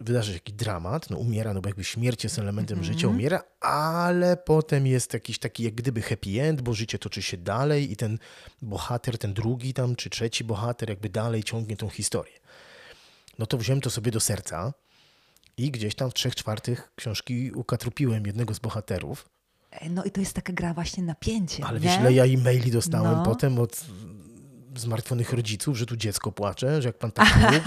wydarzy 0.02 0.30
się 0.32 0.34
jakiś 0.36 0.56
dramat, 0.56 1.10
no 1.10 1.18
umiera, 1.18 1.54
no 1.54 1.62
bo 1.62 1.70
jakby 1.70 1.84
śmierć 1.84 2.24
jest 2.24 2.39
elementem 2.39 2.84
życia, 2.84 3.08
umiera, 3.08 3.43
ale 3.62 4.38
potem 4.38 4.88
jest 4.88 5.14
jakiś 5.14 5.39
taki 5.39 5.64
jak 5.64 5.74
gdyby 5.76 6.02
happy 6.02 6.41
end, 6.41 6.62
bo 6.62 6.74
życie 6.74 7.00
toczy 7.00 7.22
się 7.22 7.38
dalej 7.38 7.91
i 7.91 7.95
ten 7.95 8.20
bohater, 8.62 9.18
ten 9.18 9.34
drugi 9.34 9.74
tam, 9.74 9.95
czy 9.95 10.10
trzeci 10.10 10.43
bohater 10.43 10.89
jakby 10.89 11.10
dalej 11.10 11.43
ciągnie 11.43 11.78
tą 11.78 11.89
historię. 11.89 12.34
No 13.39 13.45
to 13.45 13.58
wziąłem 13.58 13.82
to 13.82 13.89
sobie 13.89 14.12
do 14.12 14.20
serca 14.20 14.74
i 15.58 15.72
gdzieś 15.72 15.95
tam 15.95 16.12
w 16.12 16.14
trzech 16.14 16.36
czwartych 16.36 16.91
książki 16.95 17.52
ukatrupiłem 17.52 18.26
jednego 18.26 18.54
z 18.54 18.60
bohaterów, 18.60 19.30
E, 19.72 19.89
No 19.89 20.04
i 20.04 20.12
to 20.12 20.20
jest 20.20 20.34
taka 20.34 20.54
gra 20.54 20.74
właśnie 20.74 21.04
napięciem, 21.04 21.66
ale 21.66 21.80
nie? 21.80 21.88
wiesz 21.89 22.00
ile 22.00 22.14
ja 22.14 22.24
e-maili 22.26 22.72
dostałem 22.72 23.18
No. 23.18 23.24
potem 23.26 23.60
od 23.60 23.86
zmartwionych 24.80 25.34
rodziców, 25.34 25.78
że 25.78 25.86
tu 25.86 25.95
dziecko 25.95 26.32
płacze, 26.32 26.82
że 26.82 26.89
jak 26.89 26.97
pan 26.97 27.11
tak 27.11 27.36
mówił, 27.36 27.59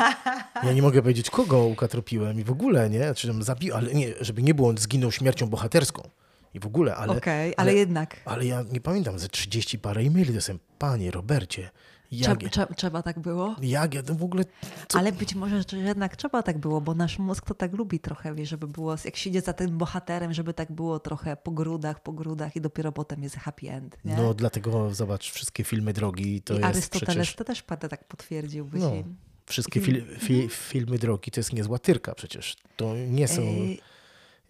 ja 0.62 0.72
nie 0.72 0.82
mogę 0.82 1.02
powiedzieć, 1.02 1.30
kogo 1.30 1.64
ukatropiłem 1.64 2.40
i 2.40 2.44
w 2.44 2.50
ogóle, 2.50 2.90
nie? 2.90 3.14
Czy 3.14 3.26
tam 3.26 3.42
zabił, 3.42 3.74
ale 3.74 3.94
nie, 3.94 4.08
żeby 4.20 4.42
nie 4.42 4.54
było, 4.54 4.68
on 4.68 4.78
zginął 4.78 5.12
śmiercią 5.12 5.46
bohaterską 5.46 6.02
i 6.54 6.60
w 6.60 6.66
ogóle, 6.66 6.96
ale... 6.96 7.16
Okej, 7.16 7.54
ale 7.56 7.74
jednak. 7.74 8.16
Ale 8.24 8.46
ja 8.46 8.64
nie 8.72 8.80
pamiętam, 8.80 9.18
ze 9.18 9.28
30 9.28 9.78
parę 9.78 10.00
e-maili 10.00 10.34
dostałem. 10.34 10.60
Panie 10.78 11.10
Robercie, 11.10 11.70
jak, 12.12 12.38
Trzeba, 12.50 12.74
trzeba, 12.74 13.02
tak 13.02 13.18
było? 13.18 13.56
jak 13.62 13.94
ja 13.94 14.02
to 14.02 14.14
w 14.14 14.22
ogóle... 14.24 14.44
Co? 14.88 14.98
Ale 14.98 15.12
być 15.12 15.34
może 15.34 15.62
że 15.70 15.78
jednak 15.78 16.16
trzeba 16.16 16.42
tak 16.42 16.58
było, 16.58 16.80
bo 16.80 16.94
nasz 16.94 17.18
mózg 17.18 17.46
to 17.46 17.54
tak 17.54 17.72
lubi 17.72 18.00
trochę, 18.00 18.34
wie, 18.34 18.46
żeby 18.46 18.66
było, 18.66 18.94
jak 19.04 19.16
się 19.16 19.30
idzie 19.30 19.40
za 19.40 19.52
tym 19.52 19.78
bohaterem, 19.78 20.32
żeby 20.32 20.54
tak 20.54 20.72
było 20.72 21.00
trochę 21.00 21.36
po 21.36 21.50
grudach, 21.50 22.02
po 22.02 22.12
grudach 22.12 22.56
i 22.56 22.60
dopiero 22.60 22.92
potem 22.92 23.22
jest 23.22 23.36
happy 23.36 23.70
end, 23.70 23.96
nie? 24.04 24.16
No 24.16 24.34
dlatego 24.34 24.94
zobacz, 24.94 25.30
wszystkie 25.30 25.64
filmy 25.64 25.92
drogi 25.92 26.42
to 26.42 26.54
I 26.54 26.56
jest 26.56 26.66
Arystoteles 26.68 27.08
przecież... 27.16 27.34
to 27.36 27.44
też 27.44 27.62
pada 27.62 27.88
tak 27.88 28.04
potwierdził. 28.04 28.64
By 28.64 28.78
No, 28.78 28.92
wszystkie 29.46 29.80
fil, 29.80 30.04
fi, 30.18 30.48
filmy 30.48 30.98
drogi 30.98 31.30
to 31.30 31.40
jest 31.40 31.52
niezła 31.52 31.78
tyrka 31.78 32.14
przecież. 32.14 32.56
To 32.76 32.94
nie 32.96 33.28
są 33.28 33.42
Ej, 33.42 33.80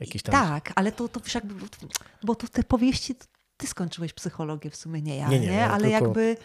jakieś 0.00 0.22
tam... 0.22 0.32
Tak, 0.32 0.72
ale 0.74 0.92
to, 0.92 1.08
to 1.08 1.20
jakby, 1.34 1.54
bo 2.22 2.34
to 2.34 2.48
te 2.48 2.62
powieści, 2.64 3.14
ty 3.56 3.66
skończyłeś 3.66 4.12
psychologię 4.12 4.70
w 4.70 4.76
sumie, 4.76 5.02
nie 5.02 5.16
ja, 5.16 5.28
Nie, 5.28 5.40
nie, 5.40 5.46
nie, 5.46 5.66
ale 5.66 5.88
tylko- 5.90 6.04
jakby 6.04 6.36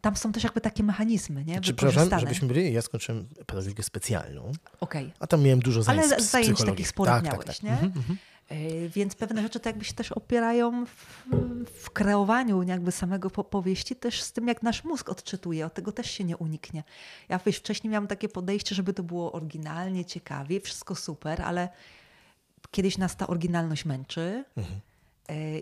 tam 0.00 0.16
są 0.16 0.32
też 0.32 0.44
jakby 0.44 0.60
takie 0.60 0.82
mechanizmy, 0.82 1.44
nie? 1.44 1.60
Czy, 1.60 1.74
przepraszam, 1.74 2.20
żebyśmy 2.20 2.48
byli, 2.48 2.72
ja 2.72 2.82
skończyłem 2.82 3.28
pedagogikę 3.46 3.82
specjalną, 3.82 4.52
Okej. 4.80 5.12
a 5.20 5.26
tam 5.26 5.42
miałem 5.42 5.60
dużo 5.60 5.82
zajęć 5.82 6.06
Ale 6.12 6.22
z 6.22 6.30
zajęć 6.30 6.48
psychologii. 6.48 6.76
takich 6.76 6.88
sporych 6.88 7.14
tak, 7.14 7.24
miałeś, 7.24 7.46
tak, 7.46 7.54
tak. 7.56 7.62
nie? 7.62 7.72
Mhm, 7.72 7.92
mhm. 7.96 8.18
Yy, 8.50 8.88
Więc 8.88 9.14
pewne 9.14 9.42
rzeczy 9.42 9.60
to 9.60 9.68
jakby 9.68 9.84
się 9.84 9.92
też 9.94 10.12
opierają 10.12 10.86
w, 10.86 11.26
w 11.82 11.90
kreowaniu 11.90 12.62
jakby 12.62 12.92
samego 12.92 13.30
po 13.30 13.44
powieści, 13.44 13.96
też 13.96 14.22
z 14.22 14.32
tym, 14.32 14.48
jak 14.48 14.62
nasz 14.62 14.84
mózg 14.84 15.08
odczytuje. 15.08 15.66
Od 15.66 15.74
tego 15.74 15.92
też 15.92 16.10
się 16.10 16.24
nie 16.24 16.36
uniknie. 16.36 16.84
Ja 17.28 17.40
wiesz, 17.46 17.56
wcześniej 17.56 17.90
miałam 17.90 18.06
takie 18.06 18.28
podejście, 18.28 18.74
żeby 18.74 18.92
to 18.92 19.02
było 19.02 19.32
oryginalnie, 19.32 20.04
ciekawie, 20.04 20.60
wszystko 20.60 20.94
super, 20.94 21.42
ale 21.42 21.68
kiedyś 22.70 22.98
nas 22.98 23.16
ta 23.16 23.26
oryginalność 23.26 23.84
męczy. 23.84 24.44
Mhm. 24.56 24.80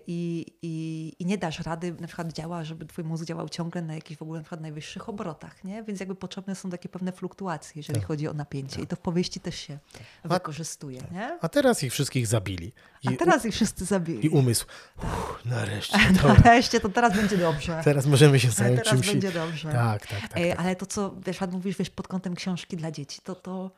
I, 0.07 0.47
i, 0.63 1.13
i 1.19 1.27
nie 1.27 1.39
dasz 1.39 1.61
rady, 1.61 1.95
na 2.01 2.07
przykład 2.07 2.33
działa, 2.33 2.65
żeby 2.65 2.87
twój 2.87 3.05
mózg 3.05 3.25
działał 3.25 3.49
ciągle 3.49 3.83
na 3.83 3.95
jakichś 3.95 4.19
w 4.19 4.23
ogóle 4.23 4.39
na 4.41 4.45
przykład 4.45 4.61
najwyższych 4.61 5.09
obrotach, 5.09 5.65
nie? 5.65 5.83
Więc 5.83 6.01
jakby 6.01 6.15
potrzebne 6.15 6.55
są 6.55 6.71
takie 6.71 6.89
pewne 6.89 7.13
fluktuacje, 7.13 7.73
jeżeli 7.77 7.99
Tak. 8.01 8.09
chodzi 8.09 8.29
o 8.29 8.33
napięcie. 8.33 8.83
I 8.83 8.87
to 8.87 8.97
w 8.97 9.01
powieści 9.01 9.41
też 9.41 9.55
się 9.59 9.79
wykorzystuje, 10.25 11.03
nie? 11.13 11.39
A 11.41 11.49
teraz 11.49 11.83
ich 11.83 11.93
wszystkich 11.93 12.27
zabili. 12.27 12.73
I, 13.03 13.09
A 13.09 13.17
teraz 13.17 13.45
ich 13.45 13.55
wszyscy 13.55 13.85
zabili. 13.85 14.27
i 14.27 14.29
umysł. 14.29 14.67
Uff, 14.99 15.45
nareszcie. 15.45 15.99
Nareszcie, 16.45 16.81
to 16.81 16.89
teraz 16.89 17.17
będzie 17.17 17.37
dobrze. 17.37 17.81
Teraz 17.85 18.07
możemy 18.07 18.41
się 18.41 18.51
zająć 18.61 18.79
teraz 18.85 18.95
czymś. 18.95 19.07
będzie 19.09 19.33
dobrze. 19.33 19.73
Tak, 19.73 20.07
tak, 20.07 20.21
tak. 20.21 20.31
E, 20.41 20.51
tak. 20.51 20.61
Ale 20.61 20.77
to, 20.77 20.87
co 20.87 21.15
wiesz, 21.27 21.41
mówisz 21.53 21.77
wiesz, 21.77 21.91
pod 21.91 22.09
kątem 22.09 22.35
książki 22.35 22.77
dla 22.77 22.91
dzieci, 22.91 23.21
to, 23.25 23.35
to 23.35 23.71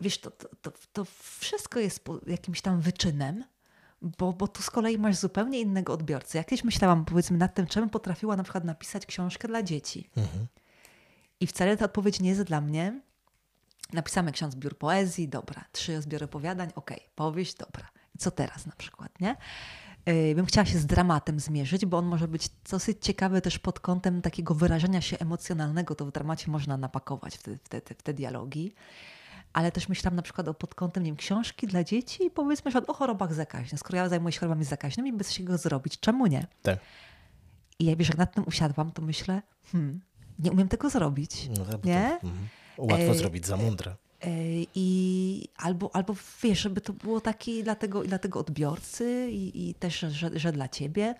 wiesz, 0.00 0.18
to, 0.18 0.30
to, 0.30 0.48
to, 0.62 0.72
to 0.92 1.04
wszystko 1.38 1.80
jest 1.80 2.04
jakimś 2.26 2.60
tam 2.60 2.80
wyczynem, 2.80 3.44
bo, 4.02 4.32
bo 4.32 4.48
tu 4.48 4.62
z 4.62 4.70
kolei 4.70 4.98
masz 4.98 5.16
zupełnie 5.16 5.60
innego 5.60 5.92
odbiorcę. 5.92 6.38
Ja 6.38 6.44
kiedyś 6.44 6.64
myślałam, 6.64 7.04
powiedzmy, 7.04 7.38
nad 7.38 7.54
tym, 7.54 7.66
czemu 7.66 7.88
potrafiła 7.88 8.36
na 8.36 8.42
przykład 8.42 8.64
napisać 8.64 9.06
książkę 9.06 9.48
dla 9.48 9.62
dzieci. 9.62 10.10
Mhm. 10.16 10.46
I 11.40 11.46
wcale 11.46 11.76
ta 11.76 11.84
odpowiedź 11.84 12.20
nie 12.20 12.30
jest 12.30 12.42
dla 12.42 12.60
mnie. 12.60 13.00
Napisamy 13.92 14.32
ksiądz 14.32 14.54
zbiór 14.54 14.78
poezji, 14.78 15.28
dobra. 15.28 15.64
Trzy 15.72 16.02
zbiory 16.02 16.24
opowiadań, 16.24 16.70
okej. 16.74 17.00
Powieść, 17.14 17.54
dobra. 17.54 17.88
I 18.14 18.18
co 18.18 18.30
teraz 18.30 18.66
na 18.66 18.72
przykład, 18.76 19.20
nie? 19.20 19.36
Yy, 20.06 20.34
bym 20.34 20.46
chciała 20.46 20.64
się 20.64 20.78
z 20.78 20.86
dramatem 20.86 21.40
zmierzyć, 21.40 21.86
bo 21.86 21.98
on 21.98 22.06
może 22.06 22.28
być 22.28 22.48
dosyć 22.70 22.98
ciekawy 23.00 23.40
też 23.40 23.58
pod 23.58 23.80
kątem 23.80 24.22
takiego 24.22 24.54
wyrażenia 24.54 25.00
się 25.00 25.18
emocjonalnego. 25.18 25.94
To 25.94 26.06
w 26.06 26.12
dramacie 26.12 26.50
można 26.50 26.76
napakować 26.76 27.38
w 27.38 27.42
te, 27.42 27.56
w 27.56 27.68
te, 27.68 27.94
w 27.94 28.02
te 28.02 28.14
dialogi. 28.14 28.74
Ale 29.52 29.72
też 29.72 29.88
myślałam 29.88 30.16
na 30.16 30.22
przykład 30.22 30.48
o 30.48 30.54
pod 30.54 30.74
kątem 30.74 31.02
nie 31.02 31.10
wiem, 31.10 31.16
książki 31.16 31.66
dla 31.66 31.84
dzieci 31.84 32.24
i 32.24 32.30
powiedzmy 32.30 32.64
na 32.64 32.70
przykład 32.70 32.90
o 32.90 32.98
chorobach 32.98 33.34
zakaźnych. 33.34 33.80
Skoro 33.80 33.96
ja 33.96 34.08
zajmuję 34.08 34.32
się 34.32 34.40
chorobami 34.40 34.64
zakaźnymi, 34.64 35.12
bez 35.12 35.32
się 35.32 35.44
go 35.44 35.58
zrobić, 35.58 36.00
czemu 36.00 36.26
nie? 36.26 36.46
tak. 36.62 36.78
I 37.78 37.84
jak 37.84 37.98
wiesz, 37.98 38.08
jak 38.08 38.18
nad 38.18 38.34
tym 38.34 38.44
usiadłam, 38.46 38.92
to 38.92 39.02
myślę, 39.02 39.42
hmm, 39.72 40.00
nie 40.38 40.52
umiem 40.52 40.68
tego 40.68 40.90
zrobić. 40.90 41.48
No, 41.58 41.64
to, 41.64 41.78
Nie? 41.84 42.12
mhm. 42.12 42.48
Łatwo 42.78 43.12
E, 43.12 43.14
zrobić 43.14 43.46
za 43.46 43.56
mądre. 43.56 43.96
Yy, 44.24 44.66
I 44.74 45.48
albo, 45.56 45.96
albo 45.96 46.14
wiesz, 46.42 46.60
żeby 46.60 46.80
to 46.80 46.92
było 46.92 47.20
takie 47.20 47.58
i 47.58 47.62
dla 47.62 47.74
tego, 47.74 48.02
dla 48.02 48.18
tego 48.18 48.40
odbiorcy, 48.40 49.28
i, 49.30 49.70
i 49.70 49.74
też, 49.74 49.98
że, 50.00 50.30
że 50.34 50.52
dla 50.52 50.68
ciebie. 50.68 51.14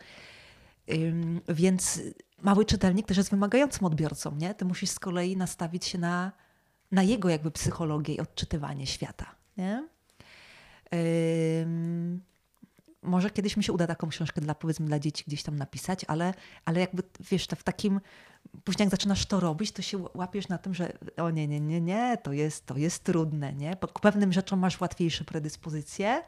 Ym, 0.93 1.41
więc 1.49 2.01
mały 2.43 2.65
czytelnik 2.65 3.07
też 3.07 3.17
jest 3.17 3.31
wymagającym 3.31 3.87
odbiorcą, 3.87 4.37
nie? 4.37 4.55
Ty 4.55 4.65
musisz 4.65 4.91
z 4.91 4.99
kolei 4.99 5.37
nastawić 5.37 5.85
się 5.85 5.99
na, 5.99 6.33
na 6.93 7.03
jego 7.03 7.29
jakby 7.29 7.51
psychologię 7.51 8.15
i 8.15 8.21
odczytywanie 8.21 8.87
świata, 8.87 9.35
nie? 9.57 9.89
Może 13.03 13.31
kiedyś 13.31 13.57
mi 13.57 13.65
się 13.65 13.73
uda 13.73 13.87
taką 13.87 14.09
książkę 14.09 14.41
dla, 14.41 14.55
powiedzmy, 14.55 14.87
dla 14.87 14.99
dzieci 14.99 15.25
gdzieś 15.27 15.43
tam 15.43 15.57
napisać, 15.57 16.05
ale, 16.09 16.35
ale 16.65 16.81
jakby, 16.81 17.03
wiesz, 17.31 17.47
to 17.47 17.57
w 17.57 17.63
takim, 17.63 18.01
później 18.65 18.85
jak 18.85 18.91
zaczynasz 18.91 19.27
to 19.27 19.41
robić, 19.41 19.73
to 19.73 19.83
się 19.83 20.05
łapiesz 20.15 20.49
na 20.49 20.59
tym, 20.59 20.75
że 20.75 20.93
o 21.17 21.31
nie, 21.31 21.49
nie, 21.49 21.61
nie, 21.61 21.81
nie, 21.81 22.19
to 22.23 22.33
jest, 22.33 22.67
to 22.67 22.77
jest 22.77 23.05
trudne, 23.05 23.53
nie? 23.53 23.77
Pewnym 24.03 24.33
rzeczom 24.33 24.59
masz 24.59 24.81
łatwiejsze 24.81 25.25
predyspozycje, 25.25 26.23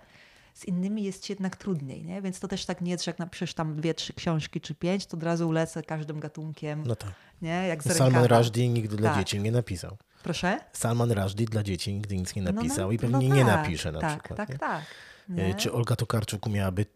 z 0.55 0.65
innymi 0.65 1.05
jest 1.05 1.23
ci 1.23 1.33
jednak 1.33 1.57
trudniej, 1.57 2.05
nie? 2.05 2.23
Więc 2.23 2.41
to 2.41 2.49
też 2.49 2.67
tak 2.67 2.81
nie 2.81 2.91
jest, 2.91 3.05
że 3.05 3.09
jak 3.11 3.19
napiszesz 3.19 3.55
tam 3.55 3.77
dwie, 3.77 3.95
trzy 3.95 4.13
książki 4.13 4.61
czy 4.61 4.75
pięć, 4.75 5.07
to 5.07 5.17
od 5.17 5.23
razu 5.23 5.53
lecę 5.53 5.83
każdym 5.83 6.21
gatunkiem, 6.21 6.83
No 6.87 6.97
tak. 6.97 7.13
nie? 7.43 7.67
Jak 7.69 7.83
z 7.83 7.97
Salman. 7.97 8.25
Rushdie 8.25 8.69
nigdy 8.69 8.97
dla 8.97 9.11
Tak. 9.11 9.19
dzieci 9.19 9.41
nie 9.41 9.53
napisał. 9.53 9.97
Proszę? 10.25 10.61
Salman 10.73 11.13
Rushdie 11.13 11.47
dla 11.47 11.63
dzieci 11.63 11.95
nigdy 11.95 12.17
nic 12.17 12.35
nie 12.37 12.43
No, 12.43 12.53
no, 12.53 12.63
napisał 12.63 12.93
i 12.93 12.97
no 12.97 13.01
pewnie 13.01 13.29
nie 13.29 13.45
tak, 13.45 13.57
napisze 13.57 13.93
na 13.93 14.01
tak, 14.01 14.11
przykład. 14.21 14.37
Tak, 14.37 14.49
nie? 14.49 14.59
tak, 14.59 14.85
E, 15.31 15.33
nie? 15.33 15.55
Czy 15.55 15.73
Olga 15.73 15.97
Tokarczuk 15.97 16.47
umiałaby 16.47 16.87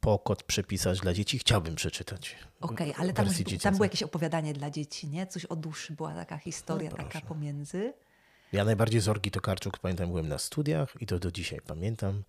pokot 0.00 0.42
przepisać 0.42 1.00
dla 1.00 1.14
dzieci? 1.14 1.38
Chciałbym 1.38 1.74
przeczytać. 1.74 2.36
Okej, 2.60 2.94
ale 2.98 3.12
w 3.12 3.16
tam, 3.16 3.26
tam 3.62 3.74
było 3.74 3.84
jakieś 3.84 4.02
opowiadanie 4.02 4.52
dla 4.52 4.70
dzieci, 4.70 5.06
nie? 5.08 5.26
Coś 5.26 5.44
o 5.44 5.56
duszy, 5.56 5.92
była 5.92 6.14
taka 6.14 6.38
historia 6.38 6.90
No 6.90 6.96
taka 6.96 7.08
proszę. 7.10 7.26
pomiędzy. 7.26 7.92
Ja 8.52 8.64
najbardziej 8.64 9.00
z 9.00 9.08
Olgi 9.08 9.30
Tokarczuk 9.30 9.78
pamiętam, 9.78 10.08
byłem 10.08 10.28
na 10.28 10.38
studiach 10.38 10.94
i 11.00 11.06
to 11.06 11.18
do 11.18 11.30
dzisiaj 11.30 11.60
pamiętam. 11.66 12.22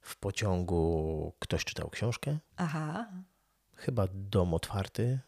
W 0.00 0.16
pociągu 0.16 1.32
ktoś 1.38 1.64
czytał 1.64 1.90
książkę, 1.90 2.38
Aha, 2.56 3.06
chyba 3.74 4.06
Dom 4.14 4.54
Otwarty. 4.54 5.18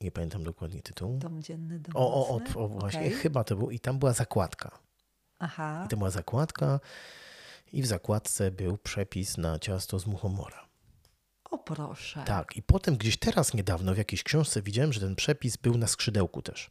Nie 0.00 0.12
pamiętam 0.12 0.44
dokładnie 0.44 0.82
tytułu. 0.82 1.18
dom 1.18 1.42
dzienny, 1.42 1.78
dom 1.78 1.92
O, 1.96 2.14
o, 2.28 2.40
o, 2.54 2.64
o 2.64 2.68
właśnie, 2.68 3.00
Okej. 3.00 3.12
chyba 3.12 3.44
to 3.44 3.56
był. 3.56 3.70
I 3.70 3.80
tam 3.80 3.98
była 3.98 4.12
zakładka. 4.12 4.78
Aha, 5.38 5.82
I 5.86 5.88
to 5.88 5.96
była 5.96 6.10
zakładka 6.10 6.80
i 7.72 7.82
w 7.82 7.86
zakładce 7.86 8.50
był 8.50 8.78
przepis 8.78 9.38
na 9.38 9.58
ciasto 9.58 9.98
z 9.98 10.06
muchomora. 10.06 10.68
o 11.50 11.58
proszę. 11.58 12.22
Tak, 12.26 12.56
i 12.56 12.62
potem 12.62 12.96
gdzieś 12.96 13.16
teraz 13.16 13.54
niedawno 13.54 13.94
w 13.94 13.98
jakiejś 13.98 14.22
książce 14.22 14.62
widziałem, 14.62 14.92
że 14.92 15.00
ten 15.00 15.16
przepis 15.16 15.56
był 15.56 15.78
na 15.78 15.86
skrzydełku 15.86 16.42
też. 16.42 16.70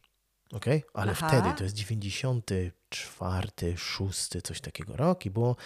Okej? 0.52 0.84
Ale 0.94 1.12
Aha. 1.12 1.28
wtedy, 1.28 1.48
to 1.56 1.64
jest 1.64 1.76
94, 1.76 3.76
6, 3.76 4.28
coś 4.42 4.60
takiego 4.60 4.96
rok 4.96 5.26
i 5.26 5.30
było 5.30 5.56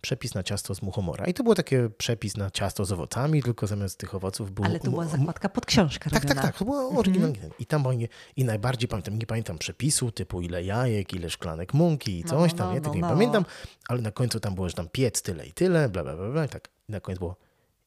przepis 0.00 0.34
na 0.34 0.42
ciasto 0.42 0.74
z 0.74 0.82
muchomora. 0.82 1.26
I 1.26 1.34
to 1.34 1.42
było 1.42 1.54
takie 1.54 1.90
przepis 1.90 2.36
na 2.36 2.50
ciasto 2.50 2.84
z 2.84 2.92
owocami, 2.92 3.42
tylko 3.42 3.66
zamiast 3.66 3.98
tych 3.98 4.14
owoców 4.14 4.52
było... 4.52 4.66
Ale 4.66 4.80
to 4.80 4.90
była 4.90 5.06
zakładka 5.06 5.48
pod 5.48 5.66
książkę 5.66 6.10
Tak, 6.10 6.12
tak, 6.12 6.22
robiona. 6.28 6.42
tak, 6.42 6.58
to 6.58 6.64
było 6.64 6.88
oryginalnie. 6.90 7.38
I 7.58 7.66
tam 7.66 7.82
było 7.82 7.94
nie, 7.94 8.08
i 8.36 8.44
najbardziej 8.44 8.88
pamiętam, 8.88 9.18
nie 9.18 9.26
pamiętam 9.26 9.58
przepisu, 9.58 10.12
typu 10.12 10.40
ile 10.40 10.64
jajek, 10.64 11.14
ile 11.14 11.30
szklanek 11.30 11.74
mąki 11.74 12.20
i 12.20 12.24
No, 12.24 12.30
coś 12.30 12.52
no, 12.52 12.58
tam, 12.58 12.66
no, 12.68 12.74
nie, 12.74 12.80
tego 12.80 12.90
no, 12.90 12.94
nie 12.96 13.02
no. 13.02 13.08
pamiętam, 13.08 13.44
ale 13.88 14.00
na 14.02 14.12
końcu 14.12 14.40
tam 14.40 14.54
było, 14.54 14.68
że 14.68 14.74
tam 14.74 14.88
piec 14.88 15.22
tyle 15.22 15.46
i 15.46 15.52
tyle, 15.52 15.88
bla, 15.88 16.02
bla, 16.04 16.16
bla, 16.16 16.30
bla 16.30 16.44
i 16.44 16.48
tak. 16.48 16.68
I 16.88 16.92
na 16.92 17.00
koniec 17.00 17.18
było 17.18 17.36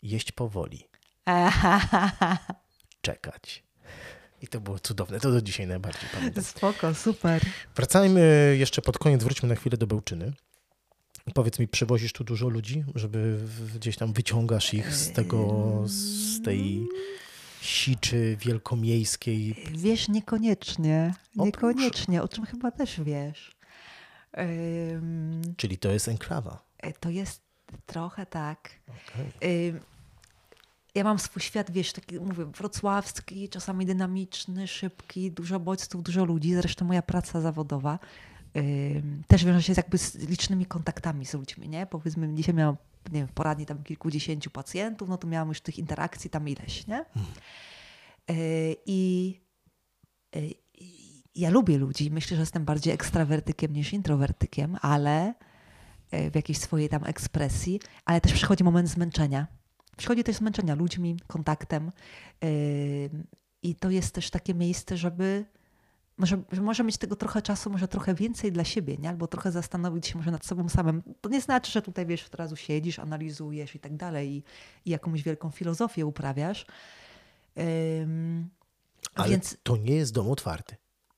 jeść 0.04 0.32
powoli, 0.32 0.88
czekać. 3.02 3.64
I 4.42 4.48
to 4.48 4.62
było 4.62 4.80
cudowne, 4.80 5.20
to 5.20 5.32
do 5.32 5.42
dzisiaj 5.42 5.68
najbardziej 5.68 6.10
pamiętam. 6.14 6.44
Spoko, 6.44 6.96
super. 6.96 7.42
Wracajmy 7.76 8.56
jeszcze 8.60 8.82
pod 8.82 8.98
koniec, 8.98 9.24
wróćmy 9.24 9.50
na 9.50 9.56
chwilę 9.56 9.78
do 9.78 9.88
Bełczyny. 9.88 10.34
Powiedz 11.34 11.60
mi, 11.60 11.68
przywozisz 11.68 12.14
tu 12.14 12.24
dużo 12.24 12.50
ludzi, 12.50 12.84
żeby 12.96 13.40
gdzieś 13.76 13.98
tam 13.98 14.14
wyciągasz 14.14 14.74
ich 14.74 14.96
z 14.96 15.12
tego, 15.12 15.84
z 15.86 16.42
tej 16.42 16.88
siczy 17.62 18.38
wielkomiejskiej. 18.40 19.56
Wiesz, 19.72 20.08
niekoniecznie. 20.08 21.14
Niekoniecznie, 21.36 22.24
o 22.24 22.28
czym 22.28 22.46
chyba 22.46 22.72
też 22.72 23.02
wiesz. 23.02 23.56
Czyli 25.58 25.78
to 25.78 25.92
jest 25.92 26.08
enklawa. 26.08 26.66
to 27.00 27.10
jest 27.10 27.42
trochę 27.86 28.26
tak. 28.26 28.70
Okej. 28.88 29.74
Ja 30.96 31.04
mam 31.04 31.20
swój 31.20 31.42
świat, 31.42 31.72
wiesz, 31.72 31.94
taki, 31.94 32.20
mówię, 32.20 32.46
wrocławski, 32.46 33.50
czasami 33.50 33.86
dynamiczny, 33.86 34.68
szybki, 34.68 35.32
dużo 35.32 35.60
bodźców, 35.60 36.04
dużo 36.04 36.26
ludzi. 36.26 36.54
Zresztą 36.54 36.86
moja 36.86 37.02
praca 37.02 37.42
zawodowa 37.42 38.00
ym, 38.58 39.24
też 39.28 39.46
wiąże 39.46 39.64
się 39.64 39.74
jakby 39.78 39.98
z 39.98 40.16
licznymi 40.16 40.66
kontaktami 40.66 41.26
z 41.26 41.34
ludźmi, 41.34 41.70
nie? 41.70 41.86
Powiedzmy, 41.86 42.34
dzisiaj 42.36 42.56
miałam, 42.56 42.78
nie 43.12 43.20
wiem, 43.20 43.28
w 43.28 43.32
poradni 43.32 43.66
tam 43.66 43.84
kilkudziesięciu 43.84 44.50
pacjentów, 44.50 45.10
no 45.10 45.18
to 45.18 45.28
miałam 45.28 45.48
już 45.50 45.62
tych 45.62 45.80
interakcji 45.80 46.30
tam 46.30 46.50
ileś, 46.50 46.88
nie? 46.88 47.06
Y, 48.32 48.76
I 48.86 49.42
y, 50.36 50.54
i 50.78 51.24
ja 51.36 51.50
lubię 51.50 51.78
ludzi. 51.78 52.12
Myślę, 52.12 52.38
że 52.38 52.42
jestem 52.42 52.66
bardziej 52.66 52.94
ekstrawertykiem 52.94 53.74
niż 53.74 53.94
introwertykiem, 53.94 54.78
ale 54.82 55.34
y, 56.14 56.32
w 56.32 56.36
jakiejś 56.36 56.58
swojej 56.58 56.90
tam 56.90 57.04
ekspresji, 57.06 57.80
ale 58.06 58.22
też 58.22 58.34
przychodzi 58.34 58.64
moment 58.64 58.90
zmęczenia. 58.90 59.61
Przychodzi 60.02 60.24
też 60.24 60.36
zmęczenia 60.36 60.76
ludźmi, 60.76 61.18
kontaktem 61.28 61.92
y, 62.44 63.10
i 63.64 63.76
to 63.76 63.90
jest 63.90 64.14
też 64.16 64.30
takie 64.30 64.54
miejsce, 64.54 64.98
żeby 64.98 65.46
może, 66.18 66.42
że 66.52 66.62
może 66.62 66.84
mieć 66.84 66.98
tego 66.98 67.16
trochę 67.16 67.42
czasu, 67.42 67.70
może 67.70 67.88
trochę 67.88 68.14
więcej 68.16 68.52
dla 68.52 68.64
siebie, 68.64 68.98
nie? 68.98 69.10
albo 69.10 69.28
trochę 69.28 69.52
zastanowić 69.52 70.08
się 70.08 70.18
może 70.18 70.32
nad 70.32 70.46
sobą 70.46 70.70
samym. 70.70 71.04
To 71.22 71.30
nie 71.30 71.42
znaczy, 71.42 71.72
że 71.72 71.82
tutaj 71.82 72.06
wiesz, 72.06 72.26
od 72.26 72.36
razu 72.36 72.56
siedzisz, 72.56 73.00
analizujesz 73.00 73.76
i 73.76 73.80
tak 73.80 73.98
dalej 73.98 74.30
i, 74.30 74.44
i 74.86 74.90
jakąś 74.90 75.24
wielką 75.24 75.52
filozofię 75.52 76.06
uprawiasz. 76.06 76.66
Ym, 78.02 78.50
Ale 79.16 79.30
Więc 79.30 79.58
to 79.64 79.78
nie 79.78 79.96
jest 79.96 80.14
dom 80.14 80.30
otwarty. 80.32 80.76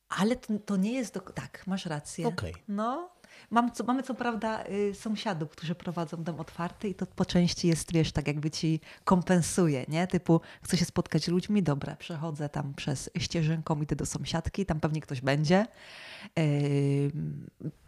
ale 0.09 0.35
to, 0.35 0.59
to 0.59 0.77
nie 0.77 0.93
jest. 0.93 1.13
Do... 1.13 1.19
Tak, 1.19 1.67
masz 1.67 1.85
rację. 1.85 2.27
Okej. 2.27 2.53
No. 2.67 3.09
Mam, 3.51 3.71
co, 3.71 3.83
mamy 3.83 4.03
co 4.03 4.13
prawda 4.13 4.63
y, 4.65 4.93
sąsiadów, 4.95 5.49
którzy 5.49 5.75
prowadzą 5.75 6.23
dom 6.23 6.39
otwarty 6.39 6.89
i 6.89 6.95
to 6.95 7.05
po 7.05 7.25
części 7.25 7.67
jest, 7.67 7.93
wiesz, 7.93 8.11
tak 8.11 8.27
jakby 8.27 8.51
ci 8.51 8.79
kompensuje, 9.03 9.85
nie? 9.87 10.07
Typu, 10.07 10.41
chcę 10.63 10.77
się 10.77 10.85
spotkać 10.85 11.23
z 11.23 11.27
ludźmi, 11.27 11.63
dobra, 11.63 11.95
przechodzę 11.95 12.49
tam 12.49 12.73
przez 12.73 13.09
ścieżynką, 13.17 13.81
idę 13.81 13.95
do 13.95 14.05
sąsiadki, 14.05 14.65
tam 14.65 14.79
pewnie 14.79 15.01
ktoś 15.01 15.21
będzie. 15.21 15.65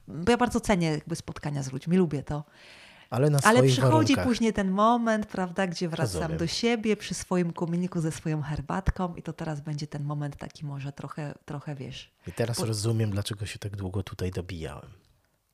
Bo 0.07 0.31
ja 0.31 0.37
bardzo 0.37 0.59
cenię 0.59 0.87
jakby 0.91 1.15
spotkania 1.15 1.63
z 1.63 1.71
ludźmi, 1.71 1.97
lubię 1.97 2.23
to. 2.23 2.43
Ale 3.09 3.29
Ale 3.43 3.63
przychodzi 3.63 3.81
warunkach. 3.81 4.25
później 4.25 4.53
ten 4.53 4.71
moment, 4.71 5.25
prawda, 5.25 5.67
gdzie 5.67 5.89
wracam 5.89 6.21
Rozumiem. 6.21 6.37
do 6.37 6.47
siebie 6.47 6.97
przy 6.97 7.13
swoim 7.13 7.53
kominiku 7.53 8.01
ze 8.01 8.11
swoją 8.11 8.41
herbatką 8.41 9.15
i 9.15 9.21
to 9.21 9.33
teraz 9.33 9.61
będzie 9.61 9.87
ten 9.87 10.03
moment 10.03 10.35
taki 10.35 10.65
może 10.65 10.91
trochę, 10.91 11.33
trochę 11.45 11.75
wiesz. 11.75 12.11
I 12.27 12.31
teraz 12.31 12.59
Bo- 12.59 12.65
rozumiem, 12.65 13.11
dlaczego 13.11 13.45
się 13.45 13.59
tak 13.59 13.75
długo 13.75 14.03
tutaj 14.03 14.31
dobijałem. 14.31 14.89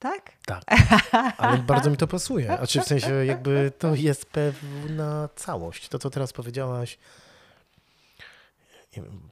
Tak? 0.02 0.32
Tak, 0.46 0.64
ale 1.38 1.58
bardzo 1.58 1.90
mi 1.90 1.98
to 1.98 2.08
pasuje. 2.08 2.52
A 2.60 2.68
czy 2.68 2.82
w 2.82 2.86
sensie 2.86 3.26
jakby 3.26 3.72
to 3.80 3.96
jest 3.96 4.26
pewna 4.26 5.30
całość. 5.36 5.90
To, 5.90 6.00
co 6.00 6.10
teraz 6.10 6.34
powiedziałaś, 6.34 6.98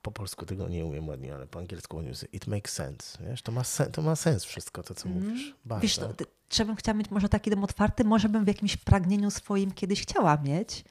po 0.02 0.12
polsku 0.12 0.46
tego 0.46 0.70
nie 0.70 0.86
umiem 0.86 1.08
ładnie, 1.08 1.36
ale 1.36 1.48
po 1.48 1.60
angielsku 1.60 1.98
mówię, 1.98 2.12
it 2.34 2.48
makes 2.48 2.74
sense. 2.74 3.18
Wiesz? 3.24 3.42
To, 3.42 3.52
ma 3.52 3.64
sen, 3.64 3.92
to 3.92 4.02
ma 4.02 4.16
sens 4.16 4.44
wszystko 4.44 4.84
to, 4.84 4.96
co 4.96 5.10
mówisz. 5.10 5.56
Bardzo. 5.66 5.82
Wiesz, 5.82 5.98
to, 5.98 6.14
czy 6.50 6.66
bym 6.66 6.76
chciała 6.76 6.98
mieć 6.98 7.12
może 7.12 7.30
taki 7.30 7.50
dom 7.50 7.64
otwarty? 7.64 8.04
Może 8.04 8.30
bym 8.30 8.46
w 8.46 8.48
jakimś 8.48 8.78
pragnieniu 8.78 9.32
swoim 9.32 9.72
kiedyś 9.72 10.02
chciała 10.02 10.38
mieć, 10.38 10.84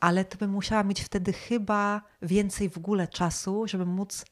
ale 0.00 0.24
to 0.24 0.38
bym 0.38 0.50
musiała 0.50 0.84
mieć 0.84 1.00
wtedy 1.00 1.32
chyba 1.32 2.02
więcej 2.22 2.70
w 2.70 2.76
ogóle 2.76 3.08
czasu, 3.08 3.68
żeby 3.68 3.86
móc 3.86 4.24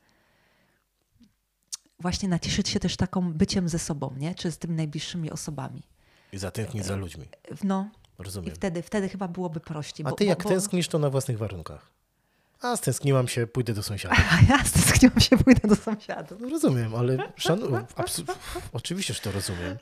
właśnie 2.01 2.29
nacieszyć 2.29 2.69
się 2.69 2.81
też 2.81 2.97
taką 2.97 3.33
byciem 3.33 3.69
ze 3.69 3.79
sobą, 3.79 4.15
nie? 4.17 4.35
Czy 4.35 4.51
z 4.51 4.59
tymi 4.59 4.75
najbliższymi 4.75 5.31
osobami. 5.31 5.83
I 6.33 6.39
zatęsknić 6.39 6.85
za 6.85 6.97
ludźmi. 6.97 7.29
No. 7.65 7.91
Rozumiem. 8.19 8.49
I 8.53 8.55
wtedy, 8.55 8.83
wtedy 8.83 9.09
chyba 9.09 9.29
byłoby 9.29 9.61
prościej. 9.61 10.07
A 10.07 10.13
ty 10.13 10.25
bo- 10.25 10.29
jak 10.29 10.43
bo- 10.43 10.49
tęsknisz, 10.49 10.89
to 10.89 10.99
na 10.99 11.11
własnych 11.11 11.39
warunkach. 11.39 11.91
A 12.61 12.77
stęskniłam 12.77 13.29
się, 13.29 13.47
pójdę 13.47 13.75
do 13.75 13.83
sąsiada. 13.83 14.17
A 14.33 14.53
ja 14.53 14.65
stęskniłam 14.65 15.21
się, 15.21 15.39
pójdę 15.39 15.69
do 15.69 15.77
sąsiadów. 15.77 16.41
No 16.41 16.49
rozumiem, 16.49 16.95
ale 16.95 17.33
szanu... 17.37 17.67
absu- 17.97 18.25
oczywiście, 18.73 19.15
że 19.15 19.21
to 19.21 19.33
rozumiem. 19.33 19.77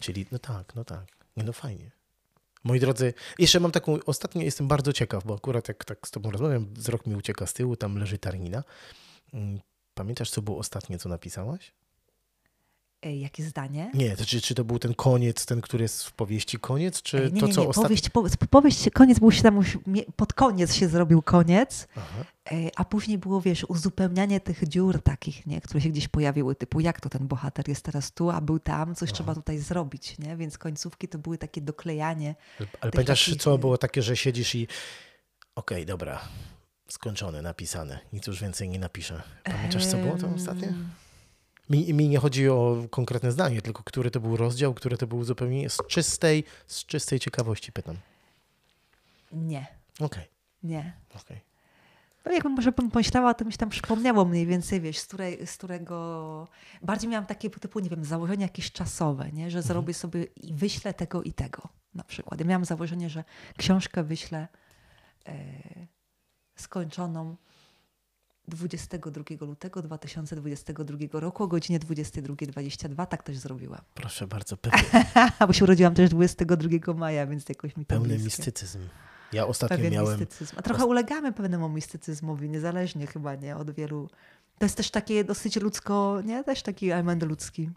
Czyli 0.00 0.26
no 0.32 0.38
tak, 0.38 0.74
no 0.74 0.84
tak. 0.84 1.04
Nie 1.36 1.44
no 1.44 1.52
fajnie. 1.52 1.90
Moi 2.64 2.80
drodzy, 2.80 3.14
jeszcze 3.38 3.60
mam 3.60 3.70
taką, 3.70 3.98
ostatnio 4.06 4.42
jestem 4.42 4.68
bardzo 4.68 4.92
ciekaw, 4.92 5.24
bo 5.24 5.34
akurat 5.34 5.68
jak 5.68 5.84
tak 5.84 6.08
z 6.08 6.10
tobą 6.10 6.30
rozmawiam, 6.30 6.74
wzrok 6.74 7.06
mi 7.06 7.16
ucieka 7.16 7.46
z 7.46 7.52
tyłu, 7.52 7.76
tam 7.76 7.96
leży 7.98 8.18
tarnina. 8.18 8.64
Pamiętasz, 9.94 10.30
co 10.30 10.42
było 10.42 10.58
ostatnie, 10.58 10.98
co 10.98 11.08
napisałaś? 11.08 11.72
Ej, 13.02 13.20
jakie 13.20 13.42
zdanie? 13.44 13.90
Nie, 13.94 14.16
to 14.16 14.24
czy, 14.24 14.40
czy 14.40 14.54
to 14.54 14.64
był 14.64 14.78
ten 14.78 14.94
koniec, 14.94 15.46
ten, 15.46 15.60
który 15.60 15.82
jest 15.82 16.04
w 16.04 16.12
powieści 16.12 16.58
koniec, 16.58 17.02
czy 17.02 17.24
Ej, 17.24 17.32
nie, 17.32 17.40
to, 17.40 17.48
co 17.48 17.68
ostatnio... 17.68 17.82
Powieść, 17.82 18.08
powieść, 18.10 18.36
powieść, 18.50 18.90
koniec 18.94 19.18
był 19.18 19.32
się 19.32 19.42
tam 19.42 19.56
już, 19.56 19.78
pod 20.16 20.32
koniec 20.32 20.74
się 20.74 20.88
zrobił 20.88 21.22
koniec, 21.22 21.88
Aha. 21.96 22.24
Ej, 22.44 22.70
a 22.76 22.84
później 22.84 23.18
było, 23.18 23.40
wiesz, 23.40 23.64
uzupełnianie 23.64 24.40
tych 24.40 24.68
dziur 24.68 25.02
takich, 25.02 25.46
nie, 25.46 25.60
które 25.60 25.80
się 25.80 25.88
gdzieś 25.88 26.08
pojawiły, 26.08 26.54
typu 26.54 26.80
jak 26.80 27.00
to 27.00 27.08
ten 27.08 27.28
bohater 27.28 27.68
jest 27.68 27.84
teraz 27.84 28.12
tu, 28.12 28.30
a 28.30 28.40
był 28.40 28.58
tam, 28.58 28.94
coś 28.94 29.12
trzeba 29.12 29.34
tutaj 29.34 29.58
zrobić, 29.58 30.18
nie? 30.18 30.36
Więc 30.36 30.58
końcówki 30.58 31.08
to 31.08 31.18
były 31.18 31.38
takie 31.38 31.60
doklejanie. 31.60 32.34
Ale 32.80 32.92
pamiętasz, 32.92 33.24
takich- 33.28 33.42
co 33.42 33.58
było 33.58 33.78
takie, 33.78 34.02
że 34.02 34.16
siedzisz 34.16 34.54
i 34.54 34.68
okej, 35.54 35.86
dobra, 35.86 36.20
skończone, 36.92 37.42
napisane, 37.42 37.98
nic 38.12 38.26
już 38.26 38.40
więcej 38.40 38.68
nie 38.68 38.78
napiszę. 38.78 39.22
Pamiętasz, 39.44 39.86
co 39.86 39.96
było 39.96 40.16
to 40.16 40.28
ostatnie? 40.28 40.72
Mi, 41.70 41.94
mi 41.94 42.08
nie 42.08 42.18
chodzi 42.18 42.48
o 42.48 42.86
konkretne 42.90 43.32
zdanie, 43.32 43.62
tylko 43.62 43.82
który 43.82 44.10
to 44.10 44.20
był 44.20 44.36
rozdział, 44.36 44.74
który 44.74 44.96
to 44.96 45.06
był 45.06 45.24
zupełnie 45.24 45.70
z 45.70 45.78
czystej, 45.88 46.44
z 46.66 46.84
czystej 46.86 47.20
ciekawości 47.20 47.72
pytam. 47.72 47.96
Nie, 49.32 49.66
Okej, 50.00 50.24
nie. 50.62 50.92
okej. 51.14 51.40
No 52.24 52.32
jakbym 52.32 52.52
może 52.52 52.72
pomyślała, 52.72 53.34
to 53.34 53.44
mi 53.44 53.52
się 53.52 53.58
tam 53.58 53.68
przypomniało 53.68 54.24
mniej 54.24 54.46
więcej, 54.46 54.80
wiesz, 54.80 54.98
z, 54.98 55.06
której, 55.06 55.46
z 55.46 55.56
którego... 55.56 56.48
Bardziej 56.82 57.10
miałam 57.10 57.26
takie 57.26 57.50
typu, 57.50 57.80
nie 57.80 57.90
wiem, 57.90 58.04
założenia 58.04 58.42
jakieś 58.42 58.72
czasowe, 58.72 59.32
nie? 59.32 59.50
Że 59.50 59.62
zrobię 59.62 59.94
sobie 59.94 60.24
i 60.24 60.54
wyślę 60.54 60.94
tego 60.94 61.22
i 61.22 61.32
tego 61.32 61.68
na 61.94 62.04
przykład. 62.04 62.40
Ja 62.40 62.46
miałam 62.46 62.64
założenie, 62.64 63.10
że 63.10 63.24
książkę 63.58 64.04
wyślę 64.04 64.48
e, 65.26 65.32
skończoną 66.62 67.36
22 68.48 69.24
lutego 69.46 69.82
2022 69.82 71.20
roku 71.20 71.42
o 71.44 71.48
godzinie 71.48 71.80
22.22. 71.80 73.06
Tak 73.06 73.22
też 73.22 73.38
zrobiłam. 73.38 73.80
Proszę 73.94 74.26
bardzo, 74.26 74.56
pełny, 74.62 74.82
Bo 75.46 75.52
się 75.52 75.64
urodziłam 75.64 75.94
też 75.94 76.10
22 76.10 76.94
maja, 76.94 77.26
więc 77.26 77.48
jakoś 77.48 77.76
mi 77.76 77.84
to 77.86 77.88
pełny 77.88 78.08
bliskie. 78.08 78.24
mistycyzm. 78.24 78.78
Ja 79.32 79.46
ostatnio 79.46 79.76
Pewien 79.76 79.92
miałem... 79.92 80.20
mistycyzm. 80.20 80.56
A 80.58 80.62
trochę 80.62 80.84
ulegamy 80.86 81.32
pewnemu 81.32 81.68
mistycyzmowi, 81.68 82.50
niezależnie 82.50 83.06
chyba 83.06 83.34
nie 83.34 83.56
od 83.56 83.70
wielu. 83.70 84.08
To 84.58 84.64
jest 84.64 84.76
też 84.76 84.90
takie 84.90 85.24
dosyć 85.24 85.56
ludzko, 85.56 86.20
nie? 86.24 86.44
Też 86.44 86.62
taki 86.62 86.90
element 86.90 87.22
ludzki. 87.22 87.70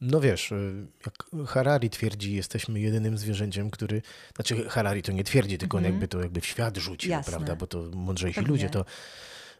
No 0.00 0.20
wiesz, 0.20 0.52
y, 0.52 0.86
jak 1.06 1.46
Harari 1.46 1.90
twierdzi, 1.90 2.34
jesteśmy 2.34 2.80
jedynym 2.80 3.18
zwierzęciem, 3.18 3.70
który... 3.70 4.02
Znaczy 4.34 4.68
Harari 4.68 5.02
to 5.02 5.12
nie 5.12 5.24
twierdzi, 5.24 5.58
tylko 5.58 5.78
on 5.78 5.84
jakby 5.84 6.08
to 6.08 6.20
jakby 6.20 6.40
w 6.40 6.46
świat 6.46 6.76
rzucił. 6.76 7.10
Jasne. 7.10 7.30
prawda? 7.32 7.56
Bo 7.56 7.66
to 7.66 7.82
mądrzejsi 7.94 8.34
Pewnie. 8.34 8.48
ludzie, 8.48 8.70
to 8.70 8.84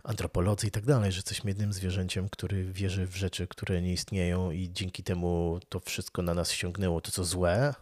antropolodzy 0.04 0.66
i 0.66 0.70
tak 0.70 0.84
dalej, 0.84 1.12
że 1.12 1.18
jesteśmy 1.18 1.50
jednym 1.50 1.72
zwierzęciem, 1.72 2.28
który 2.28 2.72
wierzy 2.72 3.06
w 3.06 3.16
rzeczy, 3.16 3.46
które 3.46 3.82
nie 3.82 3.92
istnieją 3.92 4.50
i 4.50 4.70
dzięki 4.72 5.02
temu 5.02 5.60
to 5.68 5.80
wszystko 5.80 6.22
na 6.22 6.34
nas 6.34 6.52
ściągnęło, 6.52 7.00
to 7.00 7.10
co 7.10 7.24
złe, 7.24 7.74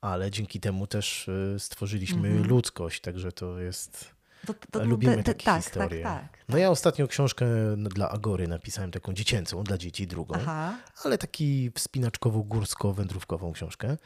ale 0.00 0.30
dzięki 0.30 0.60
temu 0.60 0.86
też 0.86 1.28
y, 1.28 1.56
stworzyliśmy 1.58 2.28
Mhm. 2.28 2.48
ludzkość, 2.48 3.00
także 3.00 3.32
to 3.32 3.58
jest... 3.60 4.17
To, 4.54 4.78
to, 4.78 4.84
Lubimy 4.84 5.16
te- 5.16 5.22
te- 5.22 5.34
takie 5.34 5.44
tak, 5.44 5.62
historie. 5.62 6.02
Tak, 6.02 6.22
tak. 6.32 6.44
No 6.48 6.58
ja 6.58 6.70
ostatnio 6.70 7.08
książkę 7.08 7.46
dla 7.76 8.10
Agory 8.10 8.48
napisałem, 8.48 8.90
taką 8.90 9.12
dziecięcą, 9.12 9.64
dla 9.64 9.78
dzieci, 9.78 10.06
drugą, 10.06 10.34
Aha, 10.34 10.78
ale 11.04 11.18
taki 11.18 11.70
wspinaczkowo-górsko-wędrówkową 11.70 13.52
książkę. 13.52 13.96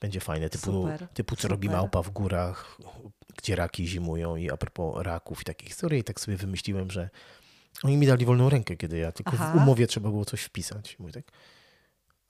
Będzie 0.00 0.20
fajne, 0.20 0.50
typu, 0.50 0.64
Super, 0.64 1.08
typu 1.08 1.36
co 1.36 1.48
robi 1.48 1.68
super. 1.68 1.76
małpa 1.78 2.02
w 2.02 2.10
górach, 2.10 2.78
gdzie 3.38 3.56
raki 3.56 3.86
zimują 3.86 4.36
i 4.36 4.50
a 4.50 4.56
propos 4.56 5.02
raków 5.02 5.40
i 5.40 5.44
takich 5.44 5.68
historii. 5.68 6.00
I 6.00 6.04
tak 6.04 6.20
sobie 6.20 6.36
wymyśliłem, 6.36 6.90
że 6.90 7.10
oni 7.82 7.96
mi 7.96 8.06
dali 8.06 8.24
wolną 8.26 8.48
rękę, 8.48 8.76
kiedy 8.76 8.98
ja 8.98 9.12
tylko 9.12 9.32
Aha. 9.34 9.52
w 9.52 9.56
umowie 9.56 9.86
trzeba 9.86 10.10
było 10.10 10.24
coś 10.24 10.42
wpisać. 10.42 10.96
Mówię 10.98 11.12
tak, 11.12 11.24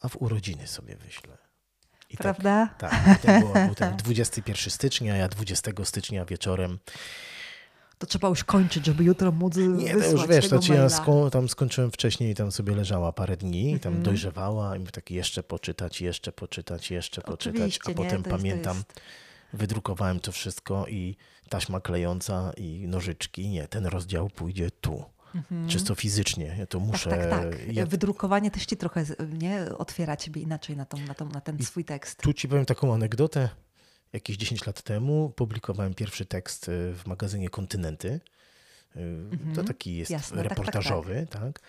a 0.01 0.09
w 0.09 0.23
urodziny 0.23 0.66
sobie 0.66 0.97
wyślę. 0.97 1.39
I 2.11 2.16
tak, 2.16 2.23
prawda? 2.23 2.74
tak, 2.78 3.41
było, 3.41 3.53
był 3.53 3.74
ten 3.74 3.97
21 4.05 4.70
stycznia, 4.70 5.16
ja 5.16 5.28
20 5.28 5.70
stycznia 5.85 6.24
wieczorem 6.24 6.78
To 7.98 8.06
trzeba 8.06 8.28
już 8.28 8.44
kończyć, 8.44 8.86
żeby 8.86 9.05
jutro 9.05 9.32
móc 9.32 9.56
Nie, 9.56 9.64
to 9.93 9.98
wysłać 9.98 10.12
już 10.12 10.27
wiesz, 10.27 10.48
tego 10.48 10.62
to 10.62 10.74
ja 10.74 10.86
sko- 10.89 11.31
tam 11.31 11.48
skończyłem 11.48 11.90
wcześniej, 11.90 12.35
tam 12.35 12.52
sobie 12.52 12.74
leżała 12.74 13.12
parę 13.12 13.36
dni, 13.36 13.73
Mhm. 13.73 13.78
tam 13.94 14.02
dojrzewała 14.02 14.77
i 14.77 14.85
tak 14.85 15.10
jeszcze 15.10 15.43
poczytać, 15.43 16.01
jeszcze 16.01 16.32
poczytać, 16.32 16.90
jeszcze 16.90 17.20
poczytać, 17.23 17.56
Oczywiście, 17.56 17.90
a 17.90 17.94
potem 17.94 18.18
jest- 18.18 18.31
pamiętam, 18.31 18.82
wydrukowałem 19.52 20.20
to 20.20 20.32
wszystko 20.32 20.86
i 20.86 21.16
taśma 21.48 21.81
klejąca 21.81 22.52
i 22.56 22.86
nożyczki, 22.89 23.48
nie, 23.48 23.68
ten 23.68 23.86
rozdział 23.86 24.28
pójdzie 24.31 24.70
tu. 24.70 25.05
Czysto 25.68 25.94
fizycznie, 25.94 26.56
ja 26.59 26.66
to 26.66 26.81
muszę... 26.81 27.10
Mhm. 27.12 27.31
Tak, 27.31 27.40
tak, 27.51 27.60
tak. 27.60 27.74
Ja, 27.74 27.86
Wydrukowanie 27.86 28.51
też 28.51 28.66
ci 28.66 28.77
trochę 28.77 29.05
nie, 29.39 29.64
otwiera 29.78 30.16
ciebie 30.16 30.43
inaczej 30.43 30.77
na, 30.77 30.85
tą, 30.85 30.98
na, 30.98 31.14
tą, 31.14 31.28
na 31.28 31.40
ten 31.40 31.62
swój 31.64 31.85
tekst. 31.85 32.23
tu 32.23 32.32
ci 32.32 32.48
powiem 32.48 32.64
taką 32.64 32.94
anegdotę. 32.94 33.48
Jakieś 34.12 34.37
10 34.37 34.66
lat 34.66 34.83
temu 34.83 35.33
publikowałem 35.37 35.95
pierwszy 35.95 36.27
tekst 36.27 36.69
y, 36.69 36.95
w 36.95 37.07
magazynie 37.07 37.49
Kontynenty. 37.49 38.20
Y, 38.97 39.55
To 39.55 39.65
taki 39.65 39.97
jest 39.97 40.11
Mhm. 40.11 40.23
Jasne, 40.23 40.37
tak, 40.37 40.49
tak, 40.49 40.59
reportażowy, 40.59 41.27
tak, 41.31 41.61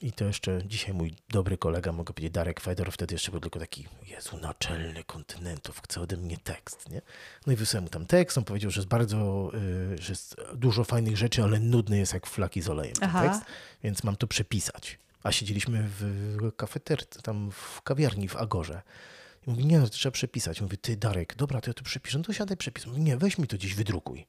I 0.00 0.12
to 0.12 0.24
jeszcze 0.24 0.60
dzisiaj 0.66 0.94
mój 0.94 1.14
dobry 1.28 1.58
kolega, 1.58 1.92
mogę 1.92 2.14
powiedzieć, 2.14 2.32
Darek 2.34 2.60
Fedor, 2.60 2.92
wtedy 2.92 3.14
jeszcze 3.14 3.30
był 3.30 3.40
tylko 3.40 3.58
taki, 3.58 3.86
Jezu, 4.06 4.36
naczelny 4.36 5.04
kontynentów, 5.04 5.80
chce 5.82 6.00
ode 6.00 6.16
mnie 6.16 6.36
tekst, 6.38 6.90
nie? 6.90 7.00
No 7.46 7.52
i 7.52 7.56
wysłałem 7.56 7.84
mu 7.84 7.90
tam 7.90 8.06
tekst, 8.06 8.38
on 8.38 8.44
powiedział, 8.44 8.70
że 8.70 8.80
jest 8.80 8.88
bardzo, 8.88 9.50
y, 9.94 10.02
że 10.02 10.12
jest 10.12 10.36
dużo 10.54 10.84
fajnych 10.84 11.16
rzeczy, 11.16 11.42
ale 11.42 11.60
nudny 11.60 11.98
jest 11.98 12.12
jak 12.14 12.26
flaki 12.26 12.62
z 12.62 12.68
olejem 12.68 12.94
ten 12.94 13.08
Aha. 13.08 13.22
tekst, 13.22 13.42
więc 13.84 14.04
mam 14.04 14.16
to 14.16 14.26
przepisać. 14.26 14.98
A 15.22 15.32
siedzieliśmy 15.32 15.84
w 15.98 16.50
kafeterce, 16.56 17.22
tam 17.22 17.50
w 17.50 17.82
kawiarni 17.82 18.28
w 18.28 18.36
Agorze. 18.36 18.82
I 19.46 19.50
mówi, 19.50 19.66
nie, 19.66 19.80
to 19.80 19.88
trzeba 19.88 20.12
przepisać. 20.12 20.60
Mówię, 20.60 20.76
ty 20.76 20.96
Darek, 20.96 21.36
dobra, 21.36 21.60
to 21.60 21.70
ja 21.70 21.74
to 21.74 21.84
przepiszę. 21.84 22.18
No 22.18 22.24
to 22.24 22.32
siadaj, 22.32 22.56
przepis. 22.56 22.86
Mówi, 22.86 23.00
nie, 23.00 23.16
weź 23.16 23.38
mi 23.38 23.46
to 23.46 23.56
gdzieś 23.56 23.74
wydrukuj. 23.74 24.26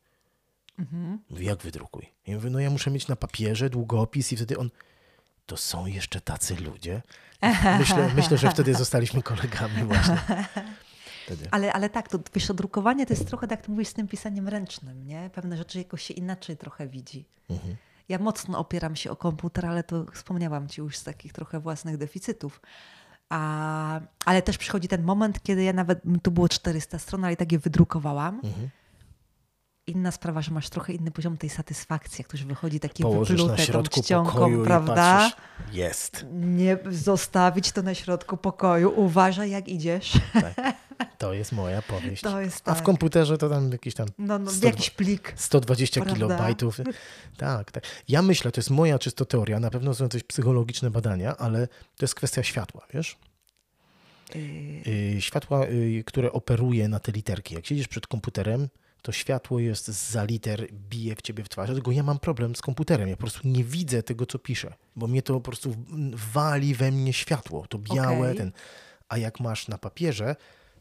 Mhm. 0.79 1.19
Mówi, 1.29 1.45
jak 1.45 1.61
wydrukuj? 1.61 2.11
I 2.27 2.35
mówię, 2.35 2.49
no 2.49 2.59
ja 2.59 2.69
muszę 2.69 2.91
mieć 2.91 3.07
na 3.07 3.15
papierze 3.15 3.69
długopis 3.69 4.31
i 4.31 4.35
wtedy 4.35 4.57
on, 4.57 4.69
to 5.45 5.57
są 5.57 5.85
jeszcze 5.85 6.21
tacy 6.21 6.55
ludzie? 6.55 7.01
Myślę, 7.79 8.11
myślę 8.15 8.37
że 8.37 8.49
wtedy 8.49 8.73
zostaliśmy 8.73 9.23
kolegami 9.23 9.83
właśnie. 9.83 10.17
Wtedy. 11.25 11.47
Ale, 11.51 11.73
ale 11.73 11.89
tak, 11.89 12.09
to 12.09 12.19
wiesz, 12.33 12.47
to 12.47 12.53
drukowanie 12.53 13.05
to 13.05 13.13
jest 13.13 13.27
trochę 13.27 13.47
tak, 13.47 13.59
jak 13.59 13.69
mówisz, 13.69 13.87
z 13.87 13.93
tym 13.93 14.07
pisaniem 14.07 14.47
ręcznym, 14.47 15.07
nie? 15.07 15.29
Pewne 15.33 15.57
rzeczy 15.57 15.77
jakoś 15.77 16.03
się 16.03 16.13
inaczej 16.13 16.57
trochę 16.57 16.87
widzi. 16.87 17.25
Mhm. 17.49 17.75
Ja 18.09 18.19
mocno 18.19 18.59
opieram 18.59 18.95
się 18.95 19.11
o 19.11 19.15
komputer, 19.15 19.65
ale 19.65 19.83
to 19.83 20.05
wspomniałam 20.13 20.67
ci 20.67 20.81
już 20.81 20.97
z 20.97 21.03
takich 21.03 21.33
trochę 21.33 21.59
własnych 21.59 21.97
deficytów. 21.97 22.61
A, 23.29 23.99
ale 24.25 24.41
też 24.41 24.57
przychodzi 24.57 24.87
ten 24.87 25.03
moment, 25.03 25.43
kiedy 25.43 25.63
ja 25.63 25.73
nawet, 25.73 26.01
tu 26.23 26.31
było 26.31 26.49
400 26.49 26.99
stron, 26.99 27.23
ale 27.23 27.33
i 27.33 27.37
tak 27.37 27.51
je 27.51 27.59
wydrukowałam. 27.59 28.35
Mhm. 28.35 28.69
Inna 29.87 30.11
sprawa, 30.11 30.41
że 30.41 30.51
masz 30.51 30.69
trochę 30.69 30.93
inny 30.93 31.11
poziom 31.11 31.37
tej 31.37 31.49
satysfakcji, 31.49 32.21
jak 32.21 32.27
to 32.27 32.37
już 32.37 32.45
wychodzi 32.45 32.79
na 32.83 32.89
wyplute 33.23 33.67
tą 33.67 33.83
czcionką, 33.83 34.63
prawda? 34.63 34.95
patrzysz, 34.95 35.37
jest. 35.73 36.25
Nie 36.31 36.77
zostawić 36.91 37.71
to 37.71 37.81
na 37.81 37.93
środku 37.95 38.37
pokoju. 38.37 38.93
Uważaj, 38.95 39.49
jak 39.49 39.67
idziesz. 39.67 40.13
Tak. 40.33 40.75
To 41.17 41.33
jest 41.33 41.51
moja 41.51 41.81
powieść. 41.81 42.23
Jest 42.39 42.69
A 42.69 42.73
w 42.73 42.77
tak. 42.77 42.85
komputerze 42.85 43.37
to 43.37 43.49
tam 43.49 43.71
jakiś 43.71 43.93
tam 43.93 44.07
No, 44.17 44.39
no, 44.39 44.51
100 44.51 44.67
jakiś 44.67 44.89
plik. 44.89 45.33
120 45.35 46.01
Prawda? 46.01 46.15
kilobajtów. 46.15 46.77
Tak, 47.37 47.71
tak. 47.71 47.83
Ja 48.07 48.21
myślę, 48.21 48.51
to 48.51 48.59
jest 48.59 48.69
moja 48.69 48.99
czysto 48.99 49.25
teoria, 49.25 49.59
na 49.59 49.69
pewno 49.69 49.93
są 49.93 50.07
coś 50.07 50.23
psychologiczne 50.23 50.91
badania, 50.91 51.37
ale 51.37 51.67
to 51.67 52.01
jest 52.01 52.15
kwestia 52.15 52.43
światła, 52.43 52.87
wiesz? 52.93 53.17
Y, 54.35 55.17
światła, 55.19 55.65
y, 55.65 56.03
które 56.05 56.31
operuje 56.31 56.87
na 56.87 56.99
te 56.99 57.11
literki. 57.11 57.55
Jak 57.55 57.65
siedzisz 57.65 57.87
przed 57.87 58.07
komputerem, 58.07 58.69
to 59.05 59.11
światło 59.11 59.59
jest 59.59 59.87
za 59.87 60.23
liter, 60.23 60.67
bije 60.71 61.15
w 61.15 61.21
ciebie 61.21 61.43
w 61.43 61.49
twarz. 61.49 61.67
Dlatego 61.67 61.91
ja 61.91 62.03
mam 62.03 62.19
problem 62.19 62.55
z 62.55 62.61
komputerem. 62.61 63.09
Ja 63.09 63.15
po 63.15 63.19
prostu 63.21 63.47
nie 63.47 63.63
widzę 63.63 64.03
tego, 64.03 64.25
co 64.25 64.39
piszę, 64.39 64.73
bo 64.95 65.07
mnie 65.07 65.21
to 65.21 65.33
po 65.33 65.41
prostu 65.41 65.75
wali 66.33 66.75
we 66.75 66.91
mnie 66.91 67.13
światło. 67.13 67.65
To 67.69 67.77
białe, 67.77 68.19
Okej. 68.27 68.35
ten. 68.37 68.51
A 69.09 69.17
jak 69.17 69.39
masz 69.39 69.67
na 69.67 69.77
papierze, 69.77 70.35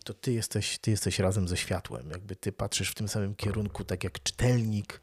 to 0.04 0.14
ty 0.14 0.32
jesteś, 0.32 0.78
ty 0.78 0.90
jesteś 0.90 1.18
razem 1.18 1.48
ze 1.48 1.56
światłem. 1.56 2.10
Jakby 2.10 2.36
ty 2.36 2.52
patrzysz 2.52 2.90
w 2.90 2.94
tym 2.94 3.08
samym 3.08 3.34
kierunku, 3.34 3.84
tak 3.84 4.04
jak 4.04 4.22
czytelnik. 4.22 5.00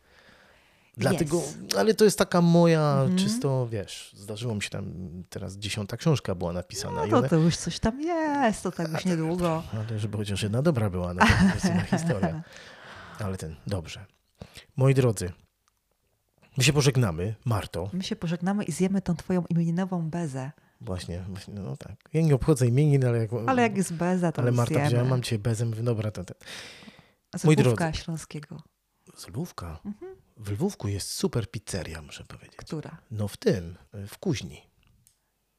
Dlatego, 0.98 1.38
Yes. 1.38 1.76
ale 1.78 1.94
to 1.94 2.06
jest 2.06 2.18
taka 2.18 2.42
moja 2.42 2.94
Mhm. 3.02 3.18
czysto, 3.18 3.68
wiesz, 3.68 4.12
zdarzyło 4.18 4.56
mi 4.56 4.62
się 4.62 4.70
tam, 4.70 4.86
teraz 5.30 5.58
dziesiąta 5.58 5.98
książka 5.98 6.36
była 6.36 6.54
napisana. 6.54 7.02
No 7.06 7.08
to, 7.08 7.18
one, 7.18 7.30
to 7.30 7.36
już 7.36 7.58
coś 7.58 7.80
tam 7.80 8.02
jest, 8.02 8.64
to 8.64 8.72
tak 8.72 8.92
już 8.92 9.06
niedługo. 9.06 9.64
ale 9.74 10.00
żeby 10.00 10.18
chociaż 10.18 10.44
jedna 10.44 10.62
dobra 10.62 10.90
była, 10.90 11.14
no 11.14 11.26
to 11.26 11.54
jest 11.54 11.66
inna 11.66 11.82
historia. 11.84 12.44
Ale 13.20 13.38
ten, 13.38 13.56
dobrze. 13.68 14.06
Moi 14.76 14.94
drodzy, 14.94 15.32
my 16.58 16.64
się 16.64 16.74
pożegnamy, 16.74 17.36
Marto. 17.46 17.90
My 17.94 18.04
się 18.04 18.16
pożegnamy 18.16 18.64
i 18.64 18.72
zjemy 18.72 19.02
tą 19.02 19.16
twoją 19.16 19.44
imieninową 19.50 20.10
bezę. 20.10 20.52
Właśnie, 20.82 21.24
właśnie, 21.30 21.54
no 21.54 21.78
tak. 21.78 21.96
Ja 22.14 22.22
nie 22.22 22.36
obchodzę 22.36 22.68
imienin, 22.68 23.06
ale 23.06 23.18
jak... 23.18 23.30
Ale 23.48 23.62
jak 23.62 23.78
jest 23.78 23.94
beza, 23.94 24.32
to 24.32 24.42
ale 24.42 24.52
Marta 24.52 24.90
zjemy. 24.90 25.10
mam 25.10 25.22
cię 25.22 25.40
bezem, 25.40 25.70
mówię, 25.70 25.84
dobra, 25.84 26.12
to 26.12 26.24
ten. 26.24 26.38
Z 27.38 27.44
Moi 27.44 27.56
Lwówka 27.56 27.94
śląskiego. 27.94 28.62
Z 29.16 29.28
Lwówka. 29.28 29.80
Mhm. 29.86 30.16
W 30.38 30.52
Lwówku 30.52 30.88
jest 30.88 31.12
super 31.12 31.52
pizzeria, 31.52 32.02
muszę 32.02 32.24
powiedzieć. 32.24 32.56
Która? 32.56 32.98
No 33.12 33.28
w 33.28 33.38
tym, 33.38 33.78
w 34.08 34.18
Kuźni. 34.18 34.62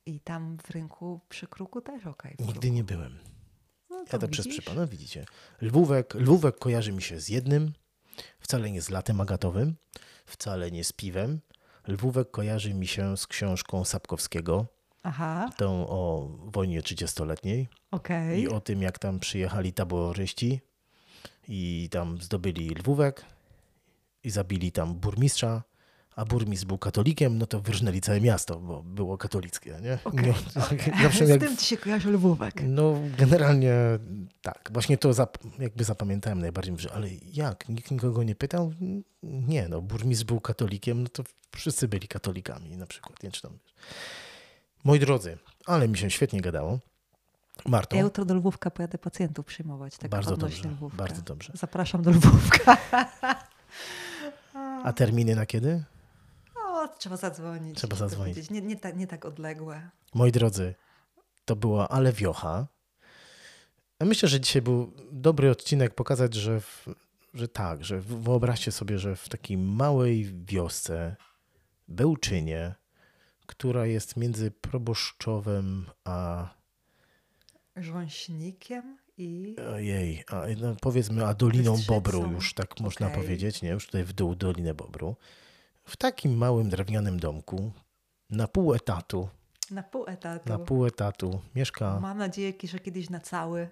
I 0.06 0.20
tam 0.20 0.58
w 0.64 0.70
rynku 0.70 1.20
przy 1.28 1.46
kruku 1.46 1.80
też 1.80 2.06
okej. 2.06 2.36
w 2.38 2.46
Nigdy 2.46 2.70
nie 2.70 2.84
byłem. 2.84 3.18
No 3.92 4.04
Ja 4.12 4.18
to 4.18 4.28
przez 4.28 4.48
przypadek, 4.48 4.90
widzicie. 4.90 5.24
Lwówek, 5.60 6.14
Lwówek 6.14 6.58
kojarzy 6.58 6.92
mi 6.92 7.02
się 7.02 7.20
z 7.20 7.28
jednym, 7.28 7.72
wcale 8.40 8.70
nie 8.70 8.82
z 8.82 8.90
latem 8.90 9.20
agatowym, 9.20 9.76
wcale 10.26 10.70
nie 10.70 10.84
z 10.84 10.92
piwem. 10.92 11.40
Lwówek 11.88 12.30
kojarzy 12.30 12.74
mi 12.74 12.86
się 12.86 13.16
z 13.16 13.26
książką 13.26 13.84
Sapkowskiego, 13.84 14.66
Aha, 15.02 15.50
tą 15.56 15.88
o 15.88 16.28
wojnie 16.44 16.80
30-letniej 16.82 17.68
okej. 17.90 18.40
i 18.40 18.48
o 18.48 18.60
tym, 18.60 18.82
jak 18.82 18.98
tam 18.98 19.20
przyjechali 19.20 19.72
taboryści 19.72 20.60
i 21.48 21.88
tam 21.90 22.20
zdobyli 22.20 22.70
Lwówek 22.70 23.24
i 24.24 24.30
zabili 24.30 24.72
tam 24.72 24.94
burmistrza, 24.94 25.62
a 26.16 26.24
burmistrz 26.24 26.66
był 26.66 26.78
katolikiem, 26.78 27.38
no 27.38 27.46
to 27.46 27.60
wyrżnęli 27.60 28.00
całe 28.00 28.20
miasto, 28.20 28.58
bo 28.60 28.82
było 28.82 29.18
katolickie, 29.18 29.78
nie? 29.82 29.98
Okej, 30.04 30.34
No, 30.56 30.64
okej. 30.66 30.92
zawsze 31.02 31.26
Z 31.26 31.28
jak 31.28 31.40
tym 31.40 31.56
ci 31.56 31.66
się 31.66 31.76
kojarzy 31.76 32.10
Lwówek. 32.10 32.62
no, 32.66 32.94
generalnie 33.18 33.74
tak. 34.42 34.70
Właśnie 34.72 34.98
to 34.98 35.12
zap, 35.12 35.38
jakby 35.58 35.84
zapamiętałem 35.84 36.38
najbardziej, 36.40 36.74
że 36.78 36.92
ale 36.92 37.08
jak? 37.32 37.68
Nikt 37.68 37.90
nikogo 37.90 38.22
nie 38.22 38.34
pytał? 38.34 38.72
Nie, 39.22 39.68
no, 39.68 39.80
burmistrz 39.80 40.24
był 40.24 40.40
katolikiem, 40.40 41.02
no 41.02 41.08
to 41.08 41.22
wszyscy 41.56 41.88
byli 41.88 42.08
katolikami 42.08 42.76
na 42.76 42.86
przykład. 42.86 43.22
Nie, 43.22 43.30
czy 43.30 43.42
tam. 43.42 43.58
Moi 44.84 44.98
drodzy, 44.98 45.38
ale 45.66 45.88
mi 45.88 45.98
się 45.98 46.10
świetnie 46.10 46.40
gadało. 46.40 46.78
Marto, 47.66 47.96
Ja 47.96 48.02
jutro 48.02 48.24
do 48.24 48.34
Lwówka 48.34 48.70
pojadę 48.70 48.98
pacjentów 48.98 49.46
przyjmować. 49.46 49.98
Tak 49.98 50.10
bardzo 50.10 50.36
dobrze, 50.36 50.68
Lwówka. 50.68 50.96
bardzo 50.98 51.22
dobrze. 51.22 51.52
Zapraszam 51.56 52.02
do 52.02 52.10
Lwówka. 52.10 52.76
A 54.84 54.92
terminy 54.92 55.34
na 55.36 55.46
kiedy? 55.46 55.84
O, 56.82 56.88
trzeba 56.88 57.16
zadzwonić. 57.16 57.78
Trzeba 57.78 57.96
zadzwonić. 57.96 58.50
Nie, 58.50 58.60
nie, 58.60 58.76
tak, 58.76 58.96
nie 58.96 59.06
tak 59.06 59.24
odległe. 59.24 59.90
Moi 60.14 60.32
drodzy, 60.32 60.74
to 61.44 61.56
była 61.56 61.88
Ale 61.88 62.12
Wiocha. 62.12 62.66
Myślę, 64.00 64.28
że 64.28 64.40
dzisiaj 64.40 64.62
był 64.62 64.92
dobry 65.12 65.50
odcinek 65.50 65.94
pokazać, 65.94 66.34
że, 66.34 66.60
w, 66.60 66.86
że 67.34 67.48
tak, 67.48 67.84
że 67.84 68.00
wyobraźcie 68.00 68.72
sobie, 68.72 68.98
że 68.98 69.16
w 69.16 69.28
takiej 69.28 69.58
małej 69.58 70.44
wiosce, 70.44 71.16
Bełczynie, 71.88 72.74
która 73.46 73.86
jest 73.86 74.16
między 74.16 74.50
Proboszczowem 74.50 75.86
a 76.04 76.48
Żąśnikiem 77.76 78.98
i... 79.18 79.56
ojej, 79.72 80.24
a, 80.30 80.42
no 80.60 80.76
powiedzmy, 80.80 81.26
a 81.26 81.34
Doliną. 81.34 81.78
Bobru, 81.88 82.32
już 82.32 82.54
tak 82.54 82.80
można 82.80 83.10
powiedzieć, 83.10 83.62
nie? 83.62 83.70
Już 83.70 83.86
tutaj 83.86 84.04
w 84.04 84.12
dół 84.12 84.34
Dolinę 84.34 84.74
Bobru. 84.74 85.16
W 85.84 85.96
takim 85.96 86.36
małym 86.36 86.68
drewnianym 86.68 87.20
domku, 87.20 87.72
na 88.30 88.48
pół 88.48 88.74
etatu, 88.74 89.28
Na 89.70 89.82
pół 89.82 90.04
etatu. 90.06 90.48
na 90.48 90.58
pół 90.58 90.86
etatu 90.86 91.40
mieszka 91.54 92.00
Mam 92.00 92.18
nadzieję, 92.18 92.52
że 92.64 92.78
kiedyś 92.78 93.10
na 93.10 93.20
cały. 93.20 93.68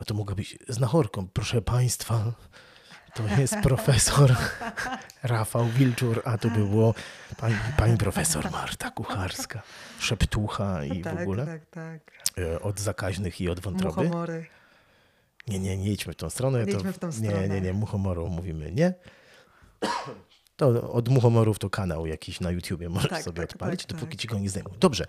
A 0.00 0.04
to 0.04 0.14
mogła 0.14 0.34
być 0.34 0.58
znachorką. 0.68 1.28
Proszę 1.28 1.62
Państwa, 1.62 2.32
to 3.14 3.22
jest 3.40 3.56
profesor 3.68 4.36
Rafał 5.22 5.66
Wilczur, 5.66 6.22
a 6.24 6.38
to 6.38 6.50
było 6.50 6.94
pani, 7.36 7.54
pani 7.76 7.96
profesor 7.98 8.50
Marta 8.50 8.90
Kucharska, 8.90 9.62
szeptucha 9.98 10.84
i 10.84 11.00
w 11.00 11.04
tak, 11.04 11.20
ogóle 11.20 11.46
tak, 11.46 11.66
tak. 11.66 12.00
e, 12.38 12.60
od 12.60 12.80
zakaźnych 12.80 13.40
i 13.40 13.48
od 13.48 13.60
wątroby. 13.60 14.02
Muchomory. 14.02 14.46
Nie, 15.48 15.58
nie, 15.58 15.76
nie 15.76 15.92
idźmy 15.92 16.12
w 16.12 16.16
tą 16.16 16.30
stronę. 16.30 16.64
Nie 16.64 16.72
to, 16.72 16.92
w 16.92 16.98
tą 16.98 17.06
Nie, 17.06 17.12
stronę. 17.12 17.48
nie, 17.48 17.60
nie, 17.60 17.72
muchomoru 17.72 18.28
mówimy 18.28 18.72
nie. 18.72 18.94
To 20.58 20.92
od 20.92 21.08
muchomorów 21.08 21.58
to 21.58 21.70
kanał 21.70 22.06
jakiś 22.06 22.40
na 22.40 22.50
YouTubie 22.50 22.88
możesz 22.88 23.10
Tak, 23.10 23.22
sobie 23.22 23.42
tak, 23.42 23.50
odpalić, 23.50 23.80
tak, 23.86 23.92
dopóki 23.96 24.16
tak. 24.16 24.20
ci 24.22 24.28
go 24.28 24.38
nie 24.38 24.48
zdejmą. 24.48 24.70
Dobrze. 24.80 25.04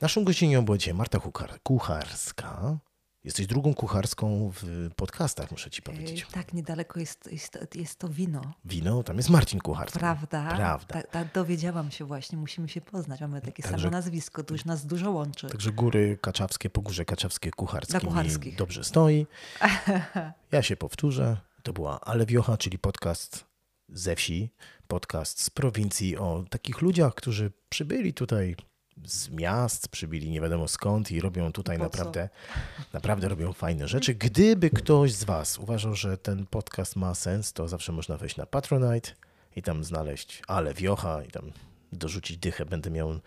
Naszą 0.00 0.24
gościnią 0.24 0.64
była 0.64 0.78
dzisiaj 0.78 0.94
Marta 0.94 1.18
Kuchar- 1.18 1.58
Kucharska. 1.62 2.78
Jesteś 3.24 3.46
drugą 3.46 3.74
kucharską 3.74 4.52
w 4.62 4.90
podcastach, 4.96 5.50
muszę 5.50 5.70
ci 5.70 5.82
powiedzieć. 5.82 6.26
Tak, 6.32 6.52
niedaleko 6.52 7.00
jest, 7.00 7.28
jest, 7.32 7.58
jest 7.74 7.98
to 7.98 8.08
wino. 8.08 8.42
Wino, 8.64 9.02
tam 9.02 9.16
jest 9.16 9.30
Marcin 9.30 9.60
Kucharski. 9.60 9.98
Prawda? 9.98 10.54
Prawda. 10.56 10.94
Tak, 10.94 11.10
tak, 11.10 11.32
dowiedziałam 11.32 11.90
się 11.90 12.04
właśnie, 12.04 12.38
musimy 12.38 12.68
się 12.68 12.80
poznać. 12.80 13.20
Mamy 13.20 13.40
takie 13.40 13.62
Także- 13.62 13.78
samo 13.78 13.90
nazwisko, 13.90 14.44
to 14.44 14.54
już 14.54 14.64
nas 14.64 14.86
dużo 14.86 15.10
łączy. 15.10 15.48
Także 15.48 15.72
góry 15.72 16.18
kaczawskie, 16.22 16.70
pogórze 16.70 17.04
kaczawskie, 17.04 17.50
kucharskie 17.50 17.90
Dla 17.92 18.00
mi 18.00 18.06
kucharskich. 18.06 18.56
dobrze 18.56 18.84
stoi. 18.84 19.26
Ja 20.52 20.62
się 20.62 20.76
powtórzę. 20.76 21.36
To 21.62 21.72
była 21.72 22.00
Ale 22.00 22.26
Wiocha, 22.26 22.56
czyli 22.56 22.78
podcast 22.78 23.51
ze 23.92 24.16
wsi, 24.16 24.50
podcast 24.88 25.42
z 25.42 25.50
prowincji 25.50 26.16
o 26.16 26.44
takich 26.50 26.80
ludziach, 26.80 27.14
którzy 27.14 27.52
przybyli 27.68 28.14
tutaj 28.14 28.56
z 29.04 29.28
miast, 29.28 29.88
przybyli 29.88 30.30
nie 30.30 30.40
wiadomo 30.40 30.68
skąd 30.68 31.10
i 31.10 31.20
robią 31.20 31.52
tutaj 31.52 31.78
Po 31.78 31.84
co? 31.84 31.84
naprawdę, 31.90 32.28
naprawdę 32.92 33.28
robią 33.28 33.52
fajne 33.52 33.88
rzeczy. 33.88 34.14
Gdyby 34.14 34.70
ktoś 34.70 35.12
z 35.12 35.24
Was 35.24 35.58
uważał, 35.58 35.94
że 35.94 36.18
ten 36.18 36.46
podcast 36.46 36.96
ma 36.96 37.14
sens, 37.14 37.52
to 37.52 37.68
zawsze 37.68 37.92
można 37.92 38.16
wejść 38.16 38.36
na 38.36 38.46
Patronite 38.46 39.10
i 39.56 39.62
tam 39.62 39.84
znaleźć 39.84 40.42
Ale 40.46 40.74
Wiocha 40.74 41.22
i 41.24 41.30
tam 41.30 41.52
dorzucić 41.92 42.38
dychę. 42.38 42.66
Będę 42.66 42.90
miał 42.90 43.20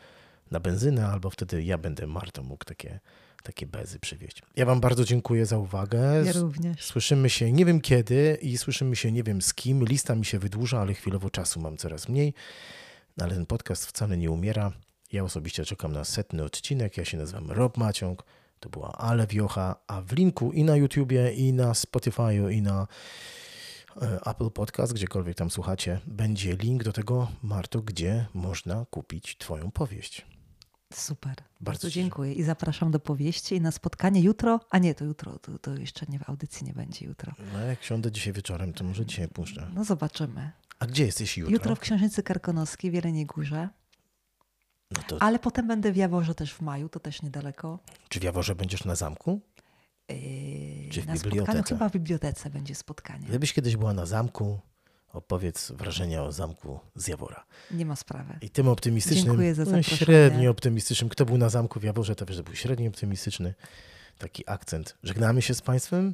na 0.52 0.60
benzynę, 0.60 1.08
albo 1.08 1.30
wtedy 1.30 1.64
ja 1.64 1.78
będę 1.78 2.08
Martą 2.08 2.44
mógł 2.44 2.66
takie, 2.66 3.00
takie 3.46 3.66
bezy 3.66 4.00
przywieźć. 4.00 4.42
Ja 4.56 4.66
Wam 4.66 4.80
bardzo 4.80 5.06
dziękuję 5.06 5.46
za 5.46 5.58
uwagę. 5.58 6.24
Ja 6.26 6.32
również. 6.32 6.86
Słyszymy 6.86 7.30
się 7.30 7.52
nie 7.52 7.66
wiem 7.66 7.82
kiedy 7.82 8.38
i 8.42 8.58
słyszymy 8.58 8.96
się 8.96 9.12
nie 9.12 9.24
wiem 9.24 9.42
z 9.42 9.54
kim. 9.54 9.86
Lista 9.86 10.16
mi 10.16 10.26
się 10.26 10.40
wydłuża, 10.40 10.80
ale 10.80 10.94
chwilowo 10.94 11.30
czasu 11.30 11.60
mam 11.60 11.78
coraz 11.78 12.10
mniej. 12.10 12.34
No, 13.18 13.26
ale 13.26 13.34
ten 13.34 13.46
podcast 13.46 13.86
wcale 13.86 14.18
nie 14.18 14.32
umiera. 14.32 14.72
Ja 15.12 15.24
osobiście 15.24 15.66
czekam 15.66 15.94
na 15.94 16.04
setny 16.04 16.44
odcinek. 16.44 16.98
Ja 16.98 17.06
się 17.06 17.18
nazywam 17.18 17.52
Rob 17.52 17.78
Maciąg. 17.78 18.24
To 18.60 18.70
była 18.70 18.92
Ale 18.92 19.28
Wiocha, 19.28 19.76
a 19.88 20.02
w 20.02 20.12
linku 20.12 20.52
i 20.52 20.64
na 20.64 20.76
YouTubie, 20.76 21.34
i 21.34 21.54
na 21.54 21.72
Spotify'u, 21.72 22.52
i 22.52 22.62
na 22.62 22.88
e, 24.02 24.20
Apple 24.26 24.50
Podcast, 24.50 24.94
gdziekolwiek 24.94 25.38
tam 25.38 25.52
słuchacie, 25.52 26.00
będzie 26.08 26.56
link 26.56 26.84
do 26.84 26.94
tego, 26.94 27.28
Marto, 27.44 27.82
gdzie 27.82 28.26
można 28.34 28.86
kupić 28.90 29.38
Twoją 29.38 29.72
powieść. 29.72 30.26
Super. 30.98 31.36
Bardzo 31.62 31.90
dziękuję 31.90 32.34
i 32.34 32.44
zapraszam 32.44 32.92
do 32.92 33.00
powieści 33.00 33.56
i 33.56 33.62
na 33.62 33.72
spotkanie 33.72 34.22
jutro. 34.22 34.60
A 34.70 34.78
nie, 34.78 34.96
to 34.96 35.06
jutro, 35.06 35.40
to, 35.40 35.60
to 35.60 35.76
jeszcze 35.76 36.06
nie 36.10 36.20
w 36.20 36.30
audycji 36.30 36.68
nie 36.68 36.74
będzie 36.74 37.06
jutro. 37.06 37.34
No 37.54 37.60
jak 37.60 37.84
siądę 37.84 38.12
dzisiaj 38.12 38.34
wieczorem, 38.34 38.74
to 38.74 38.84
może 38.84 39.06
dzisiaj 39.06 39.28
puszczę. 39.28 39.68
No 39.74 39.84
zobaczymy. 39.84 40.52
A 40.80 40.86
gdzie 40.86 41.06
jesteś 41.06 41.38
jutro? 41.38 41.54
Jutro 41.54 41.76
w 41.76 41.80
Księżnicy 41.80 42.24
Karkonoskiej 42.24 42.92
w 42.92 42.94
Jeleniej 42.94 43.26
Górze, 43.26 43.70
No 44.92 45.02
to, 45.08 45.22
ale 45.22 45.40
potem 45.40 45.68
będę 45.68 45.92
w 45.92 45.96
Jaworze 45.96 46.36
też 46.36 46.54
w 46.54 46.62
maju, 46.62 46.90
to 46.90 47.00
też 47.00 47.22
niedaleko. 47.22 47.80
czy 48.10 48.20
w 48.20 48.24
Jaworze 48.24 48.56
będziesz 48.56 48.86
na 48.86 48.96
zamku? 48.96 49.42
Yy, 50.10 50.90
Czy 50.92 51.02
w 51.02 51.08
na 51.08 51.14
bibliotece? 51.14 51.64
chyba 51.64 51.90
w 51.90 51.92
bibliotece 51.92 52.50
będzie 52.50 52.76
spotkanie. 52.76 53.28
Gdybyś 53.28 53.54
kiedyś 53.54 53.76
była 53.78 53.94
na 53.94 54.06
zamku, 54.06 54.60
opowiedz 55.16 55.72
wrażenia 55.72 56.24
o 56.24 56.32
zamku 56.32 56.80
z 56.96 57.08
Jawora. 57.08 57.46
Nie 57.72 57.86
ma 57.86 57.96
sprawy. 57.96 58.38
I 58.42 58.50
tym 58.50 58.68
optymistycznym, 58.68 59.26
Dziękuję 59.26 59.56
za 59.56 59.66
no, 59.66 59.84
średnio 59.84 60.52
optymistycznym, 60.52 61.10
kto 61.10 61.26
był 61.26 61.38
na 61.38 61.50
zamku 61.50 61.80
w 61.80 61.84
Jaworze, 61.84 62.16
to 62.16 62.26
wiesz, 62.26 62.36
że 62.36 62.44
był 62.44 62.56
średnio 62.56 62.90
optymistyczny. 62.90 63.54
Taki 64.18 64.44
akcent. 64.48 64.98
Żegnamy 65.04 65.42
się 65.42 65.54
z 65.54 65.62
Państwem. 65.62 66.14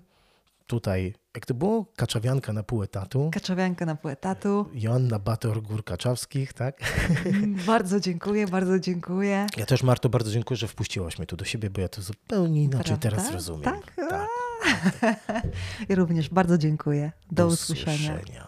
Tutaj, 0.68 1.14
jak 1.36 1.46
to 1.46 1.54
było? 1.54 1.86
Kaczawianka 1.96 2.54
na 2.54 2.64
pół 2.64 2.84
etatu. 2.84 3.30
Kaczowianka 3.34 3.86
na 3.86 3.96
pół 3.96 4.12
etatu. 4.12 4.70
Joanna 4.74 5.20
Bator 5.20 5.62
Gór 5.62 5.84
Kaczawskich, 5.84 6.54
tak? 6.54 6.80
Mm, 7.26 7.56
Bardzo 7.66 8.00
dziękuję, 8.00 8.48
bardzo 8.48 8.80
dziękuję. 8.80 9.48
Ja 9.58 9.66
też, 9.66 9.84
Marto, 9.84 10.10
bardzo 10.10 10.32
dziękuję, 10.32 10.58
że 10.58 10.68
wpuściłaś 10.68 11.18
mnie 11.18 11.28
tu 11.28 11.38
do 11.38 11.46
siebie, 11.46 11.70
bo 11.70 11.82
ja 11.82 11.88
to 11.90 12.02
zupełnie 12.02 12.64
inaczej 12.64 12.98
Prawda? 12.98 13.10
teraz 13.10 13.32
rozumiem. 13.32 13.64
Tak? 13.64 13.96
tak. 14.10 14.28
Ja 15.90 15.96
również 15.96 16.30
bardzo 16.30 16.58
dziękuję. 16.58 17.12
Do, 17.32 17.48
usłyszenia. 17.48 18.14
usłyszenia. 18.14 18.48